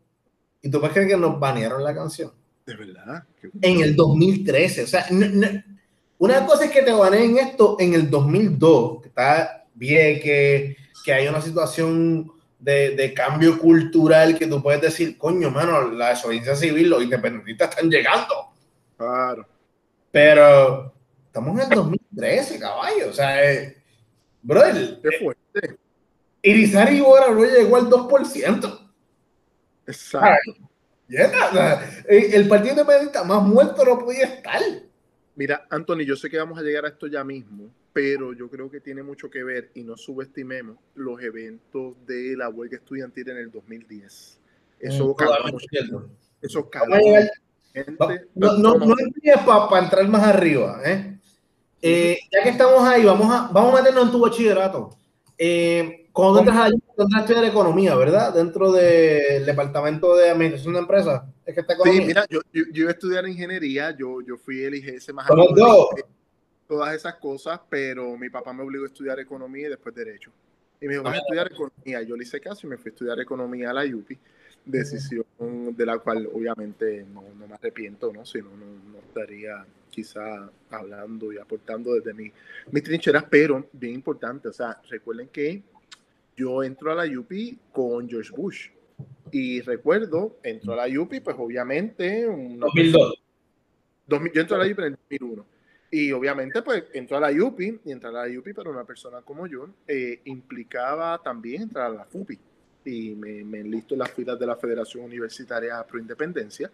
Y 0.62 0.70
tú 0.70 0.78
puedes 0.78 0.94
creer 0.94 1.08
que 1.08 1.16
nos 1.16 1.38
banearon 1.38 1.82
la 1.82 1.94
canción. 1.94 2.32
De 2.64 2.76
verdad. 2.76 3.24
En 3.60 3.80
el 3.80 3.96
2013. 3.96 4.84
O 4.84 4.86
sea, 4.86 5.06
una 6.18 6.46
cosa 6.46 6.66
es 6.66 6.70
que 6.70 6.82
te 6.82 6.92
baneen 6.92 7.38
esto 7.38 7.76
en 7.80 7.94
el 7.94 8.08
2002, 8.08 9.02
que 9.02 9.08
está 9.08 9.64
bien, 9.74 10.20
que, 10.20 10.76
que 11.04 11.12
hay 11.12 11.26
una 11.26 11.42
situación 11.42 12.30
de, 12.60 12.94
de, 12.94 13.12
cambio 13.12 13.58
cultural 13.58 14.38
que 14.38 14.46
tú 14.46 14.62
puedes 14.62 14.80
decir, 14.80 15.18
coño, 15.18 15.50
mano, 15.50 15.90
la 15.90 16.10
desobediencia 16.10 16.54
civil, 16.54 16.90
los 16.90 17.02
independentistas 17.02 17.70
están 17.70 17.90
llegando. 17.90 18.34
Claro. 18.96 19.44
Pero 20.12 20.94
Estamos 21.32 21.58
en 21.58 21.72
el 21.72 21.76
2013, 21.78 22.58
caballo. 22.58 23.08
O 23.08 23.12
sea, 23.14 23.50
eh, 23.50 23.82
brother. 24.42 25.00
Qué 25.00 25.12
fuerte. 25.18 25.40
Eh, 25.62 25.78
Irizarry 26.42 26.98
ahora 26.98 27.30
no 27.30 27.42
llegó 27.42 27.76
al 27.76 27.88
2%. 27.88 28.92
Exacto. 29.86 30.52
el 31.08 32.48
Partido 32.48 32.72
Independiente 32.72 33.24
más 33.24 33.42
muerto 33.44 33.82
no 33.82 33.98
podía 33.98 34.26
estar. 34.26 34.60
Mira, 35.34 35.66
Anthony, 35.70 36.00
yo 36.04 36.16
sé 36.16 36.28
que 36.28 36.36
vamos 36.36 36.58
a 36.58 36.62
llegar 36.62 36.84
a 36.84 36.88
esto 36.88 37.06
ya 37.06 37.24
mismo, 37.24 37.70
pero 37.94 38.34
yo 38.34 38.50
creo 38.50 38.70
que 38.70 38.80
tiene 38.80 39.02
mucho 39.02 39.30
que 39.30 39.42
ver 39.42 39.70
y 39.72 39.84
no 39.84 39.96
subestimemos 39.96 40.76
los 40.96 41.18
eventos 41.22 41.94
de 42.06 42.36
la 42.36 42.50
huelga 42.50 42.76
estudiantil 42.76 43.30
en 43.30 43.38
el 43.38 43.50
2010. 43.50 44.38
Eso 44.80 45.08
mm, 45.08 45.14
caló 45.14 45.58
Eso 46.42 46.68
caló. 46.68 46.94
No, 48.34 48.58
no, 48.58 48.74
no, 48.74 48.96
para 49.70 49.82
entrar 49.82 50.06
más 50.08 50.24
arriba, 50.24 50.82
¿eh? 50.84 51.20
Eh, 51.82 52.18
ya 52.30 52.42
que 52.42 52.50
estamos 52.50 52.82
ahí, 52.84 53.04
vamos 53.04 53.28
a, 53.32 53.48
vamos 53.52 53.74
a 53.74 53.82
meternos 53.82 54.04
en 54.04 54.12
tu 54.12 54.20
bachillerato. 54.20 54.96
Eh, 55.36 56.08
cuando 56.12 56.40
entras 56.40 56.56
a 56.56 56.68
entras 56.68 57.08
a 57.16 57.20
estudiar 57.20 57.44
economía, 57.44 57.94
¿verdad? 57.96 58.32
Dentro 58.32 58.70
del 58.70 59.44
departamento 59.44 60.14
de 60.16 60.30
administración 60.30 60.74
de 60.74 60.80
empresas. 60.80 61.22
Es 61.44 61.54
que 61.54 61.60
está 61.60 61.74
sí, 61.82 62.00
mira, 62.06 62.24
yo, 62.30 62.40
yo, 62.52 62.62
iba 62.72 62.90
a 62.90 62.92
estudiar 62.92 63.26
ingeniería, 63.26 63.90
yo, 63.96 64.20
yo 64.20 64.36
fui 64.36 64.62
el 64.62 64.74
IGS 64.76 65.12
más 65.12 65.26
todas 66.68 66.94
esas 66.94 67.16
cosas, 67.16 67.60
pero 67.68 68.16
mi 68.16 68.30
papá 68.30 68.52
me 68.54 68.62
obligó 68.62 68.84
a 68.84 68.86
estudiar 68.86 69.20
economía 69.20 69.66
y 69.66 69.70
después 69.70 69.94
derecho. 69.94 70.30
Y 70.80 70.86
me 70.86 70.92
dijo, 70.94 71.02
vas 71.04 71.14
a 71.14 71.18
estudiar 71.18 71.52
economía. 71.52 72.02
Yo 72.02 72.16
le 72.16 72.22
hice 72.22 72.40
caso 72.40 72.66
y 72.66 72.70
me 72.70 72.78
fui 72.78 72.88
a 72.88 72.92
estudiar 72.92 73.20
economía 73.20 73.70
a 73.70 73.74
la 73.74 73.84
UPI 73.84 74.18
decisión 74.64 75.24
de 75.76 75.86
la 75.86 75.98
cual 75.98 76.28
obviamente 76.32 77.04
no, 77.12 77.22
no 77.38 77.46
me 77.46 77.54
arrepiento, 77.54 78.12
¿no? 78.12 78.24
Si 78.24 78.38
no, 78.38 78.50
no, 78.56 78.98
estaría 78.98 79.64
quizá 79.92 80.50
hablando 80.70 81.32
y 81.32 81.38
aportando 81.38 81.94
desde 81.94 82.14
mi, 82.14 82.32
mis 82.70 82.82
trincheras, 82.82 83.24
pero 83.30 83.68
bien 83.72 83.94
importante, 83.94 84.48
o 84.48 84.52
sea, 84.52 84.80
recuerden 84.88 85.28
que 85.28 85.62
yo 86.36 86.62
entro 86.62 86.90
a 86.90 87.04
la 87.04 87.18
UP 87.18 87.30
con 87.70 88.08
George 88.08 88.30
Bush 88.34 88.70
y 89.30 89.60
recuerdo, 89.60 90.38
entro 90.42 90.72
a 90.72 90.86
la 90.86 91.00
UP, 91.00 91.12
pues 91.22 91.36
obviamente... 91.38 92.26
2002. 92.26 93.14
yo 94.08 94.40
entro 94.40 94.56
a 94.56 94.64
la 94.64 94.72
UP 94.72 94.78
en 94.78 94.84
el 94.84 94.98
2001. 95.10 95.46
Y 95.90 96.10
obviamente, 96.12 96.62
pues, 96.62 96.84
entró 96.94 97.18
a 97.18 97.20
la 97.20 97.30
UPI, 97.30 97.80
y 97.84 97.92
entrar 97.92 98.16
a 98.16 98.26
la 98.26 98.38
UPI 98.38 98.54
para 98.54 98.70
una 98.70 98.82
persona 98.82 99.20
como 99.20 99.46
yo 99.46 99.68
eh, 99.86 100.22
implicaba 100.24 101.20
también 101.22 101.62
entrar 101.62 101.90
a 101.90 101.94
la 101.94 102.04
FUPI 102.06 102.38
y 102.84 103.14
me, 103.14 103.44
me 103.44 103.60
enlisto 103.60 103.94
en 103.94 104.00
las 104.00 104.10
filas 104.10 104.38
de 104.38 104.46
la 104.46 104.56
Federación 104.56 105.04
Universitaria 105.04 105.84
Pro 105.86 105.98
Independencia. 105.98 106.70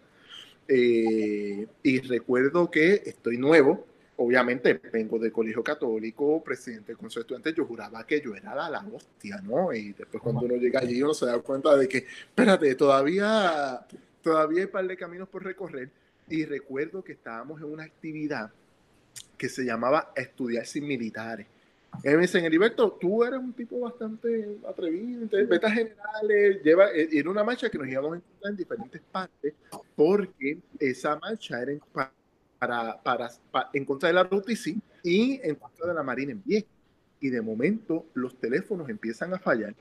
Eh, 0.68 1.66
y 1.82 2.00
recuerdo 2.00 2.70
que 2.70 3.02
estoy 3.06 3.38
nuevo, 3.38 3.86
obviamente 4.16 4.74
vengo 4.92 5.18
del 5.18 5.32
colegio 5.32 5.64
católico, 5.64 6.44
presidente 6.44 6.88
del 6.88 6.98
consejo 6.98 7.20
de 7.20 7.22
estudiantes, 7.22 7.54
yo 7.54 7.64
juraba 7.64 8.06
que 8.06 8.20
yo 8.20 8.34
era 8.34 8.54
la, 8.54 8.68
la 8.68 8.86
hostia, 8.86 9.40
¿no? 9.42 9.72
Y 9.72 9.94
después 9.94 10.22
cuando 10.22 10.42
uno 10.42 10.56
llega 10.56 10.80
allí 10.80 11.02
uno 11.02 11.14
se 11.14 11.24
da 11.26 11.38
cuenta 11.38 11.74
de 11.74 11.88
que, 11.88 11.98
espérate, 11.98 12.74
todavía, 12.74 13.86
todavía 14.22 14.58
hay 14.58 14.64
un 14.66 14.70
par 14.70 14.86
de 14.86 14.96
caminos 14.96 15.28
por 15.28 15.42
recorrer. 15.42 15.88
Y 16.28 16.44
recuerdo 16.44 17.02
que 17.02 17.12
estábamos 17.12 17.60
en 17.62 17.68
una 17.68 17.84
actividad 17.84 18.50
que 19.38 19.48
se 19.48 19.64
llamaba 19.64 20.12
Estudiar 20.14 20.66
sin 20.66 20.86
Militares. 20.86 21.46
Y 22.04 22.08
me 22.08 22.18
dicen, 22.18 22.44
Heriberto, 22.44 22.92
tú 22.92 23.24
eres 23.24 23.40
un 23.40 23.52
tipo 23.52 23.80
bastante 23.80 24.58
atrevido, 24.68 25.26
betas 25.48 25.72
generales, 25.72 26.62
lleva, 26.62 26.90
eh, 26.92 27.08
era 27.12 27.28
una 27.28 27.42
marcha 27.42 27.68
que 27.68 27.78
nos 27.78 27.88
íbamos 27.88 28.12
a 28.12 28.16
encontrar 28.16 28.50
en 28.52 28.56
diferentes 28.56 29.02
partes, 29.10 29.54
porque 29.96 30.58
esa 30.78 31.16
marcha 31.16 31.60
era 31.60 31.72
en, 31.72 31.80
para, 32.60 33.00
para, 33.02 33.30
contra 33.84 34.08
de 34.08 34.12
la 34.12 34.22
ROTC 34.22 34.76
y 35.02 35.40
en 35.42 35.56
contra 35.56 35.88
de 35.88 35.94
la 35.94 36.02
Marina 36.02 36.32
en 36.32 36.40
pie. 36.40 36.66
Y 37.20 37.30
de 37.30 37.40
momento 37.40 38.06
los 38.14 38.36
teléfonos 38.36 38.88
empiezan 38.88 39.34
a 39.34 39.38
fallar 39.40 39.74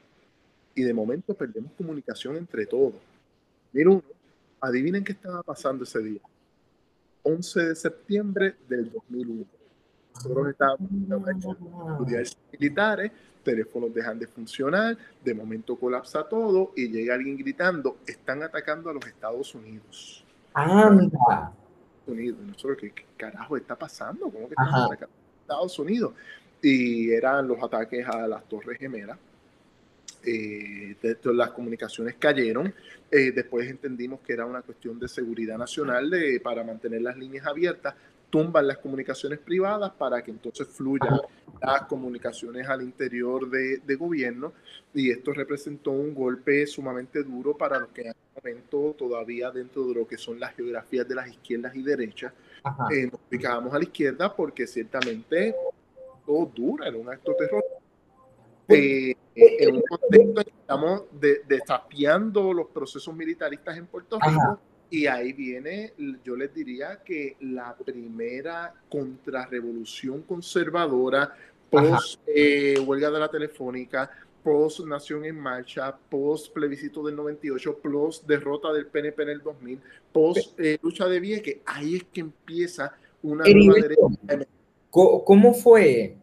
y 0.73 0.81
de 0.81 0.93
momento 0.93 1.35
perdemos 1.35 1.71
comunicación 1.73 2.35
entre 2.35 2.65
todos. 2.65 2.95
Miren 3.73 3.93
uno, 3.93 4.03
adivinen 4.59 5.03
qué 5.03 5.11
estaba 5.11 5.43
pasando 5.43 5.83
ese 5.83 5.99
día. 5.99 6.21
11 7.23 7.59
de 7.65 7.75
septiembre 7.75 8.55
del 8.67 8.91
2001. 8.91 9.56
Nosotros 10.17 10.49
estábamos 10.49 10.89
en 10.91 12.25
militares, 12.51 13.11
teléfonos 13.43 13.93
dejan 13.93 14.19
de 14.19 14.27
funcionar, 14.27 14.97
de 15.23 15.33
momento 15.33 15.75
colapsa 15.75 16.23
todo 16.23 16.73
y 16.75 16.89
llega 16.89 17.15
alguien 17.15 17.37
gritando, 17.37 17.97
están 18.05 18.43
atacando 18.43 18.89
a 18.89 18.93
los 18.93 19.05
Estados 19.05 19.53
Unidos. 19.55 20.23
Anda. 20.53 21.51
Unidos. 22.07 22.39
Nosotros, 22.41 22.77
¿qué, 22.79 23.05
carajo 23.15 23.57
está 23.57 23.75
pasando? 23.75 24.29
¿Cómo 24.29 24.47
que 24.47 24.53
están 24.53 24.73
atacando 24.73 25.13
a 25.13 25.41
Estados 25.41 25.79
Unidos? 25.79 26.13
Y 26.61 27.11
eran 27.11 27.47
los 27.47 27.61
ataques 27.61 28.07
a 28.07 28.27
las 28.27 28.43
Torres 28.45 28.79
Gemelas. 28.79 29.17
Eh, 30.25 30.95
las 31.23 31.51
comunicaciones 31.51 32.15
cayeron. 32.15 32.73
Eh, 33.11 33.31
después 33.31 33.69
entendimos 33.69 34.19
que 34.21 34.33
era 34.33 34.45
una 34.45 34.61
cuestión 34.61 34.99
de 34.99 35.07
seguridad 35.07 35.57
nacional 35.57 36.09
de, 36.09 36.39
para 36.41 36.63
mantener 36.63 37.01
las 37.01 37.15
líneas 37.17 37.45
abiertas 37.45 37.93
tumban 38.29 38.67
las 38.67 38.77
comunicaciones 38.79 39.39
privadas 39.39 39.91
para 39.91 40.21
que 40.21 40.31
entonces 40.31 40.67
fluyan 40.67 41.19
las 41.61 41.83
comunicaciones 41.83 42.67
al 42.67 42.81
interior 42.81 43.49
de, 43.49 43.77
de, 43.77 43.95
gobierno 43.95 44.53
y 44.93 45.11
esto 45.11 45.33
representó 45.33 45.91
un 45.91 46.13
golpe 46.13 46.67
sumamente 46.67 47.23
duro 47.23 47.57
para 47.57 47.79
los 47.79 47.89
que 47.89 48.01
en 48.01 48.07
este 48.07 48.19
momento 48.35 48.95
todavía 48.97 49.49
dentro 49.51 49.85
de 49.87 49.95
lo 49.95 50.07
que 50.07 50.17
son 50.17 50.39
las 50.39 50.55
geografías 50.55 51.07
de 51.07 51.15
las 51.15 51.29
izquierdas 51.29 51.75
y 51.75 51.81
derechas 51.81 52.33
eh, 52.91 53.09
nos 53.11 53.19
ubicábamos 53.29 53.73
a 53.73 53.77
la 53.77 53.83
izquierda 53.83 54.35
porque 54.35 54.67
ciertamente 54.67 55.55
todo 56.25 56.51
dura, 56.53 56.87
era 56.87 56.97
un 56.97 57.09
acto 57.09 57.33
terror. 57.35 57.63
Eh, 58.67 59.15
en 59.35 59.75
un 59.75 59.81
contexto 59.83 60.41
en 60.41 60.45
que 60.45 60.59
estamos 60.59 61.03
desafiando 61.47 62.53
los 62.53 62.67
procesos 62.67 63.15
militaristas 63.15 63.77
en 63.77 63.85
Puerto 63.85 64.19
Rico, 64.19 64.59
y 64.89 65.05
ahí 65.05 65.33
viene, 65.33 65.93
yo 66.23 66.35
les 66.35 66.53
diría 66.53 67.01
que 67.03 67.35
la 67.41 67.75
primera 67.75 68.73
contrarrevolución 68.89 70.21
conservadora, 70.21 71.35
post 71.69 72.21
eh, 72.27 72.79
huelga 72.79 73.11
de 73.11 73.19
la 73.19 73.29
telefónica, 73.29 74.09
post 74.43 74.79
Nación 74.85 75.25
en 75.25 75.37
Marcha, 75.37 75.93
post 76.09 76.53
plebiscito 76.53 77.03
del 77.03 77.17
98, 77.17 77.79
post 77.79 78.25
derrota 78.25 78.71
del 78.71 78.87
PNP 78.87 79.23
en 79.23 79.29
el 79.29 79.41
2000, 79.41 79.81
post 80.13 80.59
eh, 80.59 80.77
lucha 80.81 81.05
de 81.05 81.19
Vieques, 81.19 81.57
ahí 81.65 81.97
es 81.97 82.03
que 82.05 82.21
empieza 82.21 82.93
una 83.21 83.43
nueva 83.43 83.73
derecha. 83.81 84.47
¿Cómo 84.89 85.53
fue? 85.53 86.15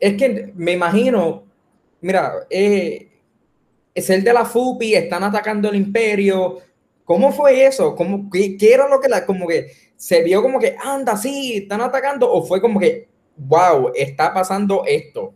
Es 0.00 0.16
que 0.16 0.52
me 0.56 0.72
imagino, 0.72 1.44
mira, 2.00 2.46
eh, 2.48 3.10
es 3.94 4.10
el 4.10 4.24
de 4.24 4.32
la 4.32 4.44
FUPI, 4.44 4.94
están 4.94 5.22
atacando 5.22 5.68
el 5.68 5.76
imperio, 5.76 6.58
¿Cómo 7.04 7.32
fue 7.32 7.66
eso? 7.66 7.94
¿Cómo, 7.94 8.30
qué, 8.30 8.56
era 8.60 8.88
lo 8.88 9.00
que 9.00 9.08
la, 9.08 9.26
como 9.26 9.46
que 9.46 9.72
se 9.96 10.22
vio 10.22 10.42
como 10.42 10.58
que, 10.58 10.76
anda, 10.82 11.16
sí, 11.16 11.58
están 11.58 11.80
atacando? 11.80 12.30
¿O 12.30 12.42
fue 12.44 12.60
como 12.60 12.80
que, 12.80 13.08
wow, 13.36 13.92
está 13.94 14.32
pasando 14.32 14.84
esto? 14.86 15.34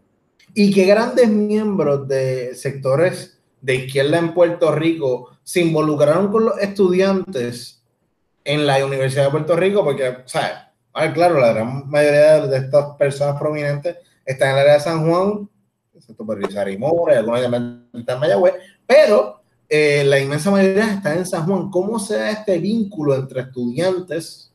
Y 0.54 0.72
qué 0.72 0.86
grandes 0.86 1.28
miembros 1.28 2.08
de 2.08 2.54
sectores 2.54 3.38
de 3.60 3.74
izquierda 3.74 4.18
en 4.18 4.34
Puerto 4.34 4.72
Rico 4.72 5.30
se 5.42 5.60
involucraron 5.60 6.30
con 6.30 6.46
los 6.46 6.58
estudiantes 6.58 7.82
en 8.44 8.66
la 8.66 8.84
Universidad 8.84 9.26
de 9.26 9.30
Puerto 9.30 9.56
Rico, 9.56 9.84
porque, 9.84 10.08
o 10.08 10.28
sea, 10.28 10.72
claro, 11.12 11.38
la 11.38 11.52
gran 11.52 11.88
mayoría 11.88 12.46
de 12.46 12.56
estas 12.56 12.96
personas 12.96 13.38
prominentes 13.38 13.96
están 14.24 14.50
en 14.50 14.54
el 14.54 14.60
área 14.60 14.74
de 14.74 14.80
San 14.80 15.08
Juan, 15.08 15.48
excepto 15.94 16.24
por 16.24 16.38
Rizar 16.38 16.66
Mora, 16.78 17.18
algunos 17.18 17.40
de 17.40 18.16
Mayagüez, 18.16 18.54
pero 18.86 19.38
eh, 19.68 20.02
la 20.04 20.18
inmensa 20.18 20.50
mayoría 20.50 20.94
está 20.94 21.14
en 21.14 21.26
San 21.26 21.44
Juan. 21.44 21.70
¿Cómo 21.70 21.98
se 21.98 22.16
da 22.16 22.30
este 22.30 22.58
vínculo 22.58 23.14
entre 23.14 23.42
estudiantes 23.42 24.50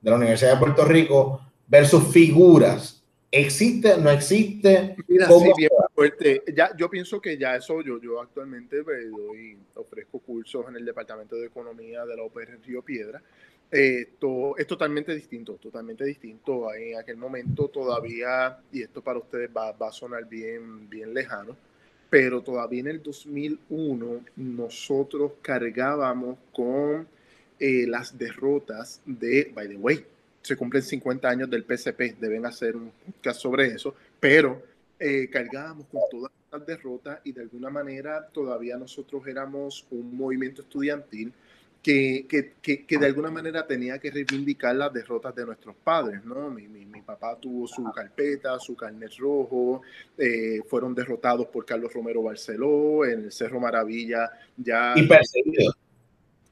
de 0.00 0.10
la 0.10 0.16
Universidad 0.16 0.54
de 0.54 0.58
Puerto 0.58 0.84
Rico 0.84 1.40
versus 1.68 2.08
figuras? 2.12 3.02
¿Existe? 3.30 3.96
¿No 3.96 4.10
existe? 4.10 4.96
Mira, 5.06 5.28
sí, 5.28 5.52
bien 5.56 5.70
fuerte. 5.94 6.42
Ya, 6.52 6.76
yo 6.76 6.90
pienso 6.90 7.20
que 7.20 7.38
ya 7.38 7.54
eso, 7.54 7.80
yo, 7.80 8.00
yo 8.00 8.20
actualmente 8.20 8.82
pues, 8.82 9.08
doy, 9.08 9.56
ofrezco 9.76 10.18
cursos 10.18 10.66
en 10.68 10.74
el 10.74 10.84
Departamento 10.84 11.36
de 11.36 11.46
Economía 11.46 12.04
de 12.04 12.16
la 12.16 12.24
UPR 12.24 12.58
Río 12.66 12.82
Piedra. 12.82 13.22
Esto 13.70 14.56
es 14.58 14.66
totalmente 14.66 15.14
distinto, 15.14 15.54
totalmente 15.54 16.04
distinto. 16.04 16.74
En 16.74 16.98
aquel 16.98 17.16
momento 17.16 17.68
todavía, 17.68 18.58
y 18.72 18.82
esto 18.82 19.00
para 19.00 19.20
ustedes 19.20 19.48
va, 19.56 19.70
va 19.70 19.90
a 19.90 19.92
sonar 19.92 20.28
bien, 20.28 20.90
bien 20.90 21.14
lejano, 21.14 21.56
pero 22.10 22.42
todavía 22.42 22.80
en 22.80 22.88
el 22.88 23.02
2001 23.02 24.20
nosotros 24.36 25.32
cargábamos 25.40 26.36
con 26.52 27.06
eh, 27.58 27.86
las 27.86 28.18
derrotas 28.18 29.00
de, 29.06 29.52
by 29.54 29.68
the 29.68 29.76
way, 29.76 30.04
se 30.42 30.56
cumplen 30.56 30.82
50 30.82 31.28
años 31.28 31.48
del 31.48 31.64
PCP, 31.64 32.18
deben 32.18 32.44
hacer 32.46 32.74
un 32.74 32.90
podcast 32.90 33.40
sobre 33.40 33.68
eso, 33.68 33.94
pero 34.18 34.62
eh, 34.98 35.28
cargábamos 35.30 35.86
con 35.86 36.00
todas 36.10 36.32
las 36.50 36.66
derrotas 36.66 37.20
y 37.24 37.32
de 37.32 37.42
alguna 37.42 37.70
manera 37.70 38.26
todavía 38.26 38.76
nosotros 38.76 39.26
éramos 39.26 39.86
un 39.90 40.16
movimiento 40.16 40.62
estudiantil 40.62 41.32
que, 41.82 42.26
que, 42.60 42.84
que, 42.84 42.98
de 42.98 43.06
alguna 43.06 43.30
manera 43.30 43.66
tenía 43.66 43.98
que 43.98 44.10
reivindicar 44.10 44.76
las 44.76 44.92
derrotas 44.92 45.34
de 45.34 45.46
nuestros 45.46 45.74
padres, 45.76 46.22
¿no? 46.24 46.50
Mi, 46.50 46.68
mi, 46.68 46.84
mi 46.84 47.00
papá 47.00 47.38
tuvo 47.40 47.66
su 47.66 47.82
carpeta, 47.90 48.58
su 48.58 48.76
carnet 48.76 49.12
rojo, 49.18 49.80
eh, 50.18 50.60
fueron 50.68 50.94
derrotados 50.94 51.46
por 51.46 51.64
Carlos 51.64 51.92
Romero 51.92 52.22
Barceló, 52.22 53.06
en 53.06 53.24
el 53.24 53.32
Cerro 53.32 53.60
Maravilla 53.60 54.30
ya... 54.56 54.92
Y 54.94 55.06
perseguido. 55.06 55.72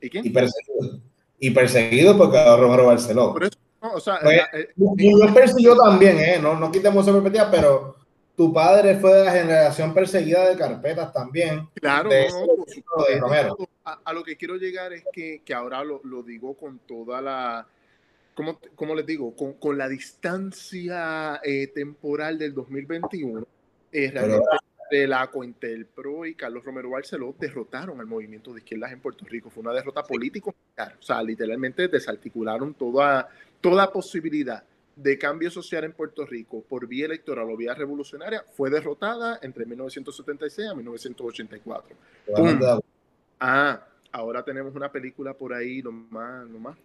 ¿Y 0.00 0.08
quién? 0.08 0.26
Y 0.26 0.30
perseguido. 0.30 1.00
Y 1.38 1.50
perseguido 1.50 2.16
por 2.16 2.32
Carlos 2.32 2.60
Romero 2.60 2.86
Barceló. 2.86 3.32
Por 3.34 3.44
eso, 3.44 3.58
no, 3.82 3.92
o 3.92 4.00
sea... 4.00 4.20
Pues, 4.22 4.40
eh, 4.54 4.68
yo 4.76 5.34
persiguió 5.34 5.76
también, 5.76 6.18
¿eh? 6.18 6.38
No, 6.40 6.58
no 6.58 6.72
quitemos 6.72 7.04
esa 7.04 7.12
perspectiva, 7.12 7.50
pero 7.50 7.97
tu 8.38 8.52
padre 8.52 8.94
fue 9.00 9.12
de 9.14 9.24
la 9.24 9.32
generación 9.32 9.92
perseguida 9.92 10.48
de 10.48 10.56
carpetas 10.56 11.12
también. 11.12 11.68
Claro, 11.74 12.08
de 12.08 12.28
Romero. 13.18 13.56
A, 13.84 14.12
lo 14.12 14.22
que 14.22 14.36
quiero 14.36 14.54
llegar 14.54 14.92
es 14.92 15.02
que, 15.12 15.42
que 15.44 15.52
ahora 15.52 15.82
lo, 15.82 16.00
lo, 16.04 16.22
digo 16.22 16.54
con 16.54 16.78
toda 16.78 17.20
la, 17.20 17.66
¿cómo, 18.34 18.60
cómo 18.76 18.94
les 18.94 19.04
digo? 19.06 19.34
Con, 19.34 19.54
con 19.54 19.76
la 19.76 19.88
distancia 19.88 21.40
eh, 21.42 21.66
temporal 21.74 22.38
del 22.38 22.54
2021. 22.54 23.44
Eh, 23.90 24.10
realmente 24.12 24.46
de 24.88 25.06
la 25.08 25.26
Cointelpro 25.26 26.24
y 26.24 26.34
Carlos 26.34 26.64
Romero 26.64 26.90
Barceló 26.90 27.34
derrotaron 27.38 27.98
al 28.00 28.06
movimiento 28.06 28.52
de 28.52 28.60
izquierdas 28.60 28.92
en 28.92 29.00
Puerto 29.00 29.24
Rico. 29.24 29.50
Fue 29.50 29.62
una 29.62 29.72
derrota 29.72 30.04
político 30.04 30.54
O 30.76 31.02
sea, 31.02 31.22
literalmente 31.24 31.88
desarticularon 31.88 32.72
toda, 32.74 33.28
toda 33.60 33.92
posibilidad 33.92 34.62
de 34.98 35.16
cambio 35.16 35.48
social 35.48 35.84
en 35.84 35.92
Puerto 35.92 36.26
Rico 36.26 36.64
por 36.68 36.88
vía 36.88 37.06
electoral 37.06 37.48
o 37.48 37.56
vía 37.56 37.72
revolucionaria 37.72 38.44
fue 38.56 38.68
derrotada 38.68 39.38
entre 39.42 39.64
1976 39.64 40.68
a 40.68 40.74
1984. 40.74 41.96
Ah, 43.38 43.86
ahora 44.10 44.42
tenemos 44.42 44.74
una 44.74 44.90
película 44.90 45.32
por 45.34 45.54
ahí, 45.54 45.80
lo 45.80 45.92
más, 45.92 46.48
lo 46.48 46.58
más 46.58 46.76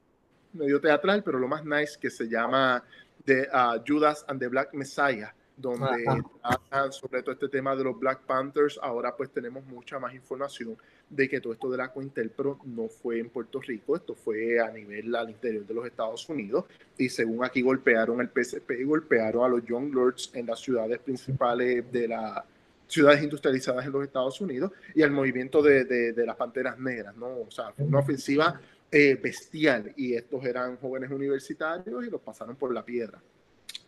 medio 0.54 0.80
teatral, 0.80 1.24
pero 1.24 1.40
lo 1.40 1.48
más 1.48 1.66
nice 1.66 1.98
que 2.00 2.12
se 2.12 2.30
llama 2.30 2.84
The, 3.26 3.48
uh, 3.52 3.82
Judas 3.86 4.24
and 4.28 4.40
the 4.40 4.48
Black 4.48 4.76
Messiah 4.76 5.34
donde 5.56 6.06
hablan 6.42 6.92
sobre 6.92 7.22
todo 7.22 7.34
este 7.34 7.50
tema 7.50 7.76
de 7.76 7.84
los 7.84 8.00
Black 8.00 8.22
Panthers. 8.22 8.80
Ahora 8.82 9.16
pues 9.16 9.30
tenemos 9.30 9.64
mucha 9.66 10.00
más 10.00 10.14
información 10.14 10.78
de 11.10 11.30
que 11.30 11.40
todo 11.40 11.54
esto 11.54 11.70
de 11.70 11.78
la 11.78 11.92
Cointelpro 11.92 12.60
no 12.66 12.88
fue 12.88 13.20
en 13.20 13.30
Puerto 13.30 13.62
Rico, 13.62 13.96
esto 13.96 14.16
fue 14.16 14.60
a 14.60 14.70
nivel 14.72 15.16
al 15.16 15.30
interior 15.30 15.66
de 15.66 15.74
los 15.74 15.86
Estados 15.86 16.28
Unidos 16.28 16.66
y 16.98 17.10
según 17.10 17.46
aquí 17.46 17.62
golpearon 17.62 18.20
el 18.22 18.30
PCP 18.30 18.72
y 18.80 18.84
golpearon 18.84 19.46
a 19.46 19.48
los 19.48 19.64
Young 19.66 19.94
Lords 19.94 20.32
en 20.34 20.48
las 20.48 20.60
ciudades 20.60 21.00
principales 21.00 21.92
de 21.92 22.08
las 22.08 22.44
ciudades 22.88 23.24
industrializadas 23.24 23.86
en 23.86 23.92
los 23.92 24.04
Estados 24.04 24.40
Unidos 24.42 24.72
y 24.94 25.02
al 25.02 25.12
movimiento 25.12 25.62
de, 25.62 25.86
de, 25.86 26.26
las 26.26 26.36
Panteras 26.36 26.78
Negras, 26.80 27.16
¿no? 27.16 27.28
O 27.28 27.52
sea, 27.52 27.72
fue 27.72 27.86
una 27.86 28.00
ofensiva 28.00 28.60
eh, 28.92 29.16
bestial 29.16 29.94
y 29.96 30.14
estos 30.14 30.44
eran 30.46 30.78
jóvenes 30.78 31.10
universitarios 31.10 32.06
y 32.06 32.10
los 32.10 32.22
pasaron 32.22 32.56
por 32.56 32.74
la 32.74 32.86
piedra. 32.86 33.20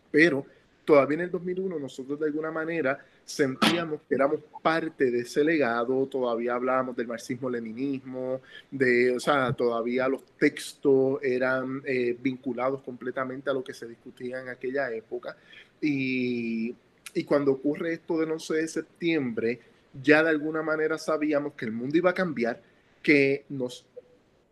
Pero 0.09 0.45
todavía 0.85 1.15
en 1.15 1.21
el 1.21 1.31
2001 1.31 1.79
nosotros 1.79 2.19
de 2.19 2.27
alguna 2.27 2.51
manera 2.51 3.03
sentíamos 3.25 4.01
que 4.07 4.15
éramos 4.15 4.39
parte 4.61 5.09
de 5.11 5.21
ese 5.21 5.43
legado, 5.43 6.05
todavía 6.05 6.53
hablábamos 6.53 6.95
del 6.95 7.07
marxismo-leninismo, 7.07 8.41
de, 8.69 9.15
o 9.15 9.19
sea, 9.19 9.51
todavía 9.53 10.07
los 10.07 10.23
textos 10.37 11.19
eran 11.23 11.81
eh, 11.85 12.15
vinculados 12.21 12.81
completamente 12.81 13.49
a 13.49 13.53
lo 13.53 13.63
que 13.63 13.73
se 13.73 13.87
discutía 13.87 14.41
en 14.41 14.49
aquella 14.49 14.91
época. 14.91 15.35
Y, 15.81 16.75
y 17.13 17.23
cuando 17.23 17.53
ocurre 17.53 17.93
esto 17.93 18.19
del 18.19 18.31
11 18.31 18.53
de 18.53 18.67
septiembre, 18.67 19.59
ya 20.01 20.23
de 20.23 20.29
alguna 20.29 20.61
manera 20.61 20.97
sabíamos 20.97 21.53
que 21.53 21.65
el 21.65 21.71
mundo 21.71 21.97
iba 21.97 22.11
a 22.11 22.13
cambiar, 22.13 22.61
que, 23.01 23.45
nos, 23.49 23.85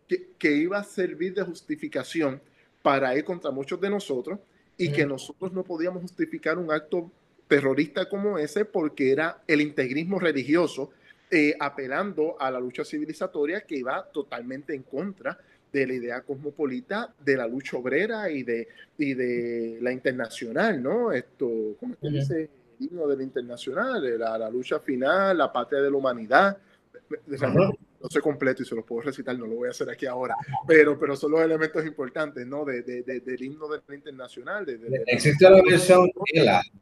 que, 0.08 0.30
que 0.36 0.52
iba 0.52 0.78
a 0.78 0.84
servir 0.84 1.34
de 1.34 1.42
justificación 1.42 2.40
para 2.82 3.16
ir 3.16 3.24
contra 3.24 3.50
muchos 3.50 3.80
de 3.80 3.88
nosotros 3.88 4.38
y 4.76 4.92
que 4.92 5.06
nosotros 5.06 5.52
no 5.52 5.62
podíamos 5.62 6.02
justificar 6.02 6.58
un 6.58 6.72
acto 6.72 7.10
terrorista 7.48 8.08
como 8.08 8.38
ese 8.38 8.64
porque 8.64 9.12
era 9.12 9.42
el 9.46 9.60
integrismo 9.60 10.18
religioso 10.18 10.90
eh, 11.30 11.54
apelando 11.58 12.36
a 12.40 12.50
la 12.50 12.60
lucha 12.60 12.84
civilizatoria 12.84 13.62
que 13.62 13.76
iba 13.76 14.04
totalmente 14.12 14.74
en 14.74 14.82
contra 14.82 15.38
de 15.72 15.86
la 15.86 15.94
idea 15.94 16.20
cosmopolita 16.22 17.12
de 17.24 17.36
la 17.36 17.48
lucha 17.48 17.76
obrera 17.76 18.30
y 18.30 18.44
de, 18.44 18.68
y 18.96 19.14
de 19.14 19.78
la 19.80 19.90
internacional, 19.90 20.80
¿no? 20.80 21.10
Esto, 21.10 21.76
¿cómo 21.80 21.96
se 22.00 22.08
dice? 22.08 22.50
El 22.78 22.86
himno 22.86 23.08
de 23.08 23.16
la 23.16 23.22
internacional, 23.24 24.18
la, 24.18 24.38
la 24.38 24.50
lucha 24.50 24.78
final, 24.78 25.36
la 25.38 25.52
patria 25.52 25.80
de 25.80 25.90
la 25.90 25.96
humanidad 25.96 26.58
no 28.04 28.10
sé 28.10 28.20
completo 28.20 28.62
y 28.62 28.66
se 28.66 28.74
los 28.74 28.84
puedo 28.84 29.00
recitar, 29.00 29.36
no 29.38 29.46
lo 29.46 29.54
voy 29.54 29.68
a 29.68 29.70
hacer 29.70 29.88
aquí 29.88 30.04
ahora, 30.04 30.36
pero, 30.68 30.98
pero 30.98 31.16
son 31.16 31.30
los 31.32 31.40
elementos 31.40 31.86
importantes, 31.86 32.46
¿no? 32.46 32.62
De, 32.62 32.82
de, 32.82 33.02
del 33.02 33.42
himno 33.42 33.66
de 33.66 33.80
la 33.88 33.94
internacional. 33.94 34.66
Existe 35.06 35.46
una 35.46 35.62
versión 35.62 36.10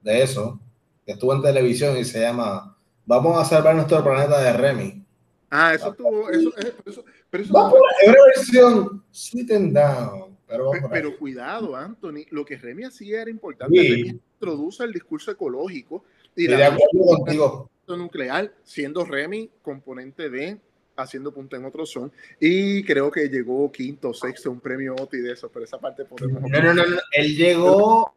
de 0.03 0.23
eso, 0.23 0.61
que 1.07 1.13
estuvo 1.13 1.33
en 1.33 1.43
televisión 1.43 1.97
y 1.97 2.05
se 2.05 2.21
llama 2.21 2.77
Vamos 3.07 3.41
a 3.41 3.45
salvar 3.45 3.77
nuestro 3.77 4.03
planeta 4.03 4.43
de 4.43 4.53
Remy. 4.53 5.05
Ah, 5.51 5.75
eso 5.75 5.95
tuvo, 5.95 6.29
eso, 6.29 6.53
eso, 6.87 7.05
pero 7.31 7.45
eso 7.45 7.53
Vamos, 7.53 7.79
una 8.05 8.17
versión 8.35 9.05
sit 9.13 9.53
and 9.53 9.73
down. 9.73 10.37
Pero, 10.49 10.71
pero, 10.91 11.19
cuidado, 11.19 11.77
Anthony, 11.77 12.27
lo 12.31 12.45
que 12.45 12.57
Remy 12.57 12.83
hacía 12.83 13.23
era 13.23 13.31
importante. 13.31 13.81
Sí. 13.81 13.89
Remy 13.89 14.09
introduce 14.09 14.83
el 14.83 14.93
discurso 14.93 15.31
ecológico 15.31 16.05
y, 16.35 16.49
la 16.49 16.71
de 16.71 16.79
contigo. 16.99 17.71
nuclear, 17.87 18.53
siendo 18.65 19.05
Remy 19.05 19.51
componente 19.63 20.29
de 20.29 20.59
haciendo 21.03 21.33
punto 21.33 21.57
en 21.57 21.65
otro 21.65 21.85
son 21.87 22.13
y 22.41 22.83
creo 22.85 23.11
que 23.11 23.29
llegó 23.29 23.71
quinto, 23.71 24.13
sexto, 24.13 24.51
un 24.51 24.61
premio 24.61 24.95
OTI 24.95 25.19
de 25.19 25.33
eso, 25.33 25.51
pero 25.53 25.65
esa 25.65 25.79
parte 25.79 26.05
podemos... 26.05 26.43
No, 26.43 26.63
no, 26.63 26.75
no, 26.75 26.87
no. 26.87 26.97
él 27.13 27.37
llegó, 27.37 28.15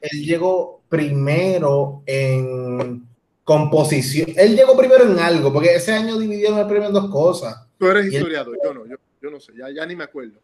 él 0.00 0.24
llegó 0.24 0.82
primero 0.88 2.02
en 2.06 3.06
composición, 3.44 4.30
él 4.36 4.56
llegó 4.56 4.76
primero 4.76 5.04
en 5.10 5.18
algo, 5.18 5.52
porque 5.52 5.74
ese 5.74 5.92
año 5.92 6.18
dividieron 6.18 6.58
el 6.58 6.66
premio 6.66 6.88
en 6.88 6.94
dos 6.94 7.10
cosas. 7.10 7.66
Tú 7.78 7.86
eres 7.88 8.12
historiador, 8.12 8.56
yo 8.62 8.74
no, 8.74 8.86
yo, 8.86 8.96
yo, 9.20 9.30
no 9.30 9.40
sé, 9.40 9.52
ya, 9.56 9.70
ya 9.70 9.86
ni 9.86 9.96
me 9.96 10.04
acuerdo. 10.04 10.38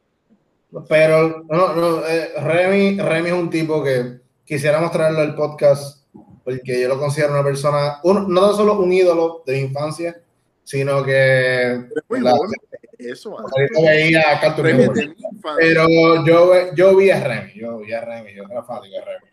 Pero 0.89 1.45
no, 1.49 1.75
no, 1.75 2.07
eh, 2.07 2.33
Remy, 2.41 3.01
Remy 3.01 3.29
es 3.29 3.35
un 3.35 3.51
tipo 3.51 3.83
que 3.83 4.21
quisiera 4.45 4.81
mostrarlo 4.81 5.21
al 5.21 5.35
podcast 5.35 6.07
porque 6.47 6.81
yo 6.81 6.87
lo 6.87 7.01
considero 7.01 7.33
una 7.33 7.43
persona, 7.43 7.99
un, 8.05 8.33
no 8.33 8.41
tan 8.41 8.55
solo 8.55 8.79
un 8.79 8.93
ídolo 8.93 9.43
de 9.45 9.55
mi 9.55 9.59
infancia, 9.63 10.23
sino 10.67 11.05
que 11.05 11.89
la, 12.09 12.35
eso 12.99 13.37
pero 15.57 16.25
yo, 16.27 16.75
yo 16.75 16.97
vi 16.97 17.11
a 17.11 17.23
Remy, 17.23 17.53
yo 17.55 17.79
vi 17.79 17.93
a 17.93 18.05
Remy, 18.05 18.35
yo 18.35 18.43
era 18.51 18.65
fanático 18.65 18.97
de 18.97 19.05
Remy. 19.05 19.27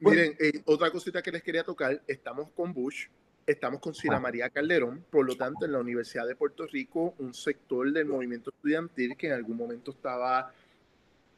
Miren, 0.00 0.36
eh, 0.38 0.62
otra 0.66 0.90
cosita 0.90 1.22
que 1.22 1.32
les 1.32 1.42
quería 1.42 1.64
tocar, 1.64 2.02
estamos 2.06 2.50
con 2.50 2.74
Bush, 2.74 3.06
estamos 3.46 3.80
con 3.80 3.94
Sila 3.94 4.20
María 4.20 4.50
Calderón, 4.50 5.06
por 5.10 5.24
lo 5.24 5.36
tanto 5.36 5.64
en 5.64 5.72
la 5.72 5.78
Universidad 5.78 6.26
de 6.26 6.36
Puerto 6.36 6.66
Rico, 6.66 7.14
un 7.18 7.32
sector 7.32 7.90
del 7.90 8.04
movimiento 8.04 8.50
estudiantil 8.50 9.16
que 9.16 9.28
en 9.28 9.32
algún 9.32 9.56
momento 9.56 9.92
estaba 9.92 10.52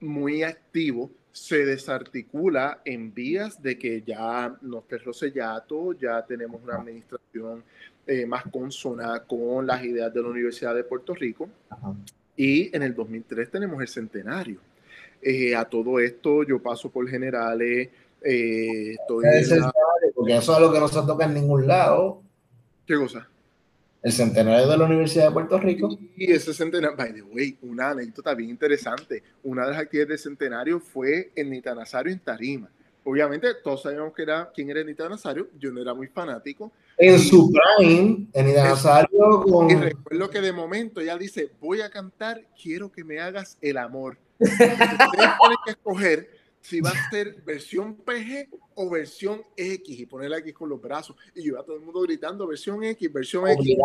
muy 0.00 0.42
activo, 0.42 1.08
se 1.30 1.64
desarticula 1.64 2.82
en 2.84 3.14
vías 3.14 3.62
de 3.62 3.78
que 3.78 4.02
ya 4.02 4.56
nos 4.60 4.86
cerró 4.88 5.12
sellato, 5.12 5.92
ya 5.92 6.26
tenemos 6.26 6.60
una 6.64 6.74
administración 6.74 7.62
eh, 8.10 8.26
más 8.26 8.42
consona 8.50 9.22
con 9.24 9.64
las 9.64 9.84
ideas 9.84 10.12
de 10.12 10.20
la 10.20 10.30
Universidad 10.30 10.74
de 10.74 10.82
Puerto 10.82 11.14
Rico. 11.14 11.48
Y 12.36 12.74
en 12.74 12.82
el 12.82 12.92
2003 12.92 13.48
tenemos 13.48 13.80
el 13.80 13.86
centenario. 13.86 14.58
Eh, 15.22 15.54
a 15.54 15.64
todo 15.64 16.00
esto 16.00 16.42
yo 16.42 16.60
paso 16.60 16.90
por 16.90 17.08
generales. 17.08 17.88
Eh, 18.20 18.96
estoy 18.98 19.26
Porque 20.12 20.36
eso 20.36 20.54
es 20.54 20.60
lo 20.60 20.72
que 20.72 20.80
no 20.80 20.88
se 20.88 21.00
toca 21.06 21.24
en 21.24 21.34
ningún 21.34 21.68
lado. 21.68 22.20
¿Qué 22.84 22.96
cosa? 22.96 23.28
El 24.02 24.10
centenario 24.10 24.66
de 24.66 24.76
la 24.76 24.86
Universidad 24.86 25.26
de 25.26 25.30
Puerto 25.30 25.60
Rico. 25.60 25.96
Y 26.16 26.32
ese 26.32 26.52
centenario, 26.52 26.96
by 26.96 27.14
the 27.14 27.22
way, 27.22 27.56
una 27.62 27.90
anécdota 27.90 28.34
bien 28.34 28.50
interesante. 28.50 29.22
Una 29.44 29.66
de 29.66 29.70
las 29.70 29.82
actividades 29.82 30.08
del 30.08 30.18
centenario 30.18 30.80
fue 30.80 31.30
en 31.36 31.48
Nitanasario 31.48 32.12
en 32.12 32.18
Tarima 32.18 32.68
obviamente 33.04 33.48
todos 33.62 33.82
sabíamos 33.82 34.14
que 34.14 34.22
era, 34.22 34.50
quién 34.54 34.70
era 34.70 34.80
Anita 34.80 35.08
Nazario, 35.08 35.48
yo 35.58 35.72
no 35.72 35.80
era 35.80 35.94
muy 35.94 36.06
fanático. 36.06 36.72
En 36.98 37.18
su 37.18 37.50
prime, 37.50 38.26
Anita 38.34 38.64
Nazario 38.64 39.42
con... 39.42 39.70
Y 39.70 39.74
recuerdo 39.74 40.30
que 40.30 40.40
de 40.40 40.52
momento 40.52 41.00
ella 41.00 41.16
dice, 41.16 41.50
voy 41.60 41.80
a 41.80 41.90
cantar, 41.90 42.42
quiero 42.60 42.92
que 42.92 43.04
me 43.04 43.20
hagas 43.20 43.56
el 43.60 43.78
amor. 43.78 44.18
Ustedes 44.38 44.78
tienen 44.78 45.58
que 45.64 45.70
escoger 45.70 46.30
si 46.60 46.80
va 46.80 46.90
a 46.90 47.10
ser 47.10 47.42
versión 47.42 47.96
PG 47.96 48.48
o 48.74 48.90
versión 48.90 49.42
X 49.56 50.00
y 50.00 50.06
ponerla 50.06 50.38
aquí 50.38 50.52
con 50.52 50.68
los 50.68 50.80
brazos. 50.80 51.16
Y 51.34 51.42
yo 51.42 51.58
a 51.58 51.64
todo 51.64 51.76
el 51.76 51.82
mundo 51.82 52.02
gritando 52.02 52.46
versión 52.46 52.84
X, 52.84 53.12
versión 53.12 53.48
X. 53.48 53.76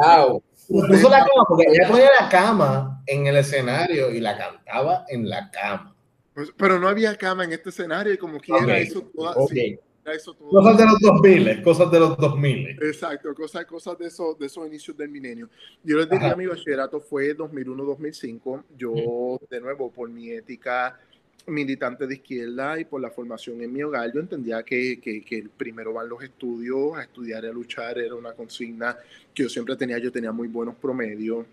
Puso 0.68 1.10
la 1.10 1.20
cama, 1.20 1.46
porque 1.48 1.66
ella 1.70 1.88
ponía 1.88 2.10
la 2.20 2.30
cama 2.30 3.02
en 3.06 3.28
el 3.28 3.38
escenario 3.38 4.12
y 4.12 4.20
la 4.20 4.38
cantaba 4.38 5.06
en 5.08 5.30
la 5.30 5.50
cama. 5.52 5.96
Pues, 6.34 6.52
pero 6.58 6.80
no 6.80 6.90
había 6.90 7.16
cama 7.16 7.46
en 7.46 7.54
este 7.54 7.70
escenario 7.70 8.14
y 8.14 8.18
como 8.18 8.40
quiera 8.40 8.64
okay. 8.64 8.84
eso, 8.84 9.04
toda, 9.16 9.32
okay. 9.38 9.70
sí, 9.72 9.80
eso 10.14 10.34
todo. 10.34 10.50
Cosas 10.50 10.78
de 10.78 10.86
los 10.86 11.00
2000, 11.00 11.64
cosas 11.64 11.92
de 11.92 12.00
los 12.00 12.18
2000. 12.18 12.70
Exacto, 12.82 13.34
cosas, 13.34 13.66
cosas 13.66 13.98
de, 13.98 14.08
esos, 14.08 14.38
de 14.38 14.46
esos 14.46 14.68
inicios 14.68 14.96
del 14.98 15.10
milenio. 15.10 15.50
Yo 15.84 15.98
les 15.98 16.10
diría, 16.10 16.36
mi 16.36 16.46
bachillerato 16.46 17.00
fue 17.00 17.36
2001-2005. 17.36 18.64
Yo, 18.78 19.40
de 19.50 19.62
nuevo, 19.62 19.92
por 19.92 20.10
mi 20.10 20.30
ética 20.30 21.00
militante 21.48 22.08
de 22.08 22.16
izquierda 22.16 22.80
y 22.80 22.86
por 22.86 23.02
la 23.02 23.12
formación 23.12 23.62
en 23.62 23.72
mi 23.72 23.84
hogar, 23.84 24.12
yo 24.12 24.20
entendía 24.20 24.64
que, 24.64 25.00
que, 25.00 25.24
que 25.24 25.48
primero 25.56 25.94
van 25.94 26.10
los 26.10 26.24
estudios, 26.24 26.98
a 26.98 27.04
estudiar 27.04 27.44
y 27.44 27.48
a 27.48 27.52
luchar 27.52 28.00
era 28.00 28.16
una 28.16 28.34
consigna 28.34 28.98
que 29.34 29.44
yo 29.44 29.50
siempre 29.50 29.76
tenía, 29.76 30.00
yo 30.00 30.12
tenía 30.12 30.32
muy 30.32 30.48
buenos 30.48 30.76
promedios. 30.76 31.46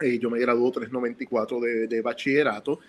Eh, 0.00 0.18
yo 0.18 0.30
me 0.30 0.38
graduó 0.38 0.70
394 0.70 1.60
de, 1.60 1.86
de 1.86 2.02
bachillerato 2.02 2.80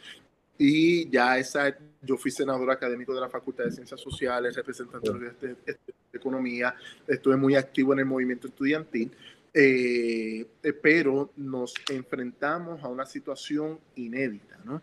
y 0.58 1.10
ya 1.10 1.38
esa, 1.38 1.76
yo 2.06 2.18
fui 2.18 2.32
senador 2.32 2.70
académico 2.70 3.14
de 3.14 3.22
la 3.22 3.30
Facultad 3.30 3.66
de 3.66 3.72
Ciencias 3.72 4.00
Sociales, 4.00 4.56
representante 4.56 5.12
de, 5.12 5.56
de, 5.66 5.78
Economía, 6.12 6.76
estuve 7.08 7.36
muy 7.36 7.56
activo 7.56 7.94
en 7.94 8.00
el 8.00 8.06
movimiento 8.06 8.48
estudiantil, 8.48 9.12
eh, 9.52 10.46
pero 10.82 11.32
nos 11.38 11.74
enfrentamos 11.90 12.84
a 12.84 12.88
una 12.88 13.06
situación 13.06 13.80
inédita, 13.96 14.60
¿no? 14.64 14.82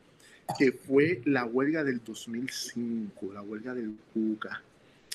que 0.59 0.73
fue 0.73 1.23
la 1.27 1.45
huelga 1.45 1.85
del 1.85 2.03
2005, 2.03 3.33
la 3.33 3.43
huelga 3.43 3.75
del 3.75 3.95
CUCA. 4.13 4.61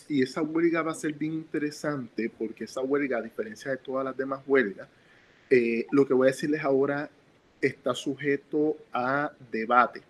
Y 0.07 0.23
esa 0.23 0.41
huelga 0.41 0.81
va 0.83 0.91
a 0.91 0.95
ser 0.95 1.13
bien 1.13 1.33
interesante 1.33 2.29
porque 2.29 2.63
esa 2.63 2.79
huelga, 2.79 3.17
a 3.17 3.21
diferencia 3.21 3.71
de 3.71 3.77
todas 3.77 4.05
las 4.05 4.15
demás 4.15 4.41
huelgas, 4.47 4.87
eh, 5.49 5.85
lo 5.91 6.07
que 6.07 6.13
voy 6.13 6.29
a 6.29 6.31
decirles 6.31 6.63
ahora 6.63 7.09
está 7.59 7.93
sujeto 7.93 8.77
a 8.93 9.33
debate 9.51 10.01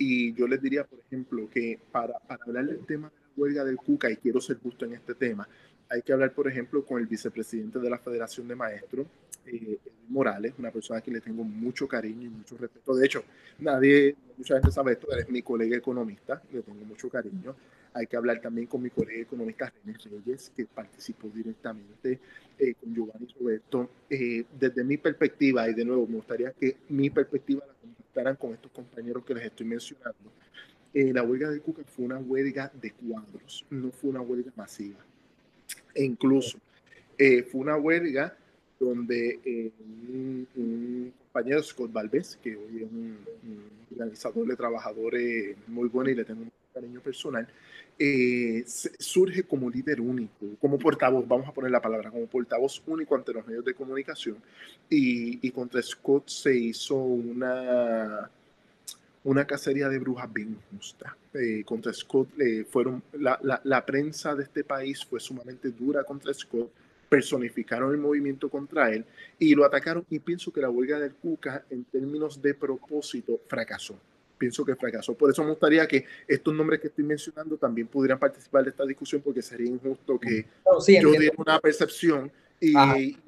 y 0.00 0.32
yo 0.32 0.48
les 0.48 0.62
diría, 0.62 0.82
por 0.84 0.98
ejemplo, 0.98 1.46
que 1.50 1.78
para, 1.92 2.18
para 2.20 2.42
hablar 2.42 2.64
del 2.64 2.86
tema 2.86 3.10
de 3.10 3.20
la 3.20 3.32
huelga 3.36 3.64
del 3.64 3.76
CUCA, 3.76 4.10
y 4.10 4.16
quiero 4.16 4.40
ser 4.40 4.56
justo 4.58 4.86
en 4.86 4.94
este 4.94 5.14
tema, 5.14 5.46
hay 5.90 6.00
que 6.00 6.14
hablar, 6.14 6.32
por 6.32 6.48
ejemplo, 6.48 6.86
con 6.86 7.02
el 7.02 7.06
vicepresidente 7.06 7.78
de 7.78 7.90
la 7.90 7.98
Federación 7.98 8.48
de 8.48 8.56
Maestros, 8.56 9.06
eh, 9.44 9.78
Morales, 10.08 10.54
una 10.56 10.70
persona 10.70 11.02
que 11.02 11.10
le 11.10 11.20
tengo 11.20 11.44
mucho 11.44 11.86
cariño 11.86 12.28
y 12.28 12.30
mucho 12.30 12.56
respeto. 12.56 12.94
De 12.94 13.04
hecho, 13.04 13.24
nadie, 13.58 14.16
mucha 14.38 14.54
gente 14.54 14.70
sabe 14.70 14.92
esto, 14.92 15.06
él 15.12 15.18
es 15.18 15.28
mi 15.28 15.42
colega 15.42 15.76
economista, 15.76 16.42
le 16.50 16.62
tengo 16.62 16.82
mucho 16.86 17.10
cariño. 17.10 17.54
Hay 17.94 18.06
que 18.06 18.16
hablar 18.16 18.40
también 18.40 18.66
con 18.66 18.82
mi 18.82 18.90
colega 18.90 19.22
economista 19.22 19.72
René 19.84 19.98
Reyes, 19.98 20.52
que 20.54 20.66
participó 20.66 21.28
directamente 21.28 22.18
eh, 22.58 22.74
con 22.74 22.94
Giovanni 22.94 23.26
Roberto. 23.38 23.90
Eh, 24.08 24.44
desde 24.58 24.84
mi 24.84 24.96
perspectiva, 24.96 25.68
y 25.68 25.74
de 25.74 25.84
nuevo, 25.84 26.06
me 26.06 26.16
gustaría 26.16 26.52
que 26.52 26.76
mi 26.88 27.10
perspectiva 27.10 27.64
la 27.66 27.74
estarán 28.10 28.36
con 28.36 28.52
estos 28.52 28.70
compañeros 28.72 29.24
que 29.24 29.34
les 29.34 29.44
estoy 29.44 29.66
mencionando. 29.66 30.30
Eh, 30.92 31.12
la 31.12 31.22
huelga 31.22 31.48
de 31.50 31.60
Cuca 31.60 31.82
fue 31.84 32.04
una 32.04 32.18
huelga 32.18 32.70
de 32.80 32.90
cuadros, 32.90 33.64
no 33.70 33.90
fue 33.92 34.10
una 34.10 34.20
huelga 34.20 34.50
masiva. 34.56 34.98
E 35.94 36.04
incluso 36.04 36.58
eh, 37.16 37.44
fue 37.44 37.60
una 37.60 37.76
huelga 37.76 38.36
donde 38.78 39.38
eh, 39.44 39.70
un, 40.56 41.12
compañero, 41.32 41.62
Scott 41.62 41.92
Valvez, 41.92 42.36
que 42.42 42.56
hoy 42.56 42.82
es 42.82 42.90
un, 42.90 43.18
organizador 43.92 44.46
de 44.46 44.56
trabajadores 44.56 45.56
muy 45.68 45.88
bueno 45.88 46.10
y 46.10 46.14
le 46.14 46.24
tengo 46.24 46.42
un 46.42 46.52
cariño 46.80 47.00
personal, 47.00 47.46
eh, 47.98 48.64
surge 48.66 49.42
como 49.42 49.68
líder 49.68 50.00
único, 50.00 50.46
como 50.60 50.78
portavoz, 50.78 51.28
vamos 51.28 51.48
a 51.48 51.52
poner 51.52 51.70
la 51.70 51.82
palabra, 51.82 52.10
como 52.10 52.26
portavoz 52.26 52.82
único 52.86 53.14
ante 53.14 53.32
los 53.32 53.46
medios 53.46 53.64
de 53.64 53.74
comunicación. 53.74 54.38
Y, 54.88 55.46
y 55.46 55.50
contra 55.50 55.82
Scott 55.82 56.28
se 56.28 56.56
hizo 56.56 56.96
una, 56.96 58.30
una 59.24 59.46
cacería 59.46 59.88
de 59.88 59.98
brujas 59.98 60.32
bien 60.32 60.56
justa. 60.70 61.14
Eh, 61.34 61.62
contra 61.64 61.92
Scott 61.92 62.28
eh, 62.40 62.64
fueron, 62.64 63.02
la, 63.12 63.38
la, 63.42 63.60
la, 63.64 63.84
prensa 63.84 64.34
de 64.34 64.44
este 64.44 64.64
país 64.64 65.04
fue 65.04 65.20
sumamente 65.20 65.70
dura 65.70 66.02
contra 66.02 66.32
Scott, 66.32 66.70
personificaron 67.08 67.92
el 67.92 67.98
movimiento 67.98 68.48
contra 68.48 68.90
él 68.90 69.04
y 69.38 69.54
lo 69.54 69.64
atacaron 69.64 70.06
y 70.08 70.20
pienso 70.20 70.52
que 70.52 70.60
la 70.60 70.70
huelga 70.70 70.98
del 70.98 71.12
Cuca 71.14 71.64
en 71.68 71.84
términos 71.84 72.40
de 72.40 72.54
propósito 72.54 73.40
fracasó 73.48 73.98
pienso 74.40 74.64
que 74.64 74.74
fracasó. 74.74 75.14
Por 75.14 75.30
eso 75.30 75.44
me 75.44 75.50
gustaría 75.50 75.86
que 75.86 76.06
estos 76.26 76.54
nombres 76.54 76.80
que 76.80 76.86
estoy 76.86 77.04
mencionando 77.04 77.58
también 77.58 77.86
pudieran 77.86 78.18
participar 78.18 78.64
de 78.64 78.70
esta 78.70 78.86
discusión, 78.86 79.20
porque 79.20 79.42
sería 79.42 79.68
injusto 79.68 80.18
que 80.18 80.46
yo 80.64 81.12
diera 81.12 81.34
una 81.36 81.60
percepción 81.60 82.32
y, 82.58 82.74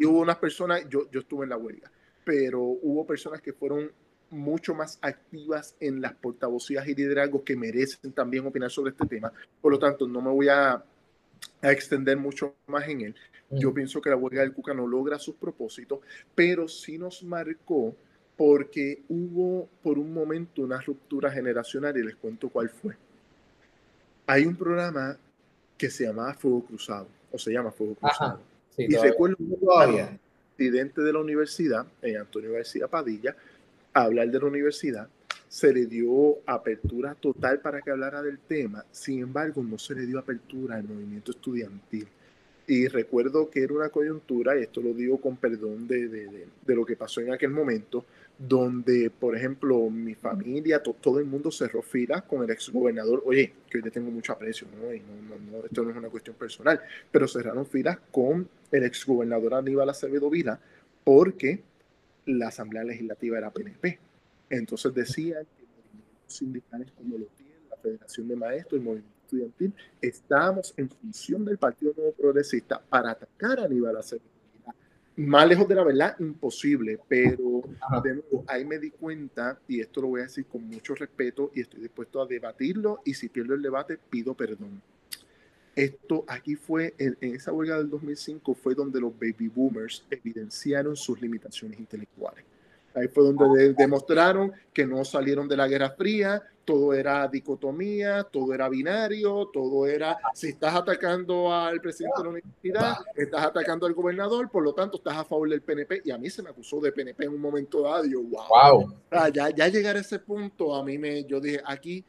hubo 0.06 0.20
unas 0.20 0.36
personas, 0.36 0.88
yo, 0.88 1.10
yo 1.10 1.20
estuve 1.20 1.44
en 1.44 1.50
la 1.50 1.58
huelga, 1.58 1.92
pero 2.24 2.60
hubo 2.60 3.06
personas 3.06 3.42
que 3.42 3.52
fueron 3.52 3.92
mucho 4.30 4.74
más 4.74 4.98
activas 5.02 5.76
en 5.80 6.00
las 6.00 6.14
portavocías 6.14 6.88
y 6.88 6.94
liderazgos 6.94 7.42
que 7.42 7.56
merecen 7.56 8.12
también 8.12 8.46
opinar 8.46 8.70
sobre 8.70 8.92
este 8.92 9.06
tema. 9.06 9.30
Por 9.60 9.72
lo 9.72 9.78
tanto, 9.78 10.08
no 10.08 10.22
me 10.22 10.30
voy 10.30 10.48
a, 10.48 10.82
a 11.60 11.70
extender 11.70 12.16
mucho 12.16 12.54
más 12.66 12.88
en 12.88 13.02
él. 13.02 13.14
Yo 13.50 13.70
mm. 13.70 13.74
pienso 13.74 14.00
que 14.00 14.08
la 14.08 14.16
huelga 14.16 14.40
del 14.40 14.54
Cuca 14.54 14.72
no 14.72 14.86
logra 14.86 15.18
sus 15.18 15.34
propósitos, 15.34 16.00
pero 16.34 16.68
sí 16.68 16.96
nos 16.96 17.22
marcó 17.22 17.94
porque 18.36 19.02
hubo 19.08 19.68
por 19.82 19.98
un 19.98 20.12
momento 20.12 20.62
una 20.62 20.80
ruptura 20.80 21.30
generacional 21.30 21.96
y 21.96 22.02
les 22.02 22.16
cuento 22.16 22.48
cuál 22.48 22.68
fue. 22.68 22.96
Hay 24.26 24.46
un 24.46 24.56
programa 24.56 25.16
que 25.76 25.90
se 25.90 26.04
llamaba 26.04 26.34
Fuego 26.34 26.64
Cruzado, 26.64 27.08
o 27.30 27.38
se 27.38 27.52
llama 27.52 27.70
Fuego 27.72 27.94
Cruzado. 27.94 28.40
y 28.76 28.96
recuerdo 28.96 29.36
un 29.38 30.18
presidente 30.56 31.02
de 31.02 31.12
la 31.12 31.18
universidad, 31.18 31.86
eh, 32.00 32.16
Antonio 32.16 32.52
García 32.52 32.88
Padilla, 32.88 33.36
a 33.92 34.04
hablar 34.04 34.30
de 34.30 34.38
la 34.38 34.46
universidad, 34.46 35.08
se 35.48 35.72
le 35.72 35.84
dio 35.84 36.38
apertura 36.46 37.14
total 37.14 37.60
para 37.60 37.82
que 37.82 37.90
hablara 37.90 38.22
del 38.22 38.38
tema, 38.38 38.84
sin 38.90 39.20
embargo 39.20 39.62
no 39.62 39.76
se 39.76 39.94
le 39.94 40.06
dio 40.06 40.18
apertura 40.18 40.76
al 40.76 40.84
movimiento 40.84 41.32
estudiantil. 41.32 42.08
Y 42.72 42.88
recuerdo 42.88 43.50
que 43.50 43.62
era 43.62 43.74
una 43.74 43.90
coyuntura, 43.90 44.58
y 44.58 44.62
esto 44.62 44.80
lo 44.80 44.94
digo 44.94 45.20
con 45.20 45.36
perdón 45.36 45.86
de, 45.86 46.08
de, 46.08 46.46
de 46.66 46.74
lo 46.74 46.86
que 46.86 46.96
pasó 46.96 47.20
en 47.20 47.30
aquel 47.30 47.50
momento, 47.50 48.06
donde, 48.38 49.10
por 49.10 49.36
ejemplo, 49.36 49.90
mi 49.90 50.14
familia, 50.14 50.82
todo 50.82 51.18
el 51.18 51.26
mundo 51.26 51.50
cerró 51.50 51.82
filas 51.82 52.22
con 52.22 52.42
el 52.42 52.50
ex 52.50 52.70
gobernador. 52.70 53.22
Oye, 53.26 53.52
que 53.68 53.76
hoy 53.76 53.84
le 53.84 53.90
tengo 53.90 54.10
mucho 54.10 54.32
aprecio, 54.32 54.66
¿no? 54.74 54.86
no, 54.86 55.64
esto 55.66 55.82
no 55.82 55.90
es 55.90 55.96
una 55.98 56.08
cuestión 56.08 56.34
personal, 56.34 56.80
pero 57.10 57.28
cerraron 57.28 57.66
filas 57.66 57.98
con 58.10 58.48
el 58.70 58.84
ex 58.84 59.04
gobernador 59.04 59.52
Aníbal 59.52 59.90
Acevedo 59.90 60.30
Vila 60.30 60.58
porque 61.04 61.60
la 62.24 62.48
Asamblea 62.48 62.84
Legislativa 62.84 63.36
era 63.36 63.50
PNP. 63.50 63.98
Entonces 64.48 64.94
decían 64.94 65.44
que 65.58 65.66
movimientos 65.66 66.34
sindicales 66.34 66.90
como 66.92 67.18
lo 67.18 67.26
tienen, 67.36 67.68
la 67.68 67.76
Federación 67.76 68.28
de 68.28 68.36
Maestros, 68.36 68.78
el 68.80 68.84
movimiento 68.86 69.11
estudiantil, 69.32 69.74
estábamos 70.00 70.74
en 70.76 70.90
función 70.90 71.44
del 71.44 71.58
Partido 71.58 71.92
Nuevo 71.96 72.12
Progresista 72.12 72.80
para 72.80 73.12
atacar 73.12 73.60
a 73.60 73.64
Aníbal 73.64 73.96
Acevedo 73.96 74.32
más 75.16 75.46
lejos 75.46 75.68
de 75.68 75.74
la 75.74 75.84
verdad, 75.84 76.16
imposible, 76.20 76.98
pero 77.06 77.62
de 78.02 78.14
nuevo, 78.14 78.44
ahí 78.46 78.64
me 78.64 78.78
di 78.78 78.90
cuenta, 78.90 79.58
y 79.68 79.80
esto 79.80 80.00
lo 80.00 80.08
voy 80.08 80.20
a 80.20 80.24
decir 80.24 80.46
con 80.46 80.66
mucho 80.66 80.94
respeto, 80.94 81.50
y 81.54 81.60
estoy 81.60 81.80
dispuesto 81.80 82.22
a 82.22 82.26
debatirlo, 82.26 83.00
y 83.04 83.12
si 83.14 83.28
pierdo 83.28 83.54
el 83.54 83.62
debate, 83.62 83.98
pido 84.08 84.34
perdón. 84.34 84.80
Esto 85.76 86.24
aquí 86.26 86.54
fue, 86.54 86.94
en, 86.98 87.16
en 87.20 87.34
esa 87.34 87.52
huelga 87.52 87.76
del 87.76 87.90
2005, 87.90 88.54
fue 88.54 88.74
donde 88.74 89.00
los 89.00 89.12
baby 89.12 89.48
boomers 89.48 90.04
evidenciaron 90.10 90.96
sus 90.96 91.20
limitaciones 91.20 91.78
intelectuales. 91.78 92.44
Ahí 92.94 93.08
fue 93.08 93.24
donde 93.24 93.72
demostraron 93.72 94.52
que 94.72 94.86
no 94.86 95.04
salieron 95.04 95.48
de 95.48 95.56
la 95.56 95.68
Guerra 95.68 95.90
Fría, 95.90 96.42
todo 96.64 96.94
era 96.94 97.26
dicotomía, 97.28 98.24
todo 98.24 98.54
era 98.54 98.68
binario, 98.68 99.48
todo 99.52 99.86
era, 99.86 100.18
si 100.34 100.48
estás 100.48 100.74
atacando 100.74 101.52
al 101.52 101.80
presidente 101.80 102.18
de 102.18 102.24
la 102.24 102.30
universidad, 102.30 102.96
estás 103.16 103.44
atacando 103.44 103.86
al 103.86 103.94
gobernador, 103.94 104.50
por 104.50 104.62
lo 104.62 104.72
tanto 104.72 104.98
estás 104.98 105.16
a 105.16 105.24
favor 105.24 105.48
del 105.48 105.62
PNP. 105.62 106.02
Y 106.04 106.10
a 106.10 106.18
mí 106.18 106.30
se 106.30 106.42
me 106.42 106.50
acusó 106.50 106.80
de 106.80 106.92
PNP 106.92 107.24
en 107.24 107.34
un 107.34 107.40
momento 107.40 107.82
dado. 107.82 108.04
Yo, 108.04 108.22
wow. 108.22 108.94
ya, 109.32 109.50
ya 109.50 109.68
llegar 109.68 109.96
a 109.96 110.00
ese 110.00 110.18
punto, 110.18 110.74
a 110.74 110.84
mí 110.84 110.98
me, 110.98 111.24
yo 111.24 111.40
dije, 111.40 111.60
aquí 111.64 112.04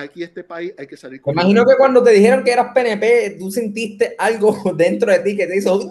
aquí 0.00 0.22
este 0.22 0.44
país 0.44 0.74
hay 0.76 0.86
que 0.86 0.96
salir 0.96 1.20
con. 1.20 1.34
Me 1.34 1.42
imagino 1.42 1.64
que 1.64 1.76
cuando 1.76 2.02
te 2.02 2.10
dijeron 2.10 2.44
que 2.44 2.52
eras 2.52 2.72
PNP, 2.74 3.36
tú 3.38 3.50
sentiste 3.50 4.14
algo 4.18 4.72
dentro 4.76 5.10
de 5.10 5.18
ti 5.20 5.36
que 5.36 5.46
te 5.46 5.56
hizo. 5.56 5.90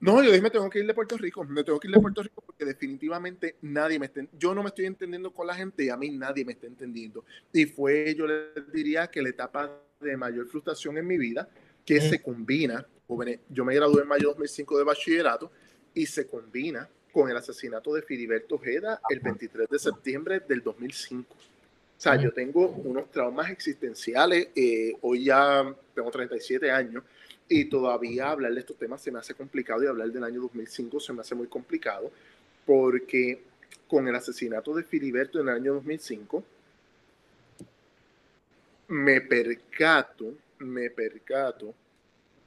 No, 0.00 0.22
yo 0.22 0.30
dije, 0.30 0.42
me 0.42 0.50
tengo 0.50 0.68
que 0.70 0.80
ir 0.80 0.86
de 0.86 0.94
Puerto 0.94 1.16
Rico, 1.16 1.44
me 1.44 1.64
tengo 1.64 1.78
que 1.78 1.88
ir 1.88 1.94
de 1.94 2.00
Puerto 2.00 2.22
Rico 2.22 2.42
porque 2.44 2.64
definitivamente 2.64 3.56
nadie 3.62 3.98
me 3.98 4.06
está. 4.06 4.20
Yo 4.38 4.54
no 4.54 4.62
me 4.62 4.68
estoy 4.68 4.86
entendiendo 4.86 5.32
con 5.32 5.46
la 5.46 5.54
gente 5.54 5.84
y 5.84 5.88
a 5.88 5.96
mí 5.96 6.10
nadie 6.10 6.44
me 6.44 6.52
está 6.52 6.66
entendiendo. 6.66 7.24
Y 7.52 7.66
fue, 7.66 8.14
yo 8.14 8.26
les 8.26 8.72
diría 8.72 9.08
que 9.08 9.22
la 9.22 9.30
etapa 9.30 9.70
de 10.00 10.16
mayor 10.16 10.46
frustración 10.46 10.96
en 10.98 11.06
mi 11.06 11.18
vida, 11.18 11.48
que 11.84 12.00
se 12.00 12.22
combina, 12.22 12.86
yo 13.48 13.64
me 13.64 13.74
gradué 13.74 14.02
en 14.02 14.08
mayo 14.08 14.28
de 14.28 14.34
2005 14.34 14.78
de 14.78 14.84
bachillerato 14.84 15.50
y 15.94 16.06
se 16.06 16.26
combina 16.26 16.88
con 17.12 17.28
el 17.28 17.36
asesinato 17.36 17.92
de 17.94 18.02
Filiberto 18.02 18.54
Ojeda 18.54 19.00
el 19.08 19.20
23 19.20 19.68
de 19.68 19.78
septiembre 19.78 20.40
del 20.40 20.62
2005. 20.62 21.26
O 22.00 22.02
sea, 22.02 22.16
yo 22.16 22.32
tengo 22.32 22.66
unos 22.66 23.10
traumas 23.10 23.50
existenciales, 23.50 24.48
eh, 24.56 24.96
hoy 25.02 25.24
ya 25.24 25.70
tengo 25.94 26.10
37 26.10 26.70
años 26.70 27.04
y 27.46 27.66
todavía 27.66 28.30
hablar 28.30 28.54
de 28.54 28.60
estos 28.60 28.78
temas 28.78 29.02
se 29.02 29.12
me 29.12 29.18
hace 29.18 29.34
complicado 29.34 29.84
y 29.84 29.86
hablar 29.86 30.10
del 30.10 30.24
año 30.24 30.40
2005 30.40 30.98
se 30.98 31.12
me 31.12 31.20
hace 31.20 31.34
muy 31.34 31.46
complicado 31.46 32.10
porque 32.64 33.42
con 33.86 34.08
el 34.08 34.14
asesinato 34.14 34.74
de 34.74 34.82
Filiberto 34.82 35.42
en 35.42 35.48
el 35.50 35.54
año 35.56 35.74
2005 35.74 36.42
me 38.88 39.20
percato, 39.20 40.32
me 40.58 40.88
percato 40.88 41.74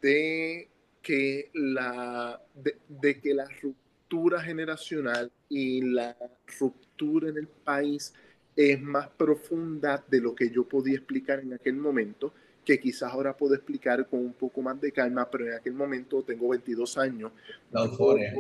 de 0.01 0.68
que 0.99 1.51
la, 1.54 2.41
de 2.89 3.22
que 3.22 3.36
la 3.36 3.47
ruptura 3.62 4.41
generacional 4.41 5.32
y 5.47 5.82
la 5.82 6.18
ruptura 6.58 7.30
en 7.30 7.38
el 7.38 7.47
país 7.47 8.16
es 8.56 8.82
más 8.82 9.10
profunda 9.10 10.04
de 10.08 10.22
lo 10.22 10.36
que 10.36 10.49
yo 10.49 10.68
podía 10.68 10.95
explicar 10.95 11.39
en 11.39 11.54
aquel 11.54 11.76
momento, 11.76 12.34
que 12.64 12.80
quizás 12.80 13.12
ahora 13.12 13.36
puedo 13.36 13.56
explicar 13.56 14.08
con 14.08 14.20
un 14.20 14.34
poco 14.34 14.62
más 14.62 14.80
de 14.80 14.91
calma, 14.91 15.30
pero 15.30 15.47
en 15.47 15.54
aquel 15.54 15.74
momento 15.74 16.24
tengo 16.24 16.49
22 16.49 16.97
años. 16.97 17.32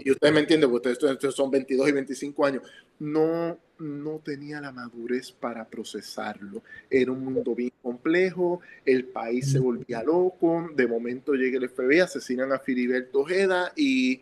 y 0.03 0.11
ustedes 0.11 0.33
me 0.33 0.39
entienden, 0.39 0.69
porque 0.71 0.89
ustedes, 0.89 1.35
son 1.35 1.51
22 1.51 1.89
y 1.89 1.91
25 1.91 2.45
años. 2.45 2.63
No, 2.99 3.57
no 3.79 4.19
tenía 4.19 4.61
la 4.61 4.71
madurez 4.71 5.31
para 5.31 5.67
procesarlo. 5.67 6.63
Era 6.89 7.11
un 7.11 7.23
mundo 7.23 7.53
bien 7.53 7.73
complejo, 7.81 8.61
el 8.85 9.05
país 9.05 9.51
se 9.51 9.59
volvía 9.59 10.03
loco, 10.03 10.69
de 10.73 10.87
momento 10.87 11.33
llega 11.33 11.57
el 11.57 11.69
FBI, 11.69 11.99
asesinan 11.99 12.53
a 12.53 12.59
Filiberto 12.59 13.19
Ojeda 13.21 13.73
y 13.75 14.21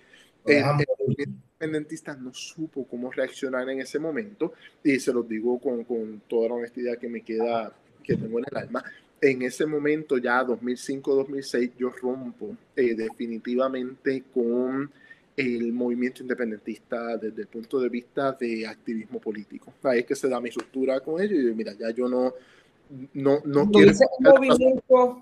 independentista 1.18 2.16
no 2.16 2.34
supo 2.34 2.86
cómo 2.86 3.12
reaccionar 3.12 3.70
en 3.70 3.82
ese 3.82 4.00
momento 4.00 4.54
y 4.84 5.00
se 5.00 5.14
los 5.14 5.28
digo 5.28 5.60
con, 5.60 5.84
con 5.84 6.22
toda 6.28 6.50
la 6.50 6.56
honestidad 6.56 6.98
que 6.98 7.10
me 7.10 7.22
queda, 7.22 7.74
que 8.04 8.16
tengo 8.16 8.40
en 8.40 8.46
el 8.52 8.58
alma. 8.58 8.84
En 9.20 9.44
ese 9.44 9.66
momento, 9.66 10.18
ya 10.18 10.44
2005-2006, 10.44 11.74
yo 11.78 11.92
rompo 11.92 12.56
eh, 12.76 12.96
definitivamente 12.96 14.24
con 14.34 14.92
el 15.38 15.72
movimiento 15.72 16.24
independentista 16.24 17.18
desde 17.18 17.44
el 17.44 17.48
punto 17.48 17.80
de 17.80 17.90
vista 17.90 18.32
de 18.34 18.68
activismo 18.68 19.20
político. 19.20 19.74
Ahí 19.84 20.00
es 20.00 20.06
que 20.06 20.16
se 20.16 20.28
da 20.28 20.42
mi 20.42 20.50
ruptura 20.50 21.00
con 21.00 21.22
ellos 21.22 21.40
y 21.40 21.56
mira, 21.56 21.74
ya 21.74 21.92
yo 21.92 22.08
no, 22.08 22.34
no, 23.14 23.40
no 23.46 23.70
quiero... 23.70 23.92
¿Ese 23.92 24.06
movimiento 24.20 25.22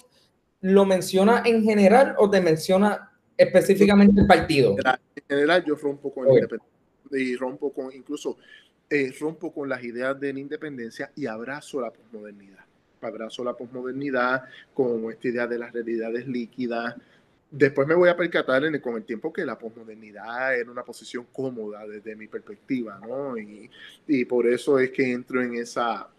lo 0.62 0.86
menciona 0.86 1.44
en 1.46 1.64
general 1.64 2.16
o 2.18 2.30
te 2.30 2.42
menciona 2.42 3.09
específicamente 3.40 4.22
el 4.22 4.28
partido? 4.28 4.76
En 5.16 5.24
general, 5.28 5.64
yo 5.66 5.76
rompo 5.76 6.14
con 6.14 6.28
el 6.28 6.48
y 7.12 7.36
rompo 7.36 7.74
con, 7.74 7.92
incluso 7.92 8.38
eh, 8.90 9.12
rompo 9.20 9.52
con 9.52 9.68
las 9.68 9.84
ideas 9.84 10.20
de 10.20 10.34
la 10.34 10.40
independencia 10.40 11.12
y 11.16 11.26
abrazo 11.26 11.82
la 11.82 11.92
posmodernidad. 11.92 12.66
Abrazo 13.02 13.44
la 13.44 13.54
posmodernidad 13.54 14.44
con 14.74 15.10
esta 15.10 15.28
idea 15.28 15.48
de 15.48 15.58
las 15.58 15.72
realidades 15.72 16.28
líquidas. 16.28 16.96
Después 17.50 17.88
me 17.88 17.96
voy 17.96 18.10
a 18.10 18.18
percatar 18.18 18.64
en 18.66 18.80
con 18.80 18.96
el 18.96 19.06
tiempo 19.06 19.34
que 19.34 19.46
la 19.46 19.58
posmodernidad 19.58 20.56
era 20.56 20.70
una 20.70 20.84
posición 20.84 21.26
cómoda 21.32 21.88
desde 21.88 22.16
mi 22.16 22.28
perspectiva, 22.28 23.00
¿no? 23.00 23.38
Y, 23.38 23.72
y 24.06 24.26
por 24.26 24.46
eso 24.46 24.78
es 24.78 24.92
que 24.92 25.12
entro 25.12 25.42
en 25.42 25.56
esa, 25.56 26.10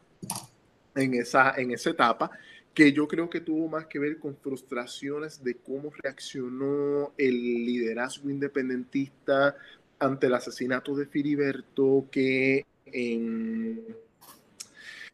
en 0.97 1.15
esa, 1.15 1.55
en 1.57 1.71
esa 1.71 1.91
etapa 1.91 2.31
que 2.75 2.93
yo 2.93 3.09
creo 3.09 3.29
que 3.29 3.41
tuvo 3.41 3.69
más 3.69 3.87
que 3.87 3.99
ver 3.99 4.19
con 4.19 4.37
frustraciones 4.37 5.43
de 5.43 5.57
cómo 5.57 5.91
reaccionó 6.03 7.13
el 7.19 7.35
liderazgo 7.65 8.31
independentista 8.31 9.57
ante 9.99 10.29
el 10.29 10.35
asesinato 10.35 10.95
de 10.95 11.07
Filiberto 11.07 12.07
que 12.11 12.65
en, 12.87 13.85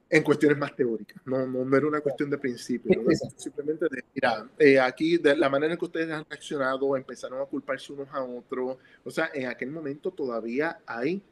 en 0.09 0.23
cuestiones 0.23 0.59
más 0.59 0.77
teóricas. 0.77 1.21
No, 1.25 1.47
no, 1.47 1.77
era 1.77 1.87
una 1.87 2.01
cuestión 2.01 2.31
de 2.31 2.39
principio, 2.39 3.03
simplemente 3.37 3.87
de, 3.91 4.05
mira, 4.15 4.49
eh, 4.59 4.79
aquí 4.79 5.19
de 5.19 5.37
la 5.37 5.49
manera 5.49 5.73
en 5.73 5.79
que 5.79 5.85
ustedes 5.85 6.11
han 6.11 6.25
reaccionado, 6.29 6.97
empezaron 6.97 7.41
a 7.41 7.47
culparse 7.47 7.93
unos 7.93 8.09
a 8.11 8.23
otros. 8.23 8.77
O 9.05 9.11
sea, 9.11 9.31
en 9.35 9.47
aquel 9.47 9.71
momento 9.71 10.11
todavía 10.11 10.79
hay, 10.87 11.23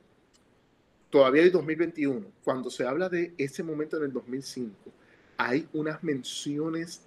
todavía 1.11 1.43
hay 1.43 1.51
2021. 1.51 2.27
Cuando 2.43 2.71
se 2.71 2.87
habla 2.87 3.09
de 3.09 3.35
ese 3.39 3.63
momento 3.63 3.99
en 3.99 4.05
el 4.05 4.13
2005, 4.13 4.75
hay 5.37 5.69
unas 5.73 6.03
menciones 6.03 7.03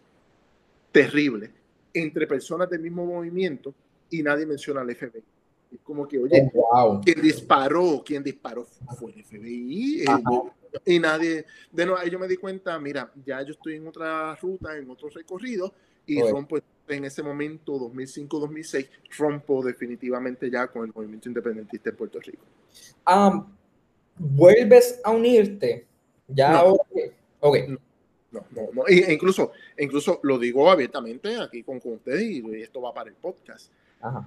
terribles 0.91 1.51
entre 1.93 2.27
personas 2.27 2.69
del 2.69 2.81
mismo 2.81 3.05
movimiento 3.05 3.73
y 4.09 4.23
nadie 4.23 4.45
menciona 4.45 4.81
al 4.81 4.95
FBI. 4.95 5.23
Es 5.71 5.79
como 5.83 6.07
que, 6.07 6.17
oye, 6.17 6.49
oh, 6.53 7.01
quien 7.03 7.21
disparó, 7.21 8.01
quien 8.05 8.23
disparó 8.23 8.65
fue 8.97 9.11
el 9.13 9.23
FBI. 9.23 10.01
Eh, 10.01 10.05
y 10.85 10.99
nadie, 10.99 11.45
de 11.71 11.85
nuevo, 11.85 11.99
ahí 11.99 12.09
yo 12.09 12.19
me 12.19 12.27
di 12.27 12.37
cuenta, 12.37 12.79
mira, 12.79 13.11
ya 13.25 13.41
yo 13.41 13.51
estoy 13.51 13.75
en 13.75 13.87
otra 13.87 14.35
ruta, 14.35 14.77
en 14.77 14.89
otro 14.89 15.09
recorrido, 15.09 15.73
y 16.05 16.21
rompo 16.21 16.57
en 16.87 17.05
ese 17.05 17.21
momento, 17.21 17.73
2005-2006, 17.73 18.89
rompo 19.17 19.63
definitivamente 19.63 20.49
ya 20.49 20.67
con 20.67 20.85
el 20.85 20.93
movimiento 20.93 21.27
independentista 21.27 21.89
en 21.89 21.95
Puerto 21.97 22.19
Rico. 22.19 22.45
¿Vuelves 24.17 24.99
a 25.03 25.11
unirte? 25.11 25.85
Ya, 26.27 26.51
no. 26.51 26.77
okay. 27.39 27.67
No, 27.67 27.77
no, 28.51 28.69
no. 28.73 28.87
E 28.87 29.13
incluso, 29.13 29.51
incluso 29.77 30.19
lo 30.23 30.37
digo 30.37 30.69
abiertamente 30.69 31.35
aquí 31.39 31.63
con, 31.63 31.79
con 31.79 31.93
ustedes 31.93 32.23
y 32.23 32.61
esto 32.61 32.81
va 32.81 32.93
para 32.93 33.09
el 33.09 33.15
podcast. 33.15 33.71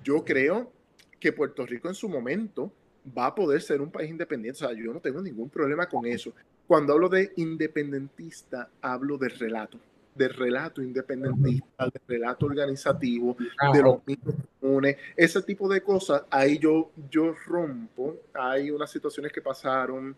Yo 0.03 0.25
creo 0.25 0.73
que 1.19 1.33
Puerto 1.33 1.65
Rico 1.67 1.89
en 1.89 1.95
su 1.95 2.09
momento 2.09 2.73
va 3.17 3.27
a 3.27 3.35
poder 3.35 3.61
ser 3.63 3.81
un 3.81 3.91
país 3.91 4.11
independiente. 4.11 4.65
O 4.65 4.69
sea, 4.69 4.77
yo 4.77 4.93
no 4.93 5.01
tengo 5.01 5.21
ningún 5.21 5.49
problema 5.49 5.89
con 5.89 6.07
eso. 6.07 6.33
Cuando 6.67 6.93
hablo 6.93 7.09
de 7.09 7.33
independentista, 7.37 8.71
hablo 8.81 9.19
de 9.19 9.29
relato, 9.29 9.79
de 10.15 10.29
relato 10.29 10.83
independentista, 10.83 11.87
de 11.87 12.01
relato 12.07 12.47
organizativo, 12.47 13.37
de 13.73 13.83
los 13.83 14.07
mismos 14.07 14.35
comunes, 14.61 14.97
ese 15.17 15.43
tipo 15.43 15.69
de 15.69 15.83
cosas. 15.83 16.25
Ahí 16.31 16.59
yo, 16.59 16.91
yo 17.11 17.35
rompo. 17.47 18.17
Hay 18.35 18.71
unas 18.71 18.91
situaciones 18.91 19.33
que 19.33 19.41
pasaron. 19.41 20.17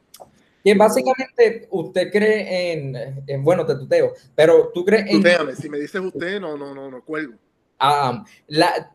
Y 0.65 0.75
básicamente 0.75 1.67
usted 1.71 2.11
cree 2.11 2.73
en, 2.73 3.25
en 3.27 3.45
bueno, 3.45 3.67
te 3.67 3.75
tuteo, 3.75 4.13
pero 4.35 4.71
tú 4.73 4.85
crees 4.85 5.07
en... 5.07 5.19
Tuteame, 5.19 5.57
si 5.57 5.69
me 5.69 5.79
dices 5.79 6.01
usted, 6.01 6.41
no, 6.41 6.57
no, 6.57 6.75
no, 6.75 6.91
no 6.91 7.05
cuelgo. 7.05 7.35
Ah, 7.79 8.25
la, 8.47 8.93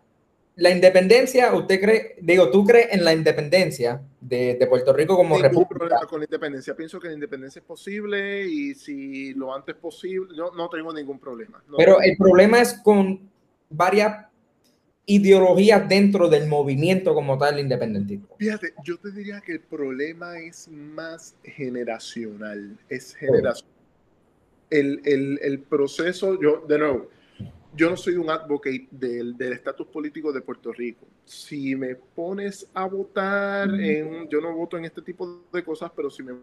la 0.55 0.69
independencia, 0.69 1.53
¿usted 1.53 1.81
cree, 1.81 2.15
digo, 2.21 2.49
tú 2.49 2.63
crees 2.63 2.93
en 2.93 3.03
la 3.03 3.13
independencia 3.13 4.01
de, 4.21 4.55
de 4.55 4.67
Puerto 4.67 4.93
Rico 4.93 5.15
como 5.17 5.35
Ningún 5.35 5.43
república? 5.43 5.75
problema 5.75 6.05
con 6.07 6.19
la 6.19 6.25
independencia. 6.25 6.75
Pienso 6.75 6.99
que 6.99 7.09
la 7.09 7.13
independencia 7.15 7.59
es 7.59 7.65
posible 7.65 8.47
y 8.47 8.73
si 8.73 9.33
lo 9.33 9.53
antes 9.53 9.75
posible, 9.75 10.35
yo 10.35 10.51
no 10.55 10.69
tengo 10.69 10.93
ningún 10.93 11.19
problema. 11.19 11.61
Pero 11.77 12.01
el 12.01 12.15
problema 12.15 12.61
es 12.61 12.75
con 12.81 13.29
varias 13.69 14.26
ideologías 15.09 15.87
dentro 15.87 16.27
del 16.27 16.47
movimiento 16.47 17.15
como 17.15 17.37
tal 17.37 17.59
independentista. 17.59 18.35
Fíjate, 18.37 18.73
yo 18.83 18.97
te 18.97 19.11
diría 19.11 19.41
que 19.41 19.53
el 19.53 19.61
problema 19.61 20.37
es 20.37 20.67
más 20.67 21.35
generacional, 21.43 22.77
es 22.89 23.15
generacional. 23.15 23.73
El, 24.69 25.01
el, 25.05 25.39
el 25.41 25.59
proceso, 25.59 26.39
yo, 26.41 26.65
de 26.67 26.77
nuevo, 26.77 27.09
yo 27.73 27.89
no 27.89 27.95
soy 27.95 28.15
un 28.15 28.29
advocate 28.29 28.87
del 28.91 29.35
estatus 29.39 29.87
político 29.87 30.33
de 30.33 30.41
Puerto 30.41 30.73
Rico. 30.73 31.07
Si 31.23 31.73
me 31.75 31.95
pones 31.95 32.67
a 32.73 32.85
votar 32.85 33.69
en, 33.79 34.27
yo 34.27 34.41
no 34.41 34.53
voto 34.53 34.77
en 34.77 34.85
este 34.85 35.01
tipo 35.01 35.45
de 35.53 35.63
cosas, 35.63 35.89
pero 35.95 36.09
si 36.09 36.21
me 36.21 36.33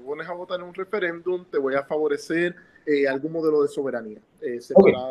pones 0.00 0.28
a 0.28 0.32
votar 0.32 0.60
en 0.60 0.66
un 0.66 0.74
referéndum, 0.74 1.44
te 1.50 1.58
voy 1.58 1.74
a 1.74 1.82
favorecer 1.82 2.54
eh, 2.86 3.06
algún 3.06 3.32
modelo 3.32 3.62
de 3.62 3.68
soberanía 3.68 4.18
eh, 4.40 4.58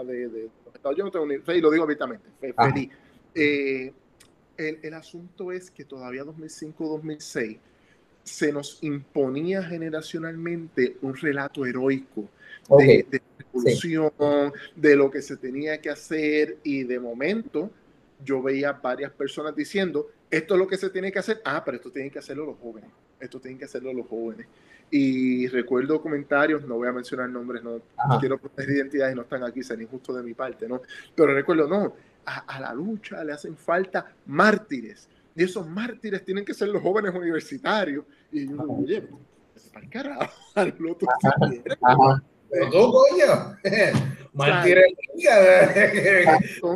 de, 0.05 0.27
de, 0.27 0.49
Yo 0.95 1.03
no 1.03 1.11
tengo 1.11 1.25
ni, 1.25 1.35
y 1.35 1.61
lo 1.61 1.71
digo 1.71 1.83
abiertamente, 1.83 2.25
feliz. 2.39 2.89
Eh, 3.33 3.93
el, 4.57 4.79
el, 4.81 4.93
asunto 4.93 5.51
es 5.51 5.71
que 5.71 5.85
todavía 5.85 6.23
2005-2006 6.23 7.59
se 8.23 8.51
nos 8.51 8.83
imponía 8.83 9.63
generacionalmente 9.63 10.97
un 11.01 11.15
relato 11.15 11.65
heroico 11.65 12.29
de, 12.77 13.05
de 13.09 13.21
de 14.75 14.95
lo 14.95 15.11
que 15.11 15.21
se 15.21 15.37
tenía 15.37 15.81
que 15.81 15.89
hacer 15.89 16.57
y 16.63 16.83
de 16.83 16.99
momento 16.99 17.69
yo 18.23 18.41
veía 18.41 18.73
varias 18.73 19.11
personas 19.11 19.55
diciendo, 19.55 20.09
esto 20.29 20.53
es 20.53 20.59
lo 20.59 20.67
que 20.67 20.77
se 20.77 20.89
tiene 20.89 21.11
que 21.11 21.19
hacer, 21.19 21.41
ah, 21.43 21.63
pero 21.65 21.77
esto 21.77 21.91
tienen 21.91 22.11
que 22.11 22.19
hacerlo 22.19 22.45
los 22.45 22.57
jóvenes, 22.59 22.89
esto 23.19 23.39
tienen 23.39 23.57
que 23.57 23.65
hacerlo 23.65 23.93
los 23.93 24.07
jóvenes. 24.07 24.47
Y 24.93 25.47
recuerdo 25.47 26.01
comentarios, 26.01 26.65
no 26.67 26.75
voy 26.75 26.89
a 26.89 26.91
mencionar 26.91 27.29
nombres, 27.29 27.63
no, 27.63 27.81
quiero 28.19 28.37
proteger 28.37 28.75
identidades, 28.75 29.15
no 29.15 29.21
están 29.21 29.43
aquí, 29.43 29.63
sería 29.63 29.85
injusto 29.85 30.13
de 30.13 30.21
mi 30.21 30.33
parte, 30.33 30.67
¿no? 30.67 30.81
Pero 31.15 31.33
recuerdo, 31.33 31.65
no, 31.65 31.95
a, 32.25 32.59
la 32.59 32.73
lucha 32.73 33.23
le 33.23 33.31
hacen 33.31 33.55
falta 33.55 34.13
mártires, 34.25 35.07
y 35.33 35.43
esos 35.43 35.65
mártires 35.65 36.25
tienen 36.25 36.43
que 36.43 36.53
ser 36.53 36.67
los 36.67 36.83
jóvenes 36.83 37.15
universitarios. 37.15 38.03
Y 38.33 38.49
yo, 38.49 38.61
oye, 38.63 39.07
para 39.73 39.89
carajo, 39.89 40.33
al 40.55 40.75
otro. 40.89 41.07
Mártires 44.33 44.93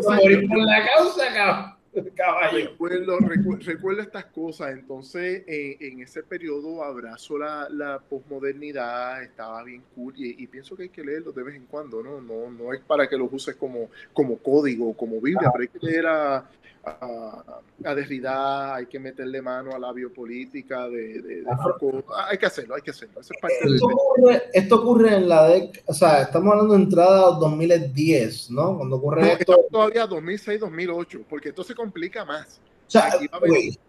morir 0.07 0.47
por 0.47 0.59
la 0.59 0.85
causa, 0.85 1.74
caballo. 2.15 2.69
Recuerdo, 2.69 3.17
recuerdo, 3.19 4.01
estas 4.01 4.25
cosas. 4.25 4.71
Entonces, 4.71 5.43
en 5.47 6.01
ese 6.01 6.23
periodo 6.23 6.83
abrazo 6.83 7.37
la, 7.37 7.67
la 7.69 7.99
posmodernidad, 7.99 9.23
estaba 9.23 9.63
bien 9.63 9.83
cool 9.95 10.13
y, 10.17 10.43
y, 10.43 10.47
pienso 10.47 10.75
que 10.75 10.83
hay 10.83 10.89
que 10.89 11.03
leerlo 11.03 11.31
de 11.31 11.43
vez 11.43 11.55
en 11.55 11.65
cuando, 11.65 12.01
¿no? 12.03 12.21
No, 12.21 12.49
no 12.49 12.73
es 12.73 12.81
para 12.81 13.07
que 13.07 13.17
los 13.17 13.31
uses 13.31 13.55
como, 13.55 13.89
como 14.13 14.37
código, 14.37 14.95
como 14.95 15.21
Biblia, 15.21 15.49
pero 15.51 15.61
hay 15.61 15.67
que 15.67 15.85
leer 15.85 16.07
a, 16.07 16.49
a, 16.85 17.43
a 17.83 17.95
Derrida, 17.95 18.75
hay 18.75 18.85
que 18.85 18.99
meterle 18.99 19.41
mano 19.41 19.71
a 19.75 19.79
la 19.79 19.91
biopolítica 19.91 20.87
de, 20.87 21.21
de, 21.21 21.43
hay 22.29 22.37
que 22.37 22.45
hacerlo, 22.45 22.75
hay 22.75 22.81
que 22.81 22.91
hacerlo. 22.91 23.21
esto, 23.21 23.85
ocurre, 23.87 24.43
esto, 24.53 24.75
ocurre, 24.75 25.15
en 25.15 25.29
la 25.29 25.47
década, 25.47 25.83
o 25.87 25.93
sea, 25.93 26.21
estamos 26.21 26.51
hablando 26.51 26.73
de 26.75 26.83
entrada 26.83 27.31
2010, 27.31 28.51
¿no? 28.51 28.77
Cuando 28.77 28.95
ocurre 28.97 29.33
esto. 29.33 29.57
Todavía 29.71 30.07
2006, 30.07 30.59
2008, 30.59 31.21
porque 31.29 31.49
esto 31.49 31.63
se 31.63 31.75
complica 31.75 32.23
más. 32.25 32.59
aquí, 32.93 33.27
va 33.27 33.37
a 33.37 33.41
venir, 33.41 33.79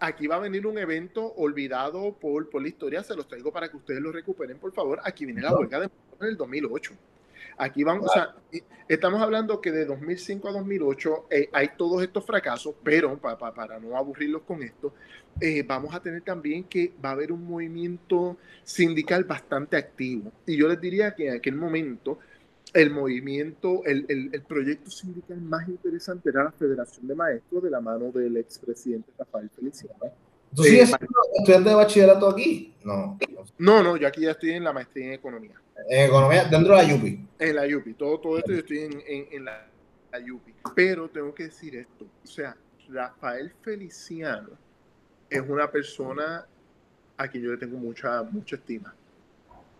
aquí 0.00 0.26
va 0.26 0.36
a 0.36 0.40
venir 0.40 0.66
un 0.66 0.78
evento 0.78 1.34
olvidado 1.36 2.12
por, 2.12 2.48
por 2.48 2.62
la 2.62 2.68
historia, 2.68 3.02
se 3.02 3.14
los 3.14 3.28
traigo 3.28 3.52
para 3.52 3.68
que 3.68 3.76
ustedes 3.76 4.00
lo 4.00 4.12
recuperen, 4.12 4.58
por 4.58 4.72
favor. 4.72 5.00
Aquí 5.04 5.24
viene 5.24 5.42
la 5.42 5.54
huelga 5.54 5.80
de 5.80 5.90
en 6.20 6.26
el 6.26 6.36
2008. 6.36 6.92
Aquí 7.58 7.82
vamos, 7.82 8.06
o 8.06 8.12
sea, 8.12 8.34
estamos 8.88 9.20
hablando 9.20 9.60
que 9.60 9.72
de 9.72 9.84
2005 9.84 10.48
a 10.48 10.52
2008 10.52 11.26
eh, 11.30 11.48
hay 11.52 11.70
todos 11.76 12.02
estos 12.02 12.24
fracasos, 12.24 12.74
pero 12.82 13.18
para 13.18 13.78
no 13.80 13.96
aburrirlos 13.96 14.42
con 14.42 14.62
esto, 14.62 14.94
eh, 15.40 15.62
vamos 15.62 15.94
a 15.94 16.00
tener 16.00 16.22
también 16.22 16.64
que 16.64 16.92
va 17.04 17.10
a 17.10 17.12
haber 17.12 17.32
un 17.32 17.44
movimiento 17.44 18.36
sindical 18.62 19.24
bastante 19.24 19.76
activo. 19.76 20.32
Y 20.46 20.56
yo 20.56 20.68
les 20.68 20.80
diría 20.80 21.14
que 21.14 21.28
en 21.28 21.36
aquel 21.36 21.56
momento 21.56 22.18
el 22.74 22.90
movimiento, 22.90 23.82
el, 23.84 24.04
el, 24.08 24.42
proyecto 24.42 24.90
sindical 24.90 25.40
más 25.40 25.68
interesante 25.68 26.28
era 26.28 26.44
la 26.44 26.52
Federación 26.52 27.06
de 27.08 27.14
Maestros 27.14 27.62
de 27.62 27.70
la 27.70 27.80
mano 27.80 28.10
del 28.12 28.36
expresidente 28.36 29.10
Rafael 29.18 29.50
Feliciano. 29.50 29.96
¿Tú 30.54 30.62
sigues 30.64 30.92
eh, 30.92 30.96
estudiante 31.34 31.68
de 31.68 31.74
bachillerato 31.74 32.28
aquí? 32.28 32.74
No. 32.84 33.18
No, 33.58 33.82
no, 33.82 33.96
yo 33.96 34.06
aquí 34.08 34.22
ya 34.22 34.32
estoy 34.32 34.50
en 34.50 34.64
la 34.64 34.72
maestría 34.72 35.06
en 35.06 35.12
economía. 35.14 35.60
En 35.86 36.06
economía, 36.06 36.44
dentro 36.44 36.76
de 36.76 36.86
la 36.86 36.94
UPI. 36.94 37.28
En 37.38 37.56
la 37.56 37.76
UPI, 37.76 37.94
todo, 37.94 38.18
todo 38.18 38.38
esto 38.38 38.52
yo 38.52 38.58
estoy 38.58 38.78
en, 38.78 39.02
en, 39.06 39.44
la, 39.44 39.68
la 40.12 40.18
UPI. 40.18 40.54
Pero 40.74 41.08
tengo 41.08 41.34
que 41.34 41.44
decir 41.44 41.76
esto, 41.76 42.04
o 42.24 42.26
sea, 42.26 42.56
Rafael 42.88 43.52
Feliciano 43.62 44.50
es 45.30 45.42
una 45.48 45.70
persona 45.70 46.46
a 47.16 47.28
quien 47.28 47.44
yo 47.44 47.52
le 47.52 47.58
tengo 47.58 47.78
mucha, 47.78 48.22
mucha 48.24 48.56
estima. 48.56 48.94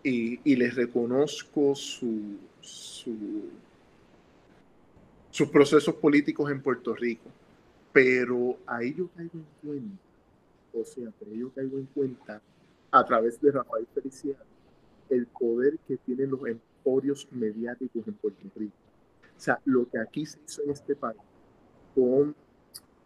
Y, 0.03 0.41
y 0.45 0.57
les 0.57 0.75
reconozco 0.77 1.75
su, 1.75 2.39
sus 5.31 5.49
procesos 5.51 5.95
políticos 5.97 6.51
en 6.51 6.63
Puerto 6.63 6.95
Rico. 6.95 7.29
Pero 7.93 8.59
ahí 8.67 8.95
yo 8.95 9.09
caigo 9.09 9.33
en 9.35 9.47
cuenta, 9.63 10.03
o 10.73 10.85
sea, 10.85 11.11
pero 11.19 11.35
yo 11.35 11.51
caigo 11.51 11.79
en 11.79 11.87
cuenta 11.87 12.41
a 12.91 13.05
través 13.05 13.41
de 13.41 13.51
Rafael 13.51 13.87
Feliciano 13.95 14.48
el 15.11 15.27
poder 15.27 15.79
que 15.87 15.97
tienen 15.99 16.31
los 16.31 16.47
emporios 16.47 17.29
mediáticos 17.31 18.07
en 18.07 18.15
Puerto 18.15 18.47
Rico. 18.57 18.77
O 19.37 19.41
sea, 19.41 19.61
lo 19.65 19.89
que 19.89 19.99
aquí 19.99 20.27
se 20.27 20.39
hizo 20.47 20.63
en 20.63 20.71
este 20.71 20.97
país 20.97 21.21
con, 21.95 22.35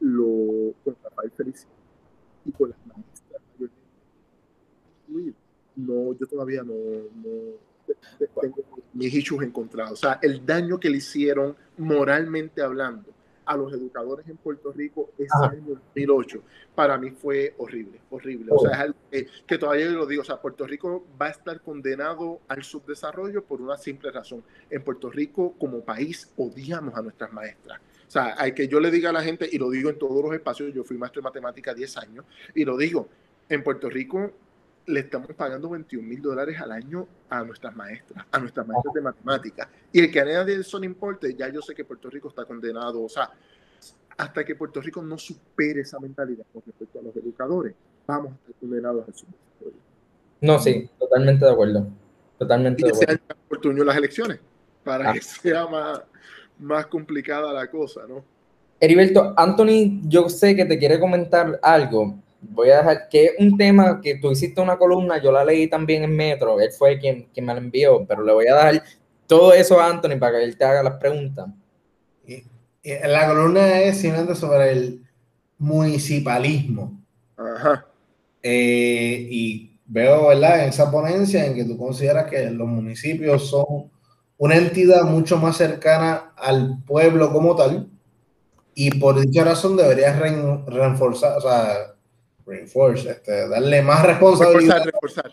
lo, 0.00 0.74
con 0.84 0.96
Rafael 1.02 1.30
Feliciano 1.32 1.74
y 2.44 2.52
con 2.52 2.70
las 2.70 2.78
maestras 2.86 3.42
no, 5.76 6.12
yo 6.18 6.26
todavía 6.26 6.62
no, 6.62 6.74
tengo 8.40 8.64
mis 8.92 9.14
issues 9.14 9.42
encontrados. 9.42 9.92
O 9.92 9.96
sea, 9.96 10.18
el 10.22 10.44
daño 10.44 10.78
que 10.78 10.90
le 10.90 10.98
hicieron 10.98 11.56
moralmente 11.76 12.62
hablando 12.62 13.10
a 13.44 13.56
los 13.56 13.72
educadores 13.72 14.28
en 14.28 14.36
Puerto 14.36 14.72
Rico 14.72 15.10
ese 15.18 15.30
año 15.42 15.74
2008, 15.94 16.42
para 16.74 16.96
mí 16.98 17.10
fue 17.10 17.54
horrible, 17.58 18.00
horrible. 18.10 18.52
O 18.54 18.60
sea, 18.60 18.72
es 18.72 18.78
algo 18.78 18.98
que, 19.46 19.58
todavía 19.58 19.86
lo 19.90 20.06
digo, 20.06 20.22
o 20.22 20.24
sea, 20.24 20.40
Puerto 20.40 20.66
Rico 20.66 21.04
va 21.20 21.26
a 21.26 21.30
estar 21.30 21.60
condenado 21.60 22.40
al 22.48 22.62
subdesarrollo 22.62 23.44
por 23.44 23.60
una 23.60 23.76
simple 23.76 24.10
razón. 24.10 24.42
En 24.70 24.82
Puerto 24.82 25.10
Rico, 25.10 25.54
como 25.58 25.80
país, 25.80 26.32
odiamos 26.36 26.94
a 26.94 27.02
nuestras 27.02 27.32
maestras. 27.32 27.80
O 28.06 28.10
sea, 28.10 28.34
hay 28.38 28.52
que 28.52 28.68
yo 28.68 28.78
le 28.78 28.90
diga 28.90 29.10
a 29.10 29.12
la 29.12 29.22
gente, 29.22 29.48
y 29.50 29.58
lo 29.58 29.70
digo 29.70 29.90
en 29.90 29.98
todos 29.98 30.22
los 30.22 30.34
espacios, 30.34 30.72
yo 30.74 30.84
fui 30.84 30.98
maestro 30.98 31.20
de 31.20 31.24
matemática 31.24 31.74
10 31.74 31.96
años, 31.96 32.24
y 32.54 32.64
lo 32.64 32.76
digo, 32.76 33.08
en 33.48 33.62
Puerto 33.62 33.88
Rico 33.88 34.32
le 34.86 35.00
estamos 35.00 35.28
pagando 35.34 35.68
21 35.70 36.06
mil 36.06 36.20
dólares 36.20 36.60
al 36.60 36.72
año 36.72 37.06
a 37.28 37.42
nuestras 37.44 37.74
maestras, 37.74 38.26
a 38.30 38.38
nuestras 38.38 38.66
maestras 38.66 38.94
de 38.94 39.00
matemáticas. 39.00 39.68
Y 39.92 40.00
el 40.00 40.10
que 40.10 40.20
añade 40.20 40.54
eso 40.54 40.78
no 40.78 40.84
importe, 40.84 41.34
ya 41.34 41.48
yo 41.48 41.62
sé 41.62 41.74
que 41.74 41.84
Puerto 41.84 42.10
Rico 42.10 42.28
está 42.28 42.44
condenado. 42.44 43.02
O 43.02 43.08
sea, 43.08 43.30
hasta 44.16 44.44
que 44.44 44.54
Puerto 44.54 44.80
Rico 44.80 45.02
no 45.02 45.18
supere 45.18 45.82
esa 45.82 45.98
mentalidad 46.00 46.44
con 46.52 46.62
respecto 46.66 46.98
a 46.98 47.02
los 47.02 47.16
educadores, 47.16 47.74
vamos 48.06 48.32
a 48.32 48.34
estar 48.34 48.54
condenados 48.60 49.08
a 49.08 49.12
su 49.12 49.26
No, 50.40 50.58
sí, 50.58 50.88
totalmente 50.98 51.44
de 51.44 51.50
acuerdo. 51.50 51.86
Totalmente 52.38 52.82
y 52.82 52.84
de 52.84 52.90
acuerdo. 52.90 53.22
oportunidad 53.46 53.86
las 53.86 53.96
elecciones 53.96 54.40
para 54.82 55.10
ah. 55.10 55.12
que 55.12 55.20
sea 55.20 55.66
más, 55.66 56.02
más 56.58 56.86
complicada 56.86 57.52
la 57.52 57.70
cosa, 57.70 58.02
¿no? 58.08 58.24
Heriberto, 58.80 59.32
Anthony, 59.36 60.00
yo 60.08 60.28
sé 60.28 60.56
que 60.56 60.64
te 60.64 60.76
quiere 60.76 60.98
comentar 60.98 61.60
algo 61.62 62.16
voy 62.42 62.70
a 62.70 62.78
dejar 62.78 63.08
que 63.08 63.24
es 63.26 63.32
un 63.38 63.56
tema 63.56 64.00
que 64.00 64.16
tú 64.16 64.30
hiciste 64.30 64.60
una 64.60 64.76
columna, 64.76 65.22
yo 65.22 65.32
la 65.32 65.44
leí 65.44 65.68
también 65.68 66.02
en 66.02 66.14
Metro, 66.14 66.60
él 66.60 66.70
fue 66.72 66.98
quien, 66.98 67.28
quien 67.32 67.46
me 67.46 67.54
la 67.54 67.60
envió, 67.60 68.04
pero 68.06 68.22
le 68.22 68.32
voy 68.32 68.46
a 68.48 68.54
dar 68.54 68.82
todo 69.26 69.52
eso 69.52 69.80
a 69.80 69.86
Anthony 69.86 70.18
para 70.18 70.38
que 70.38 70.44
él 70.44 70.56
te 70.56 70.64
haga 70.64 70.82
las 70.82 70.94
preguntas. 70.94 71.46
la 72.84 73.28
columna 73.28 73.80
es 73.80 73.98
simplemente 73.98 74.34
sobre 74.34 74.72
el 74.72 75.02
municipalismo. 75.58 77.00
Ajá. 77.36 77.86
Eh, 78.42 79.26
y 79.30 79.78
veo, 79.86 80.28
¿verdad? 80.28 80.64
En 80.64 80.70
esa 80.70 80.90
ponencia 80.90 81.46
en 81.46 81.54
que 81.54 81.64
tú 81.64 81.78
consideras 81.78 82.28
que 82.28 82.50
los 82.50 82.66
municipios 82.66 83.48
son 83.48 83.90
una 84.36 84.56
entidad 84.56 85.04
mucho 85.04 85.36
más 85.36 85.56
cercana 85.56 86.32
al 86.36 86.82
pueblo 86.84 87.32
como 87.32 87.54
tal, 87.54 87.88
y 88.74 88.98
por 88.98 89.20
dicha 89.20 89.44
razón 89.44 89.76
deberías 89.76 90.18
reforzar, 90.66 91.38
o 91.38 91.40
sea, 91.40 91.91
reinforce, 92.46 93.10
este, 93.10 93.48
darle 93.48 93.82
más 93.82 94.04
responsabilidad. 94.04 94.84
Reforzar, 94.84 95.24
reforzar. 95.24 95.32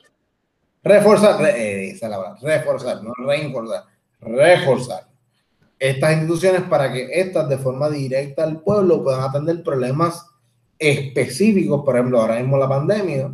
Reforzar, 0.82 1.46
eh, 1.58 1.90
esa 1.90 2.08
la 2.08 2.38
reforzar, 2.42 3.04
no 3.04 3.14
reforzar, 3.26 3.84
reforzar 4.22 5.10
estas 5.80 6.12
instituciones 6.12 6.64
para 6.64 6.92
que 6.92 7.10
estas 7.20 7.48
de 7.48 7.58
forma 7.58 7.90
directa 7.90 8.44
al 8.44 8.62
pueblo 8.62 9.02
puedan 9.02 9.22
atender 9.22 9.64
problemas 9.64 10.26
específicos, 10.78 11.84
por 11.84 11.96
ejemplo, 11.96 12.20
ahora 12.20 12.36
mismo 12.36 12.58
la 12.58 12.68
pandemia, 12.68 13.34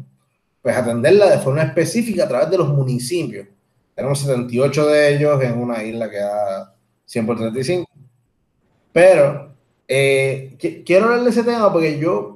pues 0.62 0.78
atenderla 0.78 1.30
de 1.30 1.40
forma 1.40 1.64
específica 1.64 2.24
a 2.24 2.28
través 2.28 2.52
de 2.52 2.58
los 2.58 2.70
municipios. 2.70 3.48
Tenemos 3.96 4.20
78 4.20 4.88
de 4.88 5.16
ellos 5.16 5.44
en 5.44 5.58
una 5.58 5.84
isla 5.84 6.10
que 6.10 6.18
da 6.18 6.76
100 7.06 7.26
por 7.26 7.38
35. 7.38 7.90
Pero 8.92 9.52
eh, 9.88 10.56
quiero 10.86 11.06
hablar 11.06 11.24
de 11.24 11.30
ese 11.30 11.44
tema 11.44 11.72
porque 11.72 12.00
yo 12.00 12.35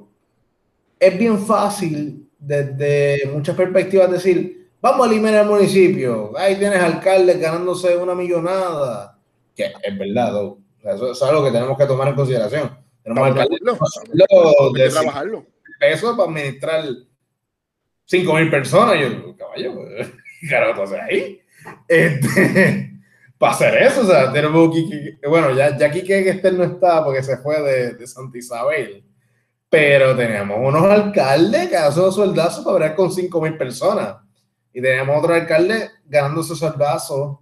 es 1.00 1.18
bien 1.18 1.38
fácil 1.38 2.30
desde 2.38 3.28
muchas 3.32 3.56
perspectivas 3.56 4.10
decir, 4.10 4.68
vamos 4.80 5.06
a 5.06 5.10
eliminar 5.10 5.42
el 5.42 5.50
municipio, 5.50 6.36
ahí 6.36 6.56
tienes 6.56 6.80
alcaldes 6.80 7.40
ganándose 7.40 7.96
una 7.96 8.14
millonada, 8.14 9.18
que 9.56 9.64
es 9.82 9.98
verdad, 9.98 10.54
eso, 10.84 11.12
es 11.12 11.22
algo 11.22 11.42
que 11.44 11.50
tenemos 11.50 11.76
que 11.76 11.86
tomar 11.86 12.08
en 12.08 12.14
consideración. 12.14 12.78
Tenemos 13.02 13.28
alcaldes 13.28 13.60
de 14.74 14.90
trabajarlo. 14.90 15.46
Eso 15.80 16.16
para 16.16 16.28
administrar 16.28 16.84
5 18.04 18.34
mil 18.34 18.50
personas, 18.50 18.98
yo, 19.00 19.36
caballo, 19.36 19.74
carajo, 20.50 20.82
haces 20.82 21.00
ahí? 21.00 21.40
Este, 21.88 23.00
para 23.38 23.52
hacer 23.52 23.82
eso, 23.82 24.02
o 24.02 24.04
sea, 24.04 24.30
tenemos 24.32 24.74
que, 24.74 25.26
bueno, 25.26 25.54
ya, 25.54 25.76
ya 25.78 25.86
aquí 25.86 26.02
que 26.02 26.28
este 26.28 26.52
no 26.52 26.64
está 26.64 27.02
porque 27.02 27.22
se 27.22 27.38
fue 27.38 27.62
de, 27.62 27.94
de 27.94 28.06
Santa 28.06 28.36
Isabel 28.36 29.04
pero 29.70 30.16
tenemos 30.16 30.58
unos 30.60 30.82
alcaldes 30.82 31.68
que 31.68 31.76
hacen 31.76 32.02
los 32.02 32.16
sueldazos 32.16 32.64
para 32.64 32.76
bregar 32.76 32.96
con 32.96 33.12
5 33.12 33.40
mil 33.40 33.56
personas. 33.56 34.16
Y 34.72 34.82
tenemos 34.82 35.16
otro 35.16 35.32
alcalde 35.32 35.90
ganando 36.04 36.40
esos 36.40 36.58
sueldazos, 36.58 37.38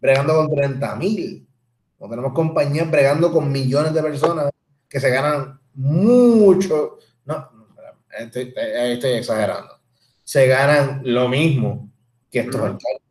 bregando 0.00 0.36
con 0.36 0.54
30 0.54 0.94
mil. 0.94 1.46
O 1.98 2.08
tenemos 2.08 2.32
compañías 2.32 2.88
bregando 2.88 3.32
con 3.32 3.50
millones 3.50 3.92
de 3.92 4.02
personas 4.02 4.50
que 4.88 5.00
se 5.00 5.10
ganan 5.10 5.58
mucho. 5.74 6.98
No, 7.24 7.50
estoy, 8.18 8.54
estoy 8.56 9.10
exagerando. 9.10 9.74
Se 10.22 10.46
ganan 10.46 11.00
lo 11.04 11.28
mismo 11.28 11.90
que 12.30 12.40
estos 12.40 12.60
alcaldes. 12.60 13.02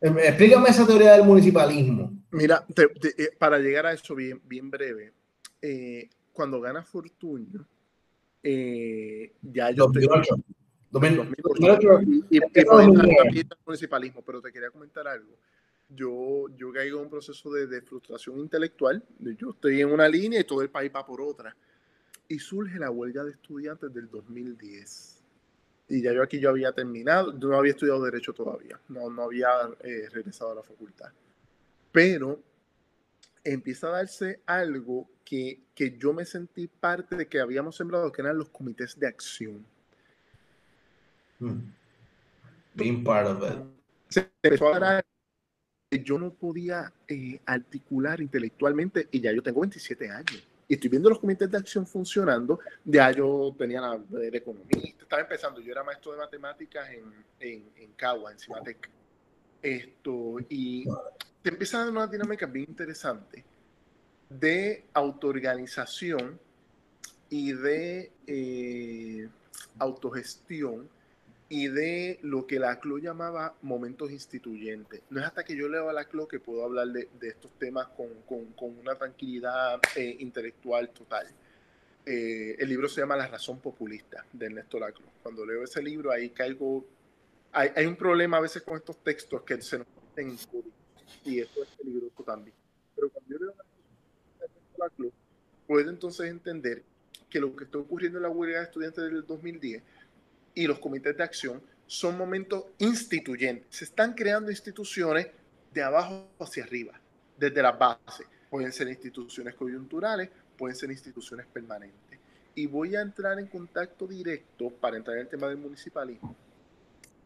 Em, 0.00 0.18
explícame 0.18 0.70
esa 0.70 0.86
teoría 0.86 1.12
del 1.12 1.24
municipalismo. 1.24 2.12
Mira, 2.30 2.64
eh, 2.74 3.30
para 3.38 3.58
llegar 3.58 3.86
a 3.86 3.92
eso 3.92 4.14
bien, 4.14 4.40
bien 4.44 4.70
breve, 4.70 5.12
eh, 5.60 6.08
cuando 6.36 6.60
gana 6.60 6.84
Fortunio, 6.84 7.66
eh, 8.42 9.32
ya 9.42 9.70
yo 9.70 9.86
2008. 9.86 10.36
2008. 10.90 12.00
Y, 12.30 12.36
y, 12.36 12.40
el 12.54 13.46
municipalismo, 13.64 14.22
pero 14.22 14.40
te 14.40 14.52
quería 14.52 14.70
comentar 14.70 15.08
algo. 15.08 15.36
Yo, 15.88 16.46
yo 16.56 16.72
caigo 16.72 16.98
en 16.98 17.04
un 17.04 17.10
proceso 17.10 17.50
de, 17.52 17.66
de, 17.66 17.80
frustración 17.80 18.38
intelectual. 18.38 19.02
Yo 19.18 19.50
estoy 19.50 19.80
en 19.80 19.90
una 19.90 20.08
línea 20.08 20.40
y 20.40 20.44
todo 20.44 20.62
el 20.62 20.70
país 20.70 20.92
va 20.94 21.04
por 21.04 21.20
otra. 21.20 21.56
Y 22.28 22.38
surge 22.38 22.78
la 22.78 22.90
huelga 22.90 23.24
de 23.24 23.32
estudiantes 23.32 23.92
del 23.92 24.10
2010. 24.10 25.24
Y 25.88 26.02
ya 26.02 26.12
yo 26.12 26.22
aquí 26.22 26.40
yo 26.40 26.50
había 26.50 26.72
terminado, 26.72 27.38
yo 27.38 27.48
no 27.48 27.56
había 27.56 27.70
estudiado 27.70 28.04
Derecho 28.04 28.32
todavía, 28.32 28.80
no, 28.88 29.08
no 29.08 29.22
había 29.22 29.48
eh, 29.80 30.08
regresado 30.10 30.50
a 30.50 30.56
la 30.56 30.62
facultad. 30.62 31.12
Pero 31.92 32.40
empieza 33.44 33.88
a 33.88 33.90
darse 33.92 34.40
algo 34.46 35.08
que, 35.26 35.60
que, 35.74 35.98
yo 35.98 36.12
me 36.12 36.24
sentí 36.24 36.68
parte 36.68 37.16
de 37.16 37.26
que 37.26 37.40
habíamos 37.40 37.76
sembrado, 37.76 38.12
que 38.12 38.22
eran 38.22 38.38
los 38.38 38.48
comités 38.48 38.98
de 38.98 39.08
acción. 39.08 39.66
Hmm. 41.40 41.72
Being 42.74 43.02
part 43.02 43.26
of 43.26 43.42
it. 43.42 43.58
Se 44.08 44.30
empezó 44.40 44.72
a 44.72 44.78
dar 44.78 45.06
que 45.90 46.02
yo 46.02 46.16
no 46.18 46.32
podía 46.32 46.92
eh, 47.08 47.40
articular 47.44 48.20
intelectualmente 48.20 49.08
y 49.10 49.20
ya 49.20 49.32
yo 49.32 49.42
tengo 49.42 49.60
27 49.60 50.08
años. 50.08 50.46
Y 50.68 50.74
estoy 50.74 50.90
viendo 50.90 51.08
los 51.08 51.18
comités 51.18 51.50
de 51.50 51.58
acción 51.58 51.86
funcionando. 51.86 52.60
Ya 52.84 53.10
yo 53.10 53.54
tenía 53.58 53.80
la 53.80 53.98
de 53.98 54.28
economista, 54.28 55.02
estaba 55.02 55.22
empezando. 55.22 55.60
Yo 55.60 55.72
era 55.72 55.82
maestro 55.82 56.12
de 56.12 56.18
matemáticas 56.18 56.88
en, 56.90 57.12
en, 57.40 57.68
en 57.76 57.92
Cagua, 57.92 58.30
en 58.30 58.38
Cimatec. 58.38 58.88
Esto, 59.60 60.36
y 60.48 60.84
se 61.42 61.48
empieza 61.48 61.78
a 61.78 61.80
dar 61.80 61.90
una 61.90 62.06
dinámica 62.06 62.46
bien 62.46 62.66
interesante 62.68 63.44
de 64.28 64.84
autoorganización 64.92 66.38
y 67.30 67.52
de 67.52 68.12
eh, 68.26 69.28
autogestión 69.78 70.88
y 71.48 71.68
de 71.68 72.18
lo 72.22 72.46
que 72.46 72.58
la 72.58 72.80
CLO 72.80 72.98
llamaba 72.98 73.54
momentos 73.62 74.10
instituyentes. 74.10 75.02
No 75.10 75.20
es 75.20 75.26
hasta 75.26 75.44
que 75.44 75.56
yo 75.56 75.68
leo 75.68 75.88
a 75.88 75.92
la 75.92 76.06
CLO 76.06 76.26
que 76.26 76.40
puedo 76.40 76.64
hablar 76.64 76.88
de, 76.88 77.08
estos 77.22 77.52
temas 77.52 77.86
con, 77.88 78.08
con, 78.56 78.78
una 78.78 78.96
tranquilidad 78.96 79.80
eh, 79.94 80.16
intelectual 80.18 80.90
total. 80.90 81.28
Eh, 82.04 82.56
el 82.58 82.68
libro 82.68 82.88
se 82.88 83.00
llama 83.00 83.16
La 83.16 83.28
razón 83.28 83.60
populista 83.60 84.24
de 84.32 84.46
Ernesto 84.46 84.78
Laclo. 84.78 85.06
Cuando 85.22 85.46
leo 85.46 85.62
ese 85.62 85.82
libro 85.82 86.10
ahí 86.10 86.30
caigo... 86.30 86.84
Hay, 87.52 87.70
hay 87.74 87.86
un 87.86 87.96
problema 87.96 88.36
a 88.38 88.40
veces 88.40 88.62
con 88.62 88.76
estos 88.76 89.02
textos 89.02 89.42
que 89.42 89.60
se 89.62 89.78
nos 89.78 89.86
meten 90.16 90.36
y 91.24 91.40
eso 91.40 91.62
es 91.62 91.68
peligroso 91.70 92.22
también. 92.24 92.54
Pero 92.94 93.08
cuando 93.10 93.30
yo 93.30 93.38
leo 93.38 93.54
la 94.78 94.88
club, 94.90 95.12
puedo 95.66 95.90
entonces 95.90 96.30
entender 96.30 96.82
que 97.28 97.40
lo 97.40 97.54
que 97.54 97.64
está 97.64 97.78
ocurriendo 97.78 98.18
en 98.18 98.22
la 98.22 98.28
huelga 98.28 98.58
de 98.58 98.64
estudiantes 98.64 99.04
del 99.04 99.26
2010 99.26 99.82
y 100.54 100.66
los 100.66 100.78
comités 100.78 101.16
de 101.16 101.22
acción 101.22 101.62
son 101.86 102.16
momentos 102.16 102.64
instituyentes. 102.78 103.66
Se 103.70 103.84
están 103.84 104.14
creando 104.14 104.50
instituciones 104.50 105.28
de 105.72 105.82
abajo 105.82 106.28
hacia 106.40 106.64
arriba, 106.64 106.98
desde 107.36 107.62
la 107.62 107.72
base. 107.72 108.24
Pueden 108.50 108.72
ser 108.72 108.88
instituciones 108.88 109.54
coyunturales, 109.54 110.30
pueden 110.56 110.76
ser 110.76 110.90
instituciones 110.90 111.46
permanentes. 111.46 112.18
Y 112.54 112.66
voy 112.66 112.96
a 112.96 113.02
entrar 113.02 113.38
en 113.38 113.46
contacto 113.46 114.06
directo 114.06 114.70
para 114.70 114.96
entrar 114.96 115.16
en 115.16 115.22
el 115.22 115.28
tema 115.28 115.48
del 115.48 115.58
municipalismo 115.58 116.34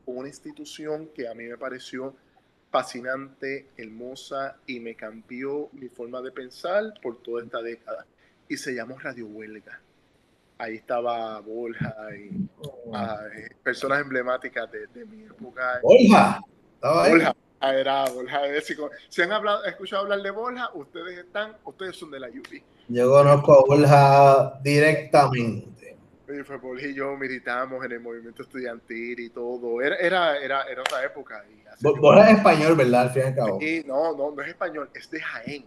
con 0.04 0.18
una 0.18 0.28
institución 0.28 1.08
que 1.14 1.28
a 1.28 1.34
mí 1.34 1.44
me 1.44 1.56
pareció 1.56 2.14
fascinante, 2.70 3.68
hermosa 3.76 4.56
y 4.66 4.80
me 4.80 4.94
cambió 4.94 5.68
mi 5.72 5.88
forma 5.88 6.20
de 6.22 6.30
pensar 6.30 6.94
por 7.02 7.20
toda 7.22 7.42
esta 7.42 7.60
década. 7.60 8.06
Y 8.48 8.56
se 8.56 8.74
llamó 8.74 8.98
Radio 8.98 9.26
Huelga. 9.26 9.80
Ahí 10.58 10.76
estaba 10.76 11.40
Borja 11.40 11.94
y 12.16 12.48
oh. 12.62 12.92
ah, 12.94 13.18
eh, 13.34 13.48
personas 13.62 14.00
emblemáticas 14.02 14.70
de, 14.70 15.04
mi 15.06 15.24
época. 15.24 15.80
Borja. 15.82 16.40
Borja. 16.80 17.36
Ah, 17.60 17.74
era 17.74 18.04
Borja. 18.10 18.40
Si 19.08 19.22
han 19.22 19.32
hablado, 19.32 19.64
escuchado 19.64 20.02
hablar 20.02 20.22
de 20.22 20.30
Borja, 20.30 20.70
ustedes 20.74 21.18
están, 21.18 21.56
ustedes 21.64 21.96
son 21.96 22.10
de 22.10 22.20
la 22.20 22.28
UPI. 22.28 22.62
Yo 22.88 23.10
conozco 23.10 23.52
a 23.52 23.64
Borja 23.64 24.60
directamente. 24.62 25.79
Y 26.32 26.42
fue 26.44 26.56
Borja 26.56 26.86
y 26.86 26.94
yo 26.94 27.16
militamos 27.16 27.84
en 27.84 27.92
el 27.92 28.00
movimiento 28.00 28.42
estudiantil 28.42 29.18
y 29.18 29.30
todo. 29.30 29.80
Era, 29.80 29.96
era, 29.96 30.38
era, 30.38 30.62
era 30.64 30.82
otra 30.82 31.04
época. 31.04 31.44
Borja 31.80 32.30
es 32.30 32.38
español, 32.38 32.76
¿verdad? 32.76 33.02
Al 33.02 33.10
fin 33.10 33.22
y 33.22 33.26
al 33.26 33.34
cabo. 33.34 33.60
Sí, 33.60 33.84
no, 33.86 34.16
no, 34.16 34.30
no 34.30 34.42
es 34.42 34.48
español, 34.48 34.90
es 34.94 35.10
de 35.10 35.20
Jaén. 35.20 35.64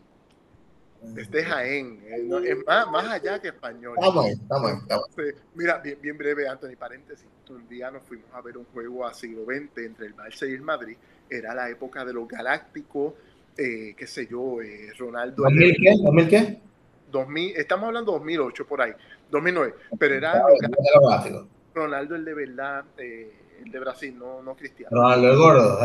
Es 1.18 1.30
de 1.30 1.44
Jaén, 1.44 2.02
eh, 2.06 2.30
es 2.46 2.66
más, 2.66 2.90
más, 2.90 3.06
allá 3.10 3.38
que 3.42 3.50
español. 3.50 3.96
Estamos, 3.98 4.30
estamos, 4.30 4.72
estamos. 4.72 5.08
Mira, 5.54 5.78
bien, 5.80 5.98
bien, 6.02 6.18
breve, 6.18 6.48
Anthony, 6.48 6.78
paréntesis. 6.80 7.28
Un 7.50 7.68
día 7.68 7.92
nos 7.92 8.04
fuimos 8.04 8.28
a 8.34 8.40
ver 8.40 8.58
un 8.58 8.64
juego 8.66 9.06
a 9.06 9.14
siglo 9.14 9.44
XX 9.44 9.86
entre 9.86 10.08
el 10.08 10.16
Barça 10.16 10.50
y 10.50 10.54
el 10.54 10.62
Madrid. 10.62 10.96
Era 11.30 11.54
la 11.54 11.70
época 11.70 12.06
de 12.06 12.14
los 12.14 12.26
galácticos, 12.26 13.16
eh, 13.58 13.94
qué 13.98 14.08
sé 14.08 14.28
yo, 14.28 14.62
eh, 14.62 14.94
Ronaldo. 14.98 15.44
¿2000 15.44 15.76
qué? 15.82 15.92
¿2000 15.92 16.30
qué? 16.30 16.62
2000, 17.14 17.56
estamos 17.56 17.88
hablando 17.88 18.12
de 18.12 18.18
2008 18.18 18.68
por 18.68 18.82
ahí, 18.82 18.92
2009, 19.34 19.76
pero 20.00 20.16
era 20.16 20.46
Ronaldo 21.74 22.16
el 22.16 22.24
de 22.24 22.34
verdad, 22.34 22.86
el 22.98 23.72
de 23.72 23.80
Brasil, 23.80 24.18
no, 24.18 24.42
no 24.42 24.56
Cristiano. 24.56 24.96
Ronaldo 24.96 25.32
el 25.32 25.38
gordo. 25.38 25.80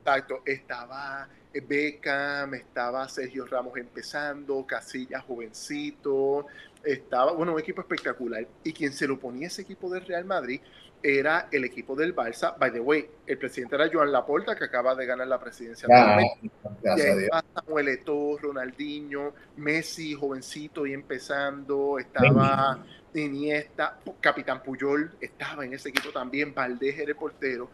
Exacto, 0.00 0.42
estaba 0.44 1.28
Beckham, 1.52 2.54
estaba 2.54 3.08
Sergio 3.08 3.46
Ramos 3.46 3.76
empezando, 3.76 4.64
Casillas 4.66 5.22
jovencito, 5.24 6.46
estaba, 6.84 7.32
bueno, 7.32 7.52
un 7.52 7.60
equipo 7.60 7.80
espectacular. 7.80 8.46
Y 8.64 8.72
quien 8.72 8.92
se 8.92 9.06
lo 9.06 9.18
ponía 9.18 9.46
ese 9.46 9.62
equipo 9.62 9.90
del 9.90 10.04
Real 10.06 10.24
Madrid 10.24 10.60
era 11.02 11.48
el 11.50 11.64
equipo 11.64 11.96
del 11.96 12.14
Barça. 12.14 12.56
By 12.58 12.72
the 12.72 12.80
way, 12.80 13.08
el 13.26 13.38
presidente 13.38 13.74
era 13.74 13.88
Joan 13.90 14.12
Laporta, 14.12 14.54
que 14.54 14.64
acaba 14.64 14.94
de 14.94 15.06
ganar 15.06 15.26
la 15.26 15.40
presidencia. 15.40 15.88
de 16.82 17.28
Samuel 17.54 17.88
Eto'o, 17.88 18.38
Ronaldinho, 18.38 19.34
Messi, 19.56 20.14
jovencito 20.14 20.86
y 20.86 20.92
empezando, 20.92 21.98
estaba 21.98 22.84
Iniesta, 23.14 23.98
Capitán 24.20 24.62
Puyol, 24.62 25.10
estaba 25.20 25.64
en 25.64 25.74
ese 25.74 25.88
equipo 25.88 26.10
también, 26.10 26.54
Valdés 26.54 26.98
era 26.98 27.10
el 27.10 27.16
portero 27.16 27.70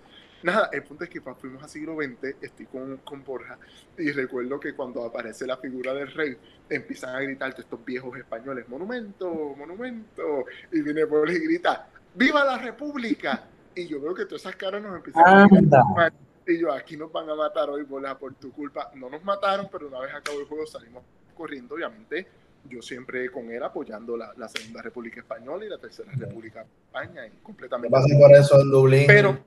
Nada, 0.47 0.71
el 0.73 0.85
punto 0.85 1.03
es 1.03 1.11
que 1.11 1.21
fuimos 1.21 1.61
a 1.61 1.67
siglo 1.67 1.97
XX, 1.97 2.37
estoy 2.41 2.67
con, 2.67 2.99
con 2.99 3.25
Borja, 3.25 3.59
y 3.99 4.13
recuerdo 4.13 4.61
que 4.61 4.77
cuando 4.77 5.05
aparece 5.05 5.45
la 5.45 5.57
figura 5.57 5.93
del 5.93 6.13
rey, 6.13 6.37
empiezan 6.71 7.17
a 7.17 7.21
gritar 7.21 7.53
estos 7.59 7.85
viejos 7.85 8.17
españoles, 8.17 8.69
monumento, 8.69 9.29
monumento, 9.59 10.45
y 10.71 10.83
viene 10.83 11.03
Borja 11.03 11.33
y 11.33 11.41
grita, 11.41 11.89
¡Viva 12.15 12.45
la 12.45 12.59
República! 12.59 13.43
Y 13.75 13.89
yo 13.89 14.01
veo 14.01 14.15
que 14.15 14.25
todas 14.25 14.43
esas 14.43 14.55
caras 14.55 14.81
nos 14.81 14.95
empiezan 14.95 15.25
a 15.27 15.49
gritar. 15.49 16.13
Y 16.47 16.61
yo, 16.61 16.73
aquí 16.73 16.97
nos 16.97 17.11
van 17.11 17.29
a 17.29 17.35
matar 17.35 17.69
hoy, 17.69 17.83
Borja, 17.83 18.17
por 18.17 18.33
tu 18.35 18.53
culpa. 18.53 18.93
No 18.95 19.11
nos 19.11 19.25
mataron, 19.25 19.67
pero 19.71 19.89
una 19.89 19.99
vez 19.99 20.15
acabó 20.15 20.39
el 20.39 20.47
juego 20.47 20.65
salimos 20.65 21.03
corriendo, 21.37 21.75
obviamente 21.75 22.29
yo 22.69 22.83
siempre 22.83 23.31
con 23.31 23.51
él 23.51 23.63
apoyando 23.63 24.17
la, 24.17 24.33
la, 24.37 24.49
Segunda 24.49 24.83
República 24.83 25.21
Española 25.21 25.65
y 25.65 25.69
la 25.69 25.79
Tercera 25.79 26.11
República 26.13 26.61
de 26.61 26.67
España 26.87 27.27
y 27.27 27.31
completamente. 27.43 27.91
Pasé 27.91 28.17
por 28.19 28.33
eso 28.33 28.61
en 28.61 28.71
Dublín. 28.71 29.05
Pero, 29.07 29.39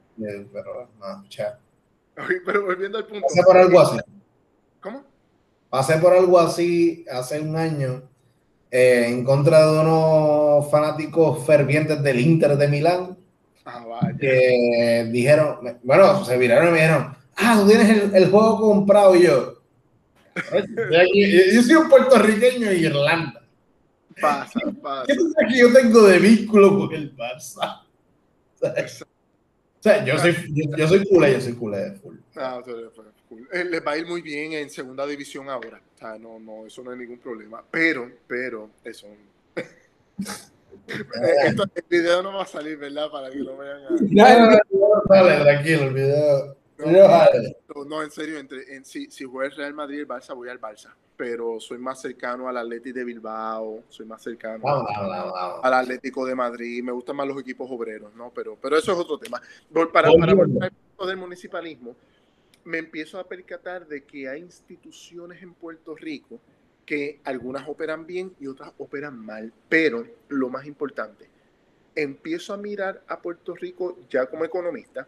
pero, 0.51 0.89
no, 0.99 2.25
pero 2.45 2.65
volviendo 2.65 2.97
al 2.97 3.05
punto. 3.05 3.27
Pasé 3.27 3.43
por 3.43 3.57
algo 3.57 3.79
así. 3.79 3.97
¿Cómo? 4.81 5.03
Pasé 5.69 5.97
por 5.97 6.13
algo 6.13 6.39
así 6.39 7.05
hace 7.11 7.39
un 7.39 7.55
año 7.55 8.03
eh, 8.71 9.05
en 9.07 9.23
contra 9.23 9.65
de 9.65 9.79
unos 9.79 10.69
fanáticos 10.69 11.45
fervientes 11.45 12.01
del 12.01 12.19
Inter 12.19 12.57
de 12.57 12.67
Milán. 12.67 13.17
Ah, 13.65 13.85
vaya. 13.85 14.17
Que 14.17 15.07
dijeron, 15.11 15.79
bueno, 15.83 16.25
se 16.25 16.37
viraron 16.37 16.69
y 16.69 16.71
me 16.71 16.81
dijeron, 16.81 17.15
ah, 17.35 17.57
tú 17.59 17.67
tienes 17.67 17.89
el, 17.89 18.15
el 18.15 18.31
juego 18.31 18.59
comprado 18.59 19.15
y 19.15 19.23
yo 19.23 19.59
yo 21.53 21.63
soy 21.63 21.75
un 21.75 21.89
puertorriqueño 21.89 22.71
y 22.71 22.85
Irlanda. 22.85 23.41
Pasa, 24.19 24.59
pasa. 24.81 25.05
¿Qué 25.07 25.15
pasa 25.15 25.47
que 25.47 25.57
yo 25.57 25.73
tengo 25.73 26.03
de 26.03 26.19
vínculo 26.19 26.77
con 26.77 26.93
el 26.93 27.15
Barça? 27.15 27.81
O 29.79 29.81
sea, 29.81 30.03
yo 30.03 30.19
soy, 30.19 30.35
yo, 30.77 30.87
soy 30.89 31.05
culé, 31.05 31.33
yo 31.33 31.41
soy 31.41 31.53
culé 31.53 31.91
full. 31.93 32.17
Ah, 32.35 32.61
cool. 33.29 33.47
Eh, 33.53 33.63
les 33.63 33.85
va 33.85 33.91
a 33.91 33.97
ir 33.97 34.05
muy 34.05 34.21
bien 34.21 34.51
en 34.51 34.69
segunda 34.69 35.07
división 35.07 35.49
ahora. 35.49 35.81
O 35.95 35.97
sea, 35.97 36.17
no, 36.17 36.37
no, 36.37 36.65
eso 36.65 36.83
no 36.83 36.91
hay 36.91 36.97
ningún 36.97 37.19
problema. 37.19 37.63
Pero, 37.71 38.11
pero, 38.27 38.69
eso. 38.83 39.07
Esto, 41.45 41.63
el 41.75 41.83
video 41.89 42.21
no 42.21 42.33
va 42.33 42.43
a 42.43 42.47
salir, 42.47 42.77
¿verdad? 42.77 43.09
Para 43.09 43.29
que 43.29 43.37
lo 43.37 43.57
vean. 43.57 43.77
A... 43.85 43.89
No, 43.89 44.51
no, 44.51 44.59
no, 44.71 45.03
dale, 45.07 45.43
tranquilo, 45.43 45.83
el 45.83 45.93
video. 45.93 46.58
No, 46.79 48.03
en 48.03 48.11
serio, 48.11 48.39
entre, 48.39 48.75
en, 48.75 48.85
si, 48.85 49.11
si 49.11 49.25
juega 49.25 49.49
el 49.49 49.55
Real 49.55 49.73
Madrid 49.73 49.97
y 49.97 50.01
el 50.01 50.07
Barça, 50.07 50.33
voy 50.33 50.49
al 50.49 50.61
Barça. 50.61 50.93
Pero 51.17 51.59
soy 51.59 51.77
más 51.77 52.01
cercano 52.01 52.47
al 52.47 52.57
Atlético 52.57 52.99
de 52.99 53.05
Bilbao, 53.05 53.83
soy 53.89 54.05
más 54.05 54.23
cercano 54.23 54.63
al 55.61 55.73
Atlético 55.73 56.25
de 56.25 56.35
Madrid. 56.35 56.81
Me 56.81 56.93
gustan 56.93 57.17
más 57.17 57.27
los 57.27 57.39
equipos 57.41 57.69
obreros, 57.69 58.15
¿no? 58.15 58.31
Pero, 58.33 58.57
pero 58.61 58.77
eso 58.77 58.93
es 58.93 58.97
otro 58.97 59.17
tema. 59.17 59.41
Para, 59.73 59.87
para 59.91 60.33
volver 60.33 60.71
al 60.97 61.07
del 61.07 61.17
municipalismo, 61.17 61.95
me 62.63 62.77
empiezo 62.77 63.19
a 63.19 63.25
percatar 63.25 63.85
de 63.85 64.03
que 64.03 64.29
hay 64.29 64.41
instituciones 64.41 65.41
en 65.43 65.53
Puerto 65.53 65.95
Rico 65.95 66.39
que 66.85 67.19
algunas 67.25 67.67
operan 67.67 68.05
bien 68.07 68.33
y 68.39 68.47
otras 68.47 68.71
operan 68.77 69.17
mal. 69.17 69.51
Pero 69.67 70.05
lo 70.29 70.49
más 70.49 70.65
importante, 70.65 71.29
empiezo 71.95 72.53
a 72.53 72.57
mirar 72.57 73.03
a 73.07 73.19
Puerto 73.19 73.55
Rico 73.55 73.97
ya 74.09 74.25
como 74.27 74.45
economista 74.45 75.05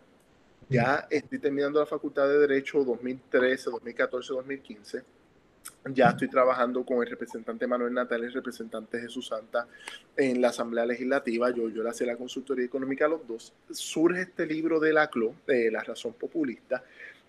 ya 0.71 1.07
estoy 1.09 1.39
terminando 1.39 1.79
la 1.79 1.85
Facultad 1.85 2.29
de 2.29 2.39
Derecho 2.39 2.83
2013, 2.83 3.71
2014, 3.71 4.33
2015. 4.33 5.03
Ya 5.93 6.09
estoy 6.09 6.29
trabajando 6.29 6.85
con 6.85 7.03
el 7.03 7.09
representante 7.09 7.67
Manuel 7.67 7.93
Natal 7.93 8.21
y 8.21 8.27
el 8.27 8.33
representante 8.33 8.99
Jesús 8.99 9.27
Santa 9.27 9.67
en 10.15 10.41
la 10.41 10.49
Asamblea 10.49 10.85
Legislativa. 10.85 11.51
Yo, 11.51 11.69
yo 11.69 11.83
le 11.83 11.89
hacía 11.89 12.07
la 12.07 12.15
consultoría 12.15 12.65
económica 12.65 13.05
a 13.05 13.09
los 13.09 13.27
dos. 13.27 13.53
Surge 13.69 14.21
este 14.21 14.45
libro 14.45 14.79
de 14.79 14.93
la 14.93 15.09
CLO, 15.09 15.35
de 15.45 15.69
La 15.69 15.83
Razón 15.83 16.13
Populista, 16.13 16.83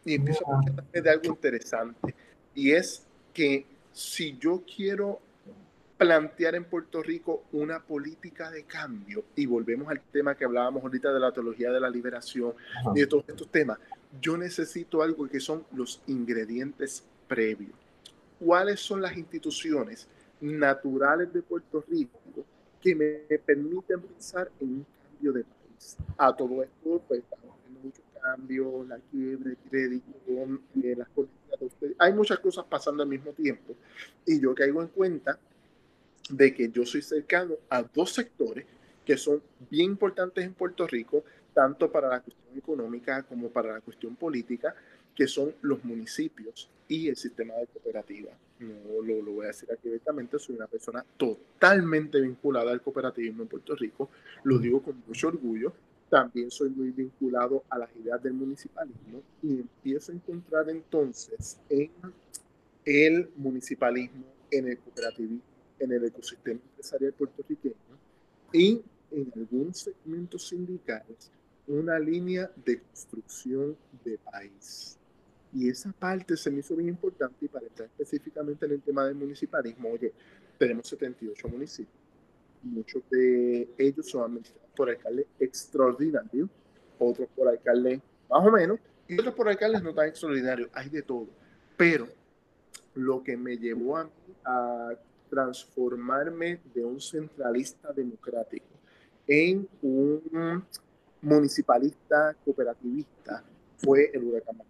y 0.05 0.15
empiezo 0.15 0.45
a 0.49 0.59
hablar 0.59 0.85
de 0.93 1.11
algo 1.11 1.27
interesante. 1.27 2.15
Y 2.55 2.71
es 2.71 3.05
que 3.35 3.67
si 3.93 4.39
yo 4.39 4.63
quiero 4.65 5.21
plantear 6.03 6.57
en 6.57 6.65
Puerto 6.65 7.01
Rico 7.01 7.45
una 7.53 7.81
política 7.81 8.51
de 8.51 8.65
cambio, 8.65 9.25
y 9.37 9.47
volvemos 9.47 9.89
al 9.89 10.01
tema 10.01 10.35
que 10.35 10.45
hablábamos 10.45 10.83
ahorita 10.83 11.13
de 11.13 11.21
la 11.21 11.33
teología 11.33 11.71
de 11.71 11.79
la 11.79 11.89
liberación 11.89 12.55
y 12.93 13.01
de 13.01 13.07
todos 13.07 13.25
estos 13.29 13.49
temas, 13.49 13.79
yo 14.21 14.37
necesito 14.37 15.01
algo 15.01 15.29
que 15.29 15.39
son 15.39 15.65
los 15.73 16.03
ingredientes 16.09 17.05
previos. 17.29 17.71
¿Cuáles 18.41 18.81
son 18.81 19.01
las 19.01 19.17
instituciones 19.17 20.09
naturales 20.41 21.33
de 21.33 21.41
Puerto 21.41 21.85
Rico 21.89 22.19
que 22.81 22.97
me 22.97 23.39
permiten 23.39 24.01
pensar 24.01 24.51
en 24.61 24.69
un 24.69 24.87
cambio 25.09 25.33
de 25.33 25.45
país? 25.45 25.97
A 26.19 26.35
todo 26.35 26.65
esto, 26.65 27.01
pues 27.07 27.21
estamos 27.21 27.57
viendo 27.65 27.81
muchos 27.81 28.05
cambios, 28.21 28.89
la 28.89 28.99
quiebra, 28.99 29.51
el 29.51 29.57
crédito, 29.71 30.13
eh, 30.83 30.95
las 30.97 31.09
políticas 31.11 31.61
de 31.61 31.67
ustedes. 31.67 31.97
Hay 32.01 32.13
muchas 32.13 32.41
cosas 32.41 32.65
pasando 32.69 33.05
al 33.05 33.09
mismo 33.09 33.31
tiempo 33.31 33.77
y 34.27 34.41
yo 34.41 34.53
caigo 34.53 34.83
en 34.83 34.89
cuenta 34.89 35.39
de 36.31 36.55
que 36.55 36.71
yo 36.71 36.87
soy 36.87 37.03
cercano 37.03 37.55
a 37.69 37.83
dos 37.83 38.13
sectores 38.13 38.67
que 39.05 39.17
son 39.17 39.43
bien 39.71 39.91
importantes 39.91 40.45
en 40.45 40.55
Puerto 40.55 40.87
Rico, 40.87 41.25
tanto 41.55 41.91
para 41.91 42.09
la 42.09 42.21
cuestión 42.21 42.57
económica 42.57 43.23
como 43.25 43.49
para 43.49 43.73
la 43.73 43.81
cuestión 43.81 44.17
política, 44.17 44.75
que 45.15 45.27
son 45.27 45.55
los 45.61 45.85
municipios 45.85 46.69
y 46.89 47.09
el 47.09 47.17
sistema 47.17 47.55
de 47.55 47.67
cooperativa. 47.67 48.31
No 48.61 49.03
lo, 49.03 49.23
lo 49.23 49.33
voy 49.33 49.45
a 49.45 49.49
decir 49.49 49.69
aquí 49.73 49.89
directamente, 49.89 50.39
soy 50.39 50.57
una 50.57 50.67
persona 50.67 51.05
totalmente 51.17 52.21
vinculada 52.21 52.71
al 52.71 52.81
cooperativismo 52.81 53.43
en 53.43 53.49
Puerto 53.49 53.75
Rico, 53.75 54.11
lo 54.45 54.59
digo 54.59 54.83
con 54.83 55.03
mucho 55.07 55.29
orgullo. 55.29 55.73
También 56.09 56.51
soy 56.51 56.69
muy 56.69 56.91
vinculado 56.91 57.65
a 57.71 57.79
las 57.79 57.89
ideas 57.97 58.23
del 58.23 58.35
municipalismo 58.35 59.23
y 59.43 59.61
empiezo 59.61 60.13
a 60.13 60.15
encontrar 60.15 60.69
entonces 60.69 61.59
en 61.71 61.91
el 62.85 63.31
municipalismo, 63.37 64.27
en 64.51 64.69
el 64.69 64.79
cooperativismo, 64.79 65.41
en 65.83 65.93
el 65.93 66.05
ecosistema 66.05 66.61
empresarial 66.61 67.13
puertorriqueño 67.13 67.75
y 68.53 68.83
en 69.11 69.33
algunos 69.35 69.79
segmentos 69.79 70.49
sindicales 70.49 71.31
una 71.67 71.99
línea 71.99 72.51
de 72.65 72.81
construcción 72.81 73.77
de 74.05 74.19
país. 74.19 74.99
Y 75.53 75.69
esa 75.69 75.93
parte 75.93 76.37
se 76.37 76.51
me 76.51 76.61
hizo 76.61 76.75
bien 76.77 76.91
importante 76.91 77.45
y 77.45 77.49
para 77.49 77.67
entrar 77.67 77.89
específicamente 77.89 78.65
en 78.67 78.73
el 78.73 78.83
tema 78.83 79.05
del 79.05 79.15
municipalismo, 79.15 79.91
oye, 79.91 80.13
tenemos 80.59 80.89
78 80.89 81.49
municipios. 81.49 81.95
Muchos 82.63 83.03
de 83.11 83.69
ellos 83.77 84.09
son 84.09 84.25
administrados 84.25 84.71
por 84.77 84.89
alcaldes 84.89 85.27
extraordinarios, 85.39 86.49
otros 86.99 87.29
por 87.35 87.49
alcaldes 87.49 88.01
más 88.31 88.47
o 88.47 88.51
menos, 88.51 88.79
y 89.09 89.19
otros 89.19 89.35
por 89.35 89.49
alcaldes 89.49 89.83
no 89.83 89.93
tan 89.93 90.09
extraordinarios. 90.09 90.71
Hay 90.73 90.89
de 90.89 91.03
todo. 91.03 91.29
Pero 91.77 92.07
lo 92.95 93.23
que 93.23 93.37
me 93.37 93.59
llevó 93.59 93.99
a, 93.99 94.11
a 94.45 94.95
transformarme 95.33 96.61
de 96.75 96.85
un 96.85 97.01
centralista 97.01 97.91
democrático 97.91 98.67
en 99.27 99.67
un 99.81 100.63
municipalista 101.23 102.37
cooperativista 102.45 103.43
fue 103.79 104.11
el 104.13 104.25
huracán. 104.25 104.61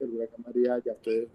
el 0.00 0.10
huracán 0.10 0.44
María 0.44 0.78
ya 0.84 0.92
ustedes 0.92 1.28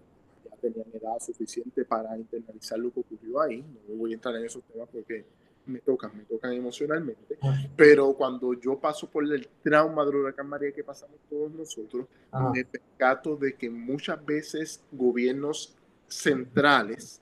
ya 0.44 0.56
tenían 0.60 0.86
edad 0.92 1.18
suficiente 1.18 1.84
para 1.84 2.16
internalizar 2.16 2.78
lo 2.78 2.92
que 2.92 3.00
ocurrió 3.00 3.40
ahí. 3.40 3.64
No 3.88 3.96
voy 3.96 4.12
a 4.12 4.14
entrar 4.14 4.36
en 4.36 4.44
esos 4.44 4.62
temas 4.62 4.88
porque 4.92 5.24
me 5.66 5.80
tocan, 5.80 6.16
me 6.16 6.22
tocan 6.22 6.52
emocionalmente. 6.52 7.36
Pero 7.76 8.14
cuando 8.14 8.54
yo 8.54 8.78
paso 8.78 9.10
por 9.10 9.24
el 9.24 9.48
trauma 9.60 10.04
del 10.04 10.14
huracán 10.14 10.48
María 10.48 10.70
que 10.70 10.84
pasamos 10.84 11.16
todos 11.28 11.50
nosotros, 11.50 12.06
me 12.54 12.64
percato 12.64 13.34
de 13.34 13.56
que 13.56 13.68
muchas 13.68 14.24
veces 14.24 14.84
gobiernos 14.92 15.74
centrales 16.06 17.20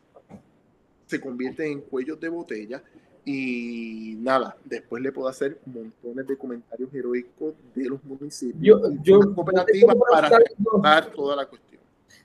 se 1.07 1.21
convierten 1.21 1.73
en 1.73 1.81
cuellos 1.83 2.19
de 2.21 2.29
botella 2.29 2.83
y 3.25 4.15
nada, 4.21 4.57
después 4.65 5.03
le 5.03 5.11
puedo 5.11 5.29
hacer 5.29 5.59
montones 5.67 6.27
de 6.29 6.39
comentarios 6.39 6.95
heroicos 6.95 7.55
de 7.75 7.89
los 7.89 8.05
municipios. 8.05 8.63
Yo, 8.63 8.81
yo 9.03 9.35
cooperativas 9.35 9.97
para 10.11 10.31
dar 10.81 11.11
toda 11.11 11.35
la 11.35 11.47
cuestión. 11.47 11.81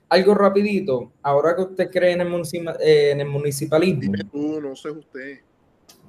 Algo 0.08 0.34
rapidito, 0.34 1.12
ahora 1.22 1.56
que 1.56 1.62
usted 1.62 1.90
cree 1.90 2.12
en 2.12 2.20
el, 2.20 2.32
eh, 2.80 3.10
en 3.10 3.20
el 3.20 3.28
municipalismo. 3.28 4.00
Dime 4.00 4.24
tú, 4.30 4.60
no 4.60 4.76
sé 4.76 4.90
usted. 4.90 5.40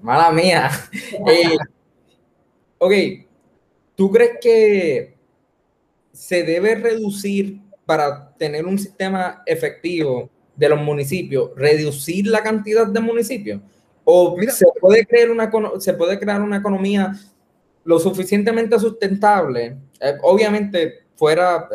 Mala 0.01 0.31
mía. 0.31 0.69
Eh, 1.27 1.57
ok, 2.77 2.93
¿tú 3.95 4.11
crees 4.11 4.37
que 4.41 5.15
se 6.11 6.43
debe 6.43 6.75
reducir 6.75 7.61
para 7.85 8.31
tener 8.35 8.65
un 8.65 8.77
sistema 8.77 9.41
efectivo 9.45 10.29
de 10.55 10.69
los 10.69 10.79
municipios, 10.79 11.51
reducir 11.55 12.27
la 12.27 12.43
cantidad 12.43 12.87
de 12.87 12.99
municipios? 12.99 13.61
¿O 14.03 14.35
se, 14.49 14.65
puede 14.79 15.05
crear 15.05 15.31
una, 15.31 15.51
se 15.79 15.93
puede 15.93 16.19
crear 16.19 16.41
una 16.41 16.57
economía 16.57 17.13
lo 17.85 17.99
suficientemente 17.99 18.77
sustentable? 18.79 19.77
Eh, 19.99 20.15
obviamente, 20.21 21.05
fuera, 21.15 21.69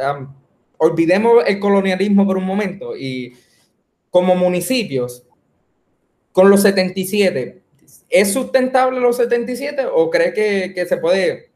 olvidemos 0.77 1.43
el 1.47 1.59
colonialismo 1.59 2.27
por 2.27 2.37
un 2.37 2.45
momento 2.45 2.97
y 2.97 3.33
como 4.11 4.35
municipios, 4.35 5.25
con 6.33 6.51
los 6.51 6.63
77, 6.63 7.63
¿es 8.09 8.33
sustentable 8.33 9.01
los 9.01 9.17
77 9.17 9.87
o 9.93 10.09
cree 10.11 10.33
que, 10.33 10.73
que 10.75 10.87
se 10.87 10.97
puede 10.99 11.51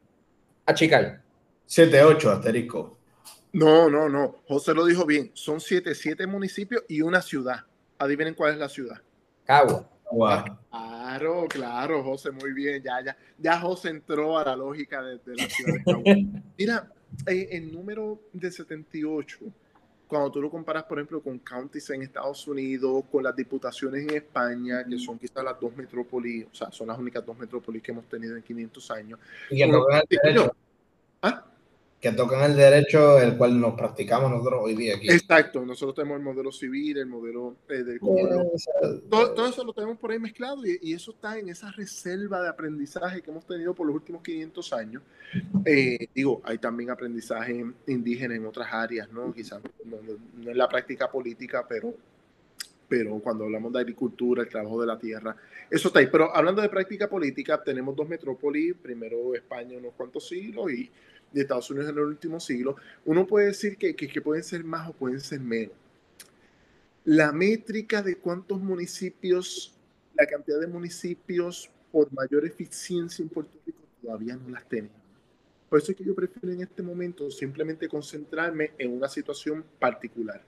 achicar? 0.65 1.21
7-8, 1.67 2.25
asterisco. 2.31 2.97
No, 3.53 3.87
no, 3.89 4.09
no. 4.09 4.37
José 4.47 4.73
lo 4.73 4.85
dijo 4.85 5.05
bien. 5.05 5.31
Son 5.33 5.61
7, 5.61 5.93
7 5.93 6.25
municipios 6.25 6.83
y 6.87 7.01
una 7.01 7.21
ciudad. 7.21 7.65
Adivinen 7.99 8.33
cuál 8.33 8.53
es 8.53 8.57
la 8.57 8.67
ciudad. 8.67 8.99
Cagua. 9.45 9.89
Claro, 10.69 11.47
claro, 11.47 12.03
José, 12.03 12.31
muy 12.31 12.51
bien. 12.51 12.81
Ya, 12.83 13.03
ya, 13.03 13.17
ya 13.37 13.59
José 13.59 13.89
entró 13.89 14.37
a 14.37 14.43
la 14.43 14.55
lógica 14.55 15.01
de, 15.03 15.19
la 15.35 15.47
ciudad 15.47 15.73
de 15.73 15.83
Cagua. 15.83 16.03
Mira, 16.57 16.91
eh, 17.27 17.49
el 17.51 17.71
número 17.71 18.19
de 18.33 18.51
78, 18.51 19.39
cuando 20.07 20.31
tú 20.31 20.41
lo 20.41 20.49
comparas, 20.49 20.83
por 20.83 20.97
ejemplo, 20.97 21.21
con 21.21 21.37
counties 21.39 21.89
en 21.91 22.01
Estados 22.01 22.47
Unidos, 22.47 23.03
con 23.11 23.23
las 23.23 23.35
diputaciones 23.35 24.03
en 24.03 24.15
España, 24.15 24.83
que 24.83 24.97
son 24.97 25.19
quizás 25.19 25.43
las 25.43 25.59
dos 25.59 25.75
metrópolis, 25.75 26.47
o 26.51 26.55
sea, 26.55 26.71
son 26.71 26.87
las 26.87 26.97
únicas 26.97 27.23
dos 27.23 27.37
metrópolis 27.37 27.83
que 27.83 27.91
hemos 27.91 28.05
tenido 28.05 28.35
en 28.35 28.41
500 28.41 28.91
años. 28.91 29.19
Y 29.51 29.61
el 29.61 29.71
¿Ah? 31.21 31.45
Que 32.03 32.11
tocan 32.11 32.51
el 32.51 32.57
derecho 32.57 33.17
el 33.17 33.37
cual 33.37 33.57
nos 33.61 33.75
practicamos 33.75 34.29
nosotros 34.29 34.59
hoy 34.63 34.75
día 34.75 34.97
aquí. 34.97 35.09
Exacto, 35.09 35.65
nosotros 35.65 35.95
tenemos 35.95 36.17
el 36.17 36.23
modelo 36.25 36.51
civil, 36.51 36.97
el 36.97 37.05
modelo 37.05 37.55
eh, 37.69 37.81
del 37.81 38.01
todo, 39.09 39.47
eso 39.47 39.63
lo 39.63 39.71
tenemos 39.71 39.97
por 39.97 40.11
ahí 40.11 40.19
mezclado 40.19 40.65
y, 40.65 40.77
y, 40.81 40.93
eso 40.93 41.11
está 41.11 41.39
en 41.39 41.47
esa 41.47 41.71
reserva 41.71 42.41
de 42.41 42.49
aprendizaje 42.49 43.21
que 43.21 43.31
hemos 43.31 43.47
tenido 43.47 43.73
por 43.73 43.87
los 43.87 43.95
últimos 43.95 44.21
500 44.21 44.73
años. 44.73 45.01
Eh, 45.63 46.07
digo, 46.13 46.41
hay 46.43 46.57
también 46.57 46.89
aprendizaje 46.89 47.65
indígena 47.87 48.35
en 48.35 48.47
otras 48.47 48.67
áreas, 48.73 49.09
¿no? 49.09 49.33
Quizás 49.33 49.61
no, 49.85 49.95
no, 50.01 50.51
en 50.51 50.57
la 50.57 50.67
práctica 50.67 51.09
política, 51.09 51.65
pero, 51.69 51.93
pero 52.89 53.17
cuando 53.19 53.45
hablamos 53.45 53.71
de 53.71 53.79
agricultura, 53.79 54.43
el 54.43 54.49
trabajo 54.49 54.81
de 54.81 54.87
la 54.87 54.99
tierra, 54.99 55.37
eso 55.71 55.87
está 55.87 55.99
ahí. 55.99 56.07
Pero 56.11 56.35
hablando 56.35 56.61
de 56.61 56.67
práctica 56.67 57.07
política, 57.07 57.63
tenemos 57.63 57.95
dos 57.95 58.09
metrópolis, 58.09 58.75
primero 58.75 59.33
España 59.33 59.77
unos 59.77 59.93
cuantos 59.93 60.27
siglos 60.27 60.69
y 60.69 60.91
de 61.33 61.41
Estados 61.41 61.69
Unidos 61.69 61.89
en 61.89 61.97
el 61.97 62.03
último 62.03 62.39
siglo, 62.39 62.75
uno 63.05 63.25
puede 63.25 63.47
decir 63.47 63.77
que, 63.77 63.95
que, 63.95 64.21
pueden 64.21 64.43
ser 64.43 64.63
más 64.63 64.89
o 64.89 64.93
pueden 64.93 65.19
ser 65.19 65.39
menos. 65.39 65.75
La 67.05 67.31
métrica 67.31 68.01
de 68.01 68.17
cuántos 68.17 68.61
municipios, 68.61 69.75
la 70.15 70.25
cantidad 70.25 70.59
de 70.59 70.67
municipios 70.67 71.69
por 71.91 72.11
mayor 72.13 72.45
eficiencia 72.45 73.23
en 73.23 73.29
Puerto 73.29 73.57
Rico 73.65 73.79
todavía 74.01 74.35
no 74.35 74.49
las 74.49 74.67
tenemos. 74.67 74.97
Por 75.69 75.79
eso 75.79 75.91
es 75.91 75.97
que 75.97 76.03
yo 76.03 76.13
prefiero 76.13 76.51
en 76.51 76.61
este 76.61 76.83
momento 76.83 77.31
simplemente 77.31 77.89
concentrarme 77.89 78.71
en 78.77 78.95
una 78.95 79.09
situación 79.09 79.65
particular. 79.79 80.41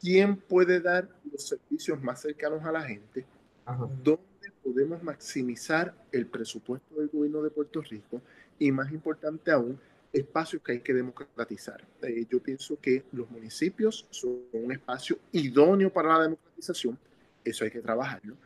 ¿Quién 0.00 0.36
puede 0.36 0.80
dar 0.80 1.08
los 1.30 1.48
servicios 1.48 2.02
más 2.02 2.20
cercanos 2.20 2.64
a 2.64 2.72
la 2.72 2.82
gente? 2.82 3.24
¿Dónde 4.02 4.52
podemos 4.62 5.02
maximizar 5.02 5.94
el 6.12 6.26
presupuesto 6.26 6.96
del 6.96 7.08
gobierno 7.08 7.42
de 7.42 7.50
Puerto 7.50 7.80
Rico? 7.80 8.20
Y 8.58 8.72
más 8.72 8.92
importante 8.92 9.50
aún, 9.50 9.78
espacios 10.12 10.62
que 10.62 10.72
hay 10.72 10.80
que 10.80 10.94
democratizar. 10.94 11.84
Eh, 12.02 12.26
yo 12.30 12.42
pienso 12.42 12.78
que 12.80 13.04
los 13.12 13.30
municipios 13.30 14.06
son 14.10 14.40
un 14.52 14.72
espacio 14.72 15.18
idóneo 15.32 15.92
para 15.92 16.16
la 16.16 16.22
democratización, 16.24 16.98
eso 17.44 17.64
hay 17.64 17.70
que 17.70 17.80
trabajarlo. 17.80 18.36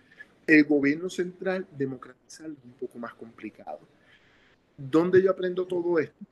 El 0.47 0.65
gobierno 0.65 1.09
central, 1.09 1.66
democratizarlo 1.77 2.57
es 2.59 2.65
un 2.65 2.73
poco 2.73 2.99
más 2.99 3.15
complicado. 3.15 3.81
¿Dónde 4.77 5.23
yo 5.23 5.31
aprendo 5.31 5.66
todo 5.66 5.99
esto? 5.99 6.24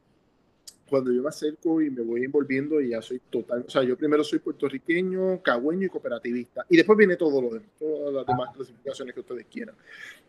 Cuando 0.89 1.13
yo 1.13 1.23
me 1.23 1.29
acerco 1.29 1.81
y 1.81 1.91
me 1.91 2.03
voy 2.03 2.25
envolviendo 2.25 2.81
y 2.81 2.91
ya 2.91 3.03
soy 3.03 3.21
total, 3.31 3.65
o 3.67 3.71
sea, 3.71 3.83
yo 3.83 3.97
primero 3.97 4.25
soy 4.25 4.39
puertorriqueño, 4.39 5.43
cagüeño 5.43 5.87
y 5.87 5.89
cooperativista. 5.89 6.65
Y 6.69 6.77
después 6.77 6.97
viene 6.97 7.17
todo 7.17 7.41
lo 7.41 7.51
demás, 7.51 7.69
todas 7.79 8.15
las 8.15 8.27
demás 8.27 8.55
clasificaciones 8.55 9.15
que 9.15 9.21
ustedes 9.21 9.47
quieran. 9.47 9.75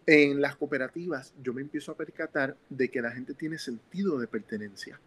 En 0.05 0.41
las 0.41 0.55
cooperativas 0.55 1.33
yo 1.41 1.53
me 1.53 1.61
empiezo 1.61 1.91
a 1.91 1.95
percatar 1.95 2.55
de 2.69 2.89
que 2.89 3.01
la 3.01 3.11
gente 3.11 3.33
tiene 3.33 3.57
sentido 3.57 4.19
de 4.19 4.27
pertenencia 4.27 4.99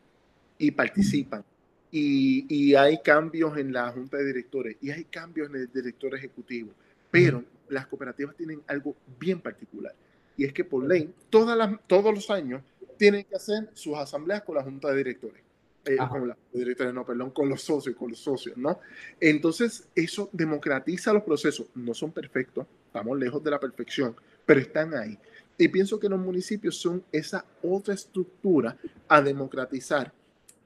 y 0.59 0.71
participan. 0.71 1.45
Y, 1.91 2.47
y 2.49 2.75
hay 2.75 3.03
cambios 3.03 3.59
en 3.59 3.73
la 3.73 3.91
junta 3.93 4.17
de 4.17 4.25
directores 4.25 4.77
y 4.81 4.91
hay 4.91 5.05
cambios 5.05 5.51
en 5.51 5.57
el 5.57 5.73
director 5.73 6.15
ejecutivo. 6.15 6.71
Pero 7.11 7.45
las 7.69 7.87
cooperativas 7.87 8.35
tienen 8.37 8.63
algo 8.67 8.97
bien 9.19 9.41
particular. 9.41 9.95
Y 10.37 10.45
es 10.45 10.53
que 10.53 10.65
por 10.65 10.85
ley, 10.87 11.13
todas 11.31 11.57
las, 11.57 11.79
todos 11.87 12.15
los 12.15 12.31
años, 12.31 12.63
tienen 13.03 13.25
que 13.25 13.35
hacer 13.35 13.69
sus 13.75 13.97
asambleas 13.97 14.43
con 14.43 14.55
la 14.55 14.63
junta 14.63 14.89
de 14.93 14.99
directores. 14.99 15.43
Eh, 15.87 15.97
con 16.09 16.29
la 16.29 16.37
directores, 16.53 16.95
no, 16.95 17.05
perdón, 17.05 17.33
con 17.33 17.49
los 17.49 17.61
socios, 17.61 17.97
con 17.97 18.11
los 18.11 18.21
socios, 18.21 18.57
¿no? 18.57 18.79
Entonces, 19.19 19.89
eso 19.97 20.31
democratiza 20.33 21.13
los 21.13 21.25
procesos. 21.25 21.67
No 21.75 21.95
son 21.95 22.13
perfectos, 22.13 22.65
estamos 22.87 23.19
lejos 23.19 23.43
de 23.43 23.51
la 23.51 23.59
perfección, 23.59 24.15
pero 24.47 24.61
están 24.61 24.95
ahí. 24.95 25.19
Y 25.59 25.67
pienso 25.67 25.99
que 25.99 26.09
los 26.09 26.21
municipios 26.21 26.77
son 26.77 27.03
esa 27.11 27.45
otra 27.61 27.93
estructura 27.93 28.79
a 29.09 29.21
democratizar 29.21 30.13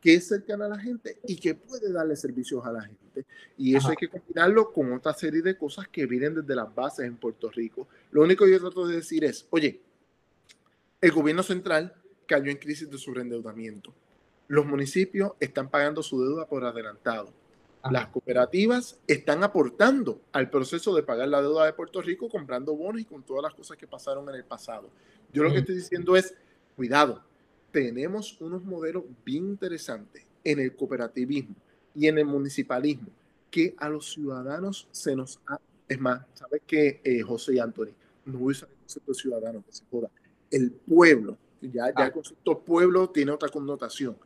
que 0.02 0.12
es 0.12 0.28
cercana 0.28 0.66
a 0.66 0.68
la 0.68 0.78
gente 0.78 1.16
y 1.26 1.36
que 1.36 1.54
puede 1.54 1.90
darle 1.90 2.16
servicios 2.16 2.66
a 2.66 2.72
la 2.72 2.82
gente. 2.82 3.24
Y 3.56 3.74
eso 3.74 3.88
hay 3.88 3.96
que 3.96 4.08
combinarlo 4.08 4.74
con 4.74 4.92
otra 4.92 5.14
serie 5.14 5.40
de 5.40 5.56
cosas 5.56 5.88
que 5.88 6.04
vienen 6.04 6.34
desde 6.34 6.54
las 6.54 6.72
bases 6.74 7.06
en 7.06 7.16
Puerto 7.16 7.50
Rico. 7.50 7.88
Lo 8.10 8.20
único 8.20 8.44
que 8.44 8.50
yo 8.50 8.60
trato 8.60 8.86
de 8.86 8.96
decir 8.96 9.24
es, 9.24 9.46
oye, 9.48 9.80
el 11.00 11.12
gobierno 11.12 11.42
central 11.42 11.94
cayó 12.27 12.51
en 12.51 12.59
crisis 12.59 12.90
de 12.90 12.98
sobreendeudamiento. 12.98 13.93
Los 14.48 14.66
municipios 14.66 15.32
están 15.40 15.69
pagando 15.69 16.03
su 16.03 16.23
deuda 16.23 16.47
por 16.47 16.65
adelantado. 16.65 17.32
Las 17.90 18.09
cooperativas 18.09 18.98
están 19.07 19.44
aportando 19.44 20.20
al 20.32 20.51
proceso 20.51 20.94
de 20.94 21.05
pagar 21.05 21.28
la 21.28 21.40
deuda 21.40 21.66
de 21.66 21.73
Puerto 21.73 22.03
Rico 22.03 22.28
comprando 22.28 22.74
bonos 22.74 23.01
y 23.01 23.05
con 23.05 23.23
todas 23.23 23.44
las 23.44 23.55
cosas 23.55 23.77
que 23.77 23.86
pasaron 23.86 24.28
en 24.28 24.35
el 24.35 24.44
pasado. 24.44 24.90
Yo 25.32 25.44
lo 25.44 25.53
que 25.53 25.59
estoy 25.59 25.77
diciendo 25.77 26.16
es, 26.16 26.35
cuidado, 26.74 27.23
tenemos 27.70 28.40
unos 28.40 28.65
modelos 28.65 29.05
bien 29.24 29.47
interesantes 29.47 30.24
en 30.43 30.59
el 30.59 30.74
cooperativismo 30.74 31.55
y 31.94 32.09
en 32.09 32.19
el 32.19 32.27
municipalismo 32.27 33.09
que 33.51 33.74
a 33.78 33.89
los 33.89 34.12
ciudadanos 34.12 34.89
se 34.90 35.15
nos 35.15 35.39
ha... 35.47 35.61
Es 35.89 36.01
más, 36.01 36.27
¿sabes 36.35 36.62
qué, 36.66 37.01
eh, 37.05 37.23
José 37.23 37.55
y 37.55 37.59
Anthony? 37.61 37.94
No 38.24 38.39
voy 38.39 38.51
a 38.51 38.57
usar 38.57 38.69
el 38.69 38.77
concepto 38.78 39.12
de 39.12 39.19
ciudadano, 39.19 39.65
que 39.65 39.73
se 39.73 39.85
joda. 39.89 40.11
El 40.51 40.73
pueblo 40.73 41.39
ya, 41.61 41.93
ya 41.97 42.07
el 42.07 42.12
concepto 42.12 42.59
pueblo 42.59 43.11
tiene 43.11 43.33
otra 43.33 43.49
connotación. 43.49 44.16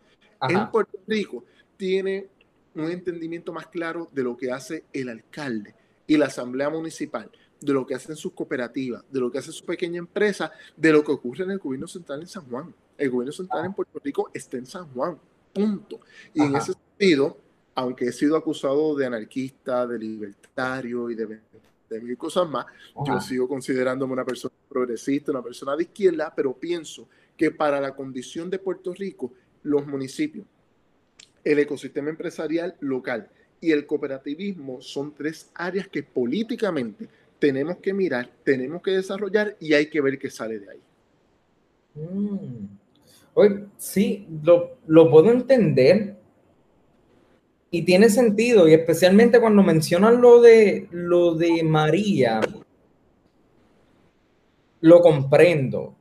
En 0.48 0.70
Puerto 0.70 0.98
Rico 1.06 1.44
tiene 1.76 2.28
un 2.74 2.90
entendimiento 2.90 3.52
más 3.52 3.66
claro 3.66 4.08
de 4.12 4.22
lo 4.22 4.36
que 4.36 4.52
hace 4.52 4.84
el 4.92 5.08
alcalde 5.08 5.74
y 6.06 6.16
la 6.16 6.26
asamblea 6.26 6.70
municipal, 6.70 7.30
de 7.60 7.72
lo 7.72 7.86
que 7.86 7.94
hacen 7.94 8.16
sus 8.16 8.32
cooperativas, 8.32 9.04
de 9.10 9.20
lo 9.20 9.30
que 9.30 9.38
hace 9.38 9.52
su 9.52 9.64
pequeña 9.64 9.98
empresa, 9.98 10.52
de 10.76 10.92
lo 10.92 11.04
que 11.04 11.12
ocurre 11.12 11.44
en 11.44 11.50
el 11.52 11.58
gobierno 11.58 11.86
central 11.86 12.20
en 12.20 12.26
San 12.26 12.44
Juan. 12.46 12.74
El 12.96 13.10
gobierno 13.10 13.32
central 13.32 13.66
en 13.66 13.74
Puerto 13.74 14.00
Rico 14.02 14.30
está 14.32 14.56
en 14.56 14.66
San 14.66 14.86
Juan, 14.92 15.18
punto. 15.52 16.00
Y 16.34 16.42
en 16.42 16.56
ese 16.56 16.72
sentido, 16.72 17.36
aunque 17.74 18.06
he 18.06 18.12
sido 18.12 18.36
acusado 18.36 18.94
de 18.94 19.06
anarquista, 19.06 19.86
de 19.86 19.98
libertario 19.98 21.10
y 21.10 21.14
de 21.14 21.40
de 21.90 22.00
mil 22.00 22.16
cosas 22.16 22.48
más. 22.48 22.64
Yo 23.04 23.20
sigo 23.20 23.48
considerándome 23.48 24.12
una 24.12 24.24
persona 24.24 24.54
progresista, 24.68 25.32
una 25.32 25.42
persona 25.42 25.76
de 25.76 25.82
izquierda, 25.82 26.32
pero 26.34 26.54
pienso 26.54 27.08
que 27.40 27.50
para 27.50 27.80
la 27.80 27.96
condición 27.96 28.50
de 28.50 28.58
Puerto 28.58 28.92
Rico, 28.92 29.32
los 29.62 29.86
municipios 29.86 30.44
el 31.42 31.58
ecosistema 31.58 32.10
empresarial 32.10 32.76
local 32.80 33.30
y 33.62 33.72
el 33.72 33.86
cooperativismo 33.86 34.82
son 34.82 35.14
tres 35.14 35.50
áreas 35.54 35.88
que 35.88 36.02
políticamente 36.02 37.08
tenemos 37.38 37.78
que 37.78 37.94
mirar, 37.94 38.28
tenemos 38.44 38.82
que 38.82 38.90
desarrollar 38.90 39.56
y 39.58 39.72
hay 39.72 39.88
que 39.88 40.02
ver 40.02 40.18
qué 40.18 40.28
sale 40.28 40.58
de 40.58 40.70
ahí. 40.70 40.80
Mm. 41.94 42.66
sí, 43.78 44.28
lo, 44.44 44.76
lo, 44.86 45.10
puedo 45.10 45.30
entender 45.30 46.16
y 47.70 47.86
tiene 47.86 48.10
sentido, 48.10 48.68
y 48.68 48.74
especialmente 48.74 49.40
cuando 49.40 49.62
mencionan 49.62 50.20
lo 50.20 50.42
de, 50.42 50.88
lo 50.90 51.36
de 51.36 51.62
María, 51.62 52.42
lo 54.82 55.00
comprendo. 55.00 55.96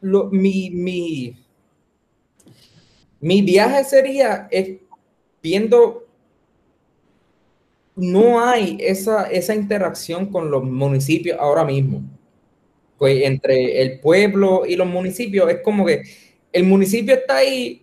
Lo, 0.00 0.30
mi, 0.30 0.70
mi, 0.70 1.36
mi 3.20 3.42
viaje 3.42 3.84
sería 3.84 4.48
viendo 5.42 6.06
no 7.96 8.44
hay 8.44 8.76
esa, 8.78 9.24
esa 9.24 9.54
interacción 9.54 10.26
con 10.26 10.50
los 10.50 10.62
municipios 10.62 11.38
ahora 11.40 11.64
mismo. 11.64 12.02
Pues 12.98 13.24
entre 13.24 13.82
el 13.82 14.00
pueblo 14.00 14.64
y 14.66 14.76
los 14.76 14.86
municipios 14.86 15.50
es 15.50 15.60
como 15.62 15.84
que 15.84 16.02
el 16.52 16.64
municipio 16.64 17.14
está 17.14 17.38
ahí 17.38 17.82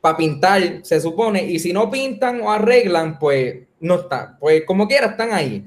para 0.00 0.16
pintar, 0.16 0.80
se 0.82 1.00
supone, 1.00 1.44
y 1.44 1.58
si 1.58 1.72
no 1.72 1.90
pintan 1.90 2.42
o 2.42 2.50
arreglan, 2.50 3.18
pues 3.18 3.66
no 3.80 3.94
está. 4.00 4.36
Pues 4.38 4.64
como 4.66 4.86
quiera, 4.86 5.08
están 5.08 5.32
ahí. 5.32 5.64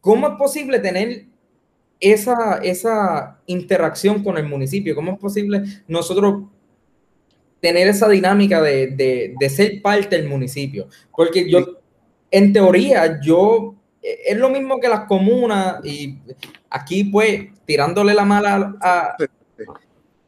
¿Cómo 0.00 0.28
es 0.28 0.34
posible 0.34 0.78
tener 0.78 1.26
esa, 2.12 2.58
esa 2.62 3.38
interacción 3.46 4.22
con 4.22 4.38
el 4.38 4.46
municipio? 4.46 4.94
¿Cómo 4.94 5.12
es 5.12 5.18
posible 5.18 5.62
nosotros 5.88 6.44
tener 7.64 7.88
esa 7.88 8.10
dinámica 8.10 8.60
de, 8.60 9.34
ser 9.48 9.80
parte 9.80 10.16
del 10.16 10.28
municipio. 10.28 10.86
Porque 11.16 11.48
yo, 11.50 11.78
en 12.30 12.52
teoría, 12.52 13.18
yo, 13.22 13.74
e, 14.02 14.18
es 14.26 14.36
lo 14.36 14.50
mismo 14.50 14.78
que 14.78 14.86
las 14.86 15.06
comunas 15.06 15.82
y 15.82 16.18
aquí 16.68 17.04
pues 17.04 17.46
tirándole 17.64 18.12
la 18.12 18.26
mala 18.26 18.76
a, 18.82 19.16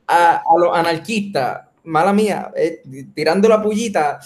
a, 0.09 0.43
los 0.59 0.75
anarquistas, 0.75 1.69
mala 1.85 2.15
mía, 2.15 2.51
eh, 2.57 2.81
tirando 3.15 3.51
la 3.51 3.61
pullita. 3.61 4.19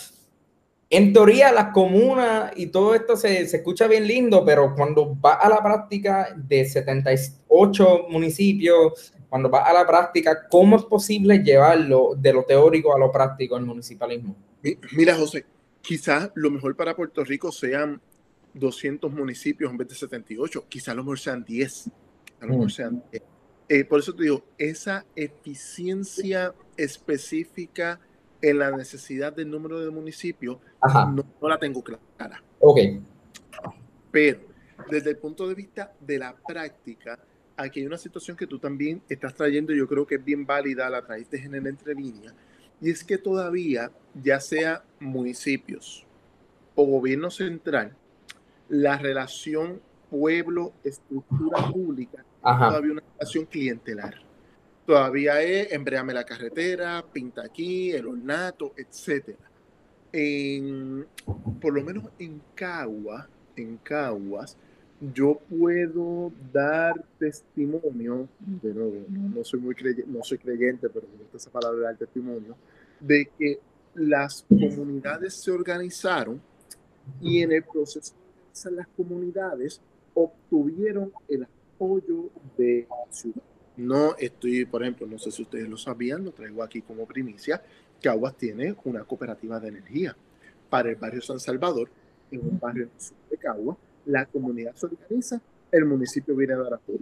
En 0.93 1.12
teoría, 1.12 1.53
las 1.53 1.73
comunas 1.73 2.53
y 2.57 2.67
todo 2.67 2.97
esto 2.97 3.17
se, 3.17 3.47
se, 3.47 3.59
escucha 3.59 3.87
bien 3.87 4.09
lindo, 4.09 4.45
pero 4.45 4.75
cuando 4.75 5.17
va 5.21 5.35
a 5.35 5.49
la 5.49 5.62
práctica 5.62 6.35
de 6.37 6.65
78 6.65 8.07
municipios, 8.09 9.15
cuando 9.29 9.49
va 9.49 9.62
a 9.62 9.73
la 9.73 9.87
práctica, 9.87 10.49
¿cómo 10.51 10.77
es 10.77 10.83
posible 10.83 11.39
llevarlo 11.39 12.15
de 12.17 12.33
lo 12.33 12.43
teórico 12.43 12.95
a 12.95 12.99
lo 12.99 13.12
práctico 13.12 13.57
en 13.57 13.65
municipalismo? 13.65 14.37
Mira, 14.91 15.15
José, 15.15 15.47
quizás 15.81 16.31
lo 16.35 16.51
mejor 16.51 16.75
para 16.75 16.97
Puerto 16.97 17.23
Rico 17.23 17.53
sean 17.53 18.01
200 18.55 19.12
municipios 19.12 19.71
en 19.71 19.77
vez 19.77 19.89
de 19.89 19.95
78, 19.95 20.65
quizás 20.69 20.97
lo 20.97 21.05
mejor 21.05 21.21
sean 21.21 21.45
10. 21.45 21.91
A 22.41 22.47
lo 22.47 22.53
mejor 22.53 22.67
mm. 22.67 22.71
sean 22.71 23.05
10. 23.12 23.23
Eh, 23.69 23.85
por 23.85 24.01
eso 24.01 24.12
te 24.12 24.25
digo, 24.25 24.43
esa 24.59 25.07
eficiencia 25.15 26.53
específica 26.77 28.01
en 28.43 28.59
la 28.59 28.71
necesidad 28.71 29.33
del 29.35 29.51
número 29.51 29.81
de 29.81 29.91
municipios 29.91 30.59
no, 30.83 31.25
no, 31.41 31.49
la 31.49 31.59
tengo 31.59 31.83
clara. 31.83 32.43
Ok. 32.59 32.79
Pero 34.11 34.41
desde 34.91 35.11
el 35.11 35.17
punto 35.19 35.49
de 35.49 35.55
vista 35.55 35.93
de 36.01 36.19
la 36.19 36.35
práctica, 36.35 37.19
aquí 37.57 37.81
hay 37.81 37.87
una 37.87 37.99
situación 37.99 38.37
que 38.37 38.47
tú 38.47 38.59
también 38.59 39.03
estás 39.09 39.35
trayendo, 39.35 39.73
yo 39.73 39.87
creo 39.87 40.07
que 40.07 40.17
es 40.17 40.25
bien 40.25 40.47
válida, 40.47 40.89
la 40.91 41.05
traíste 41.05 41.43
en 41.43 41.55
el 41.55 41.67
entrelínea, 41.67 42.35
y 42.81 42.91
es 42.91 43.05
que 43.05 43.19
todavía, 43.19 43.91
ya 44.15 44.41
sea 44.41 44.83
municipios 44.99 46.07
o 46.75 46.85
gobierno 46.85 47.31
central, 47.31 47.95
la 48.69 48.97
relación 48.97 49.81
pueblo-estructura 50.09 51.71
pública 51.71 52.19
es 52.21 52.59
todavía 52.59 52.93
una 52.93 53.03
relación 53.19 53.45
clientelar. 53.45 54.30
Todavía 54.91 55.41
es 55.41 55.71
embreame 55.71 56.12
la 56.12 56.25
carretera, 56.25 57.05
pinta 57.12 57.43
aquí, 57.43 57.93
el 57.93 58.09
ornato, 58.09 58.73
etc. 58.77 59.37
En, 60.11 61.07
por 61.61 61.73
lo 61.73 61.85
menos 61.85 62.07
en 62.19 62.43
Cagua, 62.57 63.29
en 63.55 63.77
Caguas, 63.77 64.57
yo 65.15 65.39
puedo 65.49 66.33
dar 66.53 67.05
testimonio, 67.21 68.29
de 68.41 68.75
nuevo, 68.75 68.97
no, 69.09 69.45
soy 69.45 69.61
muy 69.61 69.77
creyente, 69.77 70.11
no 70.11 70.25
soy 70.25 70.39
creyente, 70.39 70.89
pero 70.89 71.07
me 71.07 71.19
gusta 71.19 71.37
esa 71.37 71.51
palabra 71.53 71.83
dar 71.83 71.97
testimonio, 71.97 72.57
de 72.99 73.31
que 73.39 73.61
las 73.95 74.45
comunidades 74.49 75.35
se 75.35 75.53
organizaron 75.53 76.43
y 77.21 77.43
en 77.43 77.53
el 77.53 77.62
proceso 77.62 78.12
de 78.65 78.73
las 78.73 78.89
comunidades 78.89 79.81
obtuvieron 80.15 81.12
el 81.29 81.45
apoyo 81.45 82.31
de 82.59 82.89
la 82.91 83.12
ciudad. 83.12 83.49
No 83.81 84.15
estoy, 84.19 84.66
por 84.66 84.82
ejemplo, 84.82 85.07
no 85.07 85.19
sé 85.19 85.31
si 85.31 85.40
ustedes 85.40 85.66
lo 85.66 85.78
sabían, 85.78 86.23
lo 86.23 86.32
traigo 86.32 86.62
aquí 86.62 86.82
como 86.82 87.07
primicia, 87.07 87.62
Caguas 88.02 88.36
tiene 88.36 88.77
una 88.85 89.05
cooperativa 89.05 89.59
de 89.59 89.69
energía 89.69 90.15
para 90.69 90.90
el 90.90 90.97
barrio 90.97 91.23
San 91.23 91.40
Salvador, 91.40 91.89
en 92.31 92.40
un 92.40 92.61
barrio 92.61 92.90
de 93.31 93.36
Caguas, 93.39 93.78
la 94.05 94.27
comunidad 94.27 94.74
se 94.74 94.85
organiza, 94.85 95.40
el 95.73 95.86
municipio 95.86 96.36
viene 96.36 96.52
a 96.52 96.59
dar 96.59 96.74
apoyo. 96.74 97.01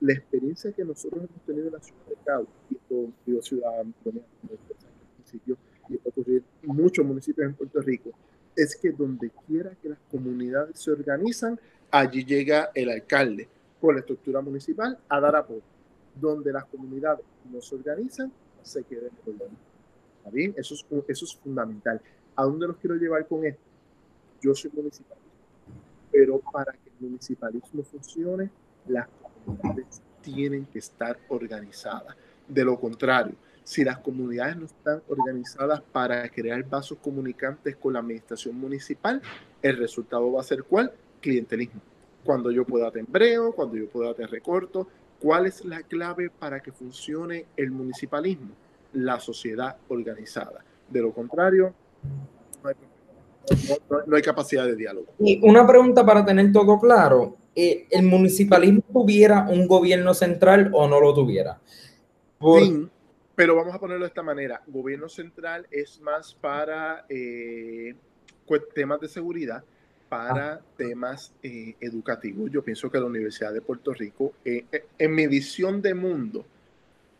La 0.00 0.12
experiencia 0.12 0.72
que 0.72 0.84
nosotros 0.84 1.24
hemos 1.24 1.42
tenido 1.46 1.68
en 1.68 1.72
la 1.72 1.80
ciudad 1.80 2.06
de 2.06 2.16
Cabo, 2.22 2.46
y 2.68 2.74
esto 2.74 3.12
digo 3.24 3.40
ciudad, 3.40 3.82
municipio, 4.04 5.56
y 5.88 5.94
esto 5.94 6.08
ocurre 6.10 6.42
en 6.62 6.76
muchos 6.76 7.06
municipios 7.06 7.46
en 7.46 7.54
Puerto 7.54 7.80
Rico, 7.80 8.10
es 8.54 8.76
que 8.76 8.90
donde 8.90 9.30
quiera 9.46 9.70
que 9.82 9.88
las 9.88 9.98
comunidades 10.10 10.78
se 10.78 10.90
organizan, 10.90 11.58
allí 11.90 12.26
llega 12.26 12.72
el 12.74 12.90
alcalde 12.90 13.48
con 13.80 13.94
la 13.94 14.00
estructura 14.00 14.42
municipal 14.42 14.98
a 15.08 15.18
dar 15.18 15.34
apoyo. 15.36 15.79
Donde 16.14 16.52
las 16.52 16.64
comunidades 16.64 17.24
no 17.52 17.60
se 17.60 17.74
organizan, 17.74 18.32
se 18.62 18.82
queden 18.84 19.10
en 19.26 19.34
el 19.34 19.48
¿Está 20.18 20.30
bien? 20.30 20.54
Eso 20.56 20.74
es, 20.74 20.86
eso 21.08 21.24
es 21.24 21.36
fundamental. 21.36 22.00
¿A 22.36 22.44
dónde 22.44 22.66
los 22.66 22.76
quiero 22.76 22.96
llevar 22.96 23.26
con 23.26 23.44
esto? 23.44 23.62
Yo 24.42 24.54
soy 24.54 24.70
municipal 24.74 25.16
pero 26.10 26.38
para 26.38 26.72
que 26.72 26.88
el 26.88 27.08
municipalismo 27.08 27.82
funcione, 27.82 28.50
las 28.88 29.08
comunidades 29.44 30.02
tienen 30.22 30.66
que 30.66 30.78
estar 30.78 31.18
organizadas. 31.28 32.16
De 32.48 32.64
lo 32.64 32.78
contrario, 32.78 33.34
si 33.62 33.84
las 33.84 33.98
comunidades 33.98 34.56
no 34.56 34.66
están 34.66 35.02
organizadas 35.08 35.80
para 35.80 36.28
crear 36.28 36.62
vasos 36.68 36.98
comunicantes 36.98 37.76
con 37.76 37.92
la 37.92 38.00
administración 38.00 38.56
municipal, 38.56 39.22
el 39.62 39.76
resultado 39.76 40.32
va 40.32 40.40
a 40.40 40.44
ser 40.44 40.64
cuál? 40.64 40.92
Clientelismo. 41.20 41.80
Cuando 42.24 42.50
yo 42.50 42.64
pueda 42.64 42.90
te 42.90 42.98
embreo, 42.98 43.52
cuando 43.52 43.76
yo 43.76 43.88
pueda 43.88 44.12
te 44.14 44.26
recorto. 44.26 44.88
¿Cuál 45.20 45.46
es 45.46 45.64
la 45.64 45.82
clave 45.82 46.30
para 46.30 46.60
que 46.60 46.72
funcione 46.72 47.46
el 47.56 47.70
municipalismo? 47.70 48.50
La 48.94 49.20
sociedad 49.20 49.76
organizada. 49.88 50.64
De 50.88 51.00
lo 51.00 51.12
contrario, 51.12 51.74
no 52.62 52.68
hay 52.68 52.74
no, 54.06 54.16
hay 54.16 54.22
capacidad 54.22 54.64
de 54.64 54.76
diálogo. 54.76 55.06
Y 55.18 55.40
una 55.46 55.66
pregunta 55.66 56.04
para 56.04 56.24
tener 56.24 56.52
todo 56.52 56.78
claro. 56.78 57.36
Eh, 57.54 57.86
¿El 57.90 58.04
municipalismo 58.04 58.82
tuviera 58.92 59.46
un 59.48 59.66
gobierno 59.66 60.14
central 60.14 60.70
o 60.72 60.86
no 60.86 61.00
lo 61.00 61.12
tuviera? 61.14 61.60
Sí, 62.40 62.88
pero 63.34 63.56
vamos 63.56 63.74
a 63.74 63.78
ponerlo 63.78 64.04
de 64.04 64.08
esta 64.08 64.22
manera. 64.22 64.62
Gobierno 64.66 65.08
central 65.08 65.66
es 65.70 66.00
más 66.00 66.34
para 66.34 67.06
eh, 67.08 67.94
temas 68.74 69.00
de 69.00 69.08
seguridad, 69.08 69.64
para 70.10 70.54
ah. 70.54 70.60
temas 70.76 71.32
eh, 71.42 71.76
educativos. 71.80 72.50
Yo 72.50 72.62
pienso 72.62 72.90
que 72.90 72.98
la 72.98 73.06
Universidad 73.06 73.54
de 73.54 73.62
Puerto 73.62 73.94
Rico, 73.94 74.34
en 74.44 75.14
mi 75.14 75.26
visión 75.26 75.80
de 75.80 75.94
mundo, 75.94 76.44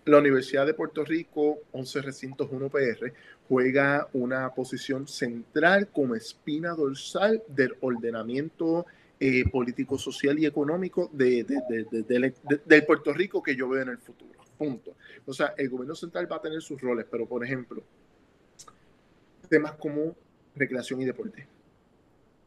la 0.05 0.19
Universidad 0.19 0.67
de 0.67 0.75
Puerto 0.75 1.05
Rico, 1.05 1.61
11 1.73 2.03
recintos 2.03 2.49
1 2.51 2.69
PR, 2.69 3.13
juega 3.49 4.09
una 4.13 4.51
posición 4.51 5.07
central 5.07 5.89
como 5.89 6.15
espina 6.15 6.71
dorsal 6.71 7.43
del 7.49 7.75
ordenamiento 7.81 8.87
eh, 9.19 9.49
político, 9.49 9.99
social 9.99 10.39
y 10.39 10.47
económico 10.47 11.11
de, 11.13 11.45
del 12.67 12.87
Puerto 12.87 13.13
Rico 13.13 13.43
que 13.43 13.55
yo 13.55 13.69
veo 13.69 13.83
en 13.83 13.91
el 13.91 13.99
futuro. 13.99 14.41
Punto. 14.59 14.95
O 15.27 15.33
sea, 15.33 15.55
el 15.57 15.69
gobierno 15.69 15.95
central 15.95 16.31
va 16.31 16.37
a 16.37 16.43
tener 16.43 16.61
sus 16.61 16.81
roles, 16.81 17.07
pero 17.11 17.27
por 17.27 17.45
ejemplo, 17.45 17.83
temas 19.49 19.73
como 19.73 20.17
recreación 20.57 21.01
y 21.03 21.05
deporte, 21.05 21.47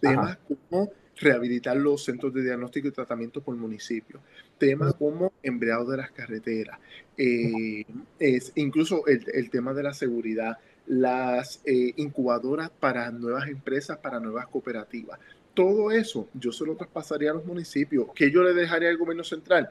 temas 0.03 0.37
como 0.47 0.91
rehabilitar 1.15 1.77
los 1.77 2.03
centros 2.03 2.33
de 2.33 2.43
diagnóstico 2.43 2.87
y 2.87 2.91
tratamiento 2.91 3.41
por 3.41 3.55
municipio, 3.55 4.19
temas 4.57 4.93
como 4.95 5.31
embreado 5.41 5.89
de 5.89 5.97
las 5.97 6.11
carreteras, 6.11 6.79
eh, 7.17 7.85
es 8.19 8.51
incluso 8.55 9.05
el, 9.07 9.23
el 9.33 9.49
tema 9.49 9.73
de 9.73 9.83
la 9.83 9.93
seguridad, 9.93 10.57
las 10.87 11.61
eh, 11.65 11.93
incubadoras 11.95 12.69
para 12.69 13.09
nuevas 13.11 13.47
empresas, 13.47 13.97
para 13.97 14.19
nuevas 14.19 14.47
cooperativas. 14.47 15.19
Todo 15.53 15.91
eso 15.91 16.27
yo 16.33 16.51
se 16.51 16.65
lo 16.65 16.75
traspasaría 16.75 17.31
a 17.31 17.35
los 17.35 17.45
municipios. 17.45 18.07
que 18.13 18.31
yo 18.31 18.43
le 18.43 18.53
dejaría 18.53 18.89
al 18.89 18.97
gobierno 18.97 19.23
central? 19.23 19.69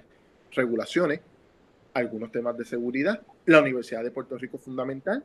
Regulaciones, 0.53 1.21
algunos 1.93 2.31
temas 2.31 2.57
de 2.57 2.65
seguridad, 2.65 3.21
la 3.47 3.61
Universidad 3.61 4.03
de 4.03 4.11
Puerto 4.11 4.39
Rico 4.39 4.59
fundamental, 4.59 5.25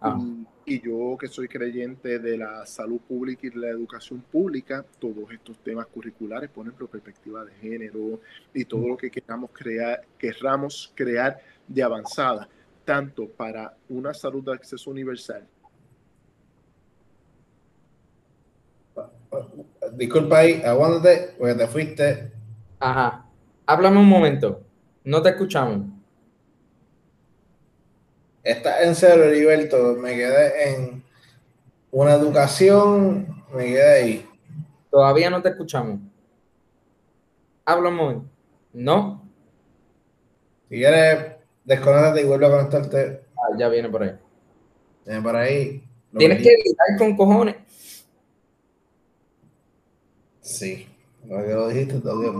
Ah. 0.00 0.18
Y, 0.64 0.80
yo 0.80 1.16
que 1.18 1.28
soy 1.28 1.48
creyente 1.48 2.18
de 2.18 2.36
la 2.36 2.66
salud 2.66 3.00
pública 3.00 3.46
y 3.46 3.50
de 3.50 3.58
la 3.58 3.68
educación 3.68 4.20
pública, 4.20 4.84
todos 4.98 5.30
estos 5.32 5.58
temas 5.58 5.86
curriculares 5.86 6.50
ponen 6.50 6.74
perspectiva 6.74 7.44
de 7.44 7.52
género 7.52 8.20
y 8.52 8.64
todo 8.64 8.86
lo 8.86 8.96
que 8.96 9.10
queramos 9.10 9.50
crear, 9.52 10.02
querramos 10.18 10.92
crear 10.94 11.38
de 11.66 11.82
avanzada, 11.82 12.48
tanto 12.84 13.28
para 13.28 13.76
una 13.88 14.12
salud 14.12 14.44
de 14.44 14.52
acceso 14.52 14.90
universal 14.90 15.46
Disculpa 19.92 20.38
ahí, 20.38 20.62
aguántate, 20.64 21.34
porque 21.38 21.54
te 21.54 21.66
fuiste. 21.66 22.32
Ajá. 22.80 23.26
Háblame 23.66 23.98
un 23.98 24.08
momento. 24.08 24.62
No 25.04 25.22
te 25.22 25.30
escuchamos. 25.30 25.97
Está 28.48 28.82
en 28.82 28.94
serio, 28.94 29.24
Heriberto. 29.24 29.94
Me 29.96 30.14
quedé 30.14 30.70
en 30.70 31.04
una 31.90 32.14
educación, 32.14 33.44
me 33.52 33.66
quedé 33.66 33.92
ahí. 33.92 34.28
Todavía 34.90 35.28
no 35.28 35.42
te 35.42 35.50
escuchamos. 35.50 36.00
Habla 37.66 37.90
un 37.90 37.94
momento. 37.94 38.26
¿No? 38.72 39.28
Si 40.70 40.76
quieres, 40.76 41.32
desconéctate 41.62 42.22
y 42.22 42.24
vuelve 42.24 42.46
a 42.46 42.50
conectarte. 42.50 43.20
Ah, 43.36 43.54
ya 43.58 43.68
viene 43.68 43.90
por 43.90 44.02
ahí. 44.02 44.16
Viene 45.04 45.22
por 45.22 45.36
ahí. 45.36 45.84
Tienes 46.16 46.42
que 46.42 46.48
editar 46.48 46.96
con 46.96 47.16
cojones. 47.18 47.56
Sí, 50.40 50.88
lo 51.26 51.44
que 51.44 51.52
lo 51.52 51.68
dijiste 51.68 52.00
todavía 52.00 52.30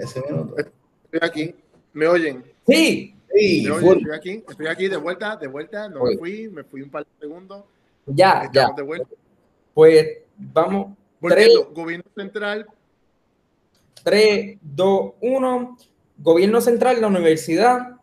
ese 0.00 0.22
minuto. 0.22 0.56
Estoy 0.56 1.28
aquí, 1.28 1.54
¿me 1.92 2.06
oyen? 2.06 2.42
Sí. 2.66 3.17
Sí 3.34 3.66
Estoy 3.66 4.12
aquí, 4.14 4.44
estoy 4.48 4.66
aquí 4.66 4.88
de 4.88 4.96
vuelta, 4.96 5.36
de 5.36 5.46
vuelta, 5.46 5.88
no 5.88 6.04
me 6.04 6.16
fui, 6.16 6.48
me 6.48 6.64
fui 6.64 6.82
un 6.82 6.90
par 6.90 7.04
de 7.04 7.10
segundos. 7.20 7.64
Ya, 8.06 8.50
ya. 8.52 8.70
De 8.76 8.82
vuelta. 8.82 9.14
Pues 9.74 10.18
vamos. 10.36 10.96
Volviendo, 11.20 11.70
gobierno 11.72 12.10
central. 12.14 12.66
3, 14.04 14.58
2, 14.62 15.12
1. 15.20 15.78
Gobierno 16.18 16.60
central, 16.60 17.00
la 17.00 17.06
universidad. 17.08 17.96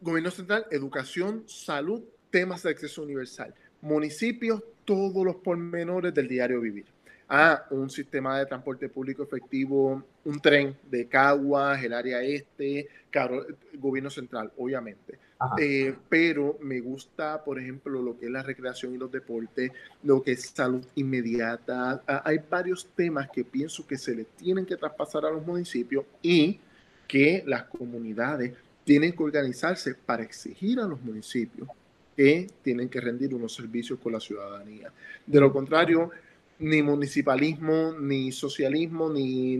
Gobierno 0.00 0.30
central, 0.30 0.66
educación, 0.70 1.44
salud, 1.46 2.02
temas 2.30 2.62
de 2.62 2.70
acceso 2.70 3.02
universal. 3.02 3.54
Municipios, 3.80 4.62
todos 4.84 5.24
los 5.24 5.36
pormenores 5.36 6.12
del 6.12 6.28
diario 6.28 6.60
vivir 6.60 6.93
a 7.28 7.66
un 7.70 7.90
sistema 7.90 8.38
de 8.38 8.46
transporte 8.46 8.88
público 8.88 9.22
efectivo, 9.22 10.02
un 10.24 10.40
tren 10.40 10.76
de 10.90 11.06
Caguas, 11.06 11.82
el 11.82 11.92
área 11.92 12.22
este, 12.22 12.88
claro, 13.10 13.46
gobierno 13.74 14.10
central, 14.10 14.52
obviamente. 14.58 15.18
Eh, 15.58 15.94
pero 16.08 16.58
me 16.60 16.80
gusta, 16.80 17.42
por 17.44 17.58
ejemplo, 17.58 18.00
lo 18.00 18.18
que 18.18 18.26
es 18.26 18.32
la 18.32 18.42
recreación 18.42 18.94
y 18.94 18.98
los 18.98 19.10
deportes, 19.10 19.72
lo 20.02 20.22
que 20.22 20.32
es 20.32 20.46
salud 20.46 20.84
inmediata. 20.94 22.02
Ah, 22.06 22.22
hay 22.24 22.40
varios 22.48 22.86
temas 22.94 23.28
que 23.30 23.44
pienso 23.44 23.86
que 23.86 23.98
se 23.98 24.14
le 24.14 24.24
tienen 24.24 24.64
que 24.64 24.76
traspasar 24.76 25.24
a 25.24 25.30
los 25.30 25.44
municipios 25.44 26.04
y 26.22 26.60
que 27.06 27.42
las 27.46 27.64
comunidades 27.64 28.54
tienen 28.84 29.12
que 29.12 29.22
organizarse 29.22 29.94
para 29.94 30.22
exigir 30.22 30.78
a 30.80 30.86
los 30.86 31.00
municipios 31.00 31.68
que 32.16 32.46
tienen 32.62 32.88
que 32.88 33.00
rendir 33.00 33.34
unos 33.34 33.54
servicios 33.54 33.98
con 33.98 34.12
la 34.12 34.20
ciudadanía. 34.20 34.92
De 35.26 35.40
lo 35.40 35.52
contrario, 35.52 36.10
ni 36.58 36.82
municipalismo, 36.82 37.92
ni 38.00 38.32
socialismo, 38.32 39.10
ni, 39.10 39.56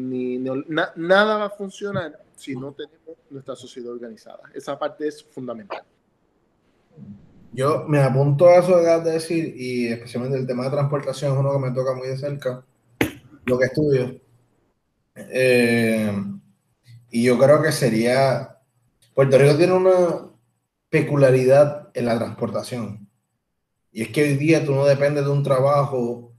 nada 0.97 1.37
va 1.39 1.45
a 1.47 1.51
funcionar 1.51 2.21
si 2.37 2.55
no 2.57 2.73
tenemos 2.73 3.19
nuestra 3.31 3.57
sociedad 3.57 3.93
organizada. 3.93 4.43
Esa 4.55 4.79
parte 4.79 5.09
es 5.09 5.23
fundamental. 5.23 5.83
Yo 7.53 7.85
me 7.87 8.01
apunto 8.01 8.49
a 8.49 8.57
eso 8.57 8.79
de 8.79 9.11
decir 9.13 9.55
y 9.57 9.89
especialmente 9.89 10.39
el 10.39 10.47
tema 10.47 10.65
de 10.65 10.71
transportación 10.71 11.33
es 11.33 11.39
uno 11.39 11.53
que 11.53 11.59
me 11.59 11.71
toca 11.71 11.95
muy 11.95 12.09
de 12.09 12.17
cerca, 12.17 12.65
lo 13.45 13.59
que 13.59 13.67
estudio. 13.67 14.21
Eh, 15.15 16.13
y 17.11 17.23
yo 17.23 17.39
creo 17.39 17.63
que 17.63 17.71
sería, 17.71 18.59
Puerto 19.15 19.39
Rico 19.39 19.57
tiene 19.57 19.73
una 19.73 20.31
peculiaridad 20.91 21.91
en 21.95 22.07
la 22.07 22.19
transportación. 22.19 23.09
Y 23.93 24.03
es 24.03 24.09
que 24.09 24.25
hoy 24.25 24.37
día 24.37 24.65
tú 24.65 24.75
no 24.75 24.85
dependes 24.85 25.25
de 25.25 25.31
un 25.31 25.45
trabajo 25.45 26.34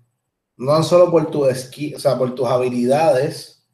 no 0.57 0.84
solo 0.84 1.11
por, 1.11 1.30
tu 1.30 1.45
esqui, 1.45 1.94
o 1.94 1.99
sea, 1.99 2.18
por 2.18 2.34
tus 2.36 2.48
habilidades, 2.48 3.65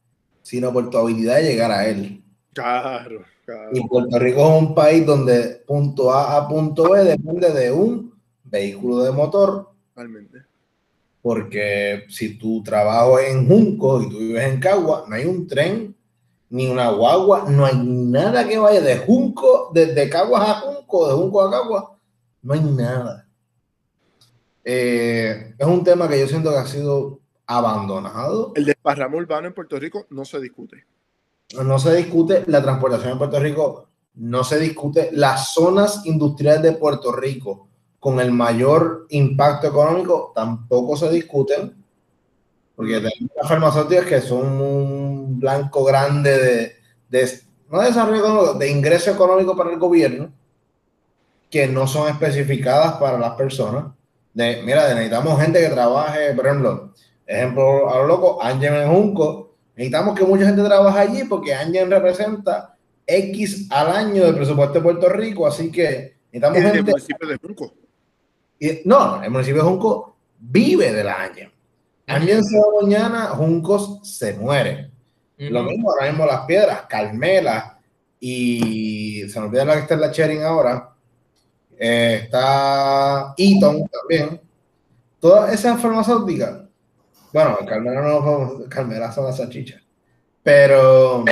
sino 0.41 0.72
por 0.74 0.90
tu 0.90 0.98
habilidad 0.98 1.38
de 1.38 1.44
llegar 1.44 1.72
a 1.72 1.88
él. 1.88 2.24
Claro, 2.53 3.24
claro. 3.45 3.70
Y 3.74 3.88
Puerto 3.88 4.20
Rico 4.20 4.41
es 4.41 4.62
un 4.62 4.76
país 4.76 5.06
donde 5.06 5.64
punto 5.68 6.12
A 6.12 6.38
a 6.38 6.48
punto 6.48 6.90
B 6.90 7.03
depende 7.03 7.52
de 7.52 7.72
un 7.72 8.14
vehículo 8.44 8.99
de 9.03 9.12
motor. 9.12 9.70
Realmente. 9.95 10.40
Porque 11.22 12.06
si 12.10 12.38
tu 12.38 12.64
trabajo 12.64 13.20
es 13.20 13.32
en 13.34 13.48
Junco 13.48 14.02
y 14.02 14.10
tú 14.10 14.18
vives 14.18 14.44
en 14.44 14.60
Cagua, 14.60 15.06
no 15.08 15.16
hay 15.16 15.26
un 15.26 15.48
tren 15.48 15.95
ni 16.49 16.68
una 16.68 16.90
guagua, 16.90 17.45
no 17.48 17.66
hay 17.66 17.78
nada 17.78 18.45
que 18.45 18.58
vaya 18.58 18.82
de 18.82 18.98
Junco, 18.98 19.72
desde 19.74 20.10
Caguas 20.10 20.49
a 20.49 20.53
Junco, 20.60 21.08
de 21.08 21.14
Junco 21.14 21.41
a 21.41 21.52
Cagua, 21.52 21.98
no 22.41 22.53
hay 22.53 22.60
nada. 22.60 23.26
Eh, 24.64 25.56
es 25.58 25.68
un 25.68 25.84
tema 25.84 26.08
que 26.08 26.20
yo 26.20 26.28
siento 26.28 26.52
que 26.52 26.58
ha 26.58 26.68
sido 26.68 27.20
abandonado. 27.46 28.54
El 28.56 28.66
desparramo 28.66 29.18
urbano 29.18 29.48
en 29.48 29.54
Puerto 29.54 29.80
Rico 29.80 30.06
no 30.10 30.26
se 30.26 30.40
discute. 30.40 30.86
No 31.64 31.80
se 31.80 31.96
discute 31.96 32.44
la 32.48 32.62
transportación 32.62 33.14
en 33.14 33.18
Puerto 33.18 33.40
Rico, 33.40 33.90
no 34.16 34.44
se 34.44 34.58
discute 34.58 35.10
las 35.12 35.54
zonas 35.54 36.06
industriales 36.06 36.62
de 36.62 36.72
Puerto 36.74 37.12
Rico 37.12 37.68
con 38.02 38.20
el 38.20 38.32
mayor 38.32 39.06
impacto 39.10 39.68
económico 39.68 40.32
tampoco 40.34 40.98
se 40.98 41.08
discuten, 41.12 41.76
porque 42.76 42.94
tenemos 42.94 43.36
las 43.36 43.48
farmacéuticas 43.48 44.06
que 44.06 44.22
son 44.22 44.60
un 44.60 45.40
blanco 45.40 45.84
grande 45.84 46.36
de, 46.36 46.76
de 47.10 47.40
no 47.70 47.80
de 47.80 47.88
desarrollo 47.88 48.56
de 48.56 48.72
ingreso 48.72 49.12
económico 49.12 49.56
para 49.56 49.72
el 49.72 49.78
gobierno, 49.78 50.34
que 51.50 51.68
no 51.68 51.86
son 51.86 52.10
especificadas 52.10 52.94
para 52.94 53.20
las 53.20 53.34
personas 53.36 53.94
de, 54.34 54.62
mira, 54.64 54.88
necesitamos 54.90 55.41
gente 55.41 55.60
que 55.60 55.70
trabaje, 55.70 56.34
por 56.34 56.45
ejemplo, 56.48 56.94
ejemplo 57.26 57.90
a 57.90 57.98
lo 57.98 58.08
loco, 58.08 58.41
Angen 58.41 58.76
en 58.76 58.90
Junco, 58.90 59.56
necesitamos 59.76 60.18
que 60.18 60.26
mucha 60.26 60.45
gente 60.45 60.64
trabaje 60.64 60.99
allí 60.99 61.24
porque 61.26 61.53
Angen 61.53 61.90
representa 61.90 62.76
X 63.06 63.68
al 63.70 63.91
año 63.91 64.24
del 64.26 64.36
presupuesto 64.36 64.76
de 64.76 64.82
Puerto 64.82 65.10
Rico, 65.10 65.48
así 65.48 65.72
que 65.72 66.16
necesitamos 66.32 66.62
gente... 66.62 66.78
el 66.78 66.86
municipio 66.86 67.28
de 67.28 67.38
Junco? 67.38 67.74
Y, 68.60 68.82
no, 68.86 69.22
el 69.24 69.32
municipio 69.32 69.64
de 69.64 69.70
Junco 69.70 70.16
vive 70.40 70.94
de 70.94 71.03
la 71.03 71.24
Angen. 71.24 71.52
Angen 72.08 72.44
se 72.44 72.58
va 72.58 72.82
mañana, 72.82 73.28
Juncos 73.28 73.99
se 74.03 74.34
muere. 74.34 74.91
Lo 75.38 75.64
mismo 75.64 75.91
ahora 75.91 76.08
mismo 76.08 76.26
las 76.26 76.45
piedras, 76.45 76.84
Carmela 76.88 77.80
y 78.20 79.28
se 79.28 79.40
nos 79.40 79.49
olvida 79.49 79.66
la 79.66 79.74
que 79.74 79.80
está 79.80 79.95
en 79.95 80.02
la 80.02 80.12
sharing 80.12 80.44
ahora, 80.44 80.90
eh, 81.84 82.22
está 82.26 83.34
Eaton 83.36 83.90
también. 83.90 84.40
Todas 85.20 85.52
esas 85.52 85.82
farmacéuticas, 85.82 86.62
bueno, 87.34 87.58
Carmela 87.68 88.02
no 88.02 88.70
Carmela 88.70 89.12
son 89.12 89.26
las 89.26 89.38
salchichas, 89.38 89.82
pero, 90.44 91.26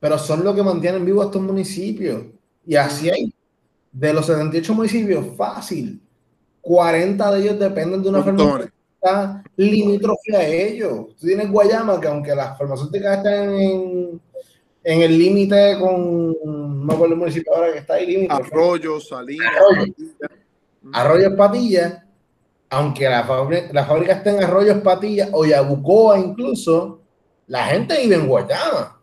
pero 0.00 0.18
son 0.18 0.42
los 0.42 0.54
que 0.54 0.62
mantienen 0.62 1.04
vivos 1.04 1.26
estos 1.26 1.42
municipios. 1.42 2.22
Y 2.66 2.76
así 2.76 3.10
hay, 3.10 3.34
de 3.92 4.14
los 4.14 4.24
78 4.24 4.72
municipios, 4.74 5.36
fácil, 5.36 6.00
40 6.62 7.30
de 7.30 7.40
ellos 7.42 7.58
dependen 7.58 8.02
de 8.02 8.08
una 8.08 8.22
farmacéutica 8.22 9.44
limítrofe 9.56 10.34
a 10.34 10.48
ellos. 10.48 11.08
Tú 11.20 11.26
tienes 11.26 11.50
Guayama, 11.50 12.00
que 12.00 12.08
aunque 12.08 12.34
las 12.34 12.56
farmacéuticas 12.56 13.18
están 13.18 13.50
en 13.50 14.20
en 14.84 15.02
el 15.02 15.18
límite 15.18 15.78
con, 15.80 16.86
no 16.86 16.98
por 16.98 17.08
el 17.08 17.16
municipio 17.16 17.54
ahora 17.54 17.72
que 17.72 17.78
está 17.78 17.94
ahí 17.94 18.06
límite. 18.06 18.34
Arroyo, 18.34 19.00
Salinas, 19.00 19.52
Arroyo, 20.92 21.34
Patilla, 21.34 22.06
aunque 22.68 23.08
la 23.08 23.24
fábrica, 23.24 23.68
la 23.72 23.86
fábrica 23.86 24.12
esté 24.12 24.30
en 24.30 24.44
Arroyo 24.44 24.82
Patilla 24.82 25.28
o 25.32 25.46
Yabucoa 25.46 26.18
incluso, 26.18 27.00
la 27.46 27.66
gente 27.66 27.98
vive 28.00 28.16
en 28.16 28.26
Guayama. 28.28 29.00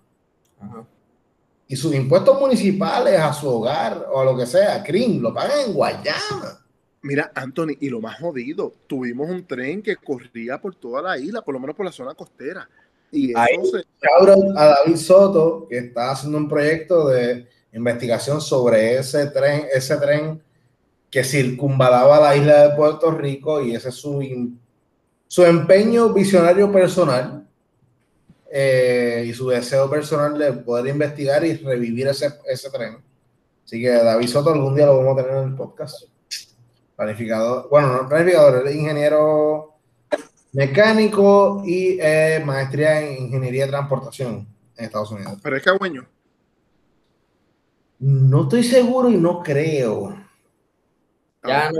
Y 1.67 1.75
sus 1.75 1.95
impuestos 1.95 2.39
municipales 2.39 3.19
a 3.19 3.33
su 3.33 3.49
hogar 3.49 4.05
o 4.11 4.21
a 4.21 4.25
lo 4.25 4.37
que 4.37 4.45
sea, 4.45 4.83
CRIM, 4.83 5.21
lo 5.21 5.33
pagan 5.33 5.61
en 5.67 5.73
Guayama. 5.73 6.65
Mira, 7.03 7.31
Anthony, 7.33 7.77
y 7.79 7.89
lo 7.89 7.99
más 7.99 8.19
jodido, 8.19 8.71
tuvimos 8.85 9.29
un 9.29 9.47
tren 9.47 9.81
que 9.81 9.95
corría 9.95 10.61
por 10.61 10.75
toda 10.75 11.01
la 11.01 11.17
isla, 11.17 11.41
por 11.41 11.53
lo 11.53 11.59
menos 11.59 11.75
por 11.75 11.85
la 11.85 11.91
zona 11.91 12.13
costera. 12.13 12.69
Y 13.11 13.33
Ahí, 13.37 13.57
a 14.55 14.65
David 14.65 14.95
Soto, 14.95 15.67
que 15.69 15.79
está 15.79 16.11
haciendo 16.11 16.37
un 16.37 16.47
proyecto 16.47 17.09
de 17.09 17.47
investigación 17.73 18.39
sobre 18.39 18.97
ese 18.97 19.27
tren, 19.27 19.67
ese 19.73 19.97
tren 19.97 20.41
que 21.09 21.23
circunvalaba 21.23 22.21
la 22.21 22.35
isla 22.37 22.67
de 22.67 22.75
Puerto 22.75 23.11
Rico 23.11 23.61
y 23.61 23.75
ese 23.75 23.89
es 23.89 23.95
su, 23.95 24.21
su 25.27 25.43
empeño 25.43 26.13
visionario 26.13 26.71
personal 26.71 27.45
eh, 28.49 29.25
y 29.27 29.33
su 29.33 29.49
deseo 29.49 29.89
personal 29.89 30.37
de 30.37 30.53
poder 30.53 30.87
investigar 30.87 31.45
y 31.45 31.55
revivir 31.57 32.07
ese, 32.07 32.29
ese 32.45 32.69
tren. 32.69 32.97
Así 33.65 33.81
que 33.81 33.89
David 33.89 34.27
Soto 34.27 34.51
algún 34.51 34.75
día 34.75 34.85
lo 34.85 34.97
vamos 34.97 35.17
a 35.17 35.23
tener 35.23 35.37
en 35.37 35.49
el 35.49 35.55
podcast. 35.55 36.03
planificador, 36.95 37.69
bueno, 37.69 38.01
no 38.01 38.09
planificador, 38.09 38.67
es 38.67 38.75
ingeniero 38.75 39.70
mecánico 40.53 41.63
y 41.65 41.97
eh, 41.99 42.41
maestría 42.45 43.01
en 43.01 43.25
ingeniería 43.25 43.65
de 43.65 43.71
transportación 43.71 44.47
en 44.75 44.85
Estados 44.85 45.11
Unidos. 45.11 45.39
Pero 45.41 45.57
es 45.57 45.63
cagüeño. 45.63 46.07
No 47.99 48.43
estoy 48.43 48.63
seguro 48.63 49.09
y 49.09 49.17
no 49.17 49.41
creo. 49.43 50.09
Ya, 51.43 51.67
Ah, 51.67 51.71
no, 51.71 51.79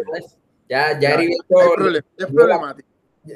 ya, 0.70 1.00
ya, 1.00 1.16
es 1.16 2.28
problemático. 2.28 2.88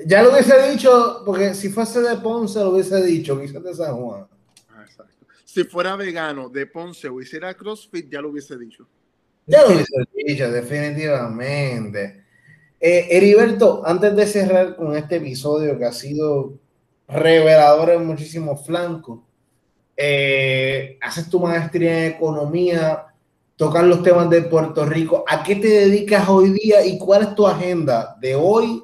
Ya 0.05 0.23
lo 0.23 0.31
hubiese 0.31 0.71
dicho, 0.71 1.21
porque 1.25 1.53
si 1.53 1.69
fuese 1.69 2.01
de 2.01 2.15
Ponce 2.17 2.59
lo 2.59 2.71
hubiese 2.71 3.03
dicho, 3.03 3.39
quizás 3.39 3.63
de 3.63 3.73
San 3.73 3.95
Juan. 3.95 4.27
Ah, 4.69 4.83
exacto. 4.83 5.27
Si 5.43 5.63
fuera 5.63 5.95
vegano 5.95 6.49
de 6.49 6.65
Ponce 6.65 7.07
o 7.07 7.21
hiciera 7.21 7.53
CrossFit, 7.53 8.09
ya 8.09 8.21
lo 8.21 8.29
hubiese 8.29 8.57
dicho. 8.57 8.87
Ya 9.45 9.61
lo 9.61 9.75
hubiese 9.75 9.93
dicho, 10.13 10.51
definitivamente. 10.51 12.24
Eh, 12.79 13.07
Heriberto, 13.11 13.81
antes 13.85 14.15
de 14.15 14.27
cerrar 14.27 14.75
con 14.75 14.95
este 14.95 15.15
episodio 15.17 15.77
que 15.77 15.85
ha 15.85 15.91
sido 15.93 16.53
revelador 17.07 17.91
en 17.91 18.05
muchísimos 18.05 18.65
flancos, 18.65 19.21
eh, 19.97 20.97
haces 21.01 21.29
tu 21.29 21.39
maestría 21.39 22.05
en 22.05 22.13
economía, 22.13 23.05
tocas 23.55 23.83
los 23.85 24.03
temas 24.03 24.29
de 24.29 24.41
Puerto 24.43 24.85
Rico. 24.85 25.23
¿A 25.27 25.43
qué 25.43 25.55
te 25.55 25.67
dedicas 25.67 26.27
hoy 26.27 26.51
día 26.51 26.85
y 26.85 26.97
cuál 26.97 27.23
es 27.23 27.35
tu 27.35 27.47
agenda 27.47 28.15
de 28.19 28.35
hoy 28.35 28.83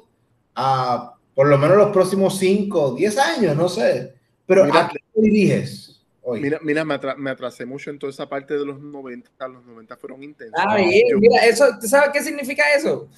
a 0.54 1.14
por 1.34 1.46
lo 1.48 1.56
menos 1.58 1.76
los 1.76 1.90
próximos 1.90 2.38
5 2.38 2.82
o 2.82 2.94
10 2.94 3.18
años? 3.18 3.56
No 3.56 3.68
sé. 3.68 4.14
Pero 4.46 4.64
Mira, 4.64 4.86
¿a 4.86 4.88
qué 4.88 4.98
te 5.14 5.20
diriges 5.20 6.02
hoy? 6.22 6.40
Mira, 6.40 6.58
mira 6.62 6.84
me, 6.84 6.94
atra- 6.94 7.16
me 7.16 7.30
atrasé 7.30 7.66
mucho 7.66 7.90
en 7.90 7.98
toda 7.98 8.10
esa 8.10 8.28
parte 8.28 8.54
de 8.56 8.64
los 8.64 8.80
90. 8.80 9.30
Los 9.48 9.64
90 9.66 9.96
fueron 9.96 10.22
intensos. 10.22 10.58
Ah, 10.66 10.76
bien, 10.76 11.08
Yo- 11.10 11.18
mira, 11.18 11.44
eso, 11.44 11.66
¿tú 11.80 11.86
sabes 11.86 12.10
qué 12.12 12.22
significa 12.22 12.62
eso? 12.74 13.08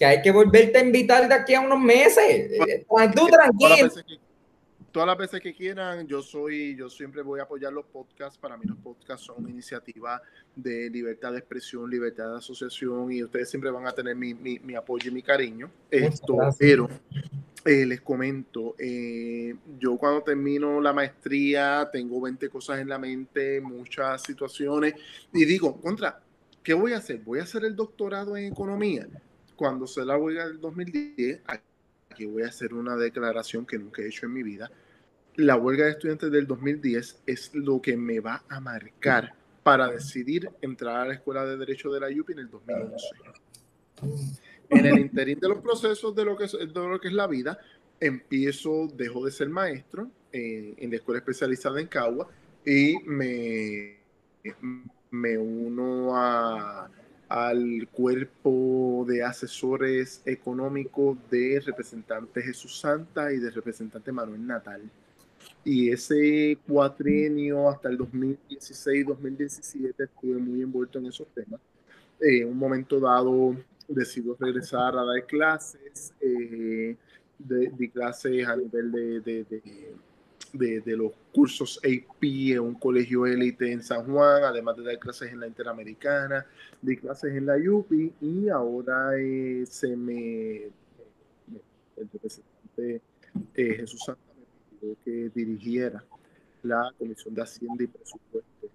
Que 0.00 0.06
hay 0.06 0.22
que 0.22 0.30
volverte 0.32 0.78
a 0.78 0.82
invitar 0.82 1.28
de 1.28 1.34
aquí 1.34 1.52
a 1.54 1.60
unos 1.60 1.78
meses. 1.78 2.50
Tú 2.88 3.26
todas 3.26 3.30
las 3.30 3.38
tranquilo. 3.58 3.84
veces 3.84 4.02
que, 4.04 4.18
todas 4.90 5.06
las 5.06 5.18
veces 5.18 5.40
que 5.42 5.54
quieran, 5.54 6.06
yo 6.08 6.22
soy, 6.22 6.74
yo 6.74 6.88
siempre 6.88 7.20
voy 7.20 7.38
a 7.38 7.42
apoyar 7.42 7.70
los 7.70 7.84
podcasts. 7.84 8.38
Para 8.38 8.56
mí 8.56 8.64
los 8.64 8.78
podcasts 8.78 9.26
son 9.26 9.36
una 9.40 9.50
iniciativa 9.50 10.22
de 10.56 10.88
libertad 10.88 11.32
de 11.32 11.38
expresión, 11.40 11.90
libertad 11.90 12.30
de 12.32 12.38
asociación 12.38 13.12
y 13.12 13.22
ustedes 13.22 13.50
siempre 13.50 13.70
van 13.70 13.86
a 13.86 13.92
tener 13.92 14.16
mi, 14.16 14.32
mi- 14.32 14.58
mi 14.60 14.74
apoyo 14.74 15.10
y 15.10 15.14
mi 15.14 15.22
cariño. 15.22 15.70
Esto, 15.90 16.34
pero 16.58 16.88
eh, 17.66 17.84
les 17.84 18.00
comento, 18.00 18.74
eh, 18.78 19.54
yo 19.78 19.98
cuando 19.98 20.22
termino 20.22 20.80
la 20.80 20.94
maestría 20.94 21.86
tengo 21.92 22.22
20 22.22 22.48
cosas 22.48 22.80
en 22.80 22.88
la 22.88 22.98
mente, 22.98 23.60
muchas 23.60 24.22
situaciones 24.22 24.94
y 25.30 25.44
digo, 25.44 25.78
contra, 25.78 26.20
¿qué 26.62 26.72
voy 26.72 26.94
a 26.94 26.96
hacer? 26.96 27.18
Voy 27.18 27.38
a 27.38 27.42
hacer 27.42 27.66
el 27.66 27.76
doctorado 27.76 28.34
en 28.34 28.46
economía. 28.50 29.06
Cuando 29.60 29.86
se 29.86 30.06
la 30.06 30.16
huelga 30.16 30.48
del 30.48 30.58
2010, 30.58 31.42
aquí 31.44 32.24
voy 32.24 32.44
a 32.44 32.46
hacer 32.46 32.72
una 32.72 32.96
declaración 32.96 33.66
que 33.66 33.78
nunca 33.78 34.00
he 34.00 34.06
hecho 34.06 34.24
en 34.24 34.32
mi 34.32 34.42
vida. 34.42 34.70
La 35.34 35.56
huelga 35.56 35.84
de 35.84 35.90
estudiantes 35.90 36.32
del 36.32 36.46
2010 36.46 37.24
es 37.26 37.54
lo 37.54 37.82
que 37.82 37.94
me 37.94 38.20
va 38.20 38.42
a 38.48 38.58
marcar 38.58 39.34
para 39.62 39.88
decidir 39.88 40.48
entrar 40.62 40.96
a 40.96 41.08
la 41.08 41.12
Escuela 41.12 41.44
de 41.44 41.58
Derecho 41.58 41.90
de 41.90 42.00
la 42.00 42.06
UPI 42.06 42.32
en 42.32 42.38
el 42.38 42.48
2011. 42.48 43.06
En 44.70 44.86
el 44.86 44.98
interín 44.98 45.38
de 45.38 45.48
los 45.50 45.58
procesos 45.58 46.14
de 46.14 46.24
lo 46.24 46.38
que 46.38 46.44
es, 46.44 46.52
de 46.52 46.66
lo 46.66 46.98
que 46.98 47.08
es 47.08 47.14
la 47.14 47.26
vida, 47.26 47.58
empiezo, 48.00 48.88
dejo 48.94 49.26
de 49.26 49.30
ser 49.30 49.50
maestro 49.50 50.10
eh, 50.32 50.72
en 50.78 50.88
la 50.88 50.96
escuela 50.96 51.18
especializada 51.18 51.78
en 51.82 51.86
Cagua 51.86 52.30
y 52.64 52.96
me, 53.04 53.98
me 55.10 55.36
uno 55.36 56.16
a, 56.16 56.90
al 57.30 57.88
cuerpo 57.92 59.06
de 59.08 59.22
asesores 59.22 60.20
económicos 60.26 61.16
de 61.30 61.62
representante 61.64 62.42
Jesús 62.42 62.80
Santa 62.80 63.32
y 63.32 63.38
de 63.38 63.50
representante 63.50 64.10
Manuel 64.10 64.44
Natal. 64.44 64.82
Y 65.64 65.90
ese 65.90 66.58
cuatrienio 66.66 67.70
hasta 67.70 67.88
el 67.88 67.98
2016-2017 67.98 69.94
estuve 69.96 70.38
muy 70.38 70.60
envuelto 70.62 70.98
en 70.98 71.06
esos 71.06 71.28
temas. 71.28 71.60
Eh, 72.20 72.42
en 72.42 72.48
un 72.48 72.58
momento 72.58 72.98
dado 72.98 73.54
decido 73.86 74.36
regresar 74.38 74.96
a 74.96 75.04
dar 75.04 75.24
clases, 75.24 76.12
eh, 76.20 76.96
de, 77.38 77.72
di 77.78 77.88
clases 77.90 78.44
a 78.44 78.56
nivel 78.56 78.90
de, 78.90 79.20
de, 79.20 79.44
de, 79.44 79.94
de, 80.52 80.80
de 80.80 80.96
los 80.96 81.12
cursos 81.32 81.80
AP 81.84 82.22
en 82.22 82.60
un 82.60 82.74
colegio 82.74 83.26
élite 83.26 83.70
en 83.70 83.82
San 83.82 84.04
Juan, 84.04 84.44
además 84.44 84.76
de 84.76 84.84
dar 84.84 84.98
clases 84.98 85.32
en 85.32 85.40
la 85.40 85.46
Interamericana, 85.46 86.46
di 86.80 86.96
clases 86.96 87.34
en 87.34 87.46
la 87.46 87.56
UPI 87.56 88.12
y 88.20 88.48
ahora 88.48 89.12
eh, 89.18 89.64
se 89.68 89.96
me, 89.96 90.64
el 91.96 92.08
representante 92.12 93.00
eh, 93.54 93.74
Jesús 93.74 94.02
Santa 94.04 94.20
me 94.34 94.78
pidió 94.80 94.96
que 95.04 95.30
dirigiera 95.34 96.04
la 96.62 96.92
Comisión 96.98 97.34
de 97.34 97.42
Hacienda 97.42 97.84
y 97.84 97.86
Presupuesto 97.86 98.68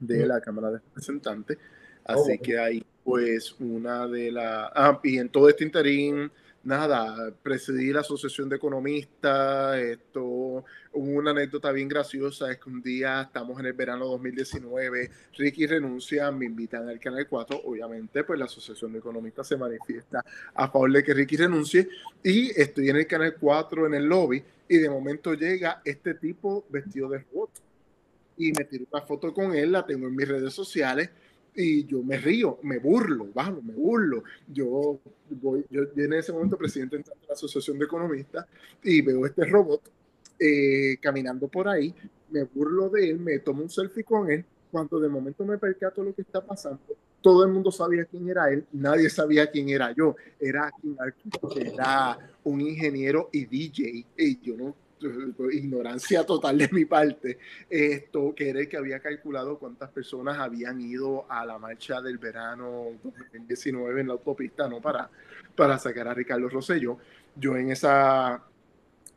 de 0.00 0.26
la 0.26 0.40
Cámara 0.40 0.70
de 0.70 0.78
Representantes. 0.78 1.58
Así 2.04 2.32
Oh. 2.38 2.42
que 2.42 2.58
ahí, 2.58 2.84
pues, 3.02 3.54
una 3.58 4.06
de 4.06 4.30
las. 4.30 4.70
Ah, 4.74 5.00
y 5.02 5.18
en 5.18 5.28
todo 5.30 5.48
este 5.48 5.64
interín, 5.64 6.30
nada, 6.64 7.32
presidí 7.42 7.92
la 7.92 8.00
Asociación 8.00 8.48
de 8.48 8.56
Economistas. 8.56 9.76
Esto, 9.78 10.64
una 10.92 11.30
anécdota 11.30 11.70
bien 11.72 11.88
graciosa: 11.88 12.50
es 12.50 12.58
que 12.58 12.70
un 12.70 12.82
día 12.82 13.22
estamos 13.22 13.60
en 13.60 13.66
el 13.66 13.72
verano 13.72 14.06
2019, 14.06 15.10
Ricky 15.36 15.66
renuncia, 15.66 16.30
me 16.30 16.46
invitan 16.46 16.88
al 16.88 16.98
Canal 16.98 17.26
4. 17.28 17.62
Obviamente, 17.64 18.24
pues 18.24 18.38
la 18.38 18.46
Asociación 18.46 18.92
de 18.92 18.98
Economistas 18.98 19.46
se 19.46 19.56
manifiesta 19.56 20.24
a 20.54 20.68
favor 20.68 20.92
de 20.92 21.02
que 21.02 21.14
Ricky 21.14 21.36
renuncie. 21.36 21.88
Y 22.22 22.50
estoy 22.60 22.88
en 22.88 22.96
el 22.96 23.06
Canal 23.06 23.36
4 23.38 23.86
en 23.86 23.94
el 23.94 24.06
lobby, 24.06 24.42
y 24.68 24.78
de 24.78 24.90
momento 24.90 25.34
llega 25.34 25.82
este 25.84 26.14
tipo 26.14 26.64
vestido 26.68 27.08
de 27.08 27.18
robot. 27.18 27.50
Y 28.36 28.52
me 28.52 28.64
tiro 28.64 28.86
una 28.90 29.02
foto 29.02 29.32
con 29.32 29.54
él, 29.54 29.72
la 29.72 29.86
tengo 29.86 30.08
en 30.08 30.16
mis 30.16 30.26
redes 30.26 30.52
sociales 30.52 31.10
y 31.54 31.84
yo 31.86 32.02
me 32.02 32.18
río, 32.18 32.58
me 32.62 32.78
burlo, 32.78 33.28
vamos, 33.32 33.62
me 33.62 33.74
burlo. 33.74 34.24
Yo 34.48 34.98
voy, 35.30 35.64
yo, 35.70 35.82
yo 35.94 36.04
en 36.04 36.14
ese 36.14 36.32
momento 36.32 36.56
presidente 36.56 36.98
de 36.98 37.04
la 37.28 37.34
Asociación 37.34 37.78
de 37.78 37.84
Economistas 37.84 38.46
y 38.82 39.00
veo 39.02 39.24
este 39.26 39.44
robot 39.44 39.82
eh, 40.38 40.96
caminando 41.00 41.48
por 41.48 41.68
ahí, 41.68 41.94
me 42.30 42.42
burlo 42.44 42.88
de 42.88 43.10
él, 43.10 43.20
me 43.20 43.38
tomo 43.38 43.62
un 43.62 43.70
selfie 43.70 44.02
con 44.02 44.30
él, 44.30 44.44
cuando 44.70 44.98
de 44.98 45.08
momento 45.08 45.44
me 45.44 45.58
percato 45.58 46.02
lo 46.02 46.12
que 46.12 46.22
está 46.22 46.44
pasando, 46.44 46.80
todo 47.20 47.44
el 47.44 47.52
mundo 47.52 47.70
sabía 47.70 48.04
quién 48.04 48.28
era 48.28 48.50
él, 48.50 48.66
nadie 48.72 49.08
sabía 49.08 49.48
quién 49.48 49.68
era 49.68 49.92
yo, 49.92 50.16
era 50.40 50.72
era 51.56 52.18
un 52.42 52.60
ingeniero 52.60 53.28
y 53.32 53.46
DJ, 53.46 54.04
y 54.18 54.40
yo 54.40 54.56
no 54.56 54.74
ignorancia 55.52 56.24
total 56.24 56.58
de 56.58 56.68
mi 56.72 56.84
parte, 56.84 57.38
esto 57.68 58.34
que 58.34 58.50
era 58.50 58.60
el 58.60 58.68
que 58.68 58.76
había 58.76 59.00
calculado 59.00 59.58
cuántas 59.58 59.90
personas 59.90 60.38
habían 60.38 60.80
ido 60.80 61.30
a 61.30 61.44
la 61.44 61.58
marcha 61.58 62.00
del 62.00 62.18
verano 62.18 62.86
2019 63.02 64.00
en 64.00 64.06
la 64.08 64.12
autopista, 64.14 64.68
¿no? 64.68 64.80
Para, 64.80 65.10
para 65.54 65.78
sacar 65.78 66.08
a 66.08 66.14
Ricardo 66.14 66.48
Rosselló. 66.48 66.98
Yo 67.36 67.56
en 67.56 67.70
esa 67.70 68.42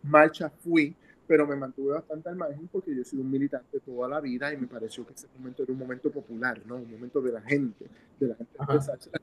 marcha 0.04 0.50
fui, 0.50 0.96
pero 1.28 1.46
me 1.46 1.56
mantuve 1.56 1.94
bastante 1.94 2.30
al 2.30 2.36
margen 2.36 2.68
porque 2.72 2.96
yo 2.96 3.02
he 3.02 3.06
sido 3.06 3.22
un 3.22 3.30
militante 3.30 3.80
toda 3.82 4.08
la 4.08 4.22
vida 4.22 4.54
y 4.54 4.58
me 4.58 4.68
pareció 4.68 5.06
que 5.06 5.14
ese 5.14 5.28
momento 5.38 5.64
era 5.64 5.74
un 5.74 5.80
momento 5.80 6.10
popular, 6.10 6.62
¿no? 6.66 6.78
Un 6.78 6.90
momento 6.90 7.22
de 7.22 7.32
la 7.34 7.42
gente, 7.42 7.86
de 8.20 8.28
la 8.28 8.36
gente, 8.36 8.58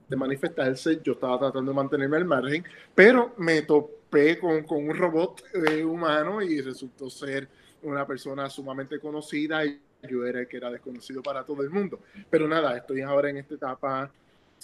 de 0.09 0.17
manifestarse. 0.17 1.01
Yo 1.03 1.15
estaba 1.15 1.39
tratando 1.39 1.73
de 1.73 1.77
mantenerme 1.77 2.19
al 2.19 2.27
margen, 2.27 2.65
pero 2.95 3.35
me 3.39 3.63
topé 3.63 4.04
con, 4.41 4.63
con 4.65 4.89
un 4.89 4.97
robot 4.97 5.43
eh, 5.69 5.85
humano 5.85 6.41
y 6.41 6.61
resultó 6.61 7.11
ser 7.11 7.49
una 7.83 8.07
persona 8.07 8.49
sumamente 8.49 8.99
conocida 9.01 9.65
y 9.65 9.81
yo 10.09 10.25
era 10.25 10.41
el 10.41 10.49
que 10.49 10.57
era 10.59 10.71
desconocido 10.71 11.23
para 11.23 11.45
todo 11.45 11.63
el 11.63 11.71
mundo. 11.71 11.99
Pero 12.31 12.47
nada, 12.47 12.77
estoy 12.77 13.01
ahora 13.01 13.31
en 13.31 13.39
esta 13.39 13.55
etapa, 13.55 14.11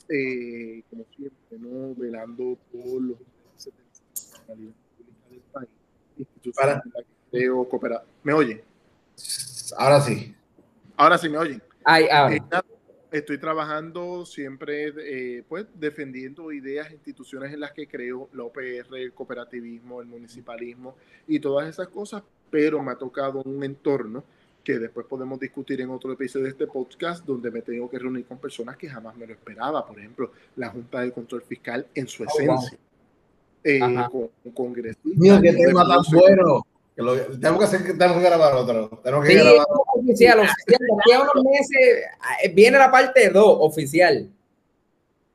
eh, 0.09 0.83
como 0.89 1.05
siempre, 1.17 1.59
¿no? 1.59 1.95
Velando 1.97 2.57
por 2.73 3.03
los 3.03 3.19
intereses 3.21 4.03
de 4.25 4.39
la 4.39 4.55
pública 4.55 4.75
del 5.31 5.41
país. 5.53 6.55
Para- 6.55 6.83
que 6.83 7.05
creo 7.31 7.69
cooperar. 7.69 8.05
¿Me 8.23 8.33
oyen? 8.33 8.63
Ahora 9.77 10.01
sí. 10.01 10.35
Ahora 10.97 11.19
sí 11.19 11.29
me 11.29 11.39
oyen. 11.39 11.63
Ay, 11.85 12.07
ahora. 12.11 12.37
Eh, 12.37 12.41
nada, 12.51 12.65
estoy 13.13 13.39
trabajando 13.39 14.25
siempre, 14.25 14.93
eh, 14.99 15.43
pues, 15.49 15.67
defendiendo 15.75 16.53
ideas, 16.53 16.91
instituciones 16.93 17.53
en 17.53 17.61
las 17.61 17.73
que 17.73 17.87
creo, 17.87 18.29
la 18.33 18.45
OPR, 18.45 18.97
el 18.97 19.13
cooperativismo, 19.13 20.01
el 20.01 20.07
municipalismo 20.07 20.95
y 21.27 21.41
todas 21.41 21.69
esas 21.69 21.89
cosas, 21.89 22.23
pero 22.51 22.83
me 22.83 22.93
ha 22.93 22.97
tocado 22.97 23.43
un 23.43 23.63
entorno 23.65 24.23
que 24.63 24.79
después 24.79 25.07
podemos 25.07 25.41
discutir 25.41 25.81
en 25.81 25.89
otro 25.91 26.13
episodio 26.13 26.45
de 26.45 26.51
este 26.51 26.67
podcast, 26.67 27.25
donde 27.25 27.51
me 27.51 27.63
tengo 27.63 27.89
que 27.89 27.99
reunir 27.99 28.27
con 28.27 28.39
personas 28.39 28.77
que 28.77 28.89
jamás 28.89 29.17
me 29.17 29.27
lo 29.27 29.33
esperaba. 29.33 29.87
Por 29.87 29.99
ejemplo, 29.99 30.33
la 30.57 30.69
Junta 30.69 31.01
de 31.01 31.13
Control 31.13 31.43
Fiscal 31.43 31.87
en 31.95 32.07
su 32.07 32.23
Oh, 32.25 32.27
wow. 32.27 32.57
esencia. 32.59 32.79
Eh, 33.65 33.79
con, 34.11 34.29
con 34.43 34.53
congresistas. 34.53 35.13
Mío, 35.17 35.39
qué 35.43 35.53
de 35.53 35.67
tema 35.67 35.87
tan 35.87 36.01
bueno. 36.13 36.67
Que 36.97 37.03
lo- 37.03 37.17
tenemos, 37.39 37.59
que 37.59 37.65
hacer, 37.65 37.83
tenemos 37.97 38.19
que 38.19 38.25
grabar 38.25 38.55
otro. 38.55 39.01
Tenemos 39.03 39.25
que 39.27 39.33
Sí, 39.33 39.39
grabar 39.39 39.67
oficial, 40.01 40.41
oficial. 40.41 40.79
De 40.81 40.87
aquí 40.99 41.13
a 41.13 41.23
unos 41.23 41.45
meses 41.45 42.05
eh, 42.43 42.53
viene 42.53 42.79
la 42.79 42.91
parte 42.91 43.31
2, 43.31 43.57
oficial. 43.61 44.31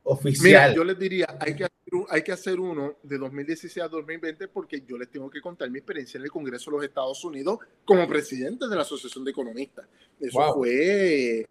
oficial. 0.02 0.74
yo 0.74 0.84
les 0.84 0.98
diría, 0.98 1.26
hay 1.40 1.54
que, 1.54 1.64
hacer, 1.64 2.06
hay 2.08 2.22
que 2.22 2.32
hacer 2.32 2.60
uno 2.60 2.96
de 3.02 3.18
2016 3.18 3.84
a 3.84 3.88
2020 3.88 4.48
porque 4.48 4.82
yo 4.86 4.96
les 4.98 5.10
tengo 5.10 5.30
que 5.30 5.40
contar 5.40 5.70
mi 5.70 5.78
experiencia 5.78 6.18
en 6.18 6.24
el 6.24 6.30
Congreso 6.30 6.70
de 6.70 6.76
los 6.76 6.84
Estados 6.84 7.24
Unidos 7.24 7.58
como 7.84 8.06
presidente 8.06 8.68
de 8.68 8.76
la 8.76 8.82
Asociación 8.82 9.24
de 9.24 9.30
Economistas. 9.30 9.86
Eso 10.20 10.54
fue 10.54 11.46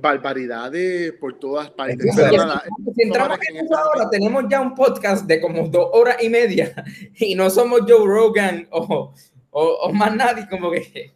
barbaridades 0.00 1.12
por 1.12 1.38
todas 1.38 1.70
partes. 1.70 2.14
si 2.14 3.02
entramos 3.02 3.38
en 3.48 3.56
eso 3.64 3.76
ahora, 3.76 4.08
tenemos 4.10 4.44
ya 4.48 4.60
un 4.60 4.74
podcast 4.74 5.26
de 5.26 5.40
como 5.40 5.68
dos 5.68 5.88
horas 5.92 6.22
y 6.22 6.28
media 6.28 6.74
y 7.16 7.34
no 7.34 7.50
somos 7.50 7.82
Joe 7.88 8.06
Rogan 8.06 8.66
o, 8.70 9.12
o, 9.50 9.92
más 9.92 10.14
nadie, 10.14 10.48
como 10.48 10.70
que... 10.70 11.14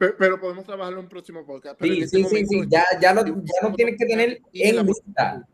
Pero, 0.00 0.40
podemos 0.40 0.64
trabajarlo 0.64 1.00
en 1.00 1.04
un 1.04 1.10
próximo 1.10 1.44
podcast. 1.44 1.78
sí, 1.78 2.00
este 2.00 2.24
sí, 2.24 2.46
sí, 2.46 2.62
ya, 2.68 2.82
ya, 3.02 3.12
lo, 3.12 3.22
ya 3.22 3.68
lo 3.68 3.74
tienes 3.74 3.98
que 3.98 4.06
tener 4.06 4.40
en 4.54 4.86
lista. 4.86 5.46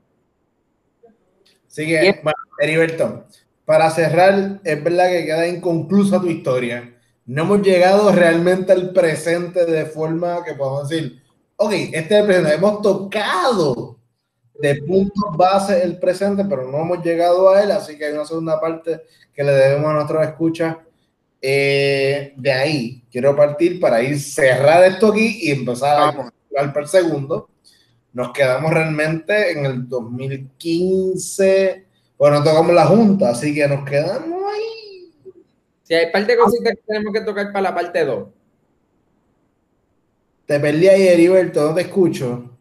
Así 1.68 1.84
que, 1.84 2.20
bueno, 2.22 2.38
Heriberto, 2.60 3.26
para 3.64 3.90
cerrar, 3.90 4.60
es 4.62 4.84
verdad 4.84 5.08
que 5.08 5.26
queda 5.26 5.48
inconclusa 5.48 6.20
tu 6.20 6.28
historia. 6.28 6.96
No 7.24 7.42
hemos 7.42 7.62
llegado 7.62 8.12
realmente 8.12 8.70
al 8.70 8.92
presente 8.92 9.66
de 9.66 9.84
forma 9.84 10.44
que 10.44 10.54
podemos 10.54 10.88
decir, 10.88 11.20
ok, 11.56 11.72
este 11.72 11.98
es 11.98 12.20
el 12.20 12.26
presente. 12.26 12.54
Hemos 12.54 12.82
tocado 12.82 13.98
de 14.60 14.76
puntos 14.76 15.36
base 15.36 15.82
el 15.82 15.98
presente, 15.98 16.44
pero 16.44 16.70
no 16.70 16.82
hemos 16.82 17.04
llegado 17.04 17.50
a 17.50 17.64
él, 17.64 17.72
así 17.72 17.98
que 17.98 18.04
hay 18.04 18.12
una 18.12 18.24
segunda 18.24 18.60
parte 18.60 19.02
que 19.34 19.42
le 19.42 19.50
debemos 19.50 19.90
a 19.90 19.94
nuestros 19.94 20.24
escuchas 20.24 20.76
eh, 21.48 22.34
de 22.36 22.52
ahí 22.52 23.04
quiero 23.08 23.36
partir 23.36 23.78
para 23.78 24.02
ir 24.02 24.18
cerrar 24.18 24.82
esto 24.82 25.12
aquí 25.12 25.38
y 25.42 25.52
empezar 25.52 25.96
a 25.96 26.10
jugar 26.10 26.72
para 26.72 26.80
el 26.80 26.88
segundo. 26.88 27.50
Nos 28.12 28.32
quedamos 28.32 28.72
realmente 28.74 29.52
en 29.52 29.64
el 29.64 29.88
2015. 29.88 31.86
Bueno, 32.18 32.42
tocamos 32.42 32.74
la 32.74 32.86
junta, 32.86 33.30
así 33.30 33.54
que 33.54 33.68
nos 33.68 33.88
quedamos 33.88 34.42
ahí. 34.52 35.12
Si 35.84 35.94
hay 35.94 36.10
parte 36.10 36.32
de 36.32 36.38
cositas 36.38 36.74
que 36.74 36.82
tenemos 36.84 37.12
que 37.12 37.20
tocar 37.20 37.52
para 37.52 37.62
la 37.62 37.74
parte 37.76 38.04
2. 38.04 38.28
Te 40.46 40.58
perdí 40.58 40.88
ahí, 40.88 41.06
Heriberto, 41.06 41.68
no 41.68 41.74
te 41.76 41.82
escucho. 41.82 42.58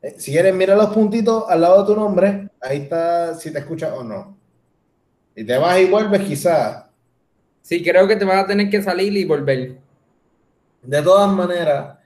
Eh, 0.00 0.14
si 0.16 0.32
quieres, 0.32 0.54
mira 0.54 0.74
los 0.74 0.94
puntitos 0.94 1.44
al 1.46 1.60
lado 1.60 1.82
de 1.82 1.92
tu 1.92 2.00
nombre. 2.00 2.48
Ahí 2.58 2.78
está 2.78 3.34
si 3.34 3.52
te 3.52 3.58
escuchas 3.58 3.92
o 3.92 4.02
no. 4.02 4.38
Y 5.36 5.44
te 5.44 5.58
vas 5.58 5.78
y 5.78 5.84
vuelves, 5.84 6.22
quizás. 6.22 6.87
Sí, 7.68 7.82
creo 7.82 8.08
que 8.08 8.16
te 8.16 8.24
vas 8.24 8.44
a 8.44 8.46
tener 8.46 8.70
que 8.70 8.82
salir 8.82 9.14
y 9.14 9.26
volver. 9.26 9.76
De 10.82 11.02
todas 11.02 11.30
maneras, 11.30 11.98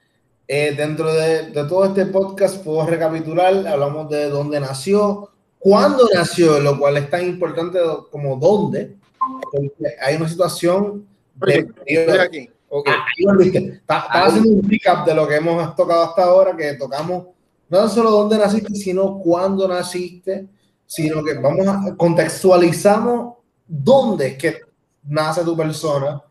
eh, 0.49 0.75
dentro 0.77 1.15
de, 1.15 1.53
todo 1.53 1.85
este 1.85 2.05
podcast 2.07 2.65
puedo 2.65 2.85
recapitular, 2.85 3.69
hablamos 3.69 4.11
de 4.11 4.29
dónde 4.29 4.59
nació, 4.59 5.31
cuándo 5.61 6.09
nació, 6.13 6.59
lo 6.59 6.81
cual 6.81 6.97
es 6.97 7.09
tan 7.09 7.25
importante 7.25 7.79
como 8.11 8.35
dónde, 8.39 8.97
porque 9.53 9.95
hay 10.01 10.17
una 10.17 10.29
situación 10.29 11.07
de... 11.37 11.71
aquí. 12.21 12.51
Okay. 12.69 12.95
Ah, 13.87 14.25
haciendo 14.25 14.51
un 14.51 14.69
recap 14.69 15.07
de 15.07 15.15
lo 15.15 15.29
que 15.29 15.37
hemos 15.37 15.77
tocado 15.77 16.03
hasta 16.03 16.25
ahora, 16.25 16.57
que 16.57 16.73
tocamos 16.75 17.27
no 17.69 17.89
solo 17.89 18.11
dónde 18.11 18.37
naciste, 18.37 18.75
sino 18.75 19.21
cuándo 19.21 19.69
naciste, 19.69 20.49
sino 20.87 21.23
que 21.23 21.35
vamos 21.35 21.69
a 21.69 21.95
contextualizamos 21.97 23.37
dónde 23.69 24.27
es 24.27 24.39
que 24.39 24.72
nace 25.03 25.45
tu 25.45 25.57
persona, 25.57 26.23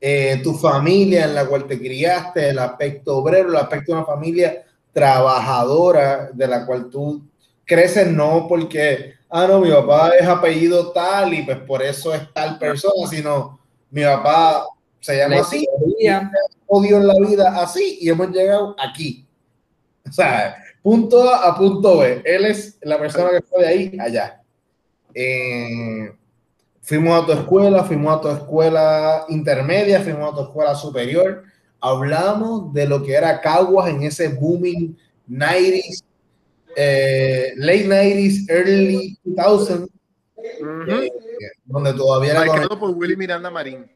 eh, 0.00 0.40
tu 0.42 0.54
familia 0.54 1.24
en 1.24 1.34
la 1.34 1.46
cual 1.46 1.66
te 1.66 1.78
criaste, 1.78 2.50
el 2.50 2.58
aspecto 2.58 3.18
obrero, 3.18 3.50
el 3.50 3.56
aspecto 3.56 3.92
de 3.92 3.98
una 3.98 4.06
familia 4.06 4.64
trabajadora 4.92 6.30
de 6.32 6.46
la 6.46 6.66
cual 6.66 6.88
tú 6.90 7.22
creces 7.64 8.08
no 8.08 8.46
porque, 8.48 9.14
ah, 9.28 9.46
no, 9.46 9.60
mi 9.60 9.70
papá 9.70 10.10
es 10.18 10.26
apellido 10.26 10.90
tal 10.92 11.34
y 11.34 11.42
pues 11.42 11.58
por 11.58 11.82
eso 11.82 12.14
es 12.14 12.32
tal 12.32 12.58
persona, 12.58 13.06
sino 13.08 13.60
mi 13.90 14.02
papá 14.02 14.66
se 15.00 15.16
llama 15.16 15.40
así, 15.40 15.66
odio 16.66 16.96
en 16.98 17.06
la 17.06 17.14
vida 17.14 17.60
así 17.60 17.98
y 18.00 18.08
hemos 18.08 18.30
llegado 18.30 18.74
aquí. 18.78 19.26
O 20.08 20.12
sea, 20.12 20.56
punto 20.82 21.28
A 21.28 21.48
a 21.48 21.56
punto 21.56 21.98
B. 21.98 22.22
Él 22.24 22.44
es 22.46 22.78
la 22.82 22.98
persona 22.98 23.30
que 23.30 23.42
fue 23.42 23.62
de 23.62 23.68
ahí 23.68 23.98
allá. 23.98 24.42
Eh, 25.14 26.12
Fuimos 26.82 27.22
a 27.22 27.26
tu 27.26 27.32
escuela, 27.32 27.84
fuimos 27.84 28.16
a 28.16 28.20
tu 28.20 28.28
escuela 28.28 29.24
intermedia, 29.28 30.00
fuimos 30.00 30.32
a 30.32 30.36
tu 30.36 30.42
escuela 30.42 30.74
superior. 30.74 31.44
Hablamos 31.80 32.72
de 32.72 32.86
lo 32.86 33.02
que 33.02 33.12
era 33.12 33.40
Caguas 33.40 33.88
en 33.90 34.02
ese 34.02 34.28
booming 34.28 34.96
90s, 35.28 36.02
eh, 36.76 37.52
late 37.56 37.86
90s, 37.86 38.48
early 38.48 39.18
2000s, 39.24 39.88
eh, 40.36 41.10
donde 41.64 41.92
todavía 41.94 42.32
era. 42.32 42.68
por 42.68 42.90
Willy 42.90 43.16
Miranda 43.16 43.50
Marín. 43.50 43.86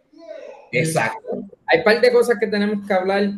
Exacto. 0.70 1.44
Hay 1.66 1.78
un 1.78 1.84
par 1.84 2.00
de 2.00 2.12
cosas 2.12 2.36
que 2.38 2.46
tenemos 2.46 2.86
que 2.86 2.92
hablar, 2.92 3.30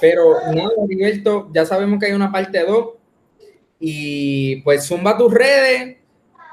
pero 0.00 0.34
nada, 0.54 0.70
Roberto, 0.76 1.50
ya 1.52 1.64
sabemos 1.64 1.98
que 1.98 2.06
hay 2.06 2.12
una 2.12 2.32
parte 2.32 2.64
2. 2.64 2.88
Y 3.80 4.56
pues 4.62 4.86
zumba 4.86 5.16
tus 5.16 5.32
redes, 5.32 5.97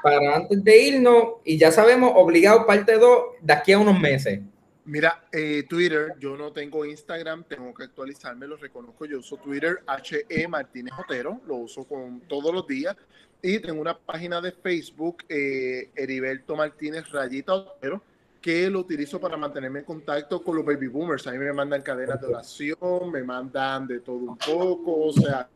para 0.06 0.36
antes 0.36 0.62
de 0.62 0.82
irnos, 0.84 1.24
y 1.44 1.58
ya 1.58 1.72
sabemos, 1.72 2.12
obligado 2.14 2.64
parte 2.64 2.96
2 2.96 3.20
de 3.40 3.52
aquí 3.52 3.72
a 3.72 3.80
unos 3.80 3.98
meses. 3.98 4.38
Mira, 4.84 5.24
eh, 5.32 5.64
Twitter, 5.68 6.14
yo 6.20 6.36
no 6.36 6.52
tengo 6.52 6.84
Instagram, 6.84 7.42
tengo 7.42 7.74
que 7.74 7.82
actualizarme, 7.82 8.46
lo 8.46 8.56
reconozco, 8.56 9.04
yo 9.04 9.18
uso 9.18 9.36
Twitter, 9.38 9.80
HE 9.84 10.46
Martínez 10.46 10.94
Otero, 10.96 11.40
lo 11.48 11.56
uso 11.56 11.82
con, 11.82 12.20
todos 12.20 12.54
los 12.54 12.68
días, 12.68 12.94
y 13.42 13.58
tengo 13.58 13.80
una 13.80 13.98
página 13.98 14.40
de 14.40 14.52
Facebook, 14.52 15.24
eh, 15.28 15.90
Heriberto 15.96 16.54
Martínez 16.54 17.10
Rayita 17.10 17.54
Otero, 17.54 18.00
que 18.40 18.70
lo 18.70 18.78
utilizo 18.78 19.20
para 19.20 19.36
mantenerme 19.36 19.80
en 19.80 19.86
contacto 19.86 20.40
con 20.40 20.54
los 20.54 20.64
baby 20.64 20.86
boomers. 20.86 21.26
A 21.26 21.32
mí 21.32 21.38
me 21.38 21.52
mandan 21.52 21.82
cadenas 21.82 22.20
de 22.20 22.28
oración, 22.28 23.10
me 23.10 23.24
mandan 23.24 23.88
de 23.88 23.98
todo 23.98 24.18
un 24.18 24.38
poco, 24.38 25.06
o 25.06 25.12
sea, 25.12 25.48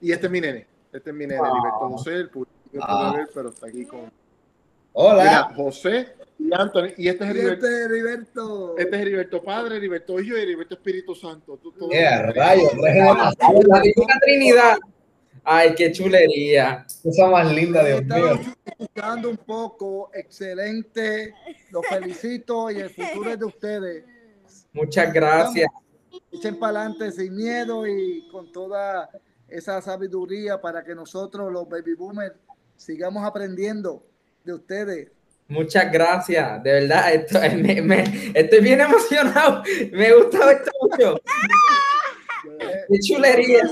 y 0.00 0.10
este 0.10 0.26
es 0.26 0.32
mi 0.32 0.40
nene, 0.40 0.66
este 0.92 1.10
es 1.10 1.16
mi 1.16 1.24
nene, 1.24 1.40
Heriberto 1.40 1.88
José, 1.90 2.14
el 2.14 2.30
Ah. 2.80 3.24
pero 3.34 3.48
está 3.50 3.66
aquí 3.66 3.84
con. 3.84 4.10
Hola. 4.92 5.52
José 5.56 6.14
y 6.38 6.54
Anthony. 6.54 6.90
Y 6.96 7.08
este 7.08 7.24
es 7.24 7.30
Heriberto. 7.30 8.76
Este 8.78 8.96
es 8.96 9.02
Heriberto 9.02 9.42
Padre, 9.42 9.76
Heriberto 9.76 10.20
Hijo 10.20 10.36
y 10.36 10.40
Heriberto 10.40 10.74
Espíritu 10.74 11.14
Santo. 11.14 11.58
La 11.90 12.32
Trinidad. 14.20 14.76
Ay, 15.46 15.74
qué 15.74 15.92
chulería. 15.92 16.86
Cosa 17.02 17.26
más 17.26 17.52
linda, 17.52 17.84
Dios 17.84 18.04
mío. 18.04 18.40
Escuchando 18.64 19.28
un 19.28 19.36
poco, 19.36 20.10
excelente. 20.14 21.34
Los 21.70 21.86
felicito 21.86 22.70
y 22.70 22.78
el 22.78 22.90
futuro 22.90 23.30
es 23.30 23.38
de 23.38 23.44
ustedes. 23.44 24.04
Muchas 24.72 25.12
gracias. 25.12 25.68
Echen 26.32 26.58
para 26.58 26.80
adelante 26.80 27.12
sin 27.12 27.36
miedo 27.36 27.86
y 27.86 28.26
con 28.28 28.50
toda 28.52 29.10
esa 29.48 29.80
sabiduría 29.82 30.60
para 30.60 30.82
que 30.82 30.94
nosotros, 30.94 31.52
los 31.52 31.68
baby 31.68 31.94
boomers, 31.94 32.34
sigamos 32.84 33.24
aprendiendo 33.24 34.04
de 34.44 34.54
ustedes. 34.54 35.10
Muchas 35.48 35.92
gracias, 35.92 36.62
de 36.62 36.72
verdad, 36.72 37.12
estoy 37.14 38.60
bien 38.60 38.80
emocionado, 38.80 39.62
me 39.92 40.14
gusta 40.14 40.52
esto 40.52 40.70
mucho. 40.80 41.20
Qué 42.88 42.98
chulería. 43.00 43.62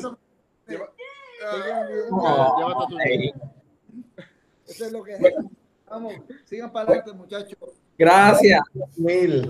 Eso 4.66 4.86
es 4.86 4.92
lo 4.92 5.02
que 5.02 5.18
Vamos, 5.88 6.14
sigan 6.44 6.72
para 6.72 6.88
adelante, 6.88 7.12
muchachos. 7.12 7.58
Gracias. 7.98 8.62
Mil. 8.96 9.46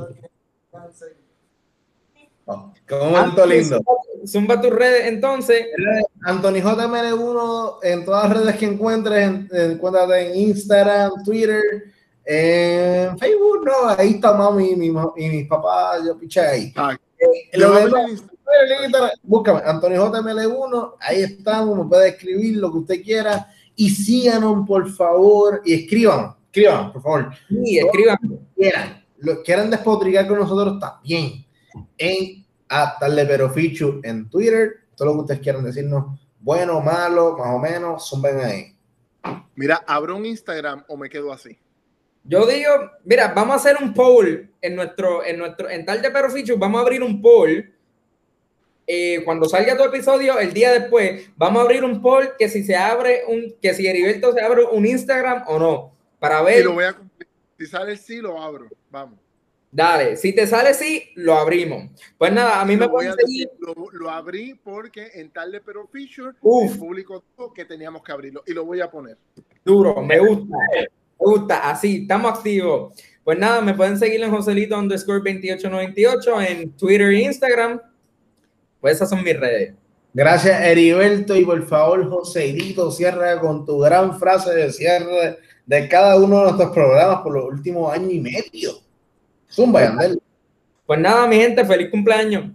Como 2.45 3.17
Anto 3.17 3.47
lindo. 3.47 3.81
Zumba 4.27 4.61
tus 4.61 4.71
redes 4.71 5.07
entonces. 5.07 5.67
Anthony 6.25 6.61
JML1 6.61 7.79
en 7.83 8.05
todas 8.05 8.29
las 8.29 8.39
redes 8.39 8.57
que 8.57 8.67
encuentres, 8.67 9.27
en, 9.27 9.49
en 9.53 10.37
Instagram, 10.37 11.11
Twitter, 11.25 11.63
en 12.25 13.19
Facebook, 13.19 13.65
no, 13.65 13.89
ahí 13.97 14.13
está 14.13 14.33
mami 14.33 14.77
mi, 14.77 14.87
y 14.87 15.29
mis 15.29 15.49
papás, 15.49 16.03
yo 16.07 16.17
piché 16.17 16.41
ahí. 16.41 16.73
Ah, 16.77 16.97
eh, 17.19 17.59
búscame, 19.23 19.61
Anthony 19.65 19.95
JML1, 19.95 20.95
ahí 21.01 21.23
estamos, 21.23 21.77
me 21.77 21.85
puede 21.85 22.11
escribir 22.11 22.59
lo 22.59 22.71
que 22.71 22.79
usted 22.79 23.03
quiera 23.03 23.49
y 23.75 23.91
síganos 23.91 24.67
por 24.67 24.89
favor 24.91 25.63
y 25.65 25.75
escriban, 25.75 26.37
escriban, 26.47 26.93
por 26.93 27.03
favor. 27.03 27.31
Sí, 27.49 27.79
escriban. 27.79 28.19
Quieran, 28.55 29.05
lo 29.19 29.43
quieran 29.43 29.71
despotricar 29.71 30.29
con 30.29 30.39
nosotros 30.39 30.79
también 30.79 31.45
en 31.99 32.45
a 32.69 32.97
darle 33.01 33.27
pero 33.27 33.51
fichu 33.51 34.01
en 34.03 34.29
Twitter, 34.31 34.81
todo 34.97 35.09
lo 35.09 35.15
que 35.15 35.21
ustedes 35.21 35.41
quieran 35.41 35.65
decirnos, 35.65 36.19
bueno, 36.41 36.81
malo, 36.81 37.37
más 37.37 37.55
o 37.55 37.59
menos, 37.59 38.09
zumben 38.09 38.39
ahí. 38.41 38.77
Mira, 39.55 39.83
¿abro 39.87 40.17
un 40.17 40.27
Instagram 40.27 40.85
o 40.89 40.97
me 40.97 41.09
quedo 41.09 41.33
así? 41.33 41.59
Yo 42.25 42.47
digo, 42.47 42.71
mira, 43.05 43.29
vamos 43.29 43.55
a 43.55 43.57
hacer 43.57 43.77
un 43.83 43.93
poll 43.93 44.51
en 44.61 44.77
nuestro, 44.77 45.25
en 45.25 45.39
nuestro, 45.39 45.69
en 45.69 45.85
tal 45.85 46.01
de 46.01 46.11
pero 46.11 46.31
fichu, 46.31 46.57
vamos 46.57 46.79
a 46.79 46.83
abrir 46.83 47.03
un 47.03 47.21
poll 47.21 47.73
eh, 48.87 49.23
cuando 49.25 49.49
salga 49.49 49.77
tu 49.77 49.85
episodio, 49.85 50.39
el 50.39 50.53
día 50.53 50.73
después, 50.73 51.31
vamos 51.37 51.61
a 51.61 51.65
abrir 51.65 51.85
un 51.85 52.03
poll 52.03 52.31
que 52.39 52.49
si 52.49 52.65
se 52.65 52.75
abre 52.75 53.23
un, 53.29 53.55
que 53.61 53.75
si 53.75 53.87
Heriberto 53.87 54.33
se 54.33 54.41
abre 54.41 54.65
un 54.65 54.85
Instagram 54.85 55.45
o 55.47 55.59
no, 55.59 55.93
para 56.19 56.43
ver. 56.43 56.65
lo 56.65 56.73
voy 56.75 56.85
a, 56.85 56.97
si 57.59 57.67
sale 57.67 57.97
sí, 57.97 58.17
lo 58.17 58.43
abro. 58.43 58.69
Vamos. 58.91 59.22
Dale, 59.75 60.17
si 60.19 60.35
te 60.35 60.47
sale 60.47 60.75
sí, 60.75 61.13
lo 61.15 61.33
abrimos. 61.33 61.91
Pues 62.19 62.31
nada, 62.31 62.61
a 62.61 62.65
mí 62.67 62.77
me 62.77 62.91
pueden 62.91 63.15
seguir. 63.15 63.49
lo, 63.93 64.11
abrí 64.11 64.53
porque 64.63 65.13
en 65.15 65.31
tal 65.31 65.51
de 65.51 65.63
Pero 65.63 65.89
Feature 65.89 66.37
el 66.43 66.79
público 66.79 67.25
que 67.55 67.65
teníamos 67.65 68.03
que 68.03 68.13
abrirlo 68.13 68.43
y 68.47 68.53
lo 68.53 68.67
voy 68.67 68.83
a 68.83 68.91
poner. 68.91 69.17
Duro, 69.65 70.03
me 70.03 70.19
gusta, 70.19 70.57
me 70.75 70.87
gusta, 71.19 71.71
así, 71.71 72.03
estamos 72.03 72.37
activos. 72.37 72.93
Pues 73.25 73.39
nada, 73.39 73.63
me 73.63 73.73
pueden 73.73 73.99
seguir 73.99 74.23
en 74.23 74.31
Joselito 74.31 74.79
underscore 74.79 75.21
2898 75.21 76.41
en 76.43 76.73
Twitter 76.73 77.09
e 77.09 77.23
Instagram. 77.23 77.81
Pues 78.79 78.97
esas 78.97 79.09
son 79.09 79.25
mis 79.25 79.41
redes. 79.41 79.73
Gracias, 80.13 80.61
Heriberto. 80.61 81.35
Y 81.35 81.47
por 81.47 81.67
favor, 81.67 82.11
Joselito, 82.11 82.91
cierra 82.91 83.41
con 83.41 83.65
tu 83.65 83.79
gran 83.79 84.19
frase 84.19 84.53
de 84.53 84.71
cierre 84.71 85.39
de 85.65 85.89
cada 85.89 86.17
uno 86.17 86.41
de 86.41 86.45
nuestros 86.45 86.73
programas 86.73 87.23
por 87.23 87.33
los 87.33 87.47
últimos 87.47 87.91
años 87.91 88.13
y 88.13 88.21
medio. 88.21 88.92
Zumba, 89.53 89.99
Pues 90.87 91.01
nada, 91.01 91.27
mi 91.27 91.37
gente, 91.37 91.65
feliz 91.65 91.91
cumpleaños. 91.91 92.51